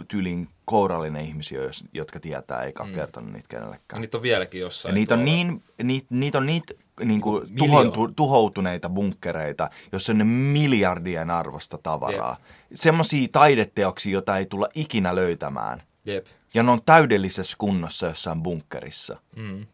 tyylin 0.08 0.48
kourallinen 0.64 1.24
ihmisiä, 1.24 1.60
jotka 1.92 2.20
tietää, 2.20 2.62
eikä 2.62 2.84
mm. 2.84 2.92
kertonut 2.92 3.32
niitä 3.32 3.46
Ja 3.46 3.48
kenellekään. 3.48 4.00
niitä 4.00 4.16
on 4.16 4.22
vieläkin 4.22 4.58
Ja 4.58 4.66
jossain. 4.66 4.94
niitä 4.94 5.14
on 5.14 5.24
niin, 5.24 5.62
niitä, 5.82 6.06
niitä 6.10 6.38
on 6.38 6.46
niitä 6.46 6.74
niin 7.04 7.20
kuin 7.20 7.56
tuhontu, 7.56 8.08
tuhoutuneita 8.08 8.88
bunkkereita, 8.88 9.70
jossa 9.92 10.12
on 10.12 10.18
ne 10.18 10.24
miljardien 10.24 11.30
arvosta 11.30 11.78
tavaraa. 11.78 12.36
Semmoisia 12.74 13.28
taideteoksia, 13.32 14.12
joita 14.12 14.38
ei 14.38 14.46
tulla 14.46 14.68
ikinä 14.74 15.14
löytämään. 15.14 15.82
Jep. 16.04 16.26
Ja 16.54 16.62
ne 16.62 16.70
on 16.70 16.80
täydellisessä 16.86 17.56
kunnossa 17.58 18.06
jossain 18.06 18.42
bunkkerissa. 18.42 19.20
Mm. 19.36 19.66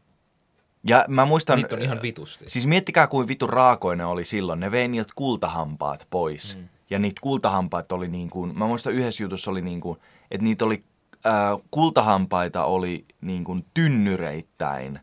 Ja 0.85 1.05
mä 1.09 1.25
muistan... 1.25 1.59
Niitä 1.59 1.77
on 1.77 1.83
ihan 1.83 2.03
vitusti. 2.03 2.45
Siis 2.49 2.67
miettikää, 2.67 3.07
kuin 3.07 3.29
vitu 3.29 3.47
raakoinen 3.47 4.07
oli 4.07 4.25
silloin. 4.25 4.61
Ne 4.61 4.71
vei 4.71 4.89
niiltä 4.89 5.13
kultahampaat 5.15 6.07
pois. 6.11 6.57
Mm. 6.57 6.69
Ja 6.91 6.99
niitä 6.99 7.21
kultahampaat 7.21 7.93
oli 7.93 8.09
niin 8.09 8.31
kuin... 8.31 8.59
Mä 8.59 8.67
muistan 8.67 8.93
yhdessä 8.93 9.23
jutussa 9.23 9.51
oli 9.51 9.63
niin 9.63 9.81
kuin, 9.81 9.99
että 10.31 10.45
niitä 10.45 10.65
oli 10.65 10.85
ää, 11.25 11.59
kultahampaita 11.71 12.65
oli 12.65 13.05
niin 13.21 13.45
kuin 13.45 13.67
tynnyreittäin, 13.75 15.01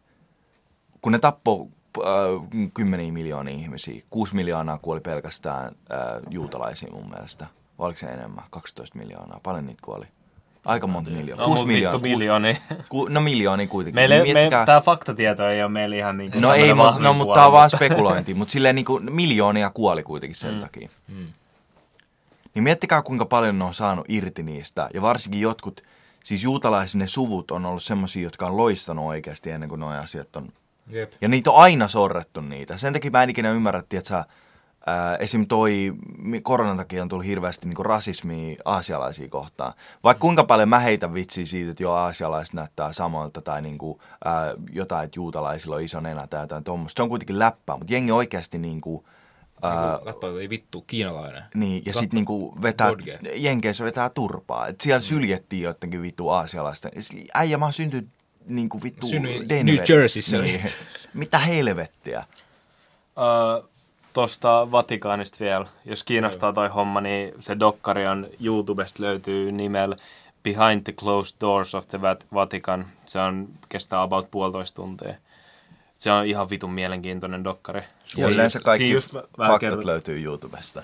kun 1.02 1.12
ne 1.12 1.20
tappoi 1.20 1.68
ää, 2.06 2.70
kymmeniä 2.74 3.12
miljoonia 3.12 3.54
ihmisiä. 3.54 4.02
Kuusi 4.10 4.36
miljoonaa 4.36 4.78
kuoli 4.78 5.00
pelkästään 5.00 5.76
ää, 5.90 6.20
juutalaisiin 6.30 6.94
mun 6.94 7.10
mielestä. 7.10 7.48
Vai 7.80 7.86
oliko 7.86 8.00
se 8.00 8.06
enemmän? 8.06 8.44
12 8.50 8.98
miljoonaa. 8.98 9.40
Paljon 9.44 9.66
niitä 9.66 9.82
kuoli. 9.86 10.06
Aika 10.66 10.88
monta 10.88 11.10
miljoonaa. 11.12 11.44
No, 11.46 11.48
Kuusi 11.48 11.66
miljoonaa. 11.66 12.00
miljoonia. 12.02 12.56
Ku, 12.90 13.06
no 13.06 13.22
miljoonia 13.22 13.68
kuitenkin. 13.68 13.96
Meille, 13.96 14.18
me, 14.18 14.24
Miettikää- 14.34 14.66
tää 14.66 14.82
faktatieto 14.82 15.48
ei 15.50 15.64
ole 15.64 15.72
meillä 15.72 15.96
ihan 15.96 16.18
niin 16.18 16.32
kuin 16.32 16.42
No 16.42 16.54
ei, 16.54 16.68
tämmönen 16.68 16.94
mut, 16.94 17.02
no, 17.04 17.14
mutta 17.14 17.34
tämä 17.34 17.46
on 17.46 17.52
vaan 17.54 17.66
mutta- 17.74 17.78
spekulointi, 17.78 18.34
mutta 18.34 18.52
silleen 18.52 18.76
niin 18.76 18.86
kuin 18.86 19.14
miljoonia 19.14 19.70
kuoli 19.70 20.04
kuitenkin 20.04 20.36
sen 20.36 20.54
Mm. 20.54 20.60
takia. 20.60 20.90
Mm. 21.08 21.28
Niin 22.54 22.64
miettikää 22.64 23.02
kuinka 23.02 23.26
paljon 23.26 23.60
ne 23.60 23.66
on 23.66 23.74
saanut 23.74 24.06
irti 24.10 24.44
niistä. 24.44 24.90
Ja 24.94 25.02
varsinkin 25.02 25.42
jotkut, 25.42 25.82
siis 26.24 26.44
juutalaisen 26.44 27.00
ne 27.00 27.08
suvut 27.08 27.52
on 27.52 27.66
ollut 27.66 27.84
semmoisia, 27.84 28.24
jotka 28.24 28.46
on 28.46 28.58
loistanut 28.58 29.06
oikeasti 29.06 29.52
ennen 29.52 29.70
kuin 29.70 29.80
nuo 29.80 29.90
asiat 29.90 30.36
on. 30.36 30.50
Jep. 30.90 31.12
Ja 31.22 31.28
niitä 31.28 31.52
on 31.52 31.58
aina 31.58 31.88
sorrettu 31.88 32.42
niitä. 32.42 32.78
Sen 32.78 32.94
takia 32.94 33.12
mä 33.12 33.24
en 33.24 33.30
ikinä 33.30 33.52
ymmärrä, 33.52 33.80
että 33.80 34.02
sä, 34.04 34.26
ää, 34.86 35.16
esim. 35.16 35.48
toi 35.48 35.94
koronan 36.44 36.78
takia 36.78 37.02
on 37.02 37.10
tullut 37.10 37.26
hirveästi 37.26 37.68
niinku 37.68 37.84
rasismia 37.84 38.58
aasialaisia 38.66 39.30
kohtaan. 39.30 39.74
Vaikka 40.04 40.22
kuinka 40.22 40.44
paljon 40.44 40.70
mä 40.70 40.80
heitän 40.80 41.14
vitsiä 41.14 41.46
siitä, 41.46 41.72
että 41.72 41.84
joo, 41.84 41.94
aasialaiset 41.94 42.54
näyttää 42.54 42.94
samoilta 42.94 43.42
tai 43.42 43.62
niinku, 43.62 44.02
ää, 44.26 44.54
jotain, 44.74 45.06
että 45.06 45.20
juutalaisilla 45.20 45.76
on 45.76 45.82
iso 45.82 46.00
nenä 46.00 46.28
tai 46.28 46.44
jotain 46.44 46.64
tuommoista. 46.64 47.00
Se 47.00 47.04
on 47.04 47.10
kuitenkin 47.10 47.40
läppää, 47.40 47.78
mutta 47.78 47.94
jengi 47.94 48.12
oikeasti 48.12 48.58
niinku, 48.58 49.06
Niinku 49.64 50.06
Katsoo, 50.06 50.40
ei 50.40 50.50
vittu, 50.50 50.82
kiinalainen. 50.82 51.44
niin, 51.56 51.84
ja 51.86 51.94
sitten 51.94 52.18
niinku 52.18 52.62
vetää, 52.62 52.90
Bodge. 52.90 53.20
Jenkeissä 53.36 53.84
vetää 53.84 54.10
turpaa. 54.10 54.68
Et 54.68 54.82
siellä 54.82 55.02
syljettiin 55.02 55.64
jotenkin 55.64 56.02
vittu 56.02 56.30
aasialaista. 56.30 56.90
Ja 56.96 57.02
sit 57.04 57.30
Äijä, 57.34 57.58
mä 57.58 57.66
oon 57.66 57.74
syntynyt 57.74 58.10
niinku 58.48 58.80
vittu 58.84 59.08
Synnyin 59.08 59.50
Denverissä. 59.50 59.94
New 59.94 60.00
Jerseyssä. 60.00 60.42
Niin. 60.42 60.62
Mitä 61.14 61.40
helvettiä? 61.40 62.24
Öö, 63.18 63.68
Tuosta 64.14 64.72
Vatikaanista 64.72 65.38
vielä, 65.46 65.66
jos 65.86 66.04
kiinnostaa 66.04 66.54
toi 66.54 66.68
homma, 66.70 67.02
niin 67.02 67.34
se 67.40 67.60
dokkari 67.60 68.08
on 68.08 68.28
YouTubesta 68.40 69.04
löytyy 69.04 69.52
nimellä 69.52 69.96
Behind 70.44 70.82
the 70.84 70.94
Closed 70.94 71.38
Doors 71.42 71.76
of 71.76 71.88
the 71.88 72.02
Vat- 72.02 72.26
Vatican. 72.34 72.88
Se 73.06 73.20
on, 73.20 73.48
kestää 73.70 74.02
about 74.02 74.32
puolitoista 74.32 74.76
tuntia. 74.76 75.14
Se 75.98 76.12
on 76.12 76.26
ihan 76.26 76.50
vitun 76.50 76.72
mielenkiintoinen 76.72 77.44
dokkari. 77.44 77.82
Ja 78.18 78.28
yleensä 78.28 78.60
kaikki 78.60 78.90
just 78.90 79.14
faktat 79.38 79.62
kerrot- 79.74 79.86
löytyy 79.86 80.24
YouTubesta. 80.24 80.84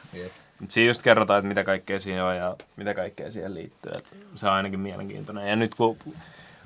Mut 0.60 0.72
Siinä 0.72 0.88
just 0.90 1.02
kerrotaan, 1.02 1.38
että 1.40 1.48
mitä 1.48 1.64
kaikkea 1.64 2.00
siinä 2.00 2.26
on 2.26 2.36
ja 2.36 2.56
mitä 2.76 2.94
kaikkea 2.94 3.32
siihen 3.32 3.54
liittyy. 3.54 3.92
Et 3.98 4.06
se 4.36 4.48
on 4.48 4.54
ainakin 4.54 4.80
mielenkiintoinen. 4.80 5.48
Ja 5.50 5.56
nyt 5.56 5.76
kun 5.76 5.98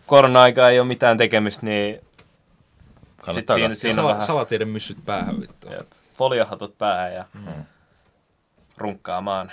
korona-aika 0.08 0.70
ei 0.70 0.80
ole 0.80 0.88
mitään 0.88 1.18
tekemistä, 1.18 1.66
niin 1.66 2.00
Kannattaa 3.22 3.56
siinä, 3.56 3.76
siinä 3.76 3.96
Sala, 3.96 4.10
vähän 4.10 4.26
salateiden 4.26 4.68
myssyt 4.70 5.06
päähän 5.06 5.42
vittu. 5.42 5.72
jep, 5.72 5.88
foliohatut 6.16 6.78
päähän 6.78 7.14
ja 7.14 7.26
runkkaamaan. 8.78 9.52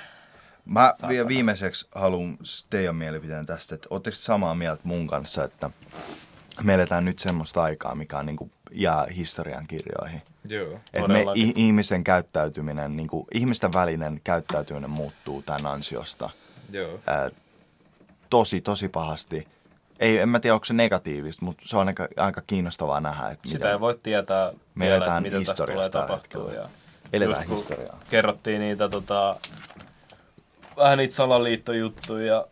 Mä 0.65 0.81
Saatana. 0.87 1.09
vielä 1.09 1.29
viimeiseksi 1.29 1.89
haluan 1.95 2.39
teidän 2.71 2.97
mielipiteen 2.97 3.47
tästä, 3.47 3.75
että 3.75 3.87
ootteko 3.91 4.15
te 4.15 4.21
samaa 4.21 4.55
mieltä 4.55 4.81
mun 4.85 5.07
kanssa, 5.07 5.45
että 5.45 5.71
me 6.63 6.75
eletään 6.75 7.05
nyt 7.05 7.19
semmoista 7.19 7.63
aikaa, 7.63 7.95
mikä 7.95 8.19
on 8.19 8.27
niin 8.27 8.37
kuin, 8.37 8.51
jää 8.73 9.07
historian 9.17 9.67
kirjoihin. 9.67 10.23
Joo. 10.49 10.81
Että 10.93 11.09
me 11.09 11.25
i- 11.37 11.53
ihmisten 11.57 12.05
käyttäytyminen, 12.05 12.97
niin 12.97 13.09
kuin, 13.09 13.27
ihmisten 13.35 13.73
välinen 13.73 14.21
käyttäytyminen 14.25 14.91
muuttuu 14.91 15.43
tämän 15.43 15.67
ansiosta. 15.67 16.31
Joo. 16.71 17.01
Ää, 17.07 17.31
tosi, 18.31 18.61
tosi 18.61 18.89
pahasti. 18.89 19.49
Ei, 20.01 20.19
en 20.19 20.29
mä 20.29 20.41
tiedä, 20.41 20.55
onko 20.55 20.65
se 20.65 20.75
negatiivista, 20.75 21.45
mutta 21.45 21.63
se 21.67 21.77
on 21.77 21.89
aika, 21.89 22.09
aika 22.17 22.43
kiinnostavaa 22.47 23.01
nähdä, 23.01 23.29
että 23.29 23.49
Sitä 23.49 23.59
mitä 23.59 23.73
ei 23.73 23.81
voi 23.81 23.99
tietää 24.03 24.53
Me 24.75 24.85
vielä, 24.85 24.97
että 24.97 25.21
mitä 25.21 25.39
tästä 25.39 25.67
tulee 25.67 25.85
hetkellä. 26.17 26.53
Ja 26.53 26.69
eletään 27.13 27.49
just 27.49 27.61
historiaa. 27.61 28.01
kerrottiin 28.11 28.61
niitä 28.61 28.89
tota, 28.89 29.37
vähän 30.77 30.99
niitä 30.99 31.15
salaliittojuttuja 31.15 32.27
ja 32.27 32.47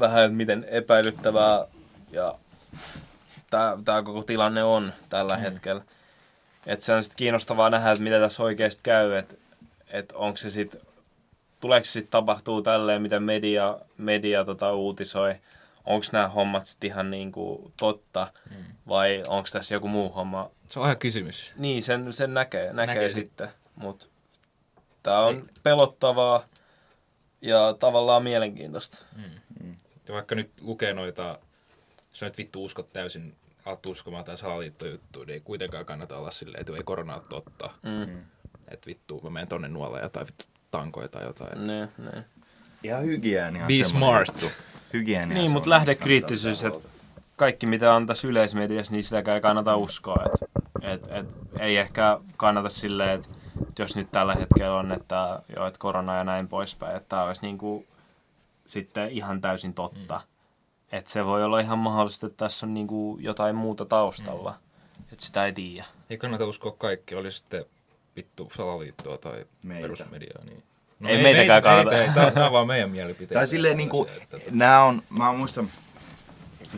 vähän, 0.00 0.24
että 0.24 0.36
miten 0.36 0.66
epäilyttävää 0.68 1.64
ja 2.10 2.34
tämä, 3.50 3.76
tämä 3.84 4.02
koko 4.02 4.22
tilanne 4.22 4.64
on 4.64 4.92
tällä 5.08 5.36
mm. 5.36 5.40
hetkellä. 5.40 5.82
Että 6.66 6.84
se 6.84 6.94
on 6.94 7.02
sitten 7.02 7.16
kiinnostavaa 7.16 7.70
nähdä, 7.70 7.90
että 7.90 8.04
mitä 8.04 8.20
tässä 8.20 8.42
oikeasti 8.42 8.80
käy, 8.82 9.12
että 9.12 9.34
et 9.90 10.12
onko 10.12 10.36
se 10.36 10.50
sitten, 10.50 10.80
tuleeko 11.60 11.84
se 11.84 11.92
sitten 11.92 12.10
tapahtuu 12.10 12.62
tälleen, 12.62 13.02
mitä 13.02 13.20
media, 13.20 13.78
media 13.98 14.44
tota, 14.44 14.72
uutisoi, 14.72 15.34
onko 15.84 16.06
nämä 16.12 16.28
hommat 16.28 16.66
sitten 16.66 16.90
ihan 16.90 17.10
niinku 17.10 17.72
totta 17.78 18.32
mm. 18.50 18.56
vai 18.88 19.22
onko 19.28 19.48
tässä 19.52 19.74
joku 19.74 19.88
muu 19.88 20.08
homma 20.08 20.50
Se 20.68 20.80
on 20.80 20.84
ihan 20.86 20.96
kysymys. 20.98 21.52
niin, 21.56 21.82
sen, 21.82 22.12
sen 22.12 22.34
näkee, 22.34 22.72
näkee, 22.72 22.86
näkee 22.86 23.08
sitten, 23.08 23.48
mutta 23.76 24.06
tämä 25.02 25.18
on 25.20 25.46
pelottavaa 25.62 26.44
ja 27.40 27.76
tavallaan 27.78 28.22
mielenkiintoista. 28.22 29.04
Ja 30.08 30.14
vaikka 30.14 30.34
nyt 30.34 30.50
lukee 30.60 30.92
noita, 30.92 31.38
jos 32.10 32.18
sä 32.18 32.26
nyt 32.26 32.38
vittu 32.38 32.64
uskot 32.64 32.92
täysin, 32.92 33.34
alat 33.66 33.86
uskomaan 33.86 34.24
tai 34.24 34.36
salaliittojuttuja, 34.36 35.26
niin 35.26 35.34
ei 35.34 35.40
kuitenkaan 35.40 35.84
kannata 35.86 36.18
olla 36.18 36.30
silleen, 36.30 36.60
että 36.60 36.72
ei 36.76 36.82
korona 36.82 37.14
ole 37.14 37.22
totta. 37.28 37.70
Mm. 37.82 38.18
Että 38.68 38.86
vittu, 38.86 39.20
mä 39.24 39.30
menen 39.30 39.48
tonne 39.48 39.68
nuoleen 39.68 40.02
jotain 40.02 40.26
vittu 40.26 40.44
tankoja 40.70 41.08
tai 41.08 41.24
jotain. 41.24 41.66
Ne, 41.66 41.88
ne. 41.98 42.24
Ihan 42.82 43.04
hygienia 43.04 43.66
Be 43.66 43.84
smart. 43.84 44.28
juttu. 44.28 44.56
Hygienia 44.92 45.38
Niin, 45.38 45.52
mutta 45.52 45.70
lähdekriittisyys, 45.70 46.64
että 46.64 46.88
kaikki 47.36 47.66
mitä 47.66 47.94
on 47.94 48.06
tässä 48.06 48.28
yleismediassa, 48.28 48.94
niin 48.94 49.04
sitäkään 49.04 49.34
ei 49.34 49.40
kannata 49.40 49.76
uskoa. 49.76 50.24
Et, 50.24 50.42
et, 50.82 51.02
et, 51.10 51.26
ei 51.58 51.76
ehkä 51.76 52.20
kannata 52.36 52.68
silleen, 52.68 53.10
että 53.10 53.28
jos 53.78 53.96
nyt 53.96 54.10
tällä 54.10 54.34
hetkellä 54.34 54.74
on, 54.74 54.92
että, 54.92 55.42
joo, 55.56 55.66
että 55.66 55.78
korona 55.78 56.16
ja 56.16 56.24
näin 56.24 56.48
poispäin, 56.48 56.96
että 56.96 57.08
tämä 57.08 57.22
olisi 57.22 57.42
niinku 57.42 57.86
sitten 58.66 59.10
ihan 59.10 59.40
täysin 59.40 59.74
totta. 59.74 60.14
Mm. 60.14 60.98
Että 60.98 61.10
se 61.10 61.24
voi 61.24 61.44
olla 61.44 61.60
ihan 61.60 61.78
mahdollista, 61.78 62.26
että 62.26 62.36
tässä 62.36 62.66
on 62.66 62.74
niinku 62.74 63.18
jotain 63.20 63.56
muuta 63.56 63.84
taustalla. 63.84 64.50
Mm. 64.50 65.04
Että 65.12 65.24
sitä 65.24 65.46
ei 65.46 65.52
tiedä. 65.52 65.84
Ei 66.10 66.18
kannata 66.18 66.46
uskoa 66.46 66.72
kaikki, 66.72 67.14
oli 67.14 67.30
sitten 67.30 67.64
vittu 68.16 68.52
salaliittoa 68.56 69.18
tai 69.18 69.46
Meitä. 69.62 69.82
perusmediaa. 69.82 70.44
Niin. 70.44 70.62
No 71.02 71.08
Ei 71.08 71.22
meitäkään 71.22 71.62
kannata. 71.62 71.90
Meitä, 71.90 72.24
ei, 72.26 72.32
tää 72.32 72.46
on 72.46 72.52
vaan 72.52 72.66
meidän 72.66 72.90
mielipiteitä. 72.90 73.34
Tai 73.34 73.46
silleen 73.46 73.76
niinku, 73.76 74.08
Että- 74.16 74.38
nää 74.50 74.84
on, 74.84 75.02
mä 75.10 75.32
muistan, 75.32 75.70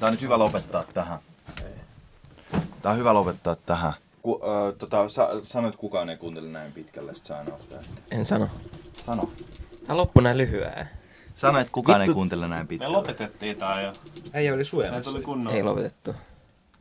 tää 0.00 0.06
on 0.06 0.12
nyt 0.12 0.22
hyvä 0.22 0.38
lopettaa 0.38 0.84
tähän. 0.94 1.18
Tää 2.82 2.92
on 2.92 2.98
hyvä 2.98 3.14
lopettaa 3.14 3.56
tähän. 3.56 3.92
Ku, 4.22 4.40
äh, 4.44 4.74
tota, 4.78 5.08
sa, 5.08 5.28
sano, 5.42 5.68
että 5.68 5.78
kukaan 5.80 6.10
ei 6.10 6.16
kuuntele 6.16 6.48
näin 6.48 6.72
pitkälle, 6.72 7.14
sit 7.14 7.26
sä. 7.26 7.44
En 8.10 8.26
sano. 8.26 8.48
Sano. 8.96 9.30
Tää 9.86 9.96
loppu 9.96 10.20
näin 10.20 10.38
lyhyen. 10.38 10.88
Sano, 11.34 11.58
että 11.58 11.72
kukaan 11.72 12.00
Vittu. 12.00 12.10
ei 12.10 12.14
kuuntele 12.14 12.48
näin 12.48 12.62
Me 12.62 12.68
pitkälle. 12.68 12.96
lopetettiin 12.96 13.56
tää 13.56 13.82
jo. 13.82 13.92
Äijä 14.32 14.54
oli 14.54 14.62
Me 14.90 15.00
tuli 15.00 15.22
kunnon 15.22 15.54
Ei 15.54 15.62
lopetettu. 15.62 16.14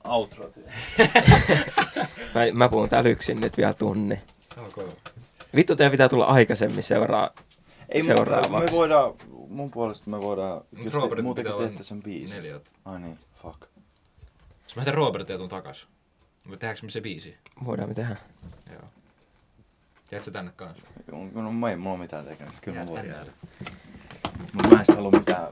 outrot. 0.03 0.59
Mä, 2.35 2.41
mä 2.53 2.69
puhun 2.69 2.89
täällä 2.89 3.09
yksin 3.09 3.39
nyt 3.41 3.57
vielä 3.57 3.73
tunni. 3.73 4.21
Alkoi. 4.57 4.87
Vittu, 5.55 5.75
teidän 5.75 5.91
pitää 5.91 6.09
tulla 6.09 6.25
aikaisemmin 6.25 6.83
seuraa. 6.83 7.29
Ei, 7.89 8.01
mutta 8.01 8.13
me 8.13 8.25
seuraavaksi. 8.25 8.75
voidaan, 8.75 9.13
mun 9.49 9.71
puolesta 9.71 10.09
me 10.09 10.21
voidaan, 10.21 10.61
Mut 10.71 10.85
jos 10.85 10.93
te, 10.93 10.99
Robertin 10.99 11.25
muutenkin 11.25 11.53
olla 11.53 11.63
teette 11.67 11.83
sen 11.83 12.03
biisin. 12.03 12.37
Neljät. 12.37 12.69
Ai 12.85 12.99
niin, 12.99 13.19
fuck. 13.41 13.61
Jos 14.63 14.75
mä 14.75 14.81
heitän 14.81 14.93
Robertin 14.93 15.37
tuun 15.37 15.49
takas. 15.49 15.87
Me 16.45 16.57
tehdäänkö 16.57 16.81
me 16.85 16.91
se 16.91 17.01
biisi? 17.01 17.37
Voidaan 17.65 17.89
me 17.89 17.95
tehdä. 17.95 18.15
Joo. 18.71 18.81
Jäät 20.11 20.23
sä 20.23 20.31
tänne 20.31 20.51
kanssa? 20.55 20.83
No, 21.33 21.51
mä 21.51 21.69
ei 21.69 21.75
mulla 21.77 21.91
ole 21.95 21.99
mitään 21.99 22.25
tekemistä, 22.25 22.61
kyllä 22.61 22.79
mä 22.79 22.87
voin 22.87 23.07
jäädä. 23.09 23.31
Mut 24.53 24.71
mä 24.71 24.79
en 24.79 24.85
sit 24.85 24.95
halua 24.95 25.11
mitään, 25.11 25.47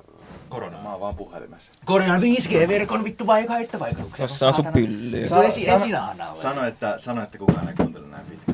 Koronaa. 0.49 0.84
mä 0.84 0.91
oon 0.91 0.99
vaan 0.99 1.15
puhelimessa. 1.15 1.72
Korean 1.86 2.22
5G-verkon 2.22 3.03
vittu 3.03 3.28
vaika 3.28 3.53
haittavaikutuksia. 3.53 4.26
Ostaa 4.26 4.52
sun 4.52 4.65
pyllyä. 4.68 5.22
Vittu 5.22 5.41
esi, 5.41 5.69
esinaanalle. 5.69 6.36
Sano, 6.36 6.65
että, 6.65 6.98
sano, 6.98 7.23
että 7.23 7.38
kukaan 7.38 7.68
ei 7.69 7.76
kuuntele 7.76 8.07
näin 8.07 8.26
pitkälle. 8.26 8.51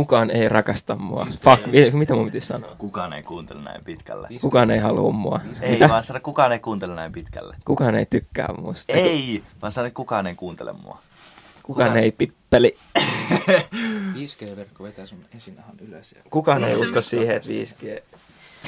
Kukaan 0.00 0.30
ei 0.30 0.48
rakasta 0.48 0.96
mua. 0.96 1.26
Fuck, 1.38 1.66
mi- 1.66 1.90
mitä 1.90 2.14
mun 2.14 2.24
piti 2.24 2.40
sanoa? 2.40 2.74
Kukaan 2.78 3.12
ei 3.12 3.22
kuuntele 3.22 3.62
näin 3.62 3.84
pitkälle. 3.84 4.28
Kukaan 4.40 4.70
ei 4.70 4.78
halua 4.78 5.12
mua. 5.12 5.40
Ei, 5.60 5.72
Mitä? 5.72 5.88
vaan 5.88 6.04
sano, 6.04 6.20
kukaan 6.22 6.52
ei 6.52 6.58
kuuntele 6.58 6.94
näin 6.94 7.12
pitkälle. 7.12 7.56
Kukaan 7.64 7.94
ei 7.94 8.06
tykkää 8.06 8.54
musta. 8.60 8.92
Ei, 8.92 9.42
vaan 9.62 9.72
sano, 9.72 9.86
että 9.86 9.96
kukaan 9.96 10.26
ei 10.26 10.34
kuuntele 10.34 10.72
mua. 10.72 10.98
Kukaan 11.62 11.96
ei 11.96 12.12
pippeli. 12.12 12.76
5G-verkko 14.14 14.84
vetää 14.84 15.06
sun 15.06 15.18
esinahan 15.36 15.74
ylös. 15.80 16.12
Ja... 16.12 16.22
Kukaan 16.30 16.64
ei 16.64 16.76
usko 16.76 17.00
siihen, 17.02 17.36
että 17.36 17.48
5G. 17.48 18.02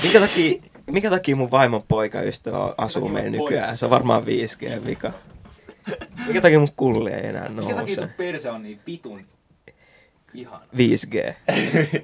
Minkä 0.03 0.21
takia, 0.21 0.63
minkä 0.91 1.11
takia 1.11 1.37
mun 1.37 1.51
vaimon 1.51 1.83
poikaystävä 1.89 2.75
asuu 2.79 3.09
meillä 3.09 3.31
nykyään? 3.31 3.77
Se 3.77 3.85
on 3.85 3.91
varmaan 3.91 4.23
5G-vika. 4.25 5.13
Minkä 6.27 6.41
takia 6.41 6.59
mun 6.59 6.73
kulli 6.77 7.11
ei 7.11 7.27
enää 7.27 7.49
Minkä 7.49 7.75
takia 7.75 7.95
sun 7.95 8.03
nouse? 8.05 8.15
perse 8.17 8.51
on 8.51 8.63
niin 8.63 8.81
vitun 8.87 9.21
ihana? 10.35 10.65
5G. 10.77 11.35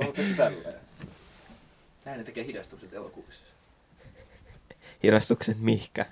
Oltais 0.06 0.26
tälleen. 0.36 0.74
Näin 2.04 2.18
ne 2.18 2.24
tekee 2.24 2.44
hidastukset 2.44 2.92
elokuvissa. 2.92 3.40
Hidastukset 5.02 5.60
mihkä? 5.60 6.06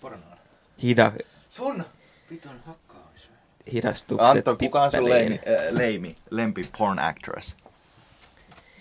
Pornoon. 0.00 0.36
Hida, 0.82 1.12
Sun 1.48 1.84
vitun 2.30 2.60
hakkaamis. 2.66 3.22
hidastukset 3.72 4.28
Antto, 4.28 4.56
kuka 4.56 4.82
on 4.82 4.90
sun 4.90 5.08
leimi, 5.08 5.34
äh, 5.34 5.72
leimi, 5.74 6.16
lempi 6.30 6.64
porn 6.78 6.98
actress? 6.98 7.56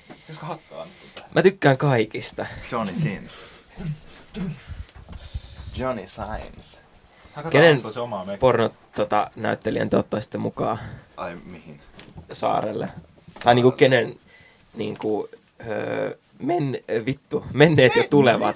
Pitäisikö 0.07 0.45
hakkaa? 0.45 0.88
Mä 1.36 1.41
tykkään 1.41 1.78
kaikista. 1.78 2.45
Johnny 2.72 2.95
Sins. 2.95 3.41
Johnny 5.78 6.03
Sins. 6.07 6.80
Hakataan 7.36 7.52
Kenen 7.52 7.94
se 7.94 7.99
omaa 7.99 8.26
mekkiä. 8.26 8.38
Porno 8.40 8.70
tota, 8.95 9.32
näyttelijän 9.36 9.90
te 9.90 9.98
ottaisitte 9.98 10.38
mukaan 10.38 10.80
Ai 11.18 11.36
mihin? 11.45 11.80
saarelle? 12.32 12.90
Tai 13.44 13.56
niinku 13.56 13.72
kenen 13.72 14.16
niinku, 14.76 15.30
öö, 15.68 16.18
men, 16.40 16.78
vittu, 17.06 17.45
menneet 17.53 17.95
ja 17.95 18.03
tulevat 18.10 18.56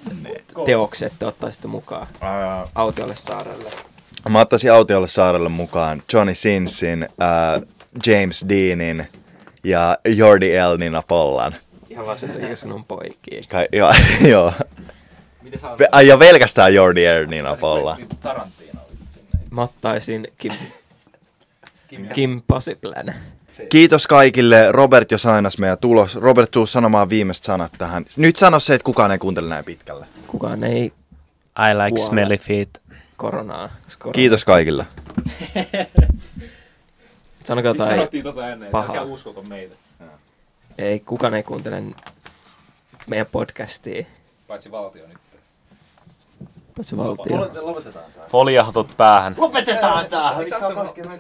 teokset 0.66 1.14
te 1.20 1.26
ottaisitte 1.26 1.68
mukaan 1.68 2.08
Uh, 2.16 2.70
autiolle 2.76 3.16
saarelle? 3.16 3.72
mä 4.30 4.40
ottaisin 4.40 4.74
autiolle 4.74 5.08
saarelle 5.08 5.50
mukaan 5.50 6.04
Johnny 6.14 6.36
Sinsin, 6.36 7.04
uh, 7.12 7.68
James 8.08 8.46
Deanin 8.50 9.08
ja 9.64 9.98
Jordi 10.06 10.52
L. 10.74 10.78
Nina 10.78 11.04
Pollan. 11.08 11.56
Ihan 11.90 12.06
vaan 12.06 12.18
sen 12.18 12.30
takia, 12.30 12.74
on 12.74 12.86
poikia. 12.86 13.42
Kai, 13.52 13.68
joo, 13.74 13.92
joo. 14.32 14.54
Miten 15.42 15.60
sä 15.60 15.68
ai, 15.92 16.08
ja 16.08 16.18
pelkästään 16.18 16.74
Jordi 16.74 17.04
L. 17.06 17.28
Nina 17.28 17.58
Pollan. 17.60 17.98
Mä 19.52 19.62
ottaisin 19.62 20.28
Kim, 20.38 20.52
Kim 22.14 22.42
Possiblen. 22.48 23.16
Kiitos 23.70 24.08
kaikille. 24.08 24.72
Robert 24.72 25.12
jo 25.12 25.18
sainas 25.18 25.58
meidän 25.58 25.78
tulos. 25.78 26.16
Robert, 26.16 26.52
tuu 26.52 26.66
sanomaan 26.66 27.10
viimeiset 27.10 27.44
sanat 27.44 27.72
tähän. 27.78 28.06
Nyt 28.18 28.36
sano 28.36 28.60
se, 28.60 28.74
että 28.76 28.86
kukaan 28.86 29.12
ei 29.12 29.18
kuuntele 29.18 29.50
näin 29.50 29.66
pitkälle. 29.66 30.06
Kukaan 30.28 30.64
ei 30.64 30.86
I 30.86 31.74
like 31.84 31.96
Kuole. 31.96 32.10
smelly 32.10 32.38
feet. 32.38 32.82
koronaa. 33.18 33.70
korona- 34.00 34.14
Kiitos 34.14 34.46
kaikille. 34.46 34.86
Sanokaa 37.46 37.70
jotain. 37.70 37.90
sanottiin 37.90 38.24
tota 38.24 38.50
ennen, 38.50 38.72
pahaa. 38.72 38.88
älkää 38.90 39.04
uskoko 39.04 39.42
meitä. 39.44 39.76
Ei, 40.78 41.00
kukaan 41.00 41.34
ei 41.34 41.44
kuuntele 41.44 41.84
meidän 43.08 43.28
podcastia. 43.32 44.06
Paitsi 44.48 44.72
valtio 44.72 45.08
nyt. 45.08 45.18
Paitsi 46.80 46.98
valtio. 46.98 47.38
Lopetetaan 47.62 48.06
tämä. 48.16 48.26
Foljahatut 48.30 48.98
päähän. 48.98 49.36
Lopetetaan 49.38 50.06
tämä. 50.06 50.34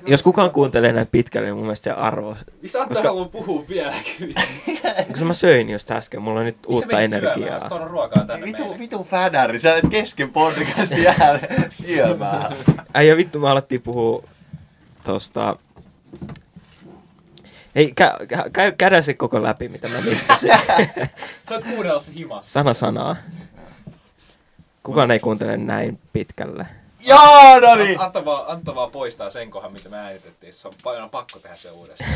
Jos 0.07 0.22
kukaan 0.22 0.52
kuuntelee 0.52 0.91
näin 0.91 1.07
pitkälle, 1.07 1.48
niin 1.48 1.56
mun 1.56 1.65
mielestä 1.65 1.84
se 1.84 1.91
arvo. 1.91 2.36
Miksi 2.61 2.77
Anttu 2.77 2.94
Koska- 2.94 3.07
haluaa 3.07 3.27
puhua 3.27 3.64
vieläkin? 3.69 4.36
Koska 5.11 5.26
mä 5.26 5.34
söin 5.34 5.69
just 5.69 5.91
äsken, 5.91 6.22
mulla 6.22 6.40
on 6.40 6.45
nyt 6.45 6.57
uutta 6.68 6.99
energiaa. 6.99 7.60
Tuon 7.69 7.90
ruokaa 7.90 8.26
tänne 8.26 8.45
Vitu, 8.45 8.80
vitu 8.80 9.03
fädäri, 9.03 9.60
sä 9.60 9.77
et 9.77 9.84
kesken 9.90 10.30
podcastin 10.30 11.03
jää 11.03 11.40
syömään. 11.69 12.56
Äijä 12.94 13.18
vittu, 13.18 13.40
me 13.40 13.49
alettiin 13.49 13.81
puhua 13.81 14.23
tosta... 15.03 15.56
Ei, 17.76 17.91
kä, 17.95 18.18
kä, 18.27 18.45
käy, 18.53 18.72
käydään 18.72 19.03
se 19.03 19.14
koko 19.14 19.44
läpi, 19.44 19.69
mitä 19.69 19.88
mä 19.88 20.02
missasin. 20.02 20.52
Sä 21.49 21.56
oot 21.56 21.64
kuunnella 21.64 21.99
se 21.99 22.11
himassa. 22.15 22.52
Sana 22.52 22.73
sanaa. 22.73 23.15
Kukaan 24.90 25.11
ei 25.11 25.20
kuuntele 25.20 25.57
näin 25.57 25.99
pitkälle. 26.14 26.68
Joo, 27.07 27.60
no 27.60 27.76
niin. 27.76 27.99
Anta 27.99 28.26
vaan, 28.26 28.48
Anta 28.48 28.76
vaan 28.76 28.91
poistaa 28.91 29.30
sen 29.30 29.52
kohan, 29.52 29.72
mitä 29.72 29.90
me 29.90 29.98
äänitettiin. 29.98 30.53
Se 30.53 30.68
on 30.68 30.74
paljon 30.84 31.10
pakko 31.10 31.40
tehdä 31.40 31.56
se 31.56 31.72
uudestaan. 31.72 32.11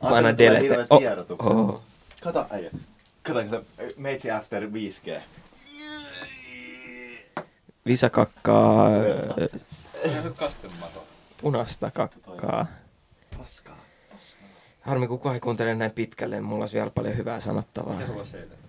Paina 0.10 0.38
delete. 0.38 0.86
Oh, 0.90 1.02
oh. 1.38 1.82
Kato, 2.20 2.46
äijä. 2.50 2.70
Kato, 3.22 3.44
kato. 3.44 3.64
Meitsi 3.96 4.30
after 4.30 4.62
5G. 4.62 5.20
Visakakkaa, 7.86 8.88
Kastemato. 10.36 11.04
punasta 11.40 11.90
kakkaa. 11.90 12.66
Paskaa. 13.38 13.78
Harmi, 14.80 15.08
kukaan 15.08 15.34
ei 15.34 15.40
kuuntele 15.40 15.74
näin 15.74 15.90
pitkälle, 15.90 16.36
niin 16.36 16.44
mulla 16.44 16.62
olisi 16.62 16.76
vielä 16.76 16.90
paljon 16.90 17.16
hyvää 17.16 17.40
sanottavaa. 17.40 17.94
Mitä 17.94 18.06
sulla 18.06 18.20
on? 18.20 18.65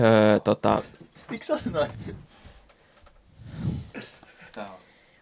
Öö, 0.00 0.40
tota, 0.40 0.82
Miksi 1.30 1.46
sä 1.46 1.70
noin? 1.70 1.90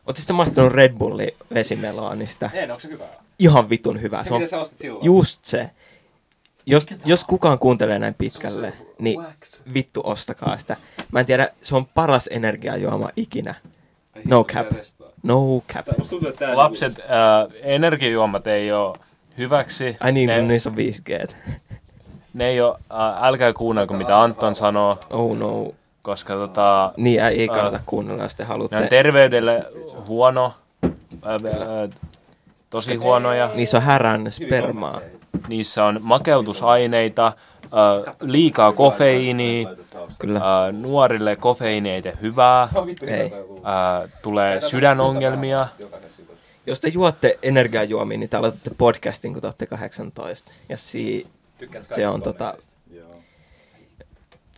Ootte 0.07 0.21
sitten 0.21 0.37
maistanut 0.37 0.73
Red 0.73 0.93
Bulli 0.93 1.37
vesimeloonista? 1.55 2.51
En, 2.55 2.71
onko 2.71 2.81
se 2.81 2.89
hyvää? 2.89 3.09
Ihan 3.39 3.71
vitun 3.71 4.03
hyvä. 4.03 4.23
Se, 4.23 4.29
Se 4.29 4.35
on 4.35 4.41
mitä 4.41 4.51
sä 4.51 4.61
ostit 4.61 4.79
silloin? 4.79 5.05
just 5.05 5.45
se. 5.45 5.71
Jos, 6.67 6.87
jos 7.05 7.25
kukaan 7.25 7.59
kuuntelee 7.59 7.99
näin 7.99 8.15
pitkälle, 8.15 8.73
niin 8.99 9.21
Wax. 9.21 9.61
vittu 9.75 10.01
ostakaa 10.05 10.59
sitä. 10.59 10.77
Mä 11.13 11.21
en 11.21 11.27
tiedä, 11.27 11.49
se 11.63 11.77
on 11.77 11.87
paras 11.87 12.29
energiajuoma 12.33 13.11
ikinä. 13.17 13.55
No 14.25 14.39
hitto, 14.39 14.45
cap. 14.55 14.67
No 15.23 15.63
cap. 15.75 15.87
Lapset, 16.55 16.99
äh, 17.01 17.07
energiajuomat 17.63 18.47
ei 18.47 18.73
ole 18.73 18.99
hyväksi. 19.39 19.97
Ai 20.01 20.13
niin, 20.13 20.27
ne, 20.27 20.39
kun 20.39 20.49
niissä 20.49 20.71
on 20.71 20.77
5G. 20.77 21.35
Ne 22.35 22.49
ei 22.49 22.61
ole, 22.61 22.77
äh, 22.93 23.25
älkää 23.27 23.53
kuunnelko 23.53 23.95
mitä 23.95 24.23
Anton 24.23 24.55
sanoo, 24.55 24.99
Oh 25.11 25.37
no. 25.37 25.73
koska 26.03 26.35
tota, 26.35 26.93
Niin, 26.97 27.25
ei, 27.25 27.41
ei 27.41 27.49
kannata 27.49 27.77
Ää. 27.77 27.83
kuunnella, 27.87 28.23
jos 28.23 28.35
te 28.35 28.43
ne 28.43 28.47
haluatte. 28.49 28.77
on 28.77 28.89
terveydelle 28.89 29.65
huono, 30.09 30.53
äh, 30.85 30.91
äh, 31.33 31.91
tosi 32.71 32.95
huonoja. 32.95 33.51
Niissä 33.55 33.77
on 33.77 33.83
härän 33.83 34.33
spermaa. 34.33 35.01
Niissä 35.49 35.85
on 35.85 35.99
makeutusaineita, 36.03 37.27
äh, 37.27 38.15
liikaa 38.21 38.73
kofeiiniä, 38.73 39.69
Kyllä. 40.19 40.39
äh, 40.67 40.73
nuorille 40.73 41.37
kofeiini 41.37 41.91
ei 41.91 42.03
tee 42.03 42.15
hyvää, 42.23 42.69
Ei. 43.07 43.33
äh, 43.33 44.11
tulee 44.23 44.61
sydänongelmia. 44.61 45.67
Jos 46.67 46.81
te 46.81 46.89
juotte 46.89 47.39
energiajuomia, 47.43 48.19
niin 48.19 48.29
te 48.31 48.37
aloitatte 48.37 48.71
podcastin, 48.79 49.33
kun 49.33 49.41
te 49.43 49.47
olette 49.47 49.67
18. 49.67 50.53
Ja 50.69 50.77
si- 50.77 51.27
Tykkään 51.61 51.85
se 51.85 52.09
on 52.09 52.23
tota, 52.23 52.55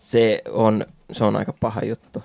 se 0.01 0.43
on, 0.51 0.87
se 1.12 1.24
on 1.24 1.37
aika 1.37 1.53
paha 1.61 1.81
juttu. 1.85 2.23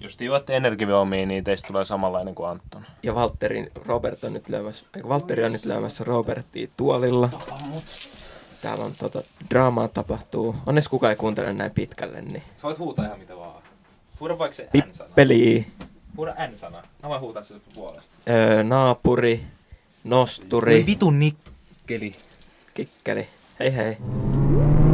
Jos 0.00 0.16
te 0.16 0.24
juotte 0.24 0.56
energiajuomia, 0.56 1.26
niin 1.26 1.44
teistä 1.44 1.66
tulee 1.68 1.84
samanlainen 1.84 2.34
kuin 2.34 2.48
Anton. 2.48 2.82
Ja 3.02 3.14
Valtterin, 3.14 3.70
Robert 3.74 4.24
on 4.24 4.32
nyt 4.32 4.48
lyömässä, 4.48 4.86
eikö 4.96 5.08
Valtteri 5.08 5.44
on 5.44 5.52
nyt 5.52 5.64
lyömässä 5.64 6.04
Robertia 6.04 6.68
tuolilla. 6.76 7.30
Täällä 8.62 8.84
on 8.84 8.92
tota, 8.98 9.22
draamaa 9.50 9.88
tapahtuu. 9.88 10.56
Onneksi 10.66 10.90
kukaan 10.90 11.10
ei 11.10 11.16
kuuntele 11.16 11.52
näin 11.52 11.70
pitkälle, 11.70 12.20
niin 12.22 12.42
Sä 12.56 12.62
voit 12.62 12.78
huutaa 12.78 13.04
ihan 13.04 13.18
mitä 13.18 13.36
vaan. 13.36 13.62
Huuda 14.20 14.38
vaikka 14.38 14.56
se 14.56 14.62
N-sana. 14.64 15.08
pippeli, 15.08 15.66
Huuda 16.16 16.34
N-sana. 16.52 16.82
Mä 17.02 17.08
voin 17.08 17.20
huutaa 17.20 17.42
se 17.42 17.48
sun 17.48 17.60
puolesta. 17.74 18.10
öö, 18.28 18.62
naapuri, 18.62 19.44
nosturi, 20.04 20.86
vitun 20.86 21.20
nikkeli. 21.20 22.14
kikkeli. 22.74 23.28
Hei 23.58 23.70
hei. 23.70 24.93